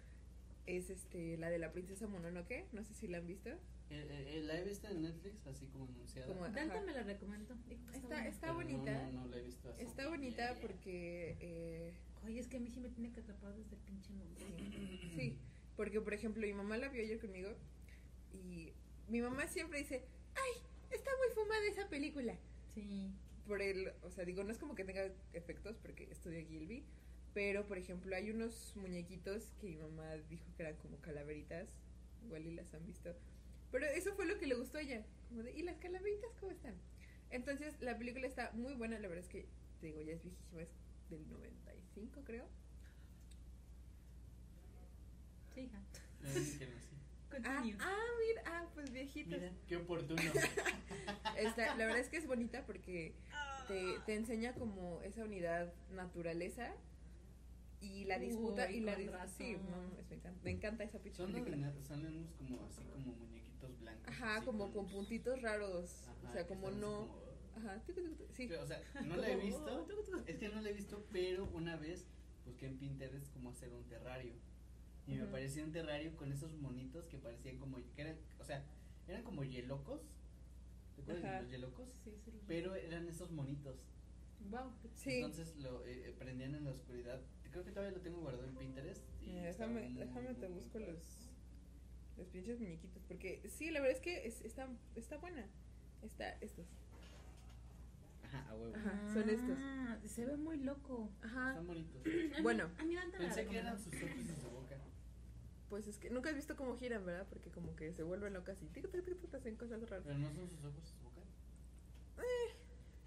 Es 0.66 0.90
este, 0.90 1.36
la 1.36 1.48
de 1.50 1.58
la 1.58 1.72
princesa 1.72 2.08
Mononoke. 2.08 2.66
No 2.72 2.82
sé 2.82 2.94
si 2.94 3.06
la 3.06 3.18
han 3.18 3.26
visto. 3.26 3.50
Eh, 3.50 3.58
eh, 3.90 4.24
eh, 4.38 4.40
la 4.42 4.58
he 4.58 4.64
visto 4.64 4.88
en 4.88 5.02
Netflix, 5.02 5.46
así 5.46 5.66
como 5.68 5.84
anunciada. 5.84 6.26
Como- 6.26 6.48
Dante 6.48 6.80
me 6.80 6.92
la 6.92 7.04
recomendó. 7.04 7.54
Está, 7.94 8.26
está 8.26 8.52
bonita. 8.52 8.92
No, 9.04 9.12
no, 9.12 9.20
no 9.22 9.28
la 9.28 9.36
he 9.36 9.42
visto 9.42 9.70
así. 9.70 9.84
Está 9.84 10.08
bonita 10.08 10.56
porque. 10.60 11.36
eh, 11.40 11.92
Oye, 12.24 12.40
es 12.40 12.48
que 12.48 12.56
a 12.56 12.60
mí 12.60 12.68
sí 12.70 12.80
me 12.80 12.88
tiene 12.88 13.12
que 13.12 13.20
atrapar 13.20 13.54
desde 13.54 13.76
el 13.76 13.82
pinche 13.82 14.12
nombre. 14.14 14.44
Sí, 15.14 15.38
porque 15.76 16.00
por 16.00 16.12
ejemplo 16.12 16.44
mi 16.44 16.52
mamá 16.54 16.76
la 16.76 16.88
vio 16.88 17.00
ayer 17.04 17.20
conmigo 17.20 17.50
y 18.32 18.72
mi 19.08 19.20
mamá 19.20 19.46
siempre 19.48 19.78
dice, 19.78 20.04
ay, 20.34 20.62
está 20.90 21.10
muy 21.18 21.34
fumada 21.34 21.66
esa 21.66 21.88
película. 21.88 22.36
Sí. 22.74 23.10
Por 23.46 23.62
el, 23.62 23.92
o 24.02 24.10
sea, 24.10 24.24
digo, 24.24 24.42
no 24.42 24.50
es 24.50 24.58
como 24.58 24.74
que 24.74 24.84
tenga 24.84 25.08
efectos 25.32 25.76
porque 25.78 26.04
estudia 26.10 26.44
Gilby, 26.44 26.84
pero 27.32 27.66
por 27.66 27.78
ejemplo 27.78 28.16
hay 28.16 28.30
unos 28.30 28.74
muñequitos 28.76 29.52
que 29.60 29.68
mi 29.68 29.76
mamá 29.76 30.14
dijo 30.28 30.44
que 30.56 30.62
eran 30.62 30.76
como 30.76 31.00
calaveritas, 31.00 31.68
igual 32.24 32.46
y 32.46 32.54
las 32.54 32.72
han 32.74 32.84
visto. 32.84 33.14
Pero 33.70 33.86
eso 33.86 34.14
fue 34.14 34.26
lo 34.26 34.38
que 34.38 34.46
le 34.46 34.54
gustó 34.54 34.78
a 34.78 34.82
ella, 34.82 35.04
como 35.28 35.42
de, 35.42 35.52
¿y 35.52 35.62
las 35.62 35.76
calaveritas 35.78 36.30
cómo 36.40 36.52
están? 36.52 36.74
Entonces 37.30 37.80
la 37.80 37.96
película 37.98 38.26
está 38.26 38.50
muy 38.52 38.74
buena, 38.74 38.98
la 38.98 39.08
verdad 39.08 39.24
es 39.24 39.30
que, 39.30 39.46
te 39.80 39.86
digo, 39.86 40.00
ya 40.02 40.12
es 40.12 40.22
viejísima, 40.22 40.62
es 40.62 40.68
del 41.10 41.28
95 41.28 42.24
creo. 42.24 42.48
Sí, 45.54 45.60
hija. 45.62 45.80
Ah, 47.44 47.62
ah, 47.80 48.04
mira, 48.28 48.42
ah, 48.46 48.66
pues 48.74 48.90
viejitos. 48.92 49.38
Mira, 49.38 49.52
qué 49.68 49.76
oportuno. 49.76 50.20
Está- 51.36 51.76
la 51.76 51.84
verdad 51.86 51.98
es 52.00 52.08
que 52.08 52.16
es 52.16 52.26
bonita 52.26 52.64
porque 52.66 53.14
te, 53.68 53.98
te 54.06 54.14
enseña 54.14 54.54
como 54.54 55.02
esa 55.02 55.24
unidad 55.24 55.72
naturaleza 55.90 56.72
y 57.80 58.04
la 58.04 58.18
disputa 58.18 58.66
Uy, 58.68 58.76
y 58.76 58.80
la 58.80 58.94
con 58.94 59.02
dis- 59.04 59.10
razón. 59.10 59.36
sí, 59.36 59.52
no, 59.54 59.76
mames, 59.76 60.08
me 60.08 60.16
encanta, 60.16 60.40
me 60.42 60.50
encanta 60.50 60.84
esa 60.84 60.98
pinche 60.98 61.16
Son, 61.18 61.32
película. 61.32 61.56
unos- 61.56 61.86
son 61.86 62.06
unos 62.06 62.32
como 62.34 62.64
así 62.64 62.82
como 62.84 63.12
muñequitos 63.16 63.78
blancos. 63.80 64.08
Ajá, 64.08 64.36
así 64.36 64.46
como 64.46 64.72
con 64.72 64.84
sus- 64.86 64.94
puntitos 64.94 65.42
raros, 65.42 66.04
Ajá, 66.08 66.30
o 66.30 66.32
sea, 66.32 66.46
como 66.46 66.70
no, 66.70 67.08
como- 67.08 67.22
ajá, 67.56 67.82
sí, 68.32 68.46
Pero, 68.48 68.62
o 68.62 68.66
sea, 68.66 68.80
no 69.04 69.16
la 69.16 69.30
he 69.30 69.36
visto. 69.36 69.86
Es 70.26 70.38
que 70.38 70.48
no 70.48 70.60
la 70.62 70.70
he 70.70 70.72
visto, 70.72 71.04
pero 71.12 71.44
una 71.52 71.76
vez 71.76 72.06
busqué 72.46 72.66
en 72.66 72.78
Pinterest 72.78 73.32
cómo 73.34 73.50
hacer 73.50 73.72
un 73.72 73.84
terrario. 73.84 74.32
Y 75.06 75.14
me 75.14 75.22
apareció 75.22 75.64
un 75.64 75.72
terrario 75.72 76.16
con 76.16 76.32
esos 76.32 76.52
monitos 76.54 77.06
que 77.06 77.18
parecían 77.18 77.58
como. 77.58 77.76
Que 77.94 78.02
eran, 78.02 78.16
o 78.40 78.44
sea, 78.44 78.64
eran 79.06 79.22
como 79.22 79.44
yelocos. 79.44 80.00
¿Te 80.96 81.02
acuerdas 81.02 81.24
Ajá. 81.24 81.34
de 81.36 81.42
los 81.42 81.50
yelocos? 81.50 81.88
Sí, 82.04 82.10
sí. 82.24 82.32
Pero 82.48 82.74
eran 82.74 83.08
esos 83.08 83.30
monitos. 83.30 83.76
Wow. 84.50 84.72
sí. 84.94 85.14
Entonces 85.16 85.56
lo 85.56 85.84
eh, 85.86 86.08
eh, 86.10 86.14
prendían 86.18 86.54
en 86.54 86.64
la 86.64 86.70
oscuridad. 86.70 87.20
Creo 87.50 87.64
que 87.64 87.70
todavía 87.70 87.96
lo 87.96 88.02
tengo 88.02 88.20
guardado 88.20 88.46
en 88.48 88.54
Pinterest. 88.56 89.02
y 89.22 89.32
déjame, 89.32 89.88
muy, 89.88 89.98
déjame 89.98 90.34
te 90.34 90.48
muy 90.48 90.58
busco 90.60 90.78
los, 90.78 91.30
los 92.18 92.26
pinches 92.28 92.58
muñequitos, 92.60 93.02
porque 93.08 93.42
sí, 93.48 93.70
la 93.70 93.80
verdad 93.80 93.96
es 93.96 94.02
que 94.02 94.26
es- 94.26 94.42
está, 94.42 94.68
está 94.94 95.16
buena, 95.16 95.46
está, 96.02 96.32
estos, 96.40 96.66
Ajá, 98.24 98.46
a 98.50 98.54
huevo. 98.56 98.74
Ajá, 98.76 99.14
son 99.14 99.30
estos. 99.30 99.56
Ah, 99.58 99.98
Se 100.04 100.26
ve 100.26 100.36
muy 100.36 100.58
loco. 100.58 101.10
ajá, 101.22 101.50
Están 101.50 101.66
bonitos. 101.66 102.02
A 102.04 102.08
mí- 102.36 102.42
Bueno. 102.42 102.70
a 102.78 102.84
mí 102.84 102.94
me 102.94 103.06
la 103.06 103.18
Pensé 103.18 103.46
que 103.46 103.58
eran 103.58 103.78
sus 103.78 103.94
ojos 103.94 104.16
y 104.18 104.40
su 104.42 104.50
boca. 104.50 104.65
Pues 105.68 105.86
es 105.86 105.98
que 105.98 106.10
nunca 106.10 106.30
has 106.30 106.36
visto 106.36 106.56
cómo 106.56 106.76
giran, 106.76 107.04
¿verdad? 107.04 107.26
Porque 107.28 107.50
como 107.50 107.74
que 107.76 107.92
se 107.92 108.02
vuelven 108.02 108.34
locas 108.34 108.62
y 108.62 108.66
tic, 108.66 108.90
tic, 108.90 109.04
tic, 109.04 109.20
tic, 109.20 109.34
hacen 109.34 109.56
cosas 109.56 109.80
raras. 109.88 110.04
Pero 110.06 110.18
no 110.18 110.32
son 110.32 110.48
sus 110.48 110.64
ojos 110.64 110.82
y 110.84 110.86
su 110.86 111.02
boca. 111.02 111.20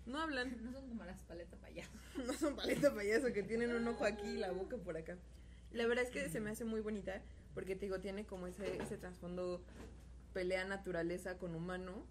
No 0.06 0.20
hablan, 0.20 0.64
No 0.64 0.72
son 0.72 0.88
como 0.90 1.06
las 1.06 1.22
paletas 1.24 1.64
allá. 1.64 1.88
no 2.26 2.34
son 2.34 2.56
paleta 2.56 2.94
payaso 2.94 3.32
que 3.32 3.44
tienen 3.44 3.74
un 3.74 3.88
ojo 3.88 4.06
aquí 4.06 4.28
y 4.28 4.38
la 4.38 4.52
boca 4.52 4.78
por 4.78 4.98
acá. 4.98 5.18
La 5.72 5.86
verdad 5.86 6.04
es 6.06 6.12
que 6.12 6.30
se 6.30 6.40
me 6.40 6.50
hace 6.50 6.66
muy 6.66 6.82
bonita 6.82 7.22
porque 7.54 7.76
te 7.76 7.86
digo, 7.86 8.00
tiene 8.00 8.26
como 8.26 8.48
ese, 8.48 8.82
ese 8.82 8.98
trasfondo 8.98 9.64
pelea 10.34 10.66
naturaleza 10.66 11.38
con 11.38 11.56
humano 11.56 12.06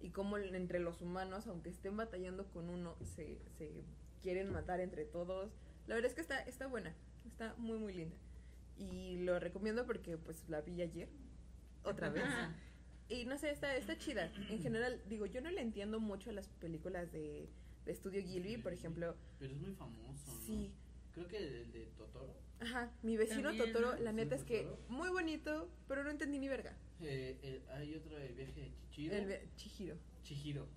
y 0.00 0.10
como 0.10 0.38
entre 0.38 0.80
los 0.80 1.00
humanos, 1.00 1.46
aunque 1.46 1.70
estén 1.70 1.96
batallando 1.96 2.46
con 2.50 2.68
uno, 2.68 2.96
se, 3.02 3.38
se 3.58 3.84
quieren 4.22 4.50
matar 4.52 4.80
entre 4.80 5.04
todos. 5.04 5.52
La 5.86 5.94
verdad 5.94 6.10
es 6.10 6.14
que 6.14 6.20
está, 6.20 6.40
está 6.40 6.66
buena, 6.66 6.94
está 7.26 7.54
muy 7.58 7.78
muy 7.78 7.92
linda. 7.92 8.16
Y 8.76 9.18
lo 9.18 9.38
recomiendo 9.38 9.86
porque 9.86 10.16
pues 10.18 10.48
la 10.48 10.60
vi 10.60 10.82
ayer, 10.82 11.08
otra 11.84 12.08
vez. 12.10 12.24
Ajá. 12.24 12.54
Y 13.08 13.24
no 13.26 13.36
sé, 13.38 13.50
está, 13.50 13.76
está 13.76 13.98
chida. 13.98 14.32
En 14.48 14.60
general, 14.62 15.02
digo, 15.08 15.26
yo 15.26 15.40
no 15.40 15.50
le 15.50 15.60
entiendo 15.60 16.00
mucho 16.00 16.30
a 16.30 16.32
las 16.32 16.48
películas 16.48 17.12
de, 17.12 17.48
de 17.84 17.92
Estudio 17.92 18.22
Gilby, 18.22 18.56
por 18.56 18.72
ejemplo. 18.72 19.16
Pero 19.38 19.52
es 19.54 19.60
muy 19.60 19.72
famoso, 19.74 20.32
¿no? 20.32 20.40
Sí, 20.40 20.72
Creo 21.12 21.28
que 21.28 21.36
el 21.36 21.70
de 21.72 21.86
Totoro. 21.98 22.34
ajá, 22.60 22.90
mi 23.02 23.18
vecino 23.18 23.50
También, 23.50 23.66
Totoro, 23.72 23.92
¿no? 23.96 24.00
la 24.00 24.12
neta 24.12 24.34
es 24.34 24.44
que 24.44 24.62
Totoro. 24.62 24.82
muy 24.88 25.10
bonito, 25.10 25.68
pero 25.86 26.02
no 26.04 26.10
entendí 26.10 26.38
ni 26.38 26.48
verga. 26.48 26.74
Eh, 27.00 27.38
eh, 27.42 27.62
hay 27.74 27.94
otro 27.94 28.16
de 28.16 28.28
viaje 28.28 28.60
de 28.62 28.72
Chichiro. 28.74 29.14
El 29.14 29.54
Chihiro. 29.56 29.96
Chihiro. 30.22 30.68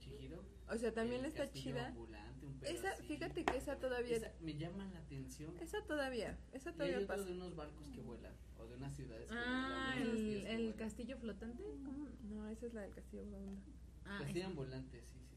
Chihiro. 0.00 0.42
O 0.68 0.76
sea, 0.78 0.92
también 0.92 1.20
El 1.24 1.26
está 1.26 1.50
chida. 1.52 1.88
ambulante, 1.88 2.46
un 2.46 2.54
pedo 2.58 2.70
Esa, 2.72 2.90
así. 2.92 3.02
fíjate 3.04 3.44
que 3.44 3.56
esa 3.56 3.76
todavía, 3.78 4.16
Esa 4.16 4.32
me 4.40 4.54
llama 4.56 4.84
la 4.92 4.98
atención. 5.00 5.54
esa 5.60 5.82
todavía, 5.84 6.38
esa 6.52 6.70
Y 6.70 6.72
hay 6.72 6.76
todavía 6.78 6.96
otro 6.98 7.06
pasa. 7.08 7.24
de 7.24 7.32
unos 7.32 7.54
barcos 7.56 7.88
que 7.90 8.00
vuelan. 8.00 8.32
O 8.58 8.66
de 8.66 8.76
unas 8.76 8.94
ciudades 8.96 9.28
que 9.30 9.36
Ah, 9.36 9.94
vuelan. 9.96 10.16
el, 10.16 10.42
que 10.44 10.54
el 10.54 10.74
castillo 10.76 11.18
flotante. 11.18 11.62
¿Cómo? 11.84 12.08
No, 12.30 12.48
esa 12.48 12.66
es 12.66 12.74
la 12.74 12.82
del 12.82 12.94
castillo 12.94 13.24
vagabundo. 13.26 13.60
Ah, 14.06 14.18
Castillo 14.20 14.40
esa. 14.40 14.48
ambulante, 14.48 15.00
sí, 15.02 15.18
sí, 15.18 15.36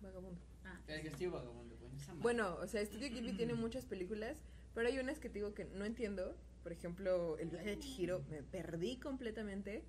Vagabundo. 0.00 0.40
Ah, 0.64 0.80
El 0.88 1.02
castillo 1.04 1.30
vagabundo, 1.32 1.76
bueno, 1.78 1.96
esa. 1.96 2.14
Bueno, 2.14 2.56
o 2.56 2.66
sea, 2.66 2.80
Estudio 2.80 3.08
Ghibli 3.10 3.32
tiene 3.36 3.54
muchas 3.54 3.86
películas, 3.86 4.36
pero 4.74 4.88
hay 4.88 4.98
unas 4.98 5.18
que 5.20 5.28
te 5.28 5.34
digo 5.38 5.54
que 5.54 5.64
no 5.66 5.84
entiendo. 5.84 6.36
Por 6.64 6.72
ejemplo, 6.72 7.38
El 7.38 7.48
viaje 7.50 7.70
de 7.70 7.78
Chihiro, 7.78 8.22
me 8.28 8.42
perdí 8.42 8.96
completamente, 8.98 9.84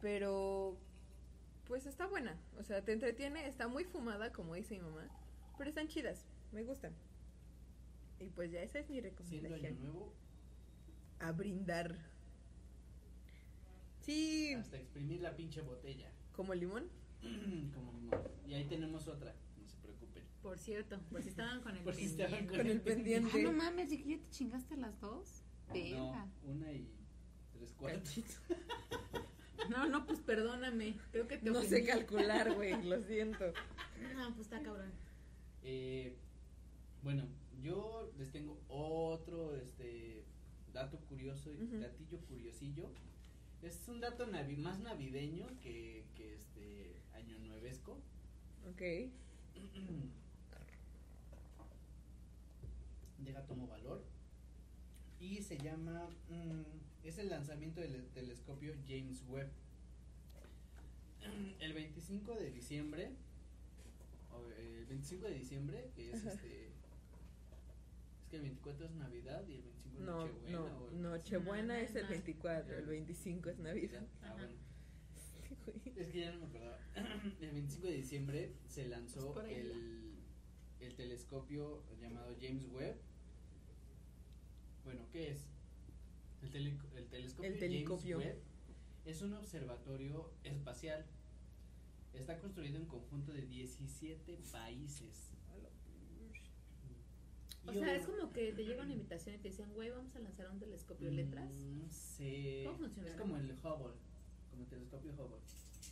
pero 0.00 0.78
pues 1.66 1.86
está 1.86 2.06
buena. 2.06 2.36
O 2.58 2.62
sea, 2.62 2.84
te 2.84 2.92
entretiene, 2.92 3.46
está 3.46 3.68
muy 3.68 3.84
fumada, 3.84 4.32
como 4.32 4.54
dice 4.54 4.74
mi 4.74 4.80
mamá, 4.82 5.08
pero 5.58 5.68
están 5.70 5.88
chidas, 5.88 6.24
me 6.52 6.62
gustan. 6.64 6.92
Y 8.20 8.28
pues 8.30 8.50
ya 8.52 8.62
esa 8.62 8.78
es 8.78 8.88
mi 8.88 9.00
Siendo 9.00 9.08
año 9.48 9.56
recomendación. 9.56 9.82
nuevo, 9.82 10.12
A 11.20 11.32
brindar. 11.32 11.96
Sí, 14.00 14.52
hasta 14.54 14.76
exprimir 14.76 15.20
la 15.22 15.34
pinche 15.34 15.60
botella. 15.62 16.10
como 16.32 16.54
limón. 16.54 16.88
Como 17.74 17.92
limón. 17.92 18.20
Y 18.46 18.52
ahí 18.54 18.64
tenemos 18.66 19.08
otra, 19.08 19.34
no 19.58 19.66
se 19.66 19.76
preocupen. 19.78 20.22
Por 20.42 20.58
cierto, 20.58 21.00
por 21.10 21.22
si 21.22 21.30
estaban 21.30 21.62
con 21.62 21.74
el 21.76 21.82
Por 21.84 21.94
si 21.94 22.04
estaban 22.04 22.46
pendiente. 22.46 22.56
Con 22.58 22.66
el 22.66 22.80
pendiente. 22.82 23.30
Ah, 23.34 23.42
no 23.42 23.52
mames, 23.52 23.90
¿y 23.92 24.02
que 24.02 24.10
ya 24.10 24.18
te 24.22 24.28
chingaste 24.30 24.76
las 24.76 25.00
dos? 25.00 25.42
Verga. 25.72 26.26
No, 26.42 26.50
una 26.52 26.70
y 26.72 26.90
tres 27.52 27.72
cuartos. 27.72 28.14
No, 29.70 29.86
no, 29.88 30.04
pues 30.06 30.20
perdóname. 30.20 30.96
Creo 31.12 31.26
que 31.28 31.38
te 31.38 31.50
No 31.50 31.58
ofendí. 31.58 31.76
sé 31.76 31.84
calcular, 31.84 32.54
güey, 32.54 32.82
lo 32.84 33.02
siento. 33.02 33.44
No, 34.16 34.34
pues 34.34 34.46
está 34.46 34.60
cabrón. 34.62 34.90
Eh, 35.62 36.14
bueno, 37.02 37.26
yo 37.62 38.12
les 38.18 38.30
tengo 38.30 38.58
otro 38.68 39.56
este 39.56 40.24
dato 40.72 40.98
curioso, 41.08 41.50
Ujú. 41.50 41.78
datillo 41.80 42.18
curiosillo. 42.28 42.90
Es 43.62 43.88
un 43.88 44.00
dato 44.00 44.26
navi- 44.26 44.58
más 44.58 44.78
navideño 44.80 45.46
que, 45.62 46.04
que 46.14 46.34
este 46.34 47.00
año 47.14 47.38
nuevesco. 47.38 47.98
Ok. 48.68 48.82
Deja 53.18 53.42
tomo 53.46 53.66
valor. 53.66 54.02
Y 55.20 55.40
se 55.42 55.56
llama. 55.56 56.08
mm, 56.28 56.62
es 57.08 57.18
el 57.18 57.28
lanzamiento 57.28 57.80
del 57.80 58.06
telescopio 58.08 58.74
James 58.86 59.22
Webb. 59.28 59.50
El 61.60 61.72
25 61.72 62.34
de 62.34 62.50
diciembre. 62.50 63.10
eh, 64.58 64.76
El 64.80 64.86
25 64.86 65.26
de 65.26 65.34
diciembre, 65.34 65.90
que 65.94 66.10
es 66.12 66.20
Ajá. 66.20 66.32
este. 66.32 66.66
Es 66.66 68.28
que 68.30 68.36
el 68.36 68.42
24 68.42 68.86
es 68.86 68.92
Navidad 68.92 69.46
y 69.48 69.54
el 69.54 69.62
25 69.62 69.98
es 69.98 70.04
No, 70.04 70.18
Nochebuena. 70.26 70.58
no, 70.58 70.64
o 70.64 70.88
el- 70.90 71.02
Nochebuena 71.02 71.74
No, 71.74 71.80
es 71.80 71.94
el 71.94 72.02
no. 72.04 72.08
24, 72.10 72.78
el 72.78 72.86
25 72.86 73.50
es 73.50 73.58
Navidad. 73.58 74.06
Ah, 74.22 74.32
bueno. 74.34 74.54
Es 75.96 76.08
que 76.08 76.20
ya 76.20 76.32
no 76.32 76.40
me 76.40 76.46
acordaba. 76.46 76.78
El 77.40 77.50
25 77.52 77.86
de 77.86 77.94
diciembre 77.94 78.52
se 78.68 78.86
lanzó 78.88 79.32
Pues 79.32 79.34
por 79.34 79.44
ahí 79.46 79.54
el, 79.54 80.12
el 80.80 80.94
telescopio 80.94 81.82
llamado 82.00 82.34
James 82.40 82.66
Webb. 82.70 82.96
Bueno, 84.84 85.06
¿qué 85.10 85.30
es? 85.30 85.46
El, 86.44 86.50
tele- 86.50 86.78
el 86.96 87.06
telescopio 87.08 87.50
El 87.52 87.58
telescopio. 87.58 88.18
James 88.20 88.34
Webb 88.34 88.42
es 89.06 89.22
un 89.22 89.32
observatorio 89.34 90.30
espacial. 90.44 91.04
Está 92.12 92.38
construido 92.38 92.76
en 92.78 92.86
conjunto 92.86 93.32
de 93.32 93.42
17 93.46 94.38
países. 94.52 95.30
O 97.66 97.72
sea, 97.72 97.96
es 97.96 98.04
como 98.04 98.30
que 98.30 98.52
te 98.52 98.62
llega 98.64 98.82
una 98.82 98.92
invitación 98.92 99.36
y 99.36 99.38
te 99.38 99.48
dicen, 99.48 99.72
güey, 99.72 99.88
vamos 99.90 100.14
a 100.14 100.18
lanzar 100.20 100.50
un 100.50 100.58
telescopio 100.58 101.08
de 101.08 101.16
letras. 101.16 101.50
Mm, 101.50 101.78
No 101.78 101.90
sé. 101.90 102.62
¿Cómo 102.66 102.78
funciona? 102.78 103.08
Es 103.08 103.16
como 103.16 103.36
el 103.38 103.50
Hubble, 103.52 103.94
como 104.50 104.62
el 104.64 104.68
telescopio 104.68 105.12
Hubble. 105.12 105.40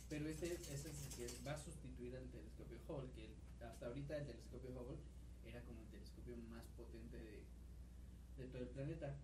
Pero 0.07 0.27
este, 0.29 0.53
ese 0.53 0.73
es 0.91 1.07
el 1.07 1.15
que 1.15 1.27
va 1.47 1.53
a 1.53 1.57
sustituir 1.57 2.15
al 2.15 2.27
telescopio 2.29 2.77
Hubble, 2.87 3.09
que 3.15 3.25
el- 3.25 3.63
hasta 3.65 3.87
ahorita 3.87 4.17
el 4.17 4.25
telescopio 4.27 4.69
Hubble 4.69 4.97
era 5.45 5.61
como 5.63 5.81
el 5.81 5.87
telescopio 5.87 6.37
más 6.37 6.63
potente 6.77 7.17
de, 7.17 7.41
de 8.37 8.47
todo 8.51 8.61
el 8.61 8.69
planeta. 8.69 9.17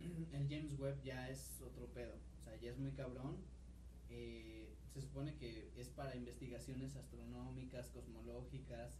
El 0.00 0.48
James 0.48 0.78
Webb 0.78 1.02
ya 1.02 1.28
es 1.28 1.60
otro 1.60 1.86
pedo, 1.88 2.14
o 2.38 2.42
sea, 2.42 2.56
ya 2.56 2.70
es 2.70 2.78
muy 2.78 2.92
cabrón. 2.92 3.36
Eh, 4.08 4.74
se 4.92 5.02
supone 5.02 5.36
que 5.36 5.70
es 5.76 5.88
para 5.90 6.16
investigaciones 6.16 6.96
astronómicas, 6.96 7.90
cosmológicas 7.90 8.98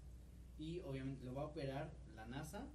y 0.58 0.80
obviamente 0.80 1.24
lo 1.24 1.34
va 1.34 1.42
a 1.42 1.46
operar 1.46 1.90
la 2.14 2.26
NASA, 2.26 2.68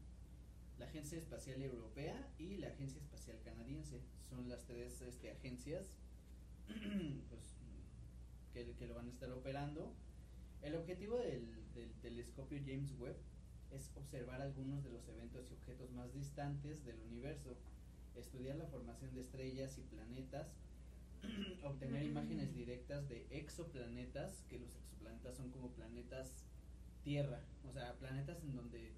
la 0.79 0.85
Agencia 0.85 1.17
Espacial 1.17 1.61
Europea 1.61 2.27
y 2.37 2.57
la 2.57 2.69
Agencia 2.69 2.99
Espacial 2.99 3.39
Canadiense. 3.43 4.01
Son 4.27 4.49
las 4.49 4.65
tres 4.65 5.01
este, 5.01 5.31
agencias 5.31 5.93
pues, 7.29 7.57
que, 8.53 8.87
lo 8.87 8.95
van 8.95 9.07
a 9.07 9.11
estar 9.11 9.31
operando. 9.31 9.93
El 10.61 10.75
objetivo 10.75 11.17
del 11.17 11.93
telescopio 12.01 12.59
James 12.65 12.91
Webb 12.99 13.17
es 13.71 13.91
observar 13.95 14.41
algunos 14.41 14.83
de 14.83 14.89
los 14.89 15.07
eventos 15.07 15.51
y 15.51 15.53
objetos 15.53 15.91
más 15.91 16.13
distantes 16.13 16.83
del 16.83 16.99
universo, 17.01 17.57
estudiar 18.21 18.55
la 18.57 18.65
formación 18.65 19.13
de 19.13 19.21
estrellas 19.21 19.77
y 19.77 19.81
planetas, 19.81 20.47
obtener 21.63 22.03
imágenes 22.03 22.53
directas 22.53 23.07
de 23.09 23.25
exoplanetas, 23.29 24.43
que 24.49 24.59
los 24.59 24.75
exoplanetas 24.75 25.35
son 25.35 25.49
como 25.51 25.69
planetas 25.69 26.45
Tierra, 27.03 27.39
o 27.69 27.71
sea, 27.71 27.93
planetas 27.99 28.41
en 28.41 28.55
donde 28.55 28.91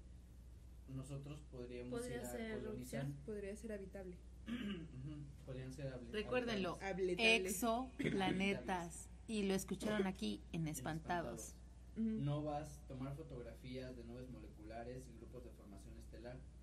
nosotros 0.88 1.40
podríamos 1.52 2.00
Podría 2.00 2.16
ir 2.16 2.22
a 2.22 2.30
ser 2.30 2.58
colonizar. 2.58 3.06
Podría 3.26 3.54
ser 3.54 3.72
habitable. 3.72 4.16
Podrían 5.44 5.72
ser 5.74 5.92
Recuérdenlo. 6.10 6.78
habitables. 6.80 7.18
Exoplanetas. 7.46 9.10
Y 9.26 9.42
lo 9.42 9.52
escucharon 9.52 10.06
aquí 10.06 10.40
en 10.52 10.68
Espantados. 10.68 11.54
Ujú. 11.98 12.08
Novas, 12.22 12.80
tomar 12.88 13.14
fotografías 13.14 13.94
de 13.94 14.04
nubes 14.04 14.30
moleculares 14.30 15.06
y 15.06 15.18
grupos 15.18 15.44
de 15.44 15.50
formación 15.50 15.98
estelar, 15.98 16.36
este, 16.36 16.57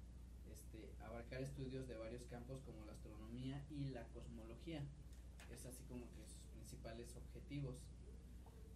abarcar 1.15 1.41
estudios 1.41 1.87
de 1.87 1.95
varios 1.95 2.23
campos 2.25 2.59
como 2.65 2.85
la 2.85 2.91
astronomía 2.91 3.65
y 3.69 3.85
la 3.89 4.03
cosmología. 4.09 4.83
Es 5.49 5.65
así 5.65 5.83
como 5.85 6.05
que 6.11 6.25
sus 6.25 6.43
principales 6.53 7.15
objetivos. 7.15 7.77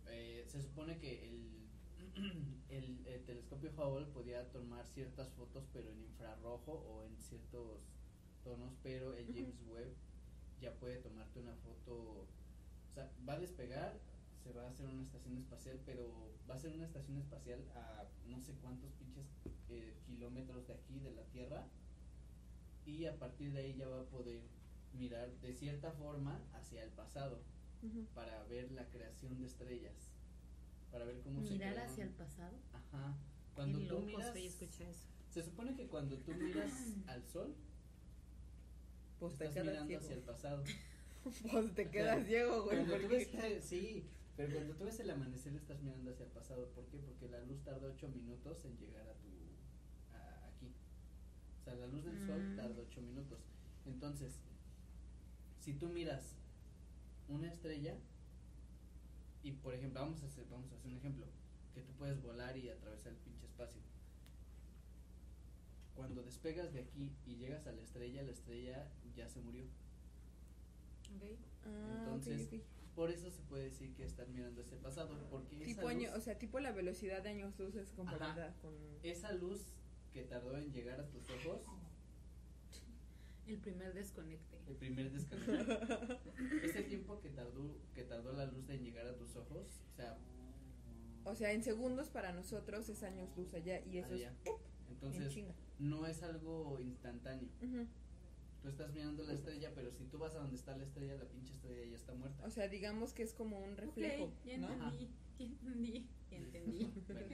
Eh, 0.08 0.46
se 0.48 0.62
supone 0.62 0.98
que 1.00 1.28
el, 1.28 1.68
el, 2.70 3.06
el 3.08 3.24
telescopio 3.26 3.72
Hubble 3.72 4.06
podía 4.08 4.50
tomar 4.52 4.86
ciertas 4.88 5.30
fotos 5.34 5.66
pero 5.74 5.90
en 5.92 6.02
infrarrojo 6.02 6.72
o 6.72 7.04
en 7.04 7.22
ciertos 7.22 7.82
tonos, 8.44 8.74
pero 8.84 9.14
el 9.16 9.28
James 9.28 9.62
Webb 9.68 9.94
ya 10.62 10.74
puede 10.76 10.98
tomarte 10.98 11.40
una 11.40 11.56
foto, 11.56 11.94
o 11.94 12.94
sea, 12.94 13.12
va 13.28 13.34
a 13.34 13.40
despegar, 13.40 14.00
se 14.44 14.54
va 14.54 14.64
a 14.64 14.70
hacer 14.70 14.86
una 14.88 15.04
estación 15.04 15.38
espacial, 15.38 15.80
pero 15.86 16.10
va 16.50 16.56
a 16.56 16.60
ser 16.60 16.72
una 16.72 16.86
estación 16.86 17.18
espacial 17.18 17.60
a 17.76 18.06
no 18.28 18.40
sé 18.40 18.54
cuántos 18.62 18.92
pinches 18.94 19.26
eh, 19.70 19.94
kilómetros 20.08 20.68
de 20.68 20.74
aquí, 20.74 21.00
de 21.00 21.12
la 21.12 21.24
Tierra, 21.26 21.68
y 22.90 23.06
a 23.06 23.18
partir 23.18 23.52
de 23.54 23.60
ahí 23.62 23.76
ya 23.76 23.88
va 23.88 24.02
a 24.02 24.06
poder 24.06 24.42
mirar 24.94 25.30
de 25.42 25.54
cierta 25.54 25.92
forma 25.92 26.42
hacia 26.54 26.84
el 26.84 26.90
pasado 26.92 27.40
para 28.14 28.44
ver 28.46 28.72
la 28.72 28.86
creación 28.90 29.40
de 29.40 29.46
estrellas, 29.48 30.12
para 30.92 31.06
ver 31.06 31.22
cómo 31.22 31.44
se 31.44 31.54
Mirar 31.54 31.78
hacia 31.80 32.04
el 32.04 32.10
pasado. 32.12 32.58
Ajá. 32.74 33.16
Cuando 33.56 33.80
Qué 33.80 33.86
tú 33.88 34.00
miras, 34.02 34.36
eso. 34.36 34.68
se 35.30 35.44
supone 35.44 35.76
que 35.76 35.88
cuando 35.88 36.18
tú 36.18 36.34
miras 36.34 36.72
al 37.08 37.24
sol, 37.28 37.56
Pues 39.20 39.38
te 39.38 39.46
estás 39.46 39.54
quedas 39.64 39.66
mirando 39.68 39.88
ciego. 39.88 40.02
hacia 40.04 40.16
el 40.16 40.22
pasado. 40.24 40.64
Pues 41.52 41.76
te 41.76 41.90
quedas 41.90 42.26
ciego, 42.26 42.64
güey. 42.64 42.78
Cuando 42.78 42.96
tú 42.96 43.02
porque- 43.02 43.38
ves, 43.38 43.66
sí, 43.66 44.06
pero 44.38 44.54
cuando 44.54 44.74
tú 44.76 44.86
ves 44.86 45.00
el 45.02 45.10
amanecer 45.10 45.54
estás 45.54 45.82
mirando 45.82 46.12
hacia 46.12 46.26
el 46.26 46.32
pasado. 46.32 46.70
¿Por 46.74 46.86
qué? 46.88 46.98
Porque 46.98 47.28
la 47.28 47.42
luz 47.44 47.62
tarda 47.62 47.88
8 47.94 48.08
minutos 48.10 48.64
en 48.66 48.78
llegar 48.78 49.08
a 49.08 49.14
tu. 49.16 49.29
La 51.76 51.88
luz 51.88 52.04
del 52.06 52.20
sol 52.26 52.42
Mm. 52.42 52.56
tarda 52.56 52.82
8 52.82 53.02
minutos. 53.02 53.40
Entonces, 53.86 54.40
si 55.60 55.74
tú 55.74 55.88
miras 55.90 56.36
una 57.28 57.48
estrella 57.48 57.96
y 59.44 59.52
por 59.54 59.74
ejemplo, 59.74 60.00
vamos 60.02 60.22
a 60.24 60.26
hacer 60.26 60.46
vamos 60.50 60.72
a 60.72 60.76
hacer 60.76 60.88
un 60.92 60.98
ejemplo, 60.98 61.26
que 61.74 61.82
tú 61.82 61.94
puedes 61.94 62.22
volar 62.22 62.58
y 62.58 62.70
atravesar 62.70 63.14
el 63.14 63.18
pinche 63.20 63.46
espacio. 63.46 63.82
Cuando 65.96 66.24
despegas 66.24 66.74
de 66.74 66.80
aquí 66.82 67.12
y 67.26 67.36
llegas 67.36 67.68
a 67.68 67.72
la 67.72 67.82
estrella, 67.82 68.24
la 68.24 68.32
estrella 68.32 68.88
ya 69.16 69.28
se 69.28 69.40
murió. 69.42 69.66
Ah, 71.66 71.96
Entonces, 72.00 72.48
ok, 72.48 72.54
ok. 72.54 72.62
Por 72.96 73.12
eso 73.12 73.30
se 73.32 73.42
puede 73.44 73.66
decir 73.66 73.94
que 73.94 74.04
están 74.04 74.32
mirando 74.34 74.62
el 74.62 74.68
pasado, 74.80 75.18
porque 75.30 75.56
Tipo 75.58 75.82
esa, 75.82 75.90
año, 75.90 76.10
luz, 76.10 76.18
o 76.18 76.22
sea, 76.22 76.38
tipo 76.38 76.60
la 76.60 76.72
velocidad 76.74 77.22
de 77.24 77.30
años 77.30 77.58
luz 77.58 77.76
es 77.76 77.92
comparada 77.92 78.48
Ajá. 78.48 78.56
con... 78.62 78.74
esa 79.04 79.32
luz 79.34 79.62
que 80.14 80.24
tardó 80.24 80.58
en 80.58 80.72
llegar 80.72 81.00
a 81.00 81.08
tus 81.10 81.24
ojos, 81.30 81.62
El 83.48 83.58
primer 83.60 83.94
desconecte. 83.94 84.58
el 84.68 84.76
primer 84.76 85.12
descanso, 85.12 85.52
ese 86.64 86.84
tiempo 86.84 87.20
que 87.20 87.30
tardó, 87.30 87.76
que 87.96 88.04
tardó 88.04 88.34
la 88.34 88.46
luz 88.46 88.70
en 88.70 88.84
llegar 88.84 89.08
a 89.08 89.16
tus 89.18 89.36
ojos, 89.36 89.82
o 89.92 89.96
sea, 89.96 90.18
O 91.26 91.36
sea, 91.36 91.52
en 91.52 91.64
segundos 91.64 92.10
para 92.10 92.32
nosotros 92.32 92.88
es 92.90 93.02
años 93.04 93.30
luz 93.36 93.54
allá 93.54 93.82
y 93.86 93.98
eso 93.98 94.14
allá. 94.14 94.34
es 94.44 94.48
en 94.48 94.60
entonces 94.92 95.46
no 95.80 96.06
es 96.06 96.22
algo 96.24 96.80
instantáneo. 96.80 97.50
Tú 98.62 98.68
estás 98.68 98.92
mirando 98.94 99.24
la 99.24 99.34
estrella, 99.34 99.72
pero 99.74 99.90
si 99.94 100.04
tú 100.06 100.18
vas 100.18 100.36
a 100.36 100.40
donde 100.40 100.58
está 100.58 100.76
la 100.76 100.84
estrella, 100.84 101.16
la 101.16 101.24
pinche 101.26 101.54
estrella 101.54 101.86
ya 101.90 101.96
está 101.96 102.14
muerta. 102.14 102.46
O 102.46 102.50
sea, 102.52 102.68
digamos 102.68 103.14
que 103.14 103.24
es 103.24 103.34
como 103.34 103.58
un 103.60 103.78
reflejo, 103.78 104.34
ya 104.46 104.58
¿no? 104.58 104.68
entendí, 104.70 105.10
ya 105.40 105.46
entendí, 105.46 106.08
ya 106.30 106.38
entendí. 106.38 106.92
Bueno, 107.08 107.26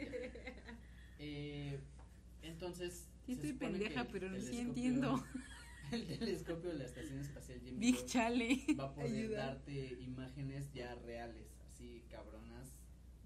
Eh, 1.17 1.79
entonces, 2.45 3.07
Sí 3.25 3.31
estoy 3.33 3.53
pendeja, 3.53 4.01
el 4.01 4.07
pero 4.07 4.29
no 4.29 4.35
sí 4.39 4.45
telescopio- 4.45 4.61
entiendo. 4.61 5.23
El 5.91 6.07
telescopio 6.17 6.69
de 6.71 6.77
la 6.79 6.85
Estación 6.85 7.19
Espacial 7.19 7.59
James 7.63 7.79
Big 7.79 8.05
chale. 8.05 8.57
va 8.79 8.85
a 8.85 8.95
poder 8.95 9.11
Ayuda. 9.11 9.45
darte 9.45 9.93
imágenes 10.01 10.73
ya 10.73 10.95
reales, 10.95 11.45
así 11.67 12.03
cabronas, 12.09 12.73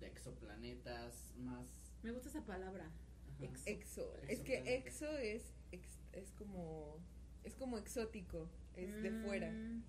de 0.02 0.08
exoplanetas, 0.08 1.34
más... 1.38 1.66
Me 2.04 2.12
gusta 2.12 2.28
esa 2.28 2.44
palabra. 2.46 2.92
Exo. 3.40 3.64
Exo. 3.66 4.14
Es 4.28 4.42
que 4.42 4.76
exo 4.76 5.08
es, 5.18 5.54
ex- 5.72 6.02
es 6.12 6.32
como... 6.34 6.98
Es 7.46 7.56
como 7.56 7.78
exótico, 7.78 8.50
es 8.76 9.02
de 9.04 9.12
fuera. 9.24 9.50
Mm. 9.52 9.82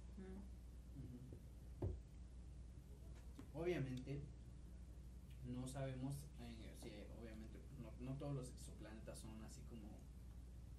Obviamente, 3.55 4.21
no 5.45 5.67
sabemos 5.67 6.15
eh, 6.41 6.77
si 7.99 8.05
no 8.05 8.15
todos 8.17 8.35
los 8.35 8.49
exoplanetas 9.13 9.19
son 9.19 9.43
así 9.45 9.63
como, 9.69 9.99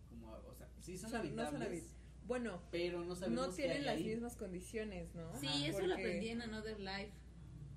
como 0.09 0.31
o 0.49 0.55
sea, 0.55 0.67
sí 0.81 0.97
son, 0.97 1.09
Son- 1.11 1.35
no 1.35 1.43
son 1.45 1.55
habitables, 1.55 1.83
habit- 1.83 2.27
Bueno, 2.27 2.61
pero 2.71 3.03
no 3.03 3.15
no 3.27 3.49
tienen 3.49 3.85
las 3.85 3.97
ahí. 3.97 4.03
mismas 4.05 4.35
condiciones, 4.35 5.13
¿no? 5.15 5.37
Sí, 5.39 5.47
Ajá, 5.47 5.67
eso 5.67 5.81
lo 5.81 5.87
porque- 5.95 6.01
aprendí 6.01 6.29
en 6.29 6.41
Another 6.41 6.79
Life 6.79 7.11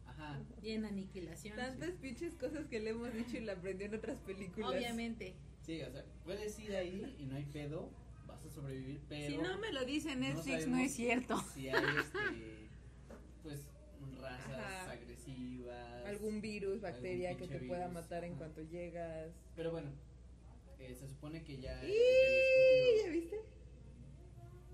Ajá. 0.06 0.40
y 0.62 0.70
en 0.70 0.84
Aniquilación. 0.84 1.56
Tantas 1.56 1.90
pinches 1.92 2.34
cosas 2.34 2.66
que 2.66 2.78
le 2.80 2.90
hemos 2.90 3.12
dicho 3.12 3.36
y 3.36 3.40
la 3.40 3.54
aprendió 3.54 3.86
en 3.86 3.94
otras 3.96 4.18
películas. 4.20 4.70
Obviamente. 4.70 5.34
Sí, 5.62 5.80
o 5.82 5.90
sea, 5.90 6.04
puedes 6.24 6.58
ir 6.58 6.76
ahí 6.76 7.16
y 7.18 7.24
no 7.24 7.36
hay 7.36 7.44
pedo, 7.46 7.90
vas 8.26 8.44
a 8.44 8.50
sobrevivir, 8.50 9.00
pero 9.08 9.30
Si 9.30 9.36
no 9.42 9.58
me 9.58 9.72
lo 9.72 9.84
dice 9.84 10.14
Netflix, 10.14 10.46
no, 10.46 10.52
sabemos 10.60 10.80
es 10.80 10.94
cierto. 10.94 11.44
Si 11.54 11.68
hay 11.68 11.84
este 11.98 12.68
pues 13.42 13.66
razas 14.20 14.50
Ajá. 14.52 14.90
agresivas. 14.92 16.04
Algún 16.06 16.40
virus, 16.40 16.80
bacteria 16.80 17.30
Algún 17.30 17.40
que 17.40 17.48
te 17.48 17.58
pinche 17.58 17.68
pueda 17.68 17.88
virus, 17.88 18.02
matar 18.02 18.24
en 18.24 18.30
ajá. 18.32 18.38
cuanto 18.38 18.62
llegas. 18.62 19.30
Pero 19.56 19.72
bueno, 19.72 19.90
eh, 20.86 20.94
se 20.94 21.08
supone 21.08 21.42
que 21.44 21.56
ya. 21.58 21.80
¿Ya 21.82 23.10
viste? 23.10 23.36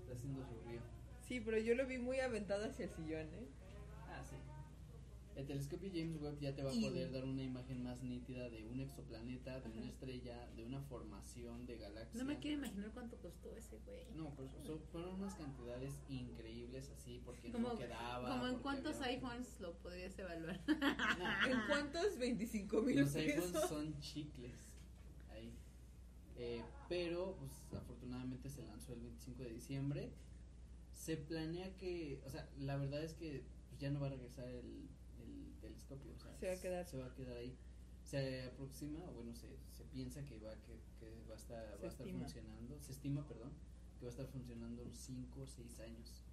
está 0.01 0.13
haciendo 0.13 0.43
su 0.45 0.59
río. 0.67 0.81
Sí, 1.21 1.39
pero 1.39 1.57
yo 1.57 1.75
lo 1.75 1.87
vi 1.87 1.97
muy 1.97 2.19
aventado 2.19 2.65
hacia 2.65 2.85
el 2.85 2.91
sillón, 2.91 3.27
¿eh? 3.33 3.47
Ah, 4.07 4.23
sí. 4.23 4.35
El 5.37 5.47
telescopio 5.47 5.89
James 5.93 6.21
Webb 6.21 6.39
ya 6.41 6.53
te 6.53 6.61
va 6.61 6.71
a 6.71 6.73
Y- 6.73 6.81
poder 6.83 7.09
dar 7.13 7.23
una 7.23 7.41
imagen 7.41 7.81
más 7.83 8.03
nítida 8.03 8.49
de 8.49 8.65
un 8.67 8.81
exoplaneta, 8.81 9.61
de 9.61 9.69
una 9.69 9.85
estrella, 9.87 10.45
de 10.57 10.65
una 10.65 10.81
formación 10.81 11.65
de 11.65 11.77
galaxia. 11.77 12.19
No 12.21 12.25
me 12.27 12.37
quiero 12.39 12.57
imaginar 12.57 12.91
cuánto 12.91 13.17
costó 13.17 13.55
ese 13.55 13.77
güey. 13.85 14.03
No, 14.13 14.35
pues 14.35 14.49
so- 14.65 14.79
fueron 14.91 15.15
unas 15.15 15.33
cantidades 15.35 16.01
increíbles 16.09 16.89
así 16.89 17.21
porque 17.23 17.49
Como, 17.49 17.69
no 17.69 17.77
quedaba. 17.77 18.27
como 18.29 18.47
en 18.47 18.59
cuántos 18.59 18.97
había- 18.97 19.07
iPhones 19.15 19.57
lo 19.61 19.73
podrías 19.77 20.19
evaluar. 20.19 20.59
No, 20.67 21.47
¿En 21.47 21.67
cuántos 21.67 22.17
25 22.17 22.81
mil 22.81 22.99
Los 22.99 23.11
pesos? 23.13 23.45
iPhones 23.55 23.69
son 23.69 23.99
chicles. 24.01 24.70
Eh, 26.43 26.63
pero, 26.89 27.35
pues, 27.37 27.51
afortunadamente 27.79 28.49
se 28.49 28.63
lanzó 28.65 28.93
el 28.93 29.01
25 29.01 29.43
de 29.43 29.53
diciembre. 29.53 30.11
Se 30.93 31.15
planea 31.17 31.75
que, 31.77 32.19
o 32.25 32.29
sea, 32.31 32.49
la 32.57 32.77
verdad 32.77 33.03
es 33.03 33.13
que 33.13 33.43
pues, 33.69 33.79
ya 33.79 33.91
no 33.91 33.99
va 33.99 34.07
a 34.07 34.09
regresar 34.09 34.47
el, 34.47 34.87
el 35.19 35.53
telescopio. 35.61 36.11
O 36.13 36.17
sea, 36.19 36.35
Se 36.39 36.47
va 36.47 36.53
a 36.53 36.59
quedar. 36.59 36.85
Se 36.87 36.97
va 36.97 37.05
a 37.05 37.13
quedar 37.13 37.37
ahí. 37.37 37.55
Se 38.03 38.43
aproxima, 38.45 38.99
o 39.07 39.13
bueno, 39.13 39.35
se, 39.35 39.47
se 39.77 39.83
piensa 39.85 40.25
que 40.25 40.39
va, 40.39 40.51
que, 40.63 40.79
que 40.99 41.23
va 41.29 41.35
a 41.35 41.37
estar, 41.37 41.63
Se 41.75 41.77
va 41.83 41.87
a 41.87 41.91
estar 41.91 42.07
estima. 42.07 42.19
funcionando. 42.25 42.79
Se 42.81 42.91
estima, 42.91 43.27
perdón, 43.27 43.51
que 43.99 44.05
va 44.05 44.09
a 44.09 44.11
estar 44.11 44.25
funcionando 44.27 44.81
unos 44.83 44.97
5 44.97 45.41
o 45.41 45.45
6 45.47 45.79
años. 45.81 46.23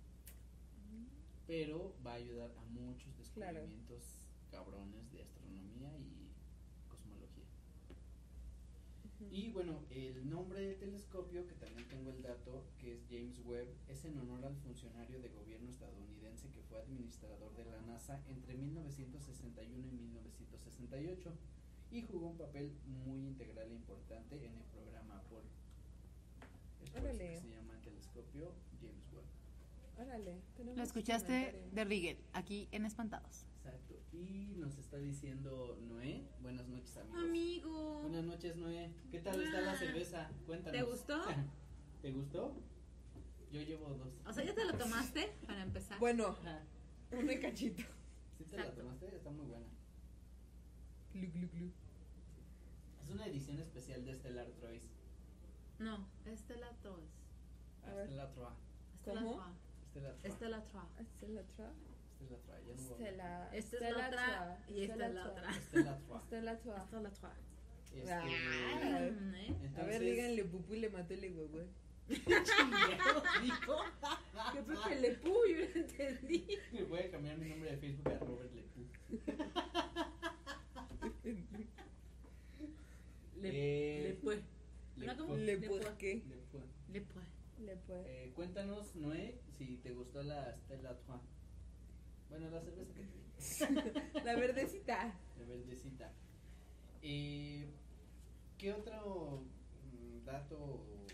Pero 1.46 1.94
va 2.06 2.12
a 2.12 2.14
ayudar 2.14 2.50
a 2.58 2.64
muchos 2.64 3.14
Claro. 3.34 3.60
descubrimientos 3.60 4.26
cabrones 4.50 5.12
de 5.12 5.22
astronomía 5.22 5.96
y 5.98 6.32
cosmología. 6.90 7.44
Y 9.30 9.48
bueno, 9.48 9.80
el 9.90 10.28
nombre 10.28 10.60
del 10.60 10.76
telescopio, 10.78 11.46
que 11.46 11.54
también 11.54 11.88
tengo 11.88 12.10
el 12.10 12.22
dato, 12.22 12.64
que 12.78 12.92
es 12.92 13.00
James 13.10 13.38
Webb, 13.44 13.68
es 13.88 14.04
en 14.04 14.18
honor 14.18 14.44
al 14.44 14.56
funcionario 14.56 15.20
de 15.20 15.28
gobierno 15.28 15.68
estadounidense 15.68 16.48
que 16.50 16.62
fue 16.62 16.80
administrador 16.80 17.54
de 17.56 17.64
la 17.64 17.80
NASA 17.82 18.22
entre 18.28 18.54
1961 18.54 19.86
y 19.86 19.90
1968 19.90 21.32
y 21.90 22.02
jugó 22.02 22.28
un 22.28 22.36
papel 22.36 22.72
muy 22.86 23.18
integral 23.26 23.70
e 23.70 23.74
importante 23.74 24.36
en 24.36 24.54
el 24.54 24.64
programa 24.64 25.18
Apolo. 25.18 25.48
Es 26.82 26.90
por 26.90 27.00
eso 27.00 27.08
Órale. 27.08 27.34
que 27.34 27.40
se 27.40 27.48
llama 27.50 27.74
el 27.74 27.80
telescopio 27.80 28.52
James 28.80 29.12
Webb. 29.12 30.06
Órale. 30.06 30.42
tenemos 30.56 30.76
Lo 30.76 30.84
escuchaste 30.84 31.68
de 31.72 31.84
Rigel, 31.84 32.18
aquí 32.32 32.68
en 32.70 32.84
Espantados. 32.84 33.46
Exacto. 33.64 33.87
Y 34.12 34.54
nos 34.56 34.76
está 34.78 34.96
diciendo 34.96 35.78
Noé, 35.82 36.26
buenas 36.40 36.66
noches 36.68 36.96
amigos. 36.96 37.18
Amigo. 37.24 38.00
Buenas 38.02 38.24
noches, 38.24 38.56
Noé. 38.56 38.90
¿Qué 39.10 39.20
tal 39.20 39.40
está 39.40 39.60
la 39.60 39.72
Ah. 39.72 39.76
cerveza? 39.78 40.30
Cuéntanos. 40.46 40.80
¿Te 40.80 40.86
gustó? 40.86 41.22
¿Te 42.02 42.10
gustó? 42.12 42.54
Yo 43.52 43.62
llevo 43.62 43.88
dos. 43.90 44.12
O 44.26 44.32
sea, 44.32 44.44
¿ya 44.44 44.54
te 44.54 44.64
lo 44.64 44.76
tomaste 44.76 45.34
para 45.46 45.62
empezar? 45.62 45.98
Bueno, 45.98 46.28
Ajá. 46.28 46.62
un 47.12 47.26
cachito. 47.40 47.82
¿Sí 48.38 48.44
te 48.44 48.56
la 48.56 48.74
tomaste? 48.74 49.06
Está 49.14 49.30
muy 49.30 49.46
buena. 49.46 49.66
Glu, 51.12 51.30
glu, 51.32 51.48
glu. 51.48 51.70
Es 53.02 53.10
una 53.10 53.26
edición 53.26 53.58
especial 53.58 54.04
de 54.04 54.14
Stellar 54.14 54.46
Troyes. 54.52 54.82
No, 55.78 56.06
Estela 56.26 56.70
Trois. 56.82 56.98
A 57.84 57.92
ver. 57.94 58.06
Stellar 58.06 58.30
Troy. 58.32 58.52
Estela 58.94 59.20
¿Cómo? 59.22 59.32
Trois. 59.92 60.32
Stellar 60.34 60.64
Troy. 60.66 60.82
Estela 60.98 61.42
Trois. 61.46 61.72
Estela 62.20 62.38
Tra. 62.40 62.48
Stellar 62.50 62.50
Troy. 62.50 62.66
Ya 62.66 62.74
no 62.74 62.82
voy 62.88 63.04
a- 63.04 63.08
Estela. 63.08 63.48
Esta 63.52 63.76
es 63.76 63.82
la 63.96 64.06
otra 64.08 64.58
y 64.68 64.82
esta 64.82 65.06
es 65.06 65.14
la 65.14 65.26
otra. 65.28 65.52
Stellar 65.54 65.98
Troy. 66.00 66.18
Estela 66.18 66.58
Tra. 66.58 66.76
Estela 66.84 67.10
Trois. 67.10 67.32
Este, 67.94 68.12
Ah. 68.12 68.24
Mm, 69.10 69.34
¿eh? 69.34 69.46
A 69.48 69.50
ver, 69.50 69.64
entonces- 69.64 70.00
díganle 70.00 70.44
pupú 70.44 70.74
le 70.74 70.90
mató 70.90 71.14
el 71.14 71.32
huevo. 71.34 71.60
Chingados, 72.08 73.22
dijo. 73.42 73.76
Que 74.52 74.62
Pepe 74.62 75.00
Le 75.00 75.10
Pú, 75.16 75.34
yo 75.46 75.56
no 75.58 75.64
entendí. 75.82 76.46
Me 76.72 76.82
voy 76.84 77.00
a 77.00 77.10
cambiar 77.10 77.36
mi 77.36 77.50
nombre 77.50 77.70
de 77.72 77.76
Facebook 77.76 78.08
a 78.12 78.18
Robert. 78.18 78.50
Le, 78.54 78.62
Eh, 83.50 84.00
le 84.08 84.14
Pue. 84.14 84.42
¿No? 84.96 85.16
¿Cómo? 85.16 85.36
Le 85.36 85.56
Le 85.58 85.68
pues 85.68 85.84
Pue. 85.86 85.96
qué. 85.98 86.14
Lepu. 86.26 86.58
Le 86.92 87.00
Pue. 87.02 87.22
Le 87.60 87.76
pues. 87.76 88.06
Eh, 88.06 88.32
cuéntanos, 88.34 88.94
Noé, 88.96 89.38
si 89.58 89.76
te 89.78 89.92
gustó 89.92 90.22
la 90.22 90.56
Stella 90.56 90.96
Trois. 91.04 91.20
Bueno, 92.28 92.50
la 92.50 92.60
cerveza 92.62 92.92
que 92.94 93.02
te 93.02 94.20
La 94.24 94.34
verdecita. 94.36 95.14
la 95.38 95.44
verdecita. 95.46 96.12
Eh, 97.02 97.68
¿Qué 98.58 98.72
otro 98.72 99.44
mm, 99.92 100.24
dato 100.24 100.56
o 100.58 101.06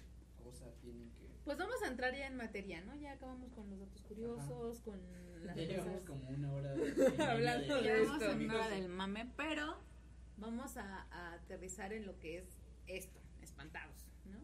cosa 0.43 0.67
tienen 0.81 1.11
que...? 1.13 1.25
Pues 1.45 1.59
vamos 1.59 1.77
a 1.83 1.89
entrar 1.89 2.15
ya 2.15 2.27
en 2.27 2.37
materia, 2.37 2.81
¿no? 2.81 2.95
Ya 2.97 3.13
acabamos 3.13 3.53
con 3.53 3.69
los 3.69 3.79
datos 3.79 4.03
curiosos, 4.03 4.81
con 4.81 4.99
las 5.45 5.55
Ya 5.57 5.63
llevamos 5.65 5.93
cosas. 6.01 6.09
como 6.09 6.29
una 6.31 6.53
hora 6.55 6.75
de- 6.75 7.23
Hablando 7.23 7.83
de 7.83 8.03
esto, 8.03 8.15
en 8.15 8.23
hora 8.23 8.33
amigos. 8.33 8.71
del 8.71 8.89
mame, 8.89 9.31
pero 9.37 9.77
vamos 10.39 10.77
a, 10.79 11.03
a 11.11 11.35
aterrizar 11.35 11.93
en 11.93 12.07
lo 12.07 12.19
que 12.19 12.39
es 12.39 12.47
esto, 12.87 13.21
espantados, 13.43 14.07
¿no? 14.25 14.39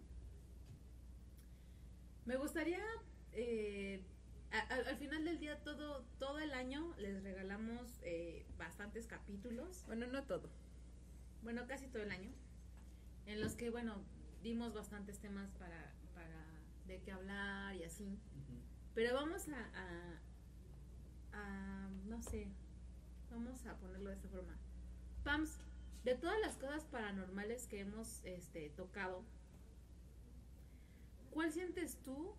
Me 2.27 2.37
gustaría, 2.37 2.85
eh, 3.33 4.03
a- 4.53 4.59
a- 4.75 4.89
al 4.91 4.97
final 4.97 5.25
del 5.25 5.39
día, 5.39 5.63
todo, 5.63 6.05
todo 6.19 6.39
el 6.39 6.53
año 6.53 6.95
les 6.99 7.23
regalamos 7.23 8.01
eh, 8.03 8.47
bastantes 8.59 9.07
capítulos, 9.07 9.85
Bueno, 9.87 10.07
no 10.07 10.25
todo. 10.25 10.51
bueno, 11.43 11.67
casi 11.67 11.87
todo 11.89 12.03
el 12.03 12.11
año, 12.11 12.33
en 13.27 13.41
los 13.41 13.55
que, 13.55 13.71
bueno, 13.71 14.03
dimos 14.43 14.75
bastantes 14.75 15.19
temas 15.21 15.51
para, 15.53 15.95
para 16.15 16.45
de 16.87 17.01
qué 17.03 17.13
hablar 17.13 17.77
y 17.77 17.85
así. 17.85 18.19
Pero 18.95 19.15
vamos 19.15 19.49
a, 19.49 19.71
a, 19.75 20.21
a, 21.33 21.89
no 22.07 22.21
sé, 22.23 22.49
vamos 23.31 23.65
a 23.67 23.77
ponerlo 23.77 24.11
de 24.11 24.17
esta 24.17 24.29
forma. 24.29 24.57
Pams, 25.23 25.61
de 26.05 26.15
todas 26.17 26.39
las 26.41 26.57
cosas 26.57 26.85
paranormales 26.87 27.67
que 27.69 27.81
hemos 27.81 28.25
este, 28.25 28.71
tocado, 28.71 29.23
¿cuál 31.31 31.53
sientes 31.53 31.97
tú 32.03 32.35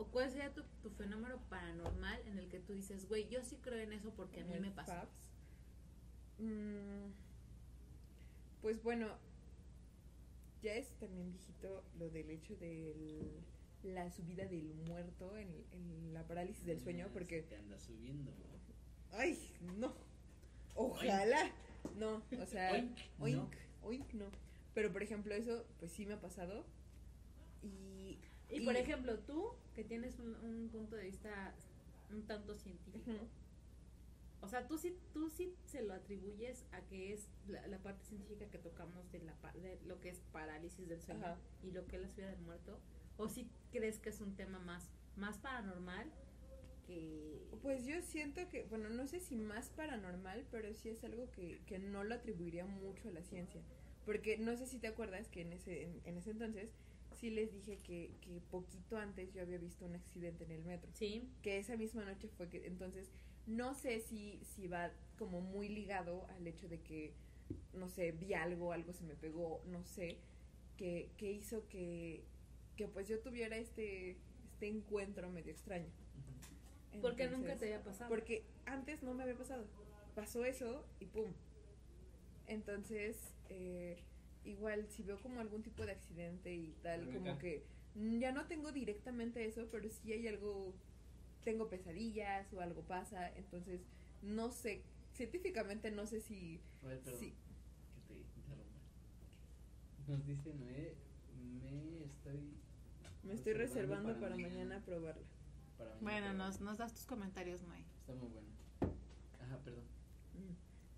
o 0.00 0.06
cuál 0.06 0.30
sería 0.30 0.52
tu, 0.54 0.62
tu 0.82 0.88
fenómeno 0.90 1.38
paranormal 1.50 2.20
en 2.26 2.38
el 2.38 2.48
que 2.48 2.58
tú 2.58 2.72
dices, 2.72 3.06
güey, 3.06 3.28
yo 3.28 3.42
sí 3.44 3.56
creo 3.60 3.78
en 3.80 3.92
eso 3.92 4.10
porque 4.16 4.40
a 4.40 4.44
mí 4.46 4.58
me 4.58 4.70
pasó? 4.70 4.94
Mm, 6.38 7.12
pues 8.62 8.82
bueno, 8.82 9.08
ya 10.62 10.72
es 10.74 10.88
también 10.98 11.30
viejito 11.32 11.84
lo 11.98 12.08
del 12.08 12.30
hecho 12.30 12.56
de 12.56 13.30
la 13.82 14.10
subida 14.10 14.46
del 14.46 14.74
muerto 14.86 15.36
en, 15.36 15.48
en 15.72 16.14
la 16.14 16.26
parálisis 16.26 16.64
del 16.64 16.80
sueño, 16.80 17.06
Ah, 17.08 17.12
porque, 17.12 17.42
se 17.42 17.48
Te 17.48 17.56
anda 17.56 17.78
subiendo. 17.78 18.30
ay, 19.12 19.52
no, 19.78 19.94
ojalá, 20.74 21.52
no, 21.96 22.22
o 22.40 22.46
sea, 22.46 22.72
Oink, 22.72 22.96
oink, 23.18 23.36
no. 23.36 23.50
oink, 23.82 24.14
no. 24.14 24.26
Pero 24.72 24.92
por 24.92 25.02
ejemplo, 25.02 25.34
eso, 25.34 25.66
pues 25.78 25.92
sí 25.92 26.06
me 26.06 26.14
ha 26.14 26.20
pasado. 26.20 26.64
Y, 27.62 27.99
Y 28.50 28.60
por 28.60 28.76
ejemplo, 28.76 29.18
tú, 29.20 29.52
que 29.74 29.84
tienes 29.84 30.18
un, 30.18 30.34
un 30.36 30.68
punto 30.70 30.96
de 30.96 31.04
vista 31.04 31.54
un 32.10 32.22
tanto 32.26 32.54
científico. 32.56 33.28
O 34.42 34.48
sea, 34.48 34.66
tú 34.66 34.78
sí, 34.78 34.96
tú 35.12 35.28
sí 35.28 35.54
se 35.66 35.82
lo 35.82 35.92
atribuyes 35.92 36.64
a 36.72 36.80
que 36.86 37.12
es 37.12 37.28
la, 37.46 37.66
la 37.66 37.78
parte 37.78 38.04
científica 38.04 38.46
que 38.46 38.58
tocamos 38.58 39.10
de, 39.12 39.20
la, 39.20 39.34
de 39.54 39.78
lo 39.86 40.00
que 40.00 40.08
es 40.08 40.20
parálisis 40.32 40.88
del 40.88 41.00
sueño 41.02 41.36
y 41.62 41.72
lo 41.72 41.86
que 41.86 41.96
es 41.96 42.02
la 42.02 42.08
subida 42.08 42.30
del 42.30 42.40
muerto. 42.40 42.78
¿O 43.18 43.28
sí 43.28 43.50
crees 43.70 43.98
que 43.98 44.08
es 44.08 44.20
un 44.20 44.34
tema 44.36 44.58
más, 44.58 44.90
más 45.16 45.38
paranormal 45.38 46.10
que... 46.86 47.46
Pues 47.60 47.84
yo 47.84 48.00
siento 48.00 48.48
que, 48.48 48.64
bueno, 48.64 48.88
no 48.88 49.06
sé 49.06 49.20
si 49.20 49.36
más 49.36 49.68
paranormal, 49.70 50.46
pero 50.50 50.72
sí 50.72 50.88
es 50.88 51.04
algo 51.04 51.30
que, 51.32 51.60
que 51.66 51.78
no 51.78 52.02
lo 52.02 52.14
atribuiría 52.14 52.64
mucho 52.64 53.08
a 53.08 53.12
la 53.12 53.22
ciencia. 53.22 53.60
Porque 54.06 54.38
no 54.38 54.56
sé 54.56 54.66
si 54.66 54.78
te 54.78 54.86
acuerdas 54.86 55.28
que 55.28 55.42
en 55.42 55.52
ese, 55.52 55.82
en, 55.82 56.00
en 56.06 56.16
ese 56.16 56.30
entonces 56.30 56.70
sí 57.20 57.30
les 57.30 57.52
dije 57.52 57.78
que, 57.82 58.12
que 58.20 58.40
poquito 58.50 58.96
antes 58.96 59.32
yo 59.32 59.42
había 59.42 59.58
visto 59.58 59.84
un 59.84 59.94
accidente 59.94 60.44
en 60.44 60.52
el 60.52 60.64
metro. 60.64 60.90
Sí, 60.94 61.28
Que 61.42 61.58
esa 61.58 61.76
misma 61.76 62.04
noche 62.04 62.28
fue 62.28 62.48
que, 62.48 62.66
entonces, 62.66 63.10
no 63.46 63.74
sé 63.74 64.00
si, 64.00 64.40
si 64.44 64.66
va 64.66 64.90
como 65.18 65.40
muy 65.40 65.68
ligado 65.68 66.26
al 66.30 66.46
hecho 66.46 66.68
de 66.68 66.80
que 66.80 67.14
no 67.72 67.88
sé, 67.88 68.12
vi 68.12 68.34
algo, 68.34 68.72
algo 68.72 68.92
se 68.92 69.04
me 69.04 69.14
pegó, 69.14 69.62
no 69.66 69.84
sé, 69.84 70.18
que, 70.76 71.10
que 71.16 71.32
hizo 71.32 71.66
que, 71.68 72.24
que 72.76 72.88
pues 72.88 73.08
yo 73.08 73.20
tuviera 73.20 73.56
este, 73.56 74.16
este 74.52 74.68
encuentro 74.68 75.30
medio 75.30 75.52
extraño. 75.52 75.88
Porque 77.00 77.24
nunca 77.24 77.52
Entonces, 77.52 77.58
te 77.58 77.64
había 77.66 77.84
pasado. 77.84 78.10
Porque 78.10 78.44
antes 78.66 79.02
no 79.02 79.14
me 79.14 79.22
había 79.22 79.36
pasado. 79.36 79.64
Pasó 80.14 80.44
eso 80.44 80.84
y 80.98 81.06
pum. 81.06 81.32
Entonces, 82.46 83.34
eh, 83.48 84.02
igual 84.44 84.86
si 84.88 85.02
veo 85.02 85.20
como 85.20 85.40
algún 85.40 85.62
tipo 85.62 85.84
de 85.84 85.92
accidente 85.92 86.54
y 86.54 86.74
tal, 86.82 87.12
como 87.12 87.38
que 87.38 87.64
ya 88.18 88.32
no 88.32 88.46
tengo 88.46 88.72
directamente 88.72 89.44
eso, 89.44 89.66
pero 89.70 89.88
sí 89.90 90.12
hay 90.12 90.28
algo, 90.28 90.74
tengo 91.44 91.68
pesadillas 91.68 92.52
o 92.52 92.60
algo 92.60 92.82
pasa, 92.82 93.30
entonces 93.36 93.80
no 94.22 94.50
sé, 94.50 94.82
científicamente 95.14 95.90
no 95.90 96.06
sé 96.06 96.20
si... 96.20 96.60
A 96.82 96.88
ver, 96.88 97.00
perdón. 97.00 97.20
Sí. 97.20 97.34
Que 98.08 98.14
te 98.14 98.20
interrumpa. 98.36 98.78
Nos 100.08 100.26
dice 100.26 100.54
Noé, 100.54 100.94
me 101.60 102.04
estoy. 102.04 102.54
Me 103.22 103.34
estoy 103.34 103.52
reservando 103.54 104.08
para 104.14 104.20
para, 104.20 104.36
mañana. 104.36 104.82
probarla. 104.84 105.26
Para 105.76 105.90
mañana 105.96 106.02
Bueno, 106.02 106.32
nos, 106.34 106.60
nos 106.60 106.78
das 106.78 106.94
tus 106.94 107.04
comentarios, 107.06 107.62
Noé. 107.62 107.84
Está 108.00 108.14
muy 108.14 108.28
bueno. 108.28 108.48
Ajá, 109.40 109.58
perdón. 109.64 109.84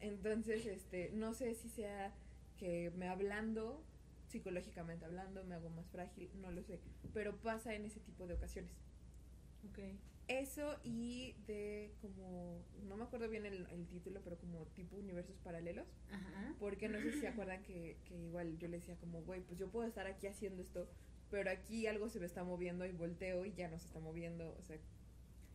Entonces, 0.01 0.67
este, 0.67 1.11
no 1.13 1.33
sé 1.33 1.55
si 1.55 1.69
sea 1.69 2.13
que 2.59 2.91
me 2.97 3.09
hablando, 3.09 3.83
psicológicamente 4.29 5.05
hablando, 5.05 5.45
me 5.45 5.55
hago 5.55 5.71
más 5.71 5.87
frágil, 5.91 6.31
no 6.41 6.51
lo 6.51 6.63
sé, 6.63 6.81
pero 7.13 7.37
pasa 7.37 7.75
en 7.75 7.85
ese 7.85 8.01
tipo 8.01 8.27
de 8.27 8.35
ocasiones. 8.35 8.71
Ok. 9.71 9.79
Eso 10.29 10.79
y 10.85 11.35
de 11.47 11.93
como, 12.01 12.65
no 12.89 12.97
me 12.97 13.05
acuerdo 13.05 13.29
bien 13.29 13.45
el, 13.45 13.67
el 13.67 13.87
título, 13.89 14.21
pero 14.23 14.39
como 14.39 14.65
tipo 14.69 14.97
universos 14.97 15.37
paralelos, 15.39 15.87
Ajá. 16.11 16.55
porque 16.61 16.89
no 16.89 16.99
sé 17.01 17.13
si 17.13 17.21
se 17.21 17.29
acuerdan 17.29 17.63
que, 17.65 17.99
que 18.05 18.17
igual 18.17 18.57
yo 18.59 18.69
le 18.69 18.79
decía 18.79 18.97
como, 18.97 19.23
güey, 19.23 19.43
pues 19.43 19.59
yo 19.59 19.69
puedo 19.69 19.87
estar 19.87 20.07
aquí 20.07 20.29
haciendo 20.29 20.63
esto, 20.63 20.89
pero 21.31 21.51
aquí 21.51 21.87
algo 21.89 22.09
se 22.09 22.21
me 22.21 22.27
está 22.27 22.45
moviendo 22.45 22.87
y 22.87 22.93
volteo 22.93 23.45
y 23.45 23.53
ya 23.55 23.69
no 23.69 23.79
se 23.79 23.87
está 23.87 23.99
moviendo, 24.01 24.57
o 24.59 24.63
sea, 24.63 24.79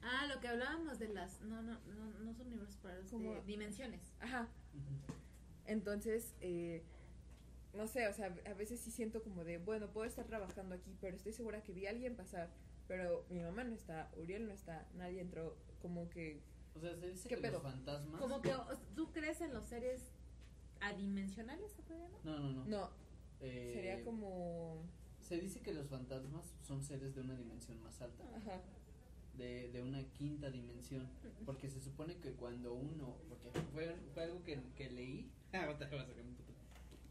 Ah, 0.03 0.28
lo 0.34 0.40
que 0.40 0.48
hablábamos 0.48 0.99
de 0.99 1.07
las. 1.10 1.41
No, 1.41 1.61
no, 1.64 1.80
no, 1.86 2.19
no 2.19 2.34
son 2.36 2.48
universos 2.48 2.78
paralelos, 2.78 3.10
Como- 3.10 3.34
de 3.34 3.41
dimensiones. 3.41 4.14
ajá. 4.19 4.48
Entonces, 5.68 6.34
eh, 6.41 6.84
no 7.73 7.88
sé, 7.88 8.07
o 8.07 8.14
sea, 8.14 8.34
a 8.45 8.53
veces 8.53 8.80
sí 8.80 8.89
siento 8.91 9.22
como 9.22 9.44
de, 9.44 9.57
bueno, 9.60 9.91
puedo 9.91 10.07
estar 10.07 10.26
trabajando 10.26 10.76
aquí, 10.76 10.95
pero 10.99 11.15
estoy 11.15 11.34
segura 11.34 11.61
que 11.64 11.73
vi 11.73 11.85
a 11.85 11.91
alguien 11.91 12.15
pasar, 12.15 12.49
pero 12.88 13.26
mi 13.30 13.39
mamá 13.41 13.64
no 13.64 13.76
está, 13.76 14.10
Uriel 14.18 14.48
no 14.48 14.53
está, 14.53 14.88
nadie 14.95 15.22
entró, 15.22 15.56
como 15.81 16.10
que, 16.10 16.41
O 16.76 16.80
sea, 16.80 16.95
se 16.95 17.10
dice 17.11 17.27
¿Qué 17.30 17.35
que 17.35 17.41
pedo? 17.41 17.53
los 17.53 17.64
fantasmas. 17.64 18.19
Como 18.19 18.41
que 18.41 18.53
tú 18.95 19.11
crees 19.11 19.41
en 19.41 19.53
los 19.53 19.65
seres 19.65 20.02
adimensionales, 20.80 21.72
¿se 21.73 21.81
puede 21.84 21.99
llamar? 22.02 22.19
No, 22.23 22.39
no, 22.39 22.49
no. 22.52 22.65
no, 22.65 22.89
Eh, 23.41 23.72
sería 23.73 24.03
como, 24.03 24.84
Se 25.19 25.38
dice 25.39 25.60
que 25.61 25.73
los 25.73 25.88
fantasmas 25.89 26.53
son 26.61 26.81
seres 26.84 27.14
de 27.14 27.22
una 27.22 27.35
dimensión 27.35 27.81
más 27.84 28.02
alta, 28.02 28.23
ajá, 28.35 28.61
de, 29.38 29.69
de 29.72 29.84
una 29.84 30.03
quinta 30.14 30.49
dimensión. 30.49 31.07
Porque 31.45 31.69
se 31.69 31.80
supone 31.81 32.18
que 32.18 32.31
cuando 32.34 32.73
uno. 32.73 33.18
Porque 33.30 33.52
fue, 33.73 33.95
fue 34.14 34.23
algo 34.23 34.44
que, 34.44 34.60
que 34.76 34.89
leí. 34.89 35.30
Ah, 35.53 35.64
ahorita 35.64 35.88
voy 35.90 35.99
a 35.99 36.06
sacar 36.06 36.24
un 36.24 36.34
puto. 36.36 36.53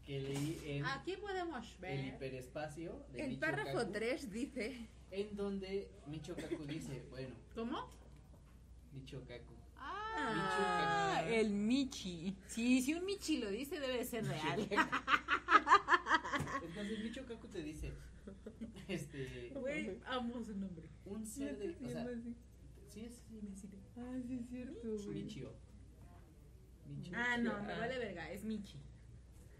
Que 0.05 0.19
leí 0.21 0.61
en 0.65 0.85
Aquí 0.85 1.17
podemos 1.17 1.73
el 1.75 1.79
ver. 1.81 2.05
hiperespacio 2.05 3.05
de 3.11 3.19
el 3.21 3.27
Michio 3.29 3.39
párrafo 3.41 3.77
Kaku, 3.79 3.91
3 3.91 4.31
dice, 4.31 4.87
En 5.11 5.35
donde 5.35 5.89
Michio 6.07 6.35
Kaku 6.35 6.65
dice: 6.65 7.03
Bueno, 7.09 7.35
¿Cómo? 7.55 7.89
Michio 8.93 9.23
Kaku. 9.25 9.53
Ah, 9.79 11.21
Michi. 11.23 11.35
el 11.35 11.49
Michi. 11.51 12.35
Sí, 12.47 12.81
si 12.81 12.93
un 12.93 13.05
Michi 13.05 13.37
lo 13.37 13.49
dice, 13.51 13.79
debe 13.79 13.97
de 13.97 14.05
ser 14.05 14.25
real. 14.25 14.67
Entonces 16.63 16.99
Michio 17.03 17.25
Kaku 17.25 17.47
te 17.47 17.63
dice: 17.63 17.93
Este. 18.87 19.51
Güey, 19.55 19.99
amo 20.05 20.43
su 20.43 20.55
nombre. 20.55 20.89
Un 21.05 21.25
ser 21.25 21.57
de. 21.57 21.69
O 21.85 21.89
sea, 21.89 22.05
sí, 22.89 23.01
es 23.05 23.23
Ah, 23.97 24.13
sí 24.25 24.35
es 24.35 24.47
cierto, 24.49 24.89
güey. 25.05 25.23
Michio. 25.23 25.51
Michio. 26.87 27.13
Ah, 27.15 27.37
no, 27.37 27.61
me 27.63 27.73
Ah. 27.73 27.79
vale 27.79 27.97
verga, 27.99 28.31
es 28.31 28.43
Michi. 28.43 28.79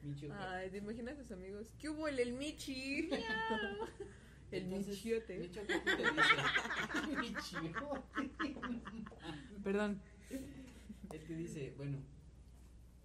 Michio 0.03 0.29
Kaku. 0.29 0.41
Ay, 0.43 0.69
¿te 0.69 0.77
imaginas 0.77 1.17
a 1.17 1.21
sus 1.23 1.31
amigos? 1.31 1.73
¿Qué 1.79 1.89
hubo 1.89 2.07
el, 2.07 2.19
el 2.19 2.33
Michi? 2.33 3.09
el 4.51 4.63
Entonces, 4.63 4.95
Michiote. 4.95 5.39
Michio 5.39 5.61
Kaku 5.67 5.85
te 5.85 6.03
dice: 6.11 6.35
Michio. 7.21 8.03
Perdón. 9.63 9.99
Él 10.29 11.23
te 11.25 11.35
dice: 11.35 11.73
Bueno, 11.77 11.97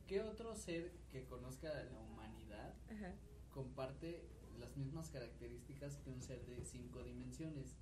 ¿qué 0.07 0.21
otro 0.21 0.55
ser 0.55 0.93
que 1.11 1.25
conozca 1.25 1.69
la 1.85 2.01
humanidad 2.01 2.75
Ajá, 2.91 3.15
comparte 3.51 4.29
las 4.59 4.77
mismas 4.77 5.09
características 5.11 5.97
que 5.97 6.11
un 6.11 6.23
ser 6.23 6.45
de 6.47 6.65
cinco 6.65 7.03
dimensiones? 7.03 7.77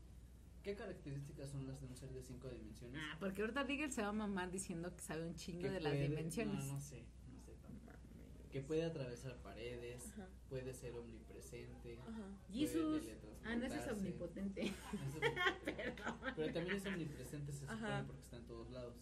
¿Qué 0.63 0.75
características 0.77 1.49
son 1.51 1.67
las 1.67 1.81
de 1.81 1.87
un 1.87 1.97
ser 1.97 2.11
de 2.11 2.23
cinco 2.23 2.49
dimensiones? 2.51 3.01
Ah, 3.03 3.17
porque 3.19 3.41
ahorita 3.41 3.63
Rigel 3.65 3.93
se 3.93 4.03
va 4.03 4.09
a 4.09 4.13
mamar 4.13 4.51
diciendo 4.51 4.95
que 4.95 5.03
sabe 5.03 5.27
un 5.27 5.35
chingo 5.35 5.63
de 5.71 5.81
las 5.81 5.93
puede- 5.93 6.09
dimensiones. 6.09 6.67
No, 6.67 6.75
no 6.75 6.81
sé, 6.81 7.05
no 7.33 7.41
sé 7.41 7.55
tanto. 7.63 7.93
Que 8.51 8.61
puede 8.61 8.85
atravesar 8.85 9.37
paredes, 9.43 10.11
Ajá. 10.13 10.29
puede 10.49 10.75
ser 10.75 10.95
omnipresente. 10.95 11.99
ajá. 12.01 12.37
Jesús. 12.53 13.03
Ah, 13.45 13.57
no, 13.57 13.65
ese 13.65 13.77
es 13.79 13.85
teletransportarse. 13.87 13.91
omnipotente. 13.93 14.63
Ese 14.67 14.75
es 14.77 15.15
omnipotente. 15.15 15.63
Perdón. 15.65 16.17
Pero 16.37 16.53
también 16.53 16.77
es 16.77 16.87
omnipresente, 16.87 17.53
se 17.53 17.61
supone, 17.61 17.79
Ajá. 17.87 18.05
porque 18.07 18.23
está 18.23 18.37
en 18.37 18.47
todos 18.47 18.71
lados. 18.71 18.97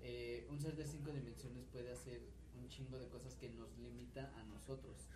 Eh, 0.00 0.46
un 0.50 0.58
ser 0.60 0.74
de 0.74 0.84
cinco 0.84 1.12
dimensiones 1.12 1.64
puede 1.66 1.92
hacer 1.92 2.20
un 2.58 2.66
chingo 2.68 2.98
de 2.98 3.06
cosas 3.08 3.36
que 3.36 3.48
nos 3.50 3.78
limita 3.78 4.32
a 4.36 4.42
nosotros. 4.44 5.06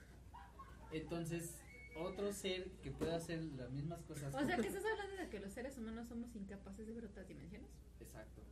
Entonces, 0.93 1.57
otro 1.97 2.33
ser 2.33 2.71
que 2.83 2.91
pueda 2.91 3.17
hacer 3.17 3.43
las 3.57 3.71
mismas 3.71 4.03
cosas. 4.03 4.35
O 4.35 4.45
sea, 4.45 4.57
que 4.57 4.69
estás 4.69 4.85
hablando 4.85 5.17
de 5.17 5.29
que 5.29 5.41
los 5.41 5.53
seres 5.53 5.77
humanos 5.79 6.09
somos 6.09 6.35
incapaces 6.37 6.87
de 6.87 6.93
ver 6.93 7.05
otras 7.07 7.27
dimensiones. 7.29 7.71
Exacto. 8.01 8.43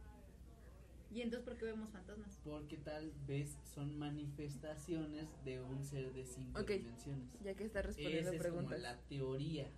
¿Y 1.10 1.20
entonces 1.22 1.44
por 1.44 1.56
qué 1.56 1.66
vemos 1.66 1.90
fantasmas? 1.90 2.40
Porque 2.42 2.76
tal 2.76 3.12
vez 3.26 3.56
son 3.72 3.96
manifestaciones 3.98 5.28
de 5.44 5.60
un 5.60 5.84
ser 5.84 6.12
de 6.12 6.24
cinco 6.24 6.60
Ok. 6.60 6.70
dimensiones. 6.70 7.28
Ya 7.44 7.54
que 7.54 7.64
está 7.64 7.82
respondiendo 7.82 8.20
Esa 8.30 8.34
es 8.34 8.40
preguntas. 8.42 8.72
como 8.72 8.82
la 8.82 8.98
teoría. 9.08 9.68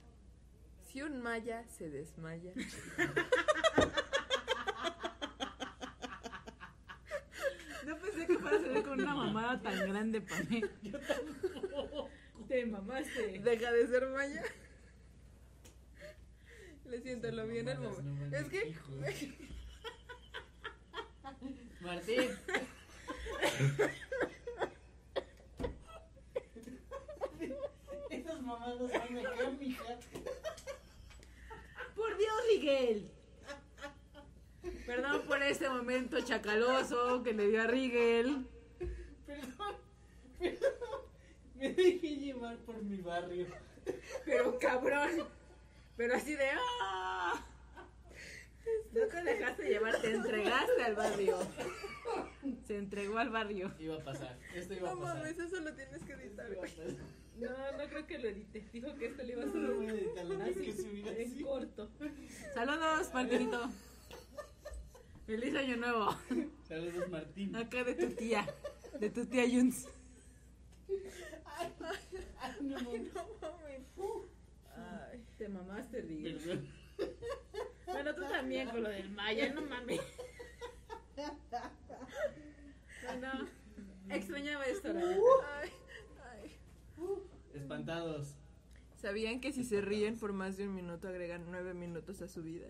Si 0.85 1.03
un 1.03 1.21
maya 1.21 1.67
se 1.69 1.91
desmaya, 1.91 2.53
No 7.87 7.97
pensé 7.99 8.27
que 8.27 8.39
fuera 8.39 8.57
a 8.57 8.61
salir 8.61 8.83
con 8.83 9.01
una 9.01 9.15
mamada 9.15 9.61
tan 9.63 9.79
grande 9.89 10.21
para 10.21 10.43
mí. 10.45 10.61
Te 12.49 12.65
mamaste. 12.67 13.41
deja 13.41 13.73
de 13.73 13.87
ser 13.89 14.07
maya. 14.09 14.43
Le 16.85 17.01
siento, 17.01 17.31
lo 17.33 17.47
vi 17.47 17.59
en 17.59 17.69
el 17.69 17.79
momento. 17.79 18.03
no 18.05 18.37
es 18.37 18.49
que. 18.49 18.75
Martín. 21.81 22.31
Esas 28.11 28.43
mamadas 28.43 28.93
van 28.93 29.19
acá, 29.19 29.51
mija. 29.59 29.85
Por 31.97 32.17
Dios, 32.17 32.37
Miguel. 32.55 33.11
Perdón 34.87 35.23
por 35.27 35.43
este 35.43 35.69
momento 35.69 36.21
chacaloso 36.21 37.23
que 37.25 37.33
le 37.33 37.49
dio 37.49 37.63
a 37.63 37.67
Rigel. 37.67 38.47
Perdón, 39.27 39.77
perdón. 40.39 41.06
Me 41.59 41.73
dejé 41.73 42.17
llevar 42.17 42.57
por 42.59 42.83
mi 42.83 42.99
barrio. 43.01 43.47
Pero 44.25 44.59
cabrón. 44.59 45.11
Pero 45.97 46.15
así 46.15 46.35
de. 46.35 46.49
¡ah! 46.53 47.45
No 48.93 49.07
te 49.07 49.23
dejaste 49.23 49.69
llevar, 49.69 50.01
te 50.01 50.13
entregaste 50.15 50.83
al 50.83 50.95
barrio. 50.97 51.39
Se 52.67 52.77
entregó 52.79 53.19
al 53.19 53.31
barrio. 53.31 53.73
Iba 53.79 53.97
a 53.97 54.05
pasar. 54.05 54.39
Esto 54.55 54.75
iba 54.75 54.93
no 54.93 54.97
a 54.97 55.01
pasar. 55.01 55.17
mames, 55.19 55.39
eso 55.39 55.61
lo 55.61 55.73
tienes 55.75 56.03
que 56.03 56.13
editar, 56.15 56.47
iba 56.51 56.57
a 56.65 56.67
güey. 56.67 56.77
pasar. 56.77 56.87
No, 57.37 57.51
no 57.79 57.89
creo 57.89 58.07
que 58.07 58.19
lo 58.19 58.29
edite. 58.29 58.69
Dijo 58.73 58.95
que 58.97 59.07
esto 59.07 59.23
le 59.23 59.33
iba 59.35 59.43
a 59.43 59.47
No 59.47 59.55
lo 59.55 59.75
voy 59.77 59.87
a 59.89 59.93
editar, 59.93 60.25
lo 60.25 60.39
tengo 60.39 60.61
que 60.61 60.73
subir 60.73 61.07
en 61.09 61.31
así. 61.31 61.43
corto. 61.45 61.91
Saludos, 62.55 63.15
Martinito. 63.15 63.71
Feliz 65.27 65.55
año 65.55 65.77
nuevo. 65.77 66.17
Saludos, 66.67 67.09
Martín. 67.09 67.55
Acá 67.57 67.85
de 67.85 67.95
tu 67.95 68.09
tía. 68.15 68.47
De 68.99 69.11
tu 69.11 69.27
tía 69.27 69.45
Yuns. 69.47 69.87
Ay, 71.59 71.73
no 72.61 72.75
mames. 72.81 73.15
No 73.15 73.25
mames. 73.41 73.83
Ay. 74.77 75.25
Te 75.39 75.49
mamaste. 75.49 76.03
Perdón. 76.03 76.69
Bueno, 77.87 78.15
tú 78.15 78.23
también 78.23 78.69
con 78.69 78.83
lo 78.83 78.89
del 78.89 79.11
Maya, 79.11 79.53
no 79.55 79.63
mames. 79.63 80.01
Bueno, 83.05 83.49
extrañaba 84.11 84.65
esto, 84.65 84.93
neta. 84.93 85.09
Ay, 85.61 85.71
ay. 86.33 86.57
Espantados. 87.55 88.35
¿Sabían 88.97 89.41
que 89.41 89.53
si 89.53 89.65
se 89.65 89.81
ríen 89.81 90.19
por 90.19 90.33
más 90.33 90.57
de 90.57 90.67
un 90.69 90.75
minuto 90.75 91.09
agregan 91.09 91.47
nueve 91.51 91.75
minutos 91.75 92.23
a 92.23 92.29
su 92.29 92.43
vida? 92.43 92.67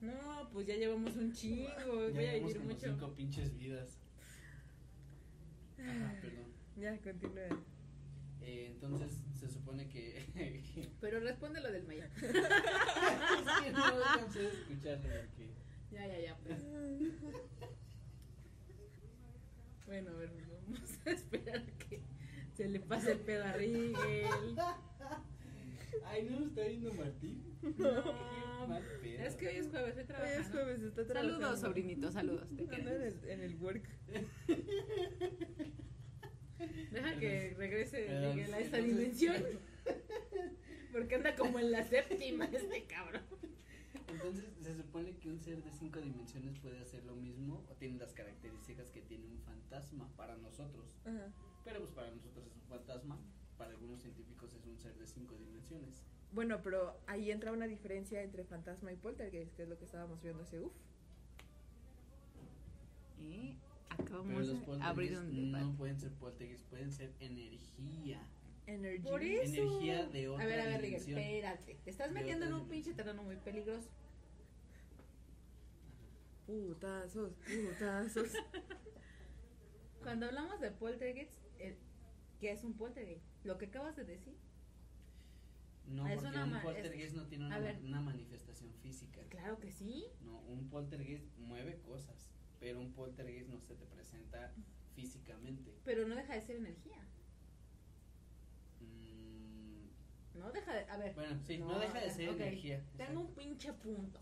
No, 0.00 0.48
pues 0.52 0.66
ya 0.66 0.76
llevamos 0.76 1.16
un 1.16 1.32
chingo. 1.32 1.68
Voy 1.86 2.12
Ya 2.12 2.20
a 2.20 2.22
llevamos 2.22 2.40
vivir 2.52 2.56
como 2.58 2.68
mucho. 2.74 2.86
cinco 2.86 3.14
pinches 3.14 3.56
vidas. 3.56 3.98
Ajá, 5.78 6.14
perdón. 6.20 6.52
Ya, 6.76 6.98
continúa. 6.98 7.48
Eh, 8.46 8.66
entonces 8.72 9.20
se 9.38 9.48
supone 9.48 9.88
que. 9.88 10.18
es 10.18 10.88
Pero 11.00 11.20
responde 11.20 11.60
lo 11.60 11.72
del 11.72 11.84
Maya. 11.86 12.10
que 12.14 13.70
no 13.72 13.84
alcancé 13.84 14.40
a 14.40 14.48
escucharlo 14.50 15.08
porque. 15.08 15.50
Ya, 15.90 16.06
ya, 16.06 16.18
ya. 16.20 16.36
pues. 16.38 16.62
Bueno, 19.86 20.10
a 20.10 20.14
ver, 20.14 20.30
vamos 20.66 20.98
a 21.06 21.10
esperar 21.10 21.58
a 21.58 21.78
que 21.78 22.00
se 22.54 22.68
le 22.68 22.80
pase 22.80 23.12
el 23.12 23.20
pedo 23.20 23.44
a 23.44 23.52
Rigel. 23.52 23.94
Ay, 26.06 26.22
no 26.28 26.40
lo 26.40 26.46
está 26.46 26.62
viendo 26.66 26.92
Martín. 26.94 27.44
No, 27.78 28.66
Mal 28.66 28.82
pedo. 29.00 29.22
es 29.22 29.36
que 29.36 29.48
hoy 29.48 29.56
es 29.56 29.68
jueves, 29.68 29.96
estoy 29.96 30.02
Hoy 30.02 30.06
trabajando. 30.06 30.40
es 30.40 30.50
jueves, 30.50 30.82
está 30.82 31.06
trabajando. 31.06 31.34
Saludos, 31.40 31.60
sobrinito, 31.60 32.10
saludos. 32.12 32.48
Te 32.56 32.62
en 32.64 32.88
el, 32.88 33.24
en 33.30 33.40
el 33.40 33.54
work. 33.56 33.88
Deja 36.94 37.18
que 37.18 37.54
regrese 37.58 38.04
Perdón. 38.06 38.36
Miguel 38.36 38.54
a 38.54 38.58
esta 38.60 38.76
dimensión. 38.78 39.42
Porque 40.92 41.16
anda 41.16 41.34
como 41.34 41.58
en 41.58 41.72
la 41.72 41.82
séptima 41.82 42.44
este 42.44 42.84
cabrón. 42.84 43.22
Entonces 44.06 44.44
se 44.62 44.76
supone 44.76 45.16
que 45.18 45.28
un 45.28 45.40
ser 45.40 45.60
de 45.64 45.72
cinco 45.72 46.00
dimensiones 46.00 46.56
puede 46.60 46.78
hacer 46.80 47.04
lo 47.04 47.16
mismo 47.16 47.66
o 47.68 47.74
tiene 47.74 47.98
las 47.98 48.12
características 48.12 48.90
que 48.90 49.02
tiene 49.02 49.26
un 49.26 49.40
fantasma 49.40 50.08
para 50.16 50.36
nosotros. 50.36 50.86
Ajá. 51.04 51.32
Pero 51.64 51.80
pues 51.80 51.90
para 51.90 52.12
nosotros 52.12 52.46
es 52.46 52.54
un 52.54 52.68
fantasma, 52.68 53.18
para 53.58 53.72
algunos 53.72 54.00
científicos 54.00 54.54
es 54.54 54.64
un 54.64 54.78
ser 54.78 54.94
de 54.94 55.06
cinco 55.08 55.34
dimensiones. 55.34 56.04
Bueno, 56.30 56.62
pero 56.62 57.00
ahí 57.08 57.32
entra 57.32 57.50
una 57.50 57.66
diferencia 57.66 58.22
entre 58.22 58.44
fantasma 58.44 58.92
y 58.92 58.96
poltergeist, 58.96 59.54
que 59.56 59.64
es 59.64 59.68
lo 59.68 59.78
que 59.78 59.84
estábamos 59.84 60.22
viendo 60.22 60.44
hace 60.44 60.60
uff. 60.60 60.72
Y 63.18 63.58
acabamos 63.94 64.46
de 64.46 64.52
abrir 64.82 65.12
poltergeist 65.14 65.22
un 65.22 65.34
debate. 65.34 65.64
no 65.64 65.76
pueden 65.76 65.98
ser 66.00 66.12
poltergeist, 66.12 66.64
pueden 66.64 66.92
ser 66.92 67.12
energía. 67.20 68.20
Energy. 68.66 69.02
Por 69.02 69.22
eso. 69.22 69.62
Energía 69.62 70.06
de 70.06 70.28
otra 70.28 70.44
A 70.44 70.46
ver, 70.46 70.60
a 70.60 70.64
ver, 70.78 70.84
espérate. 70.84 71.74
Te 71.84 71.90
estás 71.90 72.08
De 72.08 72.14
metiendo 72.14 72.46
en 72.46 72.52
un 72.54 72.60
dimensión. 72.64 72.70
pinche 72.84 72.94
terreno 72.94 73.22
muy 73.22 73.36
peligroso. 73.36 73.90
Putazos, 76.46 77.32
putazos. 77.38 78.28
Cuando 80.02 80.26
hablamos 80.26 80.60
de 80.60 80.70
poltergeist, 80.70 81.32
el- 81.58 81.78
¿qué 82.38 82.52
es 82.52 82.64
un 82.64 82.74
poltergeist? 82.74 83.24
Lo 83.44 83.56
que 83.56 83.66
acabas 83.66 83.96
de 83.96 84.04
decir. 84.04 84.34
No, 85.86 86.06
Es 86.06 86.20
porque 86.22 86.38
un 86.38 86.60
poltergeist 86.62 87.16
no 87.16 87.26
tiene 87.26 87.46
una, 87.46 87.58
ver. 87.58 87.78
una 87.82 88.00
manifestación 88.00 88.72
física. 88.82 89.20
Claro 89.28 89.58
que 89.58 89.70
sí. 89.72 90.06
No, 90.22 90.38
un 90.40 90.68
poltergeist 90.68 91.26
mueve 91.38 91.80
cosas, 91.80 92.30
pero 92.64 92.80
un 92.80 92.94
poltergeist 92.94 93.50
no 93.50 93.60
se 93.60 93.74
te 93.74 93.84
presenta 93.84 94.50
físicamente. 94.94 95.70
Pero 95.84 96.08
no 96.08 96.14
deja 96.16 96.32
de 96.32 96.40
ser 96.40 96.56
energía. 96.56 96.96
Mm, 98.80 100.38
No 100.38 100.50
deja 100.50 100.72
de. 100.72 100.84
A 100.90 100.96
ver. 100.96 101.14
bueno, 101.14 101.38
sí, 101.46 101.58
no, 101.58 101.78
deja 101.78 102.00
de 102.00 102.10
ser 102.10 102.30
energía. 102.30 102.82
Tengo 102.96 103.20
un 103.20 103.34
pinche 103.34 103.70
punto. 103.74 104.18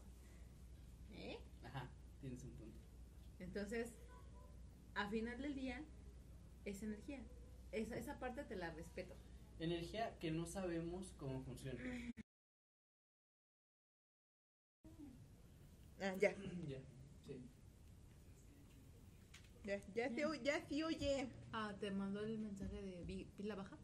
¿Eh? 1.12 1.38
Ajá, 1.62 1.88
tienes 2.20 2.42
un 2.42 2.50
punto. 2.54 2.80
Entonces, 3.38 3.94
a 4.96 5.08
final 5.08 5.40
del 5.40 5.54
día, 5.54 5.80
es 6.64 6.82
energía. 6.82 7.22
Esa, 7.70 7.96
esa 7.96 8.18
parte 8.18 8.42
te 8.42 8.56
la 8.56 8.72
respeto. 8.72 9.14
Energía 9.60 10.18
que 10.18 10.32
no 10.32 10.46
sabemos 10.46 11.12
cómo 11.16 11.40
funciona. 11.44 11.78
Ah, 16.00 16.16
ya, 16.18 16.34
ya. 16.66 16.80
Ya, 19.64 19.80
ya, 19.94 20.28
o- 20.28 20.34
ya 20.34 20.60
sí 20.68 20.82
oye. 20.82 21.28
Ah, 21.52 21.74
te 21.78 21.90
mandó 21.90 22.20
el 22.24 22.38
mensaje 22.38 22.82
de 22.82 23.04
vi- 23.04 23.26
pila 23.36 23.54
baja. 23.54 23.78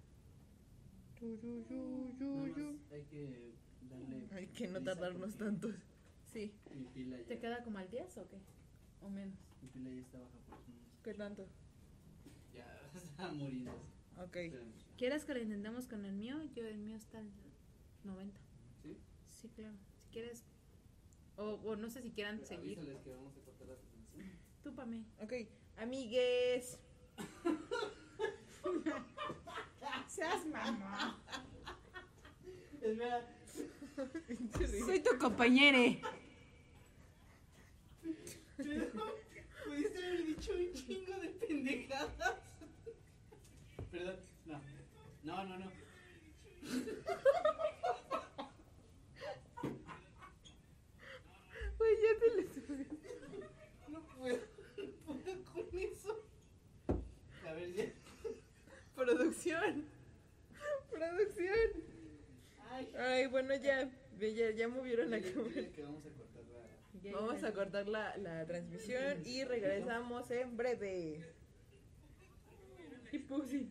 Tu, 1.18 1.36
yu, 1.40 1.64
yu, 1.68 2.14
yu, 2.18 2.34
Nada 2.36 2.48
yu. 2.48 2.72
más 2.72 2.92
hay 2.92 3.02
que 3.05 3.52
darle. 3.88 4.28
Hay 4.32 4.46
que 4.48 4.66
no 4.68 4.74
prisa 4.80 4.84
tardarnos 4.84 5.34
porque 5.34 5.44
tantos. 5.44 5.74
Sí, 6.32 6.52
Mi 6.74 6.84
pila 6.86 7.16
ya, 7.18 7.24
¿Te 7.26 7.38
queda 7.38 7.64
como 7.64 7.78
al 7.78 7.90
10 7.90 8.16
o 8.18 8.28
qué? 8.28 8.38
O 9.00 9.09
menos. 9.09 9.38
mi 9.62 9.68
pila 9.68 9.90
ya 9.90 10.00
está 10.00 10.18
baja 10.18 10.38
por 10.46 10.55
unos- 10.59 11.02
¿qué 11.02 11.14
tanto? 11.14 11.48
Ya 12.55 12.90
está 12.94 13.32
muriendo. 13.32 13.72
Ok. 14.22 14.36
Esperemos. 14.36 14.86
¿Quieres 14.96 15.24
que 15.24 15.34
lo 15.34 15.40
intentemos 15.40 15.86
con 15.86 16.05
el 16.05 16.12
mío? 16.12 16.42
Yo, 16.55 16.66
el 16.66 16.78
mío 16.78 16.96
está 16.96 17.18
al 17.18 17.30
90. 18.05 18.40
¿Sí? 18.82 18.96
Sí, 19.30 19.48
claro. 19.50 19.76
Si 20.02 20.09
quieres. 20.10 20.44
O, 21.36 21.44
o 21.64 21.76
no 21.76 21.88
sé 21.88 22.02
si 22.02 22.10
quieran 22.10 22.44
seguir. 22.44 22.78
Avísales 22.78 23.00
que 23.02 23.10
vamos 23.10 23.36
a 23.36 23.40
cortar 23.42 23.68
la 23.68 23.76
transmisión. 23.76 24.38
Tú 24.62 24.74
pa' 24.74 24.86
mí. 24.86 25.06
Ok, 25.22 25.32
amigues. 25.78 26.78
Seas 30.06 30.46
mamá. 30.46 31.22
Espera. 32.80 33.26
Soy 34.86 35.00
tu 35.00 35.18
compañere. 35.18 36.00
Pudiste 38.56 39.98
haber 40.06 40.26
dicho 40.26 40.52
un 40.52 40.72
chingo 40.72 41.14
de 41.18 41.28
pendejadas. 41.28 42.36
Perdón, 43.90 44.20
no. 44.46 44.60
No, 45.22 45.44
no, 45.44 45.59
no. 45.59 45.72
Güey, 51.78 51.96
ya 52.02 52.18
te 52.18 52.26
le 52.36 52.42
subió. 52.48 52.86
No 53.88 54.00
puedo. 54.16 54.40
No 54.76 55.14
puedo 55.14 55.44
con 55.52 55.78
eso. 55.78 56.24
A 57.46 57.52
ver, 57.52 57.72
ya. 57.74 57.84
Producción. 59.09 59.85
Producción. 60.90 61.70
Ay. 62.70 62.93
Ay, 62.98 63.26
bueno, 63.26 63.55
ya. 63.55 63.89
Ya, 64.18 64.51
ya 64.51 64.68
movieron 64.68 65.10
la 65.10 65.20
cámara. 65.20 65.70
que 65.74 65.82
vamos 65.82 66.05
a 66.05 66.10
cortar 66.10 66.44
la. 66.52 67.12
Vamos 67.12 67.44
a 67.44 67.52
cortar 67.52 67.89
la, 67.89 68.16
la 68.18 68.44
transmisión 68.44 69.22
y 69.24 69.44
regresamos 69.44 70.30
en 70.30 70.56
breve. 70.56 71.24
Y 73.12 73.18
pussy. 73.20 73.70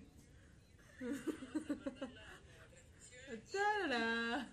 ¡Tarara! 3.52 4.50